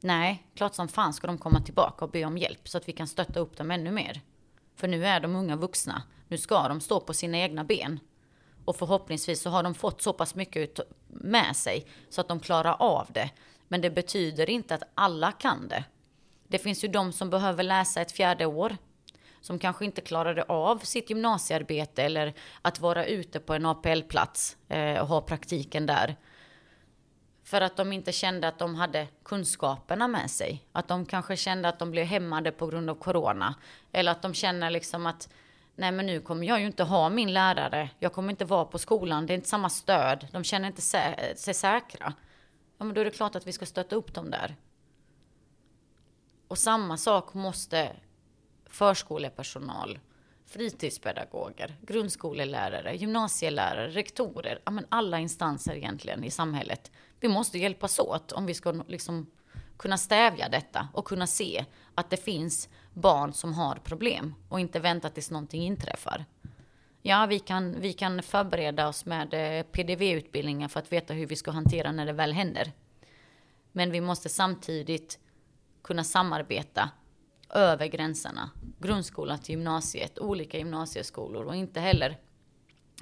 Nej, 0.01 0.47
klart 0.55 0.75
som 0.75 0.89
fan 0.89 1.15
ska 1.15 1.27
de 1.27 1.39
komma 1.39 1.61
tillbaka 1.61 2.05
och 2.05 2.11
be 2.11 2.25
om 2.25 2.39
hjälp 2.39 2.69
så 2.69 2.79
att 2.79 2.89
vi 2.89 2.93
kan 2.93 3.07
stötta 3.07 3.41
upp 3.41 3.57
dem 3.57 3.71
ännu 3.71 3.91
mer. 3.91 4.21
För 4.77 4.89
nu 4.89 5.07
är 5.07 5.21
de 5.21 5.37
unga 5.37 5.57
vuxna. 5.57 6.03
Nu 6.29 6.39
ska 6.39 6.69
de 6.69 6.81
stå 6.81 7.01
på 7.01 7.15
sina 7.15 7.39
egna 7.39 7.65
ben. 7.65 8.01
Och 8.65 8.77
förhoppningsvis 8.77 9.41
så 9.41 9.51
har 9.51 9.63
de 9.63 9.75
fått 9.75 10.03
så 10.03 10.13
pass 10.13 10.35
mycket 10.35 10.81
med 11.09 11.57
sig 11.57 11.87
så 12.09 12.21
att 12.21 12.29
de 12.29 12.41
klarar 12.41 12.77
av 12.79 13.07
det. 13.11 13.31
Men 13.69 13.81
det 13.81 13.91
betyder 13.91 14.51
inte 14.51 14.75
att 14.75 14.83
alla 14.95 15.33
kan 15.33 15.69
det. 15.69 15.85
Det 16.49 16.59
finns 16.59 16.85
ju 16.85 16.89
de 16.89 17.13
som 17.13 17.31
behöver 17.31 17.63
läsa 17.63 18.01
ett 18.01 18.13
fjärde 18.13 18.47
år. 18.47 18.77
Som 19.41 19.59
kanske 19.59 19.85
inte 19.85 20.01
klarade 20.01 20.43
av 20.43 20.79
sitt 20.79 21.11
gymnasiearbete 21.11 22.03
eller 22.03 22.35
att 22.63 22.81
vara 22.81 23.07
ute 23.07 23.41
på 23.41 23.55
en 23.55 23.67
APL-plats 23.67 24.57
eh, 24.69 25.01
och 25.01 25.09
ha 25.09 25.21
praktiken 25.21 25.87
där. 25.87 26.17
För 27.45 27.61
att 27.61 27.77
de 27.77 27.93
inte 27.93 28.13
kände 28.13 28.49
att 28.49 28.59
de 28.59 28.75
hade 28.75 29.07
kunskaperna 29.25 30.09
med 30.09 30.31
sig. 30.31 30.65
Att 30.73 30.89
de 30.89 31.07
kanske 31.07 31.37
kände 31.37 31.69
att 31.69 31.79
de 31.79 31.91
blev 31.91 32.07
hämmade 32.07 32.53
på 32.53 32.67
grund 32.67 32.91
av 32.91 32.95
corona. 32.95 33.55
Eller 33.93 34.13
att 34.13 34.23
de 34.23 34.35
känner 34.35 34.71
liksom 34.71 35.07
att 35.07 35.29
nej 35.77 35.93
men 35.93 36.07
nu 36.07 36.21
kommer 36.21 36.47
jag 36.47 36.61
ju 36.61 36.67
inte 36.67 36.85
ha 36.85 37.09
min 37.09 37.33
lärare. 37.33 37.91
Jag 37.99 38.13
kommer 38.13 38.31
inte 38.31 38.45
vara 38.45 38.65
på 38.65 38.79
skolan. 38.79 39.27
Det 39.27 39.33
är 39.33 39.35
inte 39.35 39.49
samma 39.49 39.71
stöd. 39.71 40.29
De 40.33 40.45
känner 40.45 40.69
inte 40.69 40.83
sig 40.83 41.55
säkra. 41.55 42.13
Ja 42.79 42.85
men 42.85 42.95
då 42.95 43.01
är 43.01 43.05
det 43.05 43.11
klart 43.11 43.37
att 43.37 43.47
vi 43.47 43.53
ska 43.53 43.67
stötta 43.67 43.97
upp 43.97 44.15
dem 44.15 44.31
där. 44.31 44.57
Och 46.49 46.59
samma 46.59 46.97
sak 46.97 47.35
måste 47.35 47.97
förskolepersonal, 48.67 49.99
fritidspedagoger, 50.47 51.77
grundskolelärare, 51.83 52.97
gymnasielärare, 52.97 53.89
rektorer, 53.89 54.61
ja 54.65 54.71
men 54.71 54.87
alla 54.89 55.19
instanser 55.19 55.75
egentligen 55.75 56.25
i 56.25 56.31
samhället. 56.31 56.91
Vi 57.21 57.29
måste 57.29 57.59
hjälpas 57.59 57.99
åt 57.99 58.33
om 58.33 58.47
vi 58.47 58.55
ska 58.55 58.73
liksom 58.73 59.31
kunna 59.77 59.99
stävja 59.99 60.49
detta 60.49 60.89
och 60.95 61.05
kunna 61.05 61.27
se 61.27 61.65
att 61.95 62.11
det 62.11 62.17
finns 62.17 62.69
barn 62.95 63.33
som 63.33 63.55
har 63.55 63.75
problem 63.75 64.35
och 64.49 64.61
inte 64.61 64.81
vänta 64.81 65.11
tills 65.11 65.31
någonting 65.31 65.63
inträffar. 65.63 66.25
Ja, 67.03 67.27
vi 67.27 67.39
kan, 67.39 67.81
vi 67.81 67.93
kan 67.93 68.23
förbereda 68.23 68.89
oss 68.89 69.07
med 69.07 69.35
eh, 69.35 69.67
PDV-utbildningar 69.67 70.69
för 70.69 70.81
att 70.81 70.93
veta 70.93 71.15
hur 71.15 71.27
vi 71.27 71.37
ska 71.37 71.51
hantera 71.51 71.93
när 71.93 72.07
det 72.07 72.13
väl 72.13 72.33
händer. 72.33 72.73
Men 73.73 73.91
vi 73.91 74.01
måste 74.01 74.29
samtidigt 74.29 75.19
kunna 75.83 76.05
samarbeta 76.05 76.91
över 77.51 77.87
gränserna. 77.87 78.51
Grundskolan 78.79 79.39
till 79.39 79.55
gymnasiet, 79.55 80.19
olika 80.19 80.59
gymnasieskolor 80.59 81.45
och 81.45 81.57
inte 81.57 81.81
heller, 81.81 82.17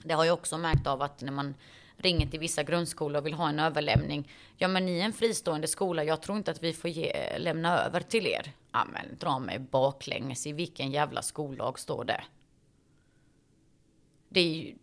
det 0.04 0.14
har 0.14 0.24
jag 0.24 0.34
också 0.34 0.58
märkt 0.58 0.86
av 0.86 1.02
att 1.02 1.20
när 1.20 1.32
man 1.32 1.54
ringer 1.96 2.26
till 2.26 2.40
vissa 2.40 2.62
grundskolor 2.62 3.18
och 3.18 3.26
vill 3.26 3.34
ha 3.34 3.48
en 3.48 3.58
överlämning. 3.58 4.32
Ja, 4.56 4.68
men 4.68 4.86
ni 4.86 4.98
är 4.98 5.04
en 5.04 5.12
fristående 5.12 5.66
skola. 5.66 6.04
Jag 6.04 6.22
tror 6.22 6.38
inte 6.38 6.50
att 6.50 6.62
vi 6.62 6.72
får 6.72 6.90
ge, 6.90 7.10
eh, 7.10 7.40
lämna 7.40 7.78
över 7.78 8.00
till 8.00 8.26
er. 8.26 8.52
Ja, 8.72 8.84
men 8.92 9.18
dra 9.18 9.38
mig 9.38 9.58
baklänges. 9.58 10.46
I 10.46 10.52
vilken 10.52 10.90
jävla 10.90 11.22
skollag 11.22 11.78
står 11.78 12.04
det? 12.04 12.24
Det 14.28 14.40
är 14.40 14.54
ju, 14.54 14.74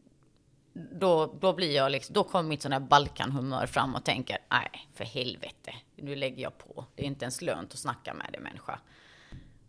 då, 0.73 1.25
då 1.25 1.53
blir 1.53 1.75
jag 1.75 1.91
liksom, 1.91 2.13
då 2.13 2.23
kommer 2.23 2.49
mitt 2.49 2.61
sån 2.61 2.71
här 2.71 2.79
Balkanhumör 2.79 3.65
fram 3.65 3.95
och 3.95 4.03
tänker, 4.03 4.37
nej, 4.49 4.87
för 4.93 5.03
helvete, 5.03 5.73
nu 5.95 6.15
lägger 6.15 6.43
jag 6.43 6.57
på. 6.57 6.85
Det 6.95 7.03
är 7.03 7.07
inte 7.07 7.25
ens 7.25 7.41
lönt 7.41 7.73
att 7.73 7.79
snacka 7.79 8.13
med 8.13 8.29
dig 8.31 8.41
människa. 8.41 8.79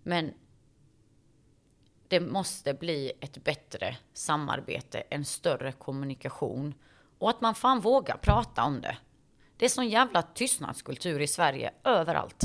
Men 0.03 0.33
det 2.09 2.21
måste 2.21 2.75
bli 2.75 3.13
ett 3.21 3.45
bättre 3.45 3.97
samarbete, 4.13 5.01
en 5.01 5.25
större 5.25 5.73
kommunikation 5.73 6.75
och 7.19 7.31
att 7.31 7.41
man 7.41 7.55
fan 7.55 7.81
vågar 7.81 8.17
prata 8.17 8.65
om 8.65 8.81
det. 8.81 8.97
Det 9.57 9.65
är 9.65 9.69
sån 9.69 9.89
jävla 9.89 10.23
tystnadskultur 10.23 11.21
i 11.21 11.27
Sverige 11.27 11.73
överallt. 11.85 12.45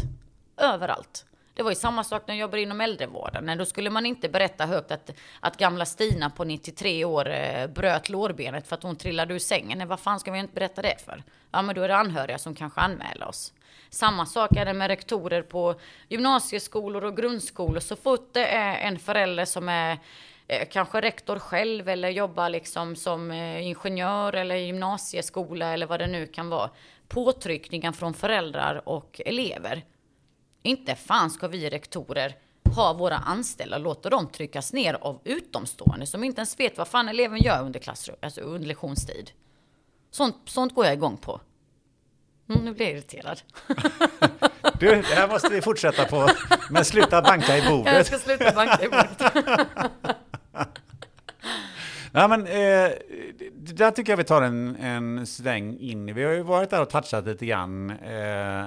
Överallt. 0.57 1.26
Det 1.60 1.64
var 1.64 1.72
ju 1.72 1.76
samma 1.76 2.03
sak 2.03 2.23
när 2.27 2.36
jag 2.36 2.41
jobbade 2.41 2.61
inom 2.61 2.81
äldrevården. 2.81 3.45
Nej, 3.45 3.56
då 3.56 3.65
skulle 3.65 3.90
man 3.90 4.06
inte 4.06 4.30
berätta 4.30 4.65
högt 4.65 4.91
att, 4.91 5.11
att 5.40 5.57
gamla 5.57 5.86
Stina 5.86 6.30
på 6.30 6.44
93 6.44 7.06
år 7.06 7.30
eh, 7.30 7.68
bröt 7.68 8.10
lårbenet 8.10 8.68
för 8.68 8.76
att 8.76 8.84
hon 8.84 8.95
trillade 8.95 9.34
ur 9.34 9.40
sängen. 9.40 9.77
Nej, 9.77 9.88
vad 9.88 9.99
fan 9.99 10.19
ska 10.19 10.31
vi 10.31 10.40
inte 10.40 10.53
berätta 10.53 10.81
det 10.81 11.06
för? 11.06 11.23
Ja, 11.52 11.61
men 11.61 11.76
då 11.76 11.81
är 11.81 11.88
det 11.88 11.95
anhöriga 11.95 12.38
som 12.38 12.56
kanske 12.56 12.81
anmäler 12.81 13.27
oss. 13.27 13.53
Samma 13.90 14.26
sak 14.26 14.56
är 14.56 14.65
det 14.65 14.73
med 14.73 14.88
rektorer 14.88 15.41
på 15.41 15.76
gymnasieskolor 16.07 17.03
och 17.03 17.18
grundskolor. 17.18 17.80
Så 17.80 17.95
fort 17.95 18.30
det 18.34 18.48
är 18.48 18.88
en 18.88 18.99
förälder 18.99 19.45
som 19.45 19.69
är 19.69 19.98
eh, 20.48 20.68
kanske 20.72 21.02
rektor 21.02 21.40
själv 21.40 21.90
eller 21.90 22.10
jobbar 22.10 22.49
liksom 22.49 22.95
som 22.95 23.31
eh, 23.31 23.68
ingenjör 23.68 24.34
eller 24.34 24.56
gymnasieskola 24.56 25.73
eller 25.73 25.86
vad 25.86 25.99
det 25.99 26.07
nu 26.07 26.27
kan 26.27 26.49
vara. 26.49 26.69
Påtryckningar 27.07 27.91
från 27.91 28.14
föräldrar 28.14 28.81
och 28.90 29.22
elever. 29.26 29.84
Inte 30.64 30.95
fan 30.95 31.30
ska 31.30 31.48
vi 31.48 31.69
rektorer 31.69 32.36
ha 32.76 32.94
våra 32.94 33.15
anställda 33.15 33.77
och 33.77 33.84
låta 33.84 34.10
dem 34.10 34.27
tryckas 34.27 34.73
ner 34.73 34.94
av 34.94 35.22
utomstående 35.23 36.06
som 36.06 36.23
inte 36.23 36.40
ens 36.40 36.60
vet 36.60 36.77
vad 36.77 36.88
fan 36.88 37.10
eleven 37.10 37.40
gör 37.41 37.64
under, 37.64 37.80
klassrum, 37.80 38.15
alltså 38.22 38.41
under 38.41 38.68
lektionstid. 38.68 39.31
Sånt, 40.11 40.36
sånt 40.45 40.76
går 40.76 40.86
jag 40.86 40.94
igång 40.94 41.18
på. 41.18 41.41
Mm, 42.49 42.65
nu 42.65 42.73
blir 42.73 42.86
jag 42.86 42.94
irriterad. 42.94 43.41
Du, 44.80 44.88
det 44.88 45.03
här 45.03 45.27
måste 45.27 45.49
vi 45.49 45.61
fortsätta 45.61 46.06
på. 46.06 46.30
Men 46.69 46.86
sluta 46.86 47.22
banka 47.22 47.57
i 47.57 47.69
bordet. 47.69 47.94
Jag 47.94 48.06
ska 48.06 48.18
sluta 48.18 48.52
banka 48.52 48.84
i 48.86 48.90
bordet. 48.90 49.34
Nej, 52.11 52.27
men, 52.27 52.48
eh, 52.48 52.91
där 53.53 53.91
tycker 53.91 54.11
jag 54.11 54.18
vi 54.18 54.23
tar 54.23 54.41
en, 54.41 54.76
en 54.76 55.27
sväng 55.27 55.77
in. 55.80 56.15
Vi 56.15 56.23
har 56.23 56.31
ju 56.31 56.41
varit 56.41 56.69
där 56.69 56.81
och 56.81 56.90
touchat 56.90 57.26
lite 57.26 57.45
grann. 57.45 57.90
Eh, 57.90 58.65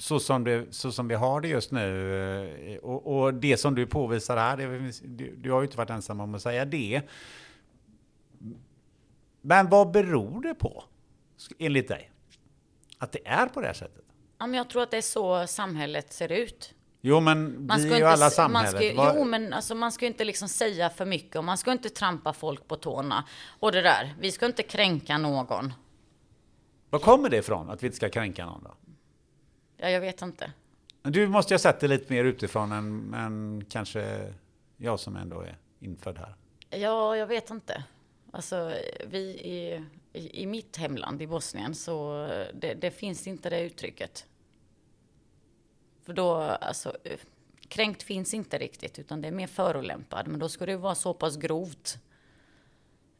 så, 0.00 0.20
som 0.20 0.44
det, 0.44 0.74
så 0.74 0.92
som 0.92 1.08
vi 1.08 1.14
har 1.14 1.40
det 1.40 1.48
just 1.48 1.70
nu. 1.70 2.74
Eh, 2.74 2.78
och, 2.78 3.20
och 3.20 3.34
det 3.34 3.56
som 3.56 3.74
du 3.74 3.86
påvisar 3.86 4.36
här, 4.36 4.56
det, 4.56 4.92
du, 5.04 5.36
du 5.36 5.50
har 5.50 5.60
ju 5.60 5.66
inte 5.66 5.76
varit 5.76 5.90
ensam 5.90 6.20
om 6.20 6.34
att 6.34 6.42
säga 6.42 6.64
det. 6.64 7.02
Men 9.40 9.68
vad 9.68 9.90
beror 9.90 10.42
det 10.42 10.54
på, 10.54 10.84
enligt 11.58 11.88
dig? 11.88 12.10
Att 12.98 13.12
det 13.12 13.28
är 13.28 13.46
på 13.46 13.60
det 13.60 13.66
här 13.66 13.74
sättet? 13.74 14.04
Ja, 14.38 14.46
men 14.46 14.54
jag 14.54 14.70
tror 14.70 14.82
att 14.82 14.90
det 14.90 14.96
är 14.96 15.02
så 15.02 15.46
samhället 15.46 16.12
ser 16.12 16.32
ut. 16.32 16.74
Jo, 17.00 17.20
men 17.20 17.66
man 17.66 17.82
vi 17.82 17.92
är 17.92 17.98
ju 17.98 18.04
alla 18.04 18.30
samhället. 18.30 18.96
Man 18.96 19.06
ska, 19.06 19.18
jo, 19.18 19.24
men 19.24 19.52
alltså, 19.52 19.74
man 19.74 19.92
ska 19.92 20.06
inte 20.06 20.24
liksom 20.24 20.48
säga 20.48 20.90
för 20.90 21.06
mycket 21.06 21.36
och 21.36 21.44
man 21.44 21.58
ska 21.58 21.72
inte 21.72 21.90
trampa 21.90 22.32
folk 22.32 22.68
på 22.68 22.76
tårna. 22.76 23.24
Och 23.60 23.72
det 23.72 23.82
där, 23.82 24.14
vi 24.20 24.32
ska 24.32 24.46
inte 24.46 24.62
kränka 24.62 25.18
någon. 25.18 25.72
Var 26.90 26.98
kommer 26.98 27.28
det 27.28 27.36
ifrån, 27.36 27.70
att 27.70 27.82
vi 27.82 27.86
inte 27.86 27.96
ska 27.96 28.08
kränka 28.08 28.46
någon 28.46 28.62
då? 28.64 28.74
Ja, 29.80 29.90
jag 29.90 30.00
vet 30.00 30.22
inte. 30.22 30.52
Du 31.02 31.28
måste 31.28 31.54
ju 31.54 31.54
ha 31.54 31.58
sett 31.58 31.80
det 31.80 31.88
lite 31.88 32.12
mer 32.12 32.24
utifrån 32.24 32.72
än, 32.72 33.14
än 33.14 33.64
kanske 33.68 34.34
jag 34.76 35.00
som 35.00 35.16
ändå 35.16 35.40
är 35.40 35.58
infödd 35.80 36.18
här. 36.18 36.34
Ja, 36.70 37.16
jag 37.16 37.26
vet 37.26 37.50
inte. 37.50 37.84
Alltså, 38.30 38.72
vi 39.06 39.18
i, 39.18 39.84
i, 40.12 40.42
i 40.42 40.46
mitt 40.46 40.76
hemland, 40.76 41.22
i 41.22 41.26
Bosnien, 41.26 41.74
så 41.74 42.26
det, 42.54 42.74
det, 42.74 42.90
finns 42.90 43.26
inte 43.26 43.50
det 43.50 43.60
uttrycket. 43.60 44.26
För 46.02 46.12
då, 46.12 46.34
alltså, 46.36 46.96
kränkt 47.68 48.02
finns 48.02 48.34
inte 48.34 48.58
riktigt, 48.58 48.98
utan 48.98 49.20
det 49.20 49.28
är 49.28 49.32
mer 49.32 49.46
förolämpad. 49.46 50.28
Men 50.28 50.40
då 50.40 50.48
ska 50.48 50.66
det 50.66 50.76
vara 50.76 50.94
så 50.94 51.14
pass 51.14 51.36
grovt 51.36 51.98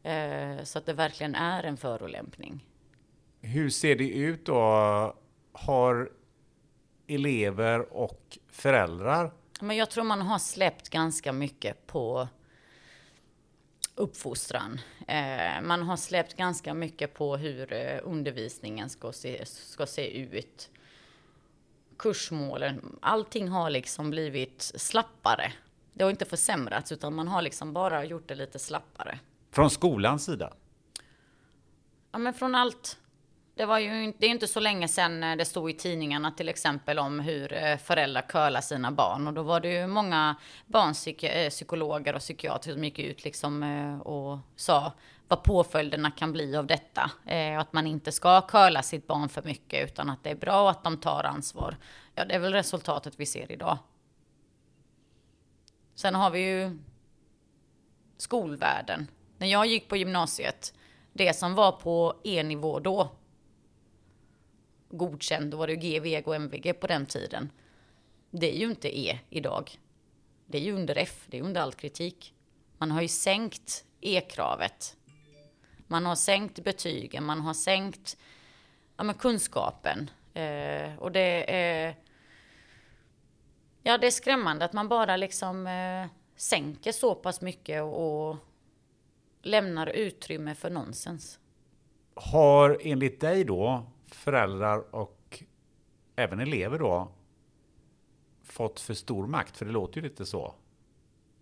eh, 0.02 0.62
så 0.62 0.78
att 0.78 0.86
det 0.86 0.92
verkligen 0.92 1.34
är 1.34 1.64
en 1.64 1.76
förolämpning. 1.76 2.64
Hur 3.40 3.70
ser 3.70 3.96
det 3.96 4.08
ut 4.08 4.46
då? 4.46 5.16
Har 5.52 6.10
elever 7.10 7.92
och 7.92 8.38
föräldrar? 8.48 9.32
Men 9.60 9.76
jag 9.76 9.90
tror 9.90 10.04
man 10.04 10.22
har 10.22 10.38
släppt 10.38 10.88
ganska 10.88 11.32
mycket 11.32 11.86
på 11.86 12.28
uppfostran. 13.94 14.80
Eh, 15.08 15.62
man 15.62 15.82
har 15.82 15.96
släppt 15.96 16.36
ganska 16.36 16.74
mycket 16.74 17.14
på 17.14 17.36
hur 17.36 17.72
eh, 17.72 17.98
undervisningen 18.02 18.90
ska 18.90 19.12
se, 19.12 19.46
ska 19.46 19.86
se 19.86 20.18
ut. 20.18 20.70
Kursmålen, 21.96 22.98
allting 23.02 23.48
har 23.48 23.70
liksom 23.70 24.10
blivit 24.10 24.62
slappare. 24.62 25.52
Det 25.92 26.04
har 26.04 26.10
inte 26.10 26.24
försämrats 26.24 26.92
utan 26.92 27.14
man 27.14 27.28
har 27.28 27.42
liksom 27.42 27.72
bara 27.72 28.04
gjort 28.04 28.28
det 28.28 28.34
lite 28.34 28.58
slappare. 28.58 29.18
Från 29.50 29.70
skolans 29.70 30.24
sida? 30.24 30.52
Ja 32.12 32.18
men 32.18 32.34
från 32.34 32.54
allt. 32.54 32.98
Det 33.60 33.66
var 33.66 33.78
ju 33.78 34.12
det 34.18 34.26
är 34.26 34.30
inte 34.30 34.46
så 34.46 34.60
länge 34.60 34.88
sedan 34.88 35.22
eh, 35.22 35.36
det 35.36 35.44
stod 35.44 35.70
i 35.70 35.72
tidningarna 35.72 36.30
till 36.30 36.48
exempel 36.48 36.98
om 36.98 37.20
hur 37.20 37.52
eh, 37.52 37.76
föräldrar 37.76 38.22
curlar 38.22 38.60
sina 38.60 38.90
barn. 38.90 39.26
Och 39.26 39.34
då 39.34 39.42
var 39.42 39.60
det 39.60 39.68
ju 39.68 39.86
många 39.86 40.36
barnpsykologer 40.66 42.12
eh, 42.12 42.16
och 42.16 42.20
psykiatrer 42.20 42.72
som 42.72 42.84
gick 42.84 42.98
ut 42.98 43.24
liksom 43.24 43.62
och 44.04 44.38
sa 44.56 44.92
vad 45.28 45.42
påföljderna 45.42 46.10
kan 46.10 46.32
bli 46.32 46.56
av 46.56 46.66
detta. 46.66 47.10
Eh, 47.26 47.58
att 47.58 47.72
man 47.72 47.86
inte 47.86 48.12
ska 48.12 48.40
curla 48.40 48.82
sitt 48.82 49.06
barn 49.06 49.28
för 49.28 49.42
mycket 49.42 49.90
utan 49.90 50.10
att 50.10 50.24
det 50.24 50.30
är 50.30 50.36
bra 50.36 50.70
att 50.70 50.84
de 50.84 50.96
tar 50.96 51.24
ansvar. 51.24 51.76
Ja, 52.14 52.24
det 52.24 52.34
är 52.34 52.38
väl 52.38 52.52
resultatet 52.52 53.14
vi 53.16 53.26
ser 53.26 53.52
idag. 53.52 53.78
Sen 55.94 56.14
har 56.14 56.30
vi 56.30 56.40
ju 56.40 56.78
skolvärlden. 58.16 59.06
När 59.38 59.46
jag 59.46 59.66
gick 59.66 59.88
på 59.88 59.96
gymnasiet, 59.96 60.74
det 61.12 61.36
som 61.36 61.54
var 61.54 61.72
på 61.72 62.20
E-nivå 62.24 62.80
då, 62.80 63.10
godkänd, 64.90 65.50
då 65.50 65.56
var 65.56 65.66
det 65.66 65.76
G, 65.76 66.00
VG 66.00 66.22
och 66.26 66.34
MVG 66.34 66.80
på 66.80 66.86
den 66.86 67.06
tiden. 67.06 67.52
Det 68.30 68.56
är 68.56 68.58
ju 68.58 68.66
inte 68.66 68.98
E 68.98 69.18
idag. 69.30 69.70
Det 70.46 70.58
är 70.58 70.62
ju 70.62 70.72
under 70.72 70.98
F, 70.98 71.26
det 71.26 71.38
är 71.38 71.42
under 71.42 71.60
all 71.60 71.72
kritik. 71.72 72.34
Man 72.78 72.90
har 72.90 73.02
ju 73.02 73.08
sänkt 73.08 73.84
E-kravet. 74.00 74.96
Man 75.86 76.06
har 76.06 76.14
sänkt 76.14 76.64
betygen, 76.64 77.24
man 77.24 77.40
har 77.40 77.54
sänkt 77.54 78.16
ja, 78.96 79.04
men 79.04 79.14
kunskapen. 79.14 80.10
Eh, 80.34 80.96
och 80.98 81.12
det 81.12 81.54
är... 81.54 81.96
Ja, 83.82 83.98
det 83.98 84.06
är 84.06 84.10
skrämmande 84.10 84.64
att 84.64 84.72
man 84.72 84.88
bara 84.88 85.16
liksom 85.16 85.66
eh, 85.66 86.06
sänker 86.36 86.92
så 86.92 87.14
pass 87.14 87.40
mycket 87.40 87.82
och, 87.82 88.28
och 88.28 88.36
lämnar 89.42 89.86
utrymme 89.86 90.54
för 90.54 90.70
nonsens. 90.70 91.38
Har 92.14 92.78
enligt 92.82 93.20
dig 93.20 93.44
då 93.44 93.86
föräldrar 94.14 94.94
och 94.94 95.42
även 96.16 96.40
elever 96.40 96.78
då 96.78 97.12
fått 98.42 98.80
för 98.80 98.94
stor 98.94 99.26
makt? 99.26 99.56
För 99.56 99.66
det 99.66 99.72
låter 99.72 99.96
ju 99.96 100.08
lite 100.08 100.26
så. 100.26 100.54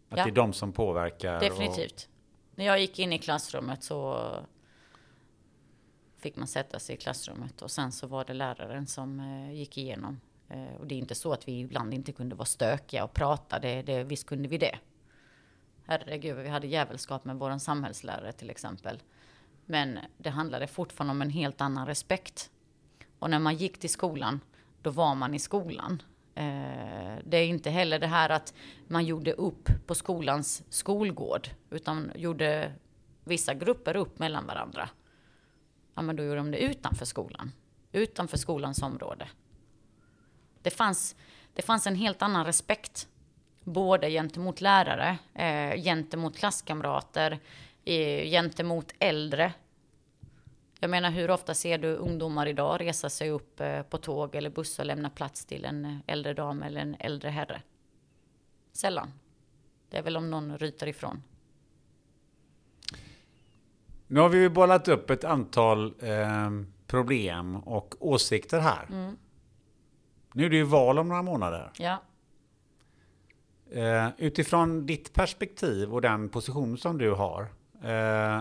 Att 0.09 0.19
ja. 0.19 0.25
det 0.25 0.31
är 0.31 0.35
de 0.35 0.53
som 0.53 0.73
påverkar. 0.73 1.41
Definitivt. 1.41 2.09
Och... 2.11 2.59
När 2.59 2.65
jag 2.65 2.81
gick 2.81 2.99
in 2.99 3.13
i 3.13 3.19
klassrummet 3.19 3.83
så 3.83 4.31
fick 6.17 6.37
man 6.37 6.47
sätta 6.47 6.79
sig 6.79 6.95
i 6.95 6.99
klassrummet 6.99 7.63
och 7.63 7.71
sen 7.71 7.93
så 7.93 8.07
var 8.07 8.25
det 8.25 8.35
läraren 8.35 8.87
som 8.87 9.21
eh, 9.21 9.53
gick 9.53 9.79
igenom. 9.79 10.21
Eh, 10.49 10.75
och 10.79 10.87
det 10.87 10.95
är 10.95 10.99
inte 10.99 11.15
så 11.15 11.33
att 11.33 11.49
vi 11.49 11.61
ibland 11.61 11.95
inte 11.95 12.13
kunde 12.13 12.35
vara 12.35 12.47
stökiga 12.47 13.05
och 13.05 13.15
prata, 13.15 13.59
det, 13.59 13.83
det, 13.83 14.05
visst 14.05 14.27
kunde 14.27 14.49
vi 14.49 14.59
det. 14.59 14.79
Herregud, 15.87 16.37
vi 16.37 16.49
hade 16.49 16.67
jävelskap 16.67 17.25
med 17.25 17.37
våran 17.37 17.61
samhällslärare 17.61 18.33
till 18.33 18.51
exempel. 18.51 19.03
Men 19.67 19.99
det 20.17 20.31
handlade 20.31 20.67
fortfarande 20.67 21.11
om 21.11 21.23
en 21.23 21.31
helt 21.31 21.61
annan 21.61 21.87
respekt. 21.87 22.51
Och 23.19 23.31
när 23.31 23.39
man 23.39 23.57
gick 23.57 23.79
till 23.79 23.91
skolan, 23.91 24.41
då 24.83 24.91
var 24.91 25.15
man 25.15 25.35
i 25.35 25.39
skolan. 25.39 26.03
Eh, 26.35 27.19
det 27.25 27.37
är 27.37 27.47
inte 27.47 27.71
heller 27.71 27.99
det 27.99 28.07
här 28.07 28.31
att 28.31 28.55
man 28.87 29.05
gjorde 29.05 29.33
upp 29.33 29.69
på 29.87 29.95
skolans 29.95 30.63
skolgård, 30.69 31.49
utan 31.71 32.13
gjorde 32.15 32.73
vissa 33.25 33.55
grupper 33.55 33.97
upp 33.97 34.19
mellan 34.19 34.47
varandra. 34.47 34.89
Ja, 35.95 36.03
men 36.03 36.17
då 36.17 36.23
gjorde 36.23 36.37
de 36.37 36.51
det 36.51 36.59
utanför 36.59 37.05
skolan, 37.05 37.53
utanför 37.93 38.37
skolans 38.37 38.83
område. 38.83 39.29
Det 40.63 40.71
fanns, 40.71 41.17
det 41.55 41.63
fanns 41.63 41.87
en 41.87 41.95
helt 41.95 42.23
annan 42.23 42.45
respekt, 42.45 43.09
både 43.65 44.11
gentemot 44.11 44.61
lärare, 44.61 45.19
eh, 45.35 45.83
gentemot 45.83 46.37
klasskamrater, 46.37 47.39
eh, 47.85 48.31
gentemot 48.31 48.93
äldre. 48.99 49.53
Jag 50.81 50.91
menar, 50.91 51.11
hur 51.11 51.31
ofta 51.31 51.55
ser 51.55 51.79
du 51.79 51.95
ungdomar 51.95 52.47
idag 52.47 52.81
resa 52.81 53.11
sig 53.11 53.31
upp 53.31 53.61
eh, 53.61 53.83
på 53.83 53.99
tåg 53.99 54.35
eller 54.35 54.51
buss 54.51 54.79
och 54.79 54.87
lämna 54.87 55.11
plats 55.11 55.45
till 55.45 55.65
en 55.65 56.01
äldre 56.07 56.35
dam 56.35 56.63
eller 56.63 56.81
en 56.81 56.97
äldre 56.99 57.31
herre? 57.31 57.63
Sällan. 58.73 59.13
Det 59.91 59.99
är 59.99 60.03
väl 60.03 60.17
om 60.17 60.31
någon 60.31 60.59
ryter 60.59 60.87
ifrån. 60.87 61.23
Nu 64.07 64.21
har 64.21 64.29
vi 64.29 64.39
ju 64.39 64.49
bollat 64.49 64.89
upp 64.89 65.11
ett 65.11 65.25
antal 65.25 65.95
eh, 66.01 66.51
problem 66.87 67.57
och 67.57 67.95
åsikter 68.01 68.61
här. 68.61 68.87
Mm. 68.89 69.17
Nu 70.35 70.45
är 70.45 70.51
det 70.51 70.57
ju 70.57 70.63
val 70.63 70.99
om 70.99 71.09
några 71.09 71.23
månader. 71.23 71.71
Ja. 71.79 72.03
Eh, 73.71 74.09
utifrån 74.19 74.87
ditt 74.87 75.13
perspektiv 75.13 75.95
och 75.95 76.01
den 76.01 76.29
position 76.29 76.79
som 76.79 76.99
du 76.99 77.11
har. 77.11 77.43
Eh, 77.83 78.41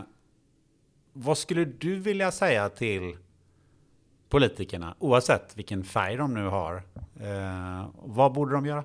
vad 1.18 1.38
skulle 1.38 1.66
du 1.66 2.00
vilja 2.00 2.32
säga 2.32 2.70
till 2.70 3.18
politikerna, 4.30 4.96
oavsett 5.00 5.58
vilken 5.58 5.84
färg 5.84 6.18
de 6.18 6.34
nu 6.34 6.46
har? 6.46 6.84
Eh, 7.22 7.90
vad 7.96 8.34
borde 8.34 8.54
de 8.54 8.66
göra? 8.66 8.84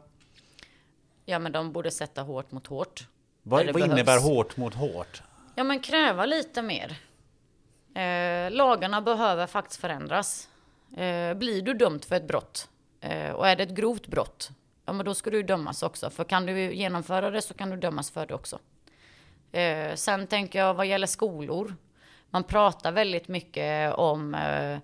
Ja, 1.25 1.39
men 1.39 1.53
de 1.53 1.73
borde 1.73 1.91
sätta 1.91 2.23
hårt 2.23 2.53
mot 2.53 2.67
hårt. 2.67 3.09
Vad, 3.43 3.73
vad 3.73 3.83
innebär 3.83 4.21
hårt 4.21 4.57
mot 4.57 4.75
hårt? 4.75 5.23
Ja, 5.55 5.65
men 5.65 5.81
kräva 5.81 6.27
lite 6.27 6.63
mer. 6.63 6.99
Eh, 7.95 8.51
lagarna 8.51 9.03
behöver 9.03 9.47
faktiskt 9.47 9.81
förändras. 9.81 10.49
Eh, 10.97 11.35
blir 11.35 11.63
du 11.63 11.75
dömd 11.75 12.05
för 12.05 12.17
ett 12.17 12.29
brott 12.29 12.69
eh, 13.01 13.31
och 13.31 13.49
är 13.49 13.57
det 13.57 13.63
ett 13.63 13.75
grovt 13.75 14.07
brott, 14.07 14.51
ja 14.85 14.93
men 14.93 15.07
då 15.07 15.15
ska 15.15 15.31
du 15.31 15.43
dömas 15.43 15.83
också. 15.83 16.11
För 16.11 16.25
kan 16.25 16.47
du 16.47 16.75
genomföra 16.75 17.31
det 17.31 17.43
så 17.43 17.55
kan 17.55 17.71
du 17.71 17.77
dömas 17.77 18.11
för 18.11 18.27
det 18.27 18.35
också. 18.35 18.59
Eh, 19.53 19.95
sen 19.95 20.27
tänker 20.27 20.59
jag 20.59 20.75
vad 20.75 20.87
gäller 20.87 21.07
skolor. 21.07 21.77
Man 22.33 22.45
pratar 22.45 22.93
väldigt 22.93 23.29
mycket 23.29 23.95
om 23.95 24.35
eh, 24.35 24.79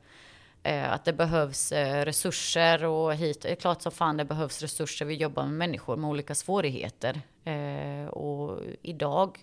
eh 0.62 0.92
att 0.92 1.04
det 1.04 1.12
behövs 1.12 1.72
eh, 1.72 2.04
resurser 2.04 2.84
och 2.84 3.14
hit. 3.14 3.42
Det 3.42 3.48
är 3.48 3.54
klart 3.54 3.82
som 3.82 3.92
fan 3.92 4.16
det 4.16 4.24
behövs 4.24 4.62
resurser. 4.62 5.04
Vi 5.06 5.14
jobbar 5.14 5.42
med 5.42 5.52
människor 5.52 5.96
med 5.96 6.10
olika 6.10 6.34
svårigheter. 6.34 7.20
Eh, 7.44 8.08
och 8.08 8.60
idag 8.82 9.38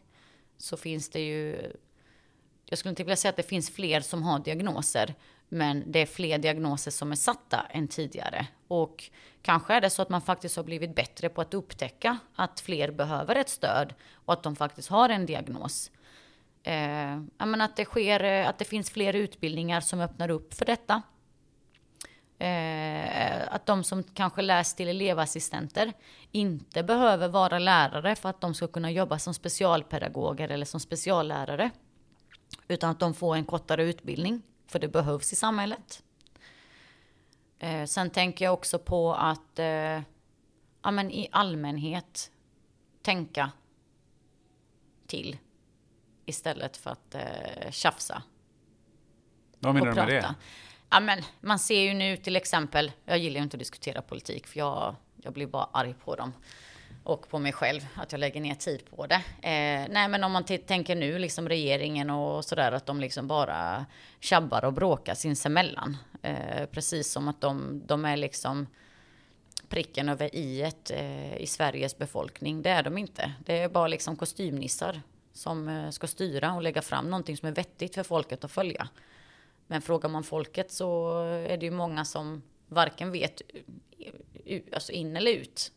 så 0.58 0.78
finns 0.78 1.10
det 1.10 1.20
ju... 1.20 1.72
Jag 2.66 2.80
skulle 2.80 2.90
inte 2.90 3.04
vilja 3.04 3.16
säga 3.16 3.30
att 3.30 3.38
det 3.38 3.44
finns 3.44 3.70
fler 3.70 4.02
som 4.02 4.24
har 4.24 4.40
diagnoser. 4.40 5.16
Men 5.50 5.84
det 5.92 6.00
är 6.00 6.06
fler 6.06 6.38
diagnoser 6.38 6.92
som 6.92 7.12
är 7.12 7.16
satta 7.16 7.66
än 7.70 7.88
tidigare. 7.88 8.48
Och 8.68 9.04
kanske 9.42 9.74
är 9.74 9.82
det 9.82 9.90
så 9.90 10.02
att 10.02 10.10
man 10.10 10.22
faktiskt 10.22 10.56
har 10.56 10.64
blivit 10.64 10.96
bättre 10.96 11.30
på 11.30 11.42
att 11.42 11.54
upptäcka 11.54 12.18
att 12.36 12.60
fler 12.60 12.92
behöver 12.92 13.36
ett 13.36 13.50
stöd 13.50 13.94
och 14.14 14.34
att 14.34 14.44
de 14.44 14.56
faktiskt 14.56 14.90
har 14.90 15.10
en 15.10 15.26
diagnos. 15.26 15.92
Eh, 16.66 17.20
att 17.38 17.76
det 17.76 17.86
sker, 17.86 18.24
eh, 18.24 18.50
att 18.50 18.58
det 18.58 18.66
finns 18.66 18.90
fler 18.90 19.14
utbildningar 19.14 19.82
som 19.82 20.00
öppnar 20.00 20.30
upp 20.30 20.54
för 20.54 20.66
detta. 20.66 21.02
Eh, 22.38 23.54
att 23.54 23.66
de 23.66 23.84
som 23.84 24.04
kanske 24.04 24.42
läst 24.42 24.78
till 24.78 24.88
elevassistenter 24.88 25.94
inte 26.32 26.84
behöver 26.84 27.28
vara 27.28 27.60
lärare 27.60 28.16
för 28.16 28.30
att 28.30 28.42
de 28.42 28.54
ska 28.54 28.68
kunna 28.68 28.92
jobba 28.92 29.20
som 29.20 29.34
specialpedagoger 29.34 30.50
eller 30.50 30.66
som 30.66 30.80
speciallärare. 30.80 31.72
Utan 32.68 32.90
att 32.90 33.00
de 33.00 33.14
får 33.14 33.36
en 33.36 33.46
kortare 33.46 33.84
utbildning, 33.84 34.42
för 34.68 34.80
det 34.80 34.88
behövs 34.88 35.34
i 35.34 35.36
samhället. 35.36 36.04
Eh, 37.60 37.86
sen 37.86 38.10
tänker 38.10 38.46
jag 38.46 38.54
också 38.54 38.80
på 38.80 39.14
att 39.14 39.60
eh, 39.60 40.02
ja, 40.84 40.92
men 40.92 41.12
i 41.12 41.28
allmänhet 41.32 42.32
tänka 43.02 43.52
till 45.08 45.38
istället 46.26 46.78
för 46.78 46.90
att 46.90 47.16
eh, 47.16 47.72
tjafsa 47.72 48.24
Vad 49.60 49.74
menar 49.74 49.86
du 49.88 49.94
med 49.94 50.08
prata. 50.08 50.28
det? 50.28 50.36
Ja, 50.90 51.00
men 51.00 51.22
man 51.42 51.60
ser 51.60 51.82
ju 51.82 51.94
nu 51.94 52.18
till 52.18 52.36
exempel, 52.36 52.92
jag 53.06 53.18
gillar 53.18 53.38
ju 53.38 53.44
inte 53.44 53.56
att 53.56 53.60
diskutera 53.60 54.02
politik 54.02 54.48
för 54.48 54.60
jag, 54.60 54.96
jag 55.22 55.34
blir 55.34 55.48
bara 55.48 55.70
arg 55.72 55.96
på 56.06 56.16
dem. 56.16 56.34
Och 57.04 57.30
på 57.30 57.40
mig 57.40 57.52
själv, 57.52 57.88
att 57.96 58.12
jag 58.12 58.20
lägger 58.20 58.42
ner 58.42 58.56
tid 58.56 58.86
på 58.96 59.08
det. 59.08 59.16
Eh, 59.42 59.88
nej 59.90 60.08
men 60.08 60.24
om 60.24 60.32
man 60.32 60.44
tänker 60.44 60.96
nu, 60.96 61.20
liksom 61.20 61.50
regeringen 61.50 62.10
och 62.10 62.46
sådär, 62.46 62.72
att 62.72 62.86
de 62.86 63.00
liksom 63.00 63.28
bara 63.28 63.86
tjabbar 64.20 64.66
och 64.66 64.74
bråkar 64.74 65.16
sinsemellan. 65.16 65.98
Eh, 66.22 66.66
precis 66.66 67.12
som 67.12 67.28
att 67.28 67.42
de, 67.42 67.82
de 67.86 68.06
är 68.06 68.18
liksom 68.18 68.68
pricken 69.70 70.10
över 70.10 70.36
i 70.36 70.72
eh, 70.90 71.38
i 71.38 71.48
Sveriges 71.48 71.98
befolkning. 71.98 72.62
Det 72.62 72.70
är 72.70 72.84
de 72.84 72.98
inte. 72.98 73.34
Det 73.46 73.58
är 73.58 73.70
bara 73.70 73.88
liksom 73.88 74.16
kostymnissar 74.16 75.02
som 75.36 75.68
eh, 75.68 75.90
ska 75.90 76.08
styra 76.08 76.54
och 76.54 76.62
lägga 76.62 76.82
fram 76.82 77.10
någonting 77.10 77.38
som 77.38 77.48
är 77.48 77.52
vettigt 77.52 77.96
för 77.96 78.04
folket 78.04 78.44
att 78.44 78.52
följa. 78.52 78.90
Men 79.68 79.82
frågar 79.82 80.10
man 80.10 80.24
folket 80.24 80.72
så 80.72 81.20
är 81.24 81.58
det 81.58 81.66
ju 81.66 81.72
många 81.72 82.06
som 82.06 82.44
varken 82.68 83.12
vet 83.12 83.42
alltså 84.74 84.92
in 84.92 85.16
eller 85.16 85.32
ut. 85.32 85.72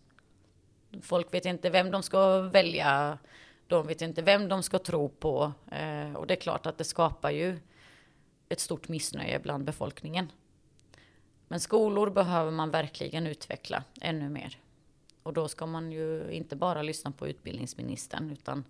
Folk 1.03 1.35
vet 1.35 1.45
inte 1.45 1.71
vem 1.71 1.91
de 1.91 2.03
ska 2.03 2.41
välja. 2.41 3.19
De 3.67 3.87
vet 3.87 4.03
inte 4.03 4.23
vem 4.23 4.49
de 4.49 4.63
ska 4.63 4.79
tro 4.79 5.09
på. 5.09 5.53
Eh, 5.71 6.13
och 6.15 6.27
det 6.27 6.35
är 6.35 6.41
klart 6.41 6.67
att 6.67 6.79
det 6.79 6.85
skapar 6.85 7.31
ju 7.31 7.59
ett 8.49 8.61
stort 8.61 8.89
missnöje 8.89 9.39
bland 9.39 9.65
befolkningen. 9.65 10.33
Men 11.49 11.61
skolor 11.61 12.11
behöver 12.11 12.51
man 12.51 12.71
verkligen 12.71 13.27
utveckla 13.27 13.85
ännu 14.01 14.29
mer. 14.29 14.59
Och 15.23 15.33
då 15.33 15.49
ska 15.49 15.67
man 15.67 15.93
ju 15.93 16.31
inte 16.31 16.57
bara 16.57 16.83
lyssna 16.83 17.11
på 17.11 17.29
utbildningsministern 17.29 18.31
utan 18.31 18.65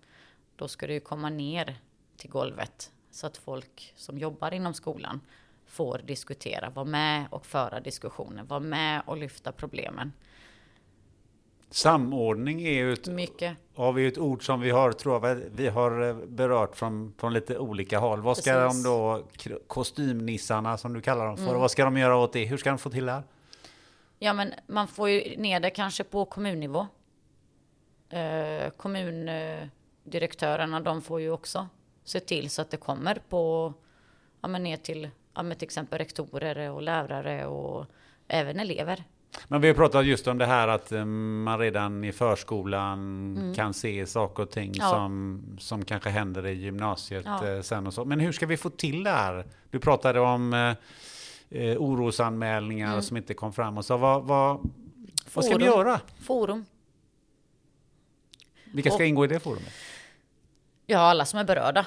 då 0.59 0.67
ska 0.67 0.87
det 0.87 0.93
ju 0.93 0.99
komma 0.99 1.29
ner 1.29 1.75
till 2.17 2.29
golvet 2.29 2.91
så 3.11 3.27
att 3.27 3.37
folk 3.37 3.93
som 3.95 4.17
jobbar 4.17 4.53
inom 4.53 4.73
skolan 4.73 5.21
får 5.65 6.01
diskutera, 6.05 6.69
vara 6.69 6.85
med 6.85 7.25
och 7.31 7.45
föra 7.45 7.79
diskussioner, 7.79 8.43
vara 8.43 8.59
med 8.59 9.01
och 9.05 9.17
lyfta 9.17 9.51
problemen. 9.51 10.11
Samordning 11.71 12.61
är 12.61 12.71
ju 12.71 12.93
ett, 12.93 13.07
Mycket. 13.07 13.57
har 13.75 13.93
vi 13.93 14.07
ett 14.07 14.17
ord 14.17 14.45
som 14.45 14.61
vi 14.61 14.69
har, 14.69 14.91
tror 14.91 15.27
jag, 15.27 15.35
vi 15.35 15.67
har 15.67 16.01
eh, 16.09 16.15
berört 16.15 16.75
från, 16.75 17.13
från 17.17 17.33
lite 17.33 17.57
olika 17.57 17.99
håll. 17.99 18.21
Vad 18.21 18.37
ska 18.37 18.53
Precis. 18.53 18.83
de 18.83 18.89
då, 18.89 19.23
kostymnissarna 19.67 20.77
som 20.77 20.93
du 20.93 21.01
kallar 21.01 21.25
dem 21.27 21.37
för, 21.37 21.43
Mm. 21.47 21.59
vad 21.59 21.71
ska 21.71 21.85
de 21.85 21.97
göra 21.97 22.17
åt 22.17 22.33
det? 22.33 22.45
Hur 22.45 22.57
ska 22.57 22.69
de 22.69 22.77
få 22.77 22.89
till 22.89 23.05
det 23.05 23.11
här? 23.11 23.23
Ja, 24.19 24.33
men 24.33 24.53
man 24.67 24.87
får 24.87 25.09
ju 25.09 25.37
ner 25.37 25.59
det 25.59 25.69
kanske 25.69 26.03
på 26.03 26.25
kommunnivå. 26.25 26.87
Eh, 28.09 28.69
kommundirektörerna, 30.09 30.79
de 30.79 31.01
får 31.01 31.21
ju 31.21 31.31
också 31.31 31.67
se 32.03 32.19
till 32.19 32.49
så 32.49 32.61
att 32.61 32.71
det 32.71 32.77
kommer 32.77 33.21
på, 33.29 33.73
ja 34.41 34.47
men 34.47 34.63
ner 34.63 34.77
till, 34.77 35.09
ja 35.35 35.43
men 35.43 35.57
till 35.57 35.65
exempel 35.65 35.97
rektorer 35.99 36.69
och 36.71 36.81
lärare 36.81 37.45
och 37.45 37.85
även 38.27 38.59
elever. 38.59 39.03
Men 39.47 39.61
vi 39.61 39.67
har 39.67 39.75
pratat 39.75 40.05
just 40.05 40.27
om 40.27 40.37
det 40.37 40.45
här 40.45 40.67
att 40.67 40.91
eh, 40.91 41.05
man 41.05 41.59
redan 41.59 42.03
i 42.03 42.11
förskolan 42.11 43.53
kan 43.55 43.73
se 43.73 44.05
saker 44.05 44.43
och 44.43 44.51
ting 44.51 44.65
Mm. 44.69 44.77
Ja. 44.79 44.89
som, 44.89 45.41
som 45.59 45.85
kanske 45.85 46.09
händer 46.09 46.45
i 46.47 46.53
gymnasiet 46.53 47.23
Ja. 47.25 47.47
eh, 47.47 47.61
sen 47.61 47.87
och 47.87 47.93
så. 47.93 48.05
Men 48.05 48.19
hur 48.19 48.31
ska 48.31 48.45
vi 48.45 48.57
få 48.57 48.69
till 48.69 49.03
det 49.03 49.09
här? 49.11 49.45
Du 49.71 49.79
pratade 49.79 50.19
om 50.19 50.53
eh, 50.53 50.75
eh, 51.61 51.77
orosanmälningar 51.77 53.01
som 53.01 53.17
inte 53.17 53.33
kom 53.33 53.53
fram 53.53 53.77
och 53.77 53.85
så. 53.85 53.97
Vad, 53.97 54.23
vad, 54.23 54.69
vad 55.33 55.45
ska 55.45 55.57
vi 55.57 55.63
Mm. 55.65 55.77
Göra? 55.77 55.99
Forum. 56.21 56.65
Vilka 58.73 58.89
ska 58.89 59.03
Och- 59.03 59.07
ingå 59.07 59.25
i 59.25 59.27
det 59.27 59.39
forumet? 59.39 59.73
Ja, 60.91 60.99
alla 60.99 61.25
som 61.25 61.39
är 61.39 61.43
berörda. 61.43 61.79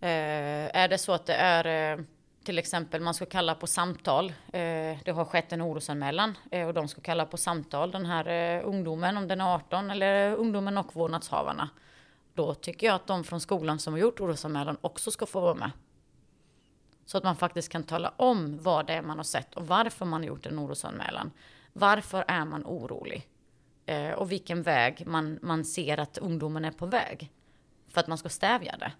Eh, 0.00 0.76
är 0.76 0.88
det 0.88 0.98
så 0.98 1.12
att 1.12 1.26
det 1.26 1.34
är 1.34 1.92
eh, 1.92 2.04
till 2.44 2.58
exempel 2.58 3.00
man 3.00 3.14
ska 3.14 3.26
kalla 3.26 3.54
på 3.54 3.66
samtal. 3.66 4.28
Eh, 4.28 4.98
det 5.04 5.12
har 5.14 5.24
skett 5.24 5.52
en 5.52 5.62
orosanmälan 5.62 6.38
eh, 6.50 6.66
och 6.66 6.74
de 6.74 6.88
ska 6.88 7.00
kalla 7.00 7.26
på 7.26 7.36
samtal 7.36 7.90
den 7.90 8.06
här 8.06 8.28
eh, 8.28 8.68
ungdomen 8.68 9.16
om 9.16 9.28
den 9.28 9.40
är 9.40 9.54
18 9.54 9.90
eller 9.90 10.34
ungdomen 10.34 10.78
och 10.78 10.96
vårdnadshavarna. 10.96 11.70
Då 12.34 12.54
tycker 12.54 12.86
jag 12.86 12.94
att 12.94 13.06
de 13.06 13.24
från 13.24 13.40
skolan 13.40 13.78
som 13.78 13.92
har 13.92 14.00
gjort 14.00 14.20
orosanmälan 14.20 14.76
också 14.80 15.10
ska 15.10 15.26
få 15.26 15.40
vara 15.40 15.54
med. 15.54 15.70
Så 17.06 17.18
att 17.18 17.24
man 17.24 17.36
faktiskt 17.36 17.68
kan 17.68 17.82
tala 17.82 18.12
om 18.16 18.58
vad 18.62 18.86
det 18.86 18.92
är 18.92 19.02
man 19.02 19.16
har 19.16 19.24
sett 19.24 19.54
och 19.54 19.66
varför 19.66 20.04
man 20.04 20.20
har 20.20 20.28
gjort 20.28 20.46
en 20.46 20.58
orosanmälan. 20.58 21.30
Varför 21.72 22.24
är 22.28 22.44
man 22.44 22.64
orolig? 22.64 23.28
Eh, 23.86 24.10
och 24.10 24.32
vilken 24.32 24.62
väg 24.62 25.06
man, 25.06 25.38
man 25.42 25.64
ser 25.64 26.00
att 26.00 26.18
ungdomen 26.18 26.64
är 26.64 26.72
på 26.72 26.86
väg 26.86 27.30
för 27.94 28.00
att 28.00 28.06
man 28.06 28.18
ska 28.18 28.28
stävja 28.28 28.76
det. 28.76 28.92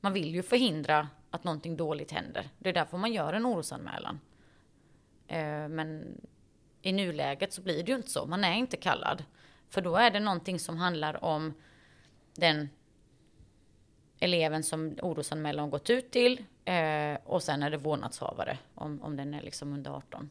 Man 0.00 0.12
vill 0.12 0.34
ju 0.34 0.42
förhindra 0.42 1.08
att 1.30 1.44
någonting 1.44 1.76
dåligt 1.76 2.12
händer. 2.12 2.48
Det 2.58 2.68
är 2.68 2.72
därför 2.72 2.98
man 2.98 3.12
gör 3.12 3.32
en 3.32 3.46
orosanmälan. 3.46 4.20
Eh, 5.26 5.68
men 5.68 6.20
i 6.82 6.92
nuläget 6.92 7.52
så 7.52 7.62
blir 7.62 7.82
det 7.82 7.90
ju 7.92 7.96
inte 7.96 8.10
så. 8.10 8.26
Man 8.26 8.44
är 8.44 8.54
inte 8.54 8.76
kallad. 8.76 9.24
För 9.68 9.80
då 9.80 9.96
är 9.96 10.10
det 10.10 10.20
någonting 10.20 10.58
som 10.58 10.76
handlar 10.76 11.24
om 11.24 11.54
den 12.34 12.68
eleven 14.18 14.62
som 14.62 14.96
orosanmälan 15.02 15.64
har 15.64 15.70
gått 15.70 15.90
ut 15.90 16.10
till. 16.10 16.44
Eh, 16.64 17.18
och 17.24 17.42
sen 17.42 17.62
är 17.62 17.70
det 17.70 17.76
vårdnadshavare 17.76 18.58
om, 18.74 19.02
om 19.02 19.16
den 19.16 19.34
är 19.34 19.42
liksom 19.42 19.72
under 19.72 19.90
18. 19.90 20.30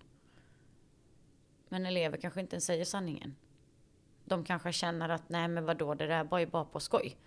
Men 1.69 1.85
elever 1.85 2.17
kanske 2.17 2.39
inte 2.39 2.55
ens 2.55 2.65
säger 2.65 2.85
sanningen. 2.85 3.35
De 4.25 4.43
kanske 4.43 4.73
känner 4.73 5.09
att 5.09 5.29
nej 5.29 5.47
men 5.47 5.65
vadå 5.65 5.93
det 5.93 6.07
där 6.07 6.23
var 6.23 6.39
ju 6.39 6.45
bara 6.45 6.65
på 6.65 6.79
skoj. 6.79 7.17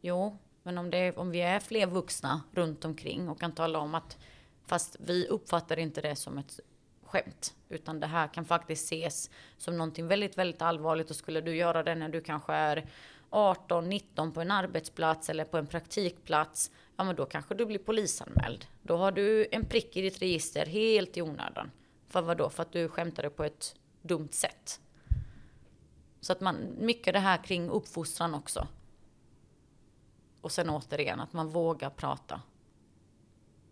Jo, 0.00 0.38
men 0.62 0.78
om, 0.78 0.90
det, 0.90 1.16
om 1.16 1.30
vi 1.30 1.40
är 1.40 1.60
fler 1.60 1.86
vuxna 1.86 2.42
runt 2.52 2.84
omkring 2.84 3.28
och 3.28 3.40
kan 3.40 3.52
tala 3.52 3.78
om 3.78 3.94
att 3.94 4.18
fast 4.66 4.96
vi 5.00 5.26
uppfattar 5.26 5.78
inte 5.78 6.00
det 6.00 6.16
som 6.16 6.38
ett 6.38 6.60
skämt. 7.04 7.54
Utan 7.68 8.00
det 8.00 8.06
här 8.06 8.28
kan 8.28 8.44
faktiskt 8.44 8.84
ses 8.84 9.30
som 9.56 9.78
någonting 9.78 10.06
väldigt, 10.06 10.38
väldigt 10.38 10.62
allvarligt. 10.62 11.10
Och 11.10 11.16
skulle 11.16 11.40
du 11.40 11.56
göra 11.56 11.82
det 11.82 11.94
när 11.94 12.08
du 12.08 12.20
kanske 12.20 12.52
är 12.52 12.86
18, 13.30 13.88
19 13.88 14.32
på 14.32 14.40
en 14.40 14.50
arbetsplats 14.50 15.30
eller 15.30 15.44
på 15.44 15.58
en 15.58 15.66
praktikplats. 15.66 16.70
Ja, 16.96 17.04
men 17.04 17.16
då 17.16 17.26
kanske 17.26 17.54
du 17.54 17.66
blir 17.66 17.78
polisanmäld. 17.78 18.66
Då 18.82 18.96
har 18.96 19.12
du 19.12 19.46
en 19.52 19.64
prick 19.64 19.96
i 19.96 20.02
ditt 20.02 20.22
register 20.22 20.66
helt 20.66 21.16
i 21.16 21.22
onödan. 21.22 21.70
För 22.08 22.22
vad 22.22 22.36
då? 22.36 22.50
För 22.50 22.62
att 22.62 22.72
du 22.72 22.88
skämtade 22.88 23.30
på 23.30 23.44
ett 23.44 23.74
dumt 24.02 24.32
sätt. 24.32 24.80
Så 26.20 26.32
att 26.32 26.40
man, 26.40 26.56
mycket 26.78 27.12
det 27.12 27.20
här 27.20 27.44
kring 27.44 27.68
uppfostran 27.68 28.34
också. 28.34 28.68
Och 30.40 30.52
sen 30.52 30.70
återigen 30.70 31.20
att 31.20 31.32
man 31.32 31.48
vågar 31.48 31.90
prata. 31.90 32.40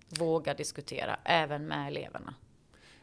Våga 0.09 0.55
diskutera, 0.55 1.17
även 1.25 1.67
med 1.67 1.89
eleverna. 1.89 2.35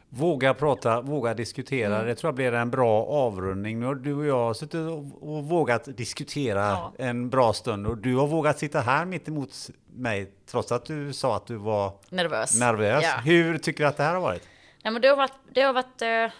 Våga 0.08 0.54
prata, 0.54 1.00
våga 1.00 1.34
diskutera. 1.34 1.94
Mm. 1.94 2.06
Det 2.06 2.14
tror 2.14 2.28
jag 2.28 2.34
blir 2.34 2.52
en 2.52 2.70
bra 2.70 3.04
avrundning. 3.04 3.80
Nu 3.80 3.86
har 3.86 3.94
du 3.94 4.14
och 4.14 4.26
jag 4.26 4.56
suttit 4.56 4.80
och 5.20 5.44
vågat 5.44 5.96
diskutera 5.96 6.60
ja. 6.60 6.92
en 6.98 7.30
bra 7.30 7.52
stund. 7.52 7.86
Och 7.86 7.98
du 7.98 8.16
har 8.16 8.26
vågat 8.26 8.58
sitta 8.58 8.80
här 8.80 9.04
mitt 9.04 9.28
emot 9.28 9.70
mig 9.86 10.32
trots 10.46 10.72
att 10.72 10.84
du 10.84 11.12
sa 11.12 11.36
att 11.36 11.46
du 11.46 11.56
var 11.56 11.98
nervös. 12.08 12.60
nervös. 12.60 13.04
Ja. 13.04 13.16
Hur 13.24 13.58
tycker 13.58 13.84
du 13.84 13.88
att 13.88 13.96
det 13.96 14.02
här 14.02 14.14
har 14.14 14.20
varit? 14.20 14.48
Ja, 14.82 14.90
men 14.90 15.02
det 15.02 15.08
har 15.08 15.16
varit, 15.16 15.38
det 15.50 15.62
har 15.62 15.72
varit, 15.72 16.02
eh, 16.02 16.06
det 16.06 16.30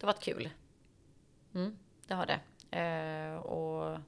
har 0.00 0.06
varit 0.06 0.22
kul. 0.22 0.50
Mm, 1.54 1.76
det 2.06 2.14
har 2.14 2.26
det. 2.26 2.40
Eh, 2.78 3.36
och 3.36 3.98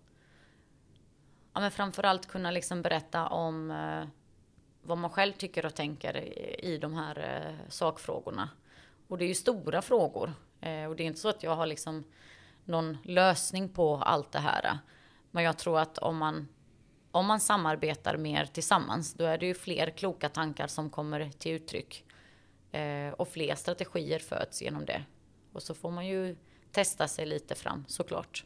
ja, 1.55 1.60
men 1.60 1.70
framförallt 1.70 2.26
kunna 2.26 2.51
liksom 2.51 2.82
berätta 2.82 3.26
om 3.26 3.70
eh, 3.70 4.05
vad 4.82 4.98
man 4.98 5.10
själv 5.10 5.32
tycker 5.32 5.66
och 5.66 5.74
tänker 5.74 6.16
i 6.64 6.78
de 6.78 6.94
här 6.94 7.18
eh, 7.18 7.68
sakfrågorna. 7.70 8.48
Och 9.09 9.18
det 9.18 9.24
är 9.24 9.28
ju 9.28 9.35
stora 9.35 9.82
frågor. 9.82 10.32
Eh, 10.60 10.85
och 10.85 10.97
det 10.97 11.02
är 11.02 11.06
inte 11.06 11.20
så 11.20 11.28
att 11.28 11.43
jag 11.43 11.56
har 11.56 11.66
liksom 11.66 12.05
någon 12.64 12.98
lösning 13.05 13.68
på 13.68 13.97
allt 13.97 14.32
det 14.32 14.39
här. 14.39 14.78
Men 15.31 15.44
jag 15.44 15.59
tror 15.59 15.78
att 15.78 15.98
om 15.98 16.16
man, 16.16 16.48
om 17.10 17.26
man 17.26 17.40
samarbetar 17.40 18.16
mer 18.16 18.44
tillsammans, 18.44 19.14
då 19.14 19.24
är 19.24 19.39
det 19.39 19.47
ju 19.47 19.55
fler 19.55 19.90
kloka 19.90 20.28
tankar 20.28 20.66
som 20.66 20.90
kommer 20.90 21.31
till 21.31 21.52
uttryck. 21.52 22.05
Eh, 22.72 23.12
och 23.12 23.28
fler 23.28 23.55
strategier 23.55 24.18
föds 24.18 24.62
genom 24.62 24.85
det. 24.85 25.05
Och 25.52 25.62
så 25.62 25.74
får 25.74 25.90
man 25.90 26.06
ju 26.06 26.36
testa 26.72 27.09
sig 27.09 27.26
lite 27.26 27.55
fram 27.55 27.85
såklart. 27.89 28.44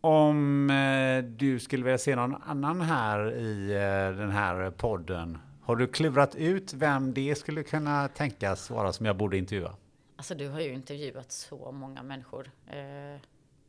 Om 0.00 0.70
eh, 0.70 1.24
du 1.24 1.60
skulle 1.60 1.84
vilja 1.84 1.98
se 1.98 2.16
någon 2.16 2.42
annan 2.42 2.80
här 2.80 3.32
i 3.32 3.70
eh, 3.72 4.18
den 4.18 4.30
här 4.30 4.70
podden, 4.70 5.38
har 5.62 5.76
du 5.76 5.86
klurat 5.86 6.34
ut 6.34 6.72
vem 6.72 7.14
det 7.14 7.34
skulle 7.38 7.62
kunna 7.62 8.08
tänkas 8.08 8.70
vara 8.70 8.92
som 8.92 9.06
jag 9.06 9.16
borde 9.16 9.38
intervjua? 9.38 9.76
Alltså 10.16 10.34
du 10.34 10.48
har 10.48 10.60
ju 10.60 10.72
intervjuat 10.72 11.32
så 11.32 11.72
många 11.72 12.02
människor. 12.02 12.50
Eh, 12.66 12.78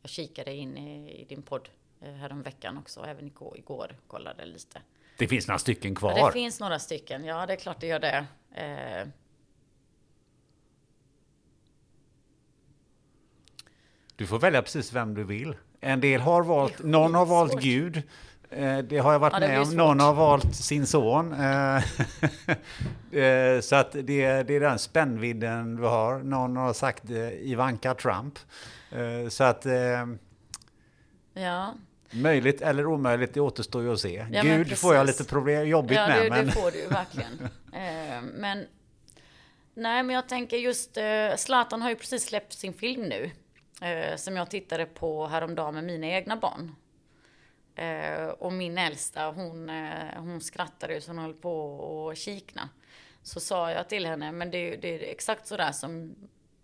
jag 0.02 0.10
kikade 0.10 0.54
in 0.54 0.78
i, 0.78 1.26
din 1.30 1.42
podd 1.42 1.70
häromveckan 2.02 2.78
också, 2.78 3.06
även 3.06 3.28
igår, 3.28 3.58
igår 3.58 3.96
kollade 4.08 4.46
lite. 4.46 4.82
Det 5.18 5.28
finns 5.28 5.48
några 5.48 5.60
stycken 5.60 5.96
kvar. 5.96 6.14
Ja, 6.18 6.26
det 6.26 6.34
finns 6.34 6.60
några 6.60 6.80
stycken, 6.80 7.26
ja 7.26 7.46
det 7.46 7.54
är 7.54 7.58
klart 7.58 7.80
det 7.80 7.88
gör 7.88 8.00
det. 8.00 8.26
Du 14.16 14.28
får 14.28 14.40
välja 14.40 14.62
precis 14.62 14.94
vem 14.94 15.14
du 15.14 15.24
vill. 15.24 15.56
En 15.82 16.02
del 16.02 16.22
har 16.22 16.44
valt, 16.44 16.84
någon 16.84 17.16
har 17.16 17.26
valt 17.26 17.62
Gud. 17.62 18.04
Eh, 18.52 18.78
det 18.78 18.98
har 18.98 19.12
jag 19.12 19.20
varit 19.20 19.34
ja, 19.34 19.40
med 19.40 19.62
om. 19.62 19.70
Någon 19.70 20.00
har 20.00 20.14
valt 20.14 20.56
sin 20.56 20.88
son. 20.88 21.34
Eh, 21.34 21.76
eh, 23.22 23.60
så 23.62 23.76
att 23.76 23.92
det, 23.92 24.44
det 24.44 24.56
är 24.56 24.60
den 24.60 24.80
spännvidden 24.80 25.76
du 25.76 25.84
har. 25.84 26.20
Någon 26.20 26.58
har 26.58 26.74
sagt 26.74 27.10
Ivanka 27.42 27.94
Trump. 27.94 28.40
Så 29.30 29.44
att... 29.44 29.66
Ja. 31.34 31.74
Möjligt 32.12 32.62
eller 32.62 32.86
omöjligt, 32.86 33.34
det 33.34 33.42
återstår 33.42 33.84
ju 33.84 33.94
att 33.94 34.00
se. 34.00 34.26
Ja, 34.32 34.42
Gud 34.42 34.78
får 34.78 34.96
jag 34.96 35.08
lite 35.08 35.24
problem, 35.24 35.68
jobbigt 35.68 35.98
ja, 35.98 36.08
med. 36.08 36.24
Det, 36.24 36.30
men... 36.30 36.46
det 36.46 36.52
får 36.52 36.72
du 36.72 36.88
verkligen. 36.88 37.50
men 38.34 38.66
nej, 39.74 40.04
men 40.04 40.10
jag 40.16 40.30
tänker 40.30 40.58
just 40.58 40.98
Zlatan 41.38 41.82
har 41.82 41.90
ju 41.90 41.96
precis 41.96 42.24
släppt 42.24 42.54
sin 42.54 42.74
film 42.74 43.02
nu 43.02 43.32
eh, 43.82 44.16
som 44.16 44.36
jag 44.36 44.50
tittade 44.50 44.86
på 44.86 45.28
häromdagen 45.28 45.74
med 45.74 45.84
mina 45.84 46.08
egna 46.08 46.38
barn. 46.38 46.76
Eh, 47.76 48.28
och 48.28 48.54
min 48.54 48.78
äldsta, 48.78 49.32
hon, 49.32 49.70
eh, 49.70 50.18
hon 50.18 50.42
skrattade 50.42 51.02
så 51.02 51.10
hon 51.10 51.20
höll 51.20 51.34
på 51.34 52.10
att 52.10 52.18
kikna. 52.18 52.70
Så 53.24 53.40
sa 53.40 53.72
jag 53.72 53.90
till 53.90 54.06
henne, 54.06 54.32
men 54.32 54.52
det, 54.52 54.76
det 54.76 54.96
är 54.96 55.12
exakt 55.12 55.48
sådär 55.48 55.72
som 55.72 56.16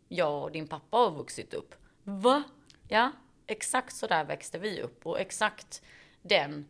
jag 0.07 0.43
och 0.43 0.51
din 0.51 0.67
pappa 0.67 0.97
har 0.97 1.11
vuxit 1.11 1.53
upp. 1.53 1.75
Va? 2.03 2.43
Ja, 2.87 3.11
exakt 3.47 3.95
sådär 3.95 4.23
växte 4.23 4.59
vi 4.59 4.81
upp 4.81 5.05
och 5.05 5.19
exakt 5.19 5.81
den 6.21 6.65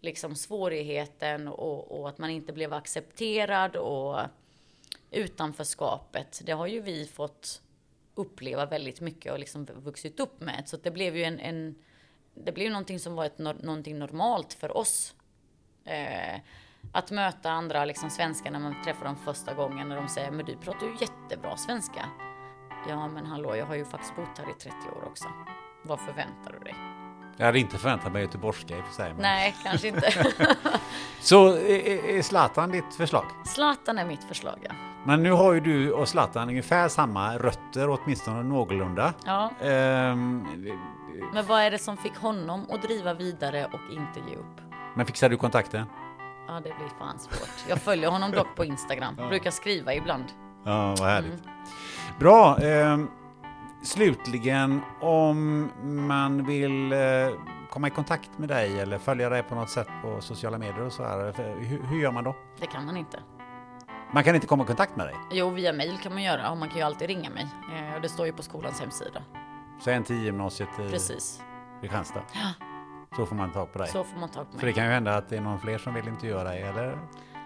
liksom 0.00 0.34
svårigheten 0.34 1.48
och, 1.48 2.00
och, 2.00 2.08
att 2.08 2.18
man 2.18 2.30
inte 2.30 2.52
blev 2.52 2.72
accepterad 2.72 3.76
och 3.76 4.20
utanförskapet. 5.10 6.42
Det 6.44 6.52
har 6.52 6.66
ju 6.66 6.80
vi 6.80 7.06
fått 7.06 7.62
uppleva 8.18 8.66
väldigt 8.66 9.00
mycket 9.00 9.32
och 9.32 9.38
liksom 9.38 9.64
vuxit 9.64 10.20
upp 10.20 10.40
med. 10.40 10.62
Så 10.66 10.76
det 10.76 10.90
blev 10.90 11.16
ju 11.16 11.24
en, 11.24 11.38
en 11.38 11.74
det 12.34 12.52
blev 12.52 12.70
någonting 12.70 12.98
som 12.98 13.14
var 13.14 13.24
ett, 13.24 13.38
någonting 13.38 13.98
normalt 13.98 14.52
för 14.52 14.76
oss. 14.76 15.14
Eh, 15.84 16.40
att 16.92 17.10
möta 17.10 17.50
andra 17.50 17.84
liksom 17.84 18.10
svenskar 18.10 18.50
när 18.50 18.58
man 18.58 18.82
träffar 18.84 19.04
dem 19.04 19.16
första 19.16 19.54
gången 19.54 19.88
när 19.88 19.96
de 19.96 20.08
säger 20.08 20.30
men 20.30 20.46
du 20.46 20.56
pratar 20.56 20.86
ju 20.86 20.92
jättebra 21.00 21.56
svenska. 21.56 22.10
Ja 22.88 23.08
men 23.08 23.26
hallå, 23.26 23.56
jag 23.56 23.66
har 23.66 23.74
ju 23.74 23.84
faktiskt 23.84 24.16
bott 24.16 24.38
här 24.38 24.50
i 24.50 24.54
30 24.54 24.70
år 24.96 25.04
också. 25.06 25.28
Vad 25.84 26.00
förväntar 26.00 26.52
du 26.52 26.58
dig? 26.58 26.97
Jag 27.38 27.46
hade 27.46 27.58
inte 27.58 27.78
förväntat 27.78 28.12
mig 28.12 28.22
göteborgska 28.22 28.76
i 28.76 28.80
och 28.80 28.84
för 28.84 28.94
sig. 28.94 29.12
Men... 29.12 29.22
Nej, 29.22 29.56
kanske 29.62 29.88
inte. 29.88 30.12
Så 31.20 31.48
är 31.56 32.22
Zlatan 32.22 32.70
ditt 32.70 32.94
förslag? 32.96 33.24
Zlatan 33.44 33.98
är 33.98 34.04
mitt 34.04 34.24
förslag, 34.24 34.58
ja. 34.62 34.74
Men 35.06 35.22
nu 35.22 35.32
har 35.32 35.52
ju 35.52 35.60
du 35.60 35.92
och 35.92 36.08
Zlatan 36.08 36.48
ungefär 36.48 36.88
samma 36.88 37.38
rötter, 37.38 37.88
åtminstone 37.88 38.42
någorlunda. 38.42 39.14
Ja. 39.24 39.50
Um, 39.60 40.46
men 41.32 41.46
vad 41.46 41.60
är 41.62 41.70
det 41.70 41.78
som 41.78 41.96
fick 41.96 42.16
honom 42.16 42.66
att 42.70 42.82
driva 42.82 43.14
vidare 43.14 43.64
och 43.64 43.92
inte 43.92 44.30
ge 44.30 44.36
upp? 44.36 44.60
Men 44.96 45.06
fixar 45.06 45.28
du 45.28 45.36
kontakten? 45.36 45.86
Ja, 46.48 46.54
det 46.54 46.60
blir 46.62 46.98
fan 46.98 47.18
svårt. 47.18 47.68
Jag 47.68 47.78
följer 47.78 48.10
honom 48.10 48.30
dock 48.30 48.56
på 48.56 48.64
Instagram. 48.64 49.14
Ja. 49.18 49.28
Brukar 49.28 49.50
skriva 49.50 49.94
ibland. 49.94 50.24
Ja, 50.64 50.94
vad 50.98 51.08
härligt. 51.08 51.32
Mm. 51.32 51.54
Bra. 52.18 52.58
Eh, 52.58 52.98
slutligen, 53.82 54.80
om 55.00 55.70
man 55.82 56.44
vill 56.44 56.92
eh, 56.92 56.98
komma 57.70 57.86
i 57.86 57.90
kontakt 57.90 58.38
med 58.38 58.48
dig 58.48 58.80
eller 58.80 58.98
följa 58.98 59.28
dig 59.28 59.42
på 59.42 59.54
något 59.54 59.70
sätt 59.70 59.88
på 60.02 60.20
sociala 60.20 60.58
medier 60.58 60.80
och 60.82 60.92
så 60.92 61.02
här, 61.04 61.32
hur, 61.58 61.82
hur 61.82 62.00
gör 62.00 62.12
man 62.12 62.24
då? 62.24 62.36
Det 62.60 62.66
kan 62.66 62.84
man 62.86 62.96
inte. 62.96 63.18
Man 64.12 64.24
kan 64.24 64.34
inte 64.34 64.46
komma 64.46 64.64
i 64.64 64.66
kontakt 64.66 64.96
med 64.96 65.06
dig? 65.06 65.14
Jo, 65.30 65.50
via 65.50 65.72
mail 65.72 65.98
kan 66.02 66.12
man 66.12 66.22
göra 66.22 66.50
och 66.50 66.56
man 66.56 66.68
kan 66.68 66.78
ju 66.78 66.82
alltid 66.84 67.08
ringa 67.08 67.30
mig. 67.30 67.46
Eh, 67.72 68.02
det 68.02 68.08
står 68.08 68.26
ju 68.26 68.32
på 68.32 68.42
skolans 68.42 68.80
hemsida. 68.80 69.22
Så 69.80 69.90
en 69.90 70.04
till 70.04 70.24
gymnasiet 70.24 70.68
i 70.78 70.90
Precis. 70.90 71.42
Kristianstad? 71.80 72.22
Ja. 72.34 72.66
Så 73.16 73.26
får 73.26 73.36
man 73.36 73.52
tag 73.52 73.72
på 73.72 73.78
dig? 73.78 73.88
Så 73.88 74.04
får 74.04 74.20
man 74.20 74.28
tag 74.28 74.46
på 74.46 74.52
mig. 74.52 74.60
För 74.60 74.66
det 74.66 74.72
kan 74.72 74.84
ju 74.84 74.90
hända 74.90 75.16
att 75.16 75.28
det 75.28 75.36
är 75.36 75.40
någon 75.40 75.60
fler 75.60 75.78
som 75.78 75.94
vill 75.94 76.08
intervjua 76.08 76.44
dig 76.44 76.62
eller 76.62 76.98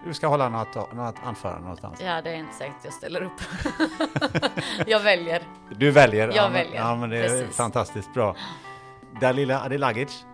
du 0.04 0.14
ska 0.14 0.26
hålla 0.26 0.48
något, 0.48 0.92
något 0.92 1.14
anförande 1.24 1.60
någonstans? 1.60 2.00
Ja, 2.00 2.22
det 2.22 2.30
är 2.30 2.34
inte 2.34 2.54
säkert 2.54 2.84
jag 2.84 2.92
ställer 2.92 3.22
upp. 3.22 3.40
jag 4.86 5.00
väljer. 5.00 5.42
Du 5.70 5.90
väljer? 5.90 6.26
Jag 6.26 6.36
ja, 6.36 6.48
väljer. 6.48 6.76
Ja, 6.76 6.96
men 6.96 7.10
det 7.10 7.18
är 7.18 7.28
Precis. 7.28 7.56
fantastiskt 7.56 8.14
bra. 8.14 8.36
Dalila 9.20 9.62
Adilagic, 9.62 10.26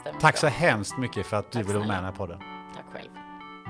Stämmer 0.00 0.20
tack 0.20 0.36
så 0.36 0.46
hemskt 0.46 0.98
mycket 0.98 1.26
för 1.26 1.36
att 1.36 1.52
du 1.52 1.62
ville 1.62 1.78
vara 1.78 1.88
med 1.88 1.94
i 1.94 1.96
den 1.96 2.04
här 2.04 2.12
podden. 2.12 2.38
Tack 2.74 2.84
själv. 2.92 3.10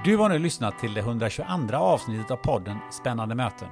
Du 0.05 0.17
har 0.17 0.29
nu 0.29 0.39
lyssnat 0.39 0.79
till 0.79 0.95
det 0.95 1.01
122 1.01 1.77
avsnittet 1.77 2.31
av 2.31 2.37
podden 2.37 2.79
Spännande 2.91 3.35
möten. 3.35 3.69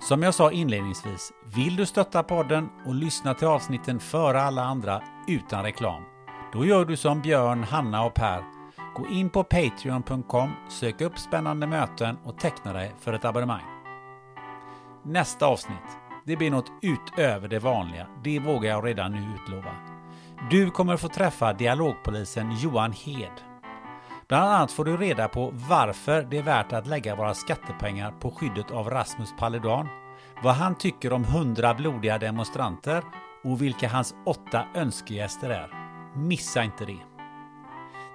Som 0.00 0.22
jag 0.22 0.34
sa 0.34 0.52
inledningsvis, 0.52 1.32
vill 1.44 1.76
du 1.76 1.86
stötta 1.86 2.22
podden 2.22 2.68
och 2.86 2.94
lyssna 2.94 3.34
till 3.34 3.46
avsnitten 3.46 4.00
före 4.00 4.42
alla 4.42 4.62
andra 4.62 5.02
utan 5.28 5.62
reklam? 5.62 6.02
Då 6.52 6.64
gör 6.64 6.84
du 6.84 6.96
som 6.96 7.20
Björn, 7.20 7.64
Hanna 7.64 8.04
och 8.04 8.14
Per. 8.14 8.44
Gå 8.94 9.06
in 9.06 9.30
på 9.30 9.44
Patreon.com, 9.44 10.52
sök 10.68 11.00
upp 11.00 11.18
spännande 11.18 11.66
möten 11.66 12.16
och 12.24 12.38
teckna 12.38 12.72
dig 12.72 12.94
för 13.00 13.12
ett 13.12 13.24
abonnemang. 13.24 13.62
Nästa 15.04 15.46
avsnitt, 15.46 15.98
det 16.26 16.36
blir 16.36 16.50
något 16.50 16.72
utöver 16.82 17.48
det 17.48 17.58
vanliga. 17.58 18.06
Det 18.24 18.38
vågar 18.38 18.70
jag 18.70 18.86
redan 18.86 19.12
nu 19.12 19.34
utlova. 19.34 19.74
Du 20.50 20.70
kommer 20.70 20.96
få 20.96 21.08
träffa 21.08 21.52
dialogpolisen 21.52 22.52
Johan 22.52 22.92
Hed. 22.92 23.40
Bland 24.28 24.44
annat 24.44 24.72
får 24.72 24.84
du 24.84 24.96
reda 24.96 25.28
på 25.28 25.50
varför 25.68 26.22
det 26.22 26.38
är 26.38 26.42
värt 26.42 26.72
att 26.72 26.86
lägga 26.86 27.16
våra 27.16 27.34
skattepengar 27.34 28.10
på 28.10 28.30
skyddet 28.30 28.70
av 28.70 28.90
Rasmus 28.90 29.34
Paludan, 29.38 29.88
vad 30.42 30.54
han 30.54 30.74
tycker 30.74 31.12
om 31.12 31.24
hundra 31.24 31.74
blodiga 31.74 32.18
demonstranter 32.18 33.02
och 33.44 33.62
vilka 33.62 33.88
hans 33.88 34.14
åtta 34.26 34.64
önskegäster 34.74 35.50
är. 35.50 35.68
Missa 36.16 36.64
inte 36.64 36.84
det! 36.84 37.13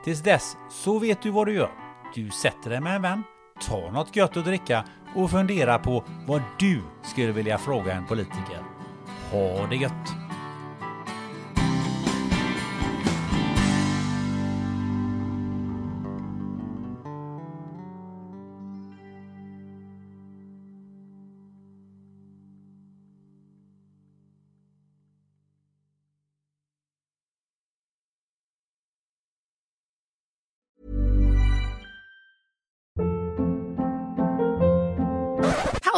Tills 0.10 0.22
dess 0.22 0.58
så 0.70 1.00
vet 1.00 1.22
du 1.22 1.30
vad 1.30 1.48
du 1.48 1.54
gör. 1.54 1.72
Du 2.16 2.30
sätter 2.30 2.70
dig 2.70 2.82
med 2.82 2.96
en 2.96 3.02
vän, 3.02 3.24
tar 3.68 3.92
något 3.92 4.16
gött 4.16 4.38
att 4.38 4.46
dricka 4.46 4.86
och 5.16 5.32
funderar 5.32 5.80
på 5.80 6.04
vad 6.28 6.42
du 6.60 6.82
skulle 7.04 7.32
vilja 7.32 7.58
fråga 7.58 7.94
en 7.94 8.08
politiker. 8.08 8.64
Ha 9.32 9.68
det 9.68 9.76
gött! 9.76 10.19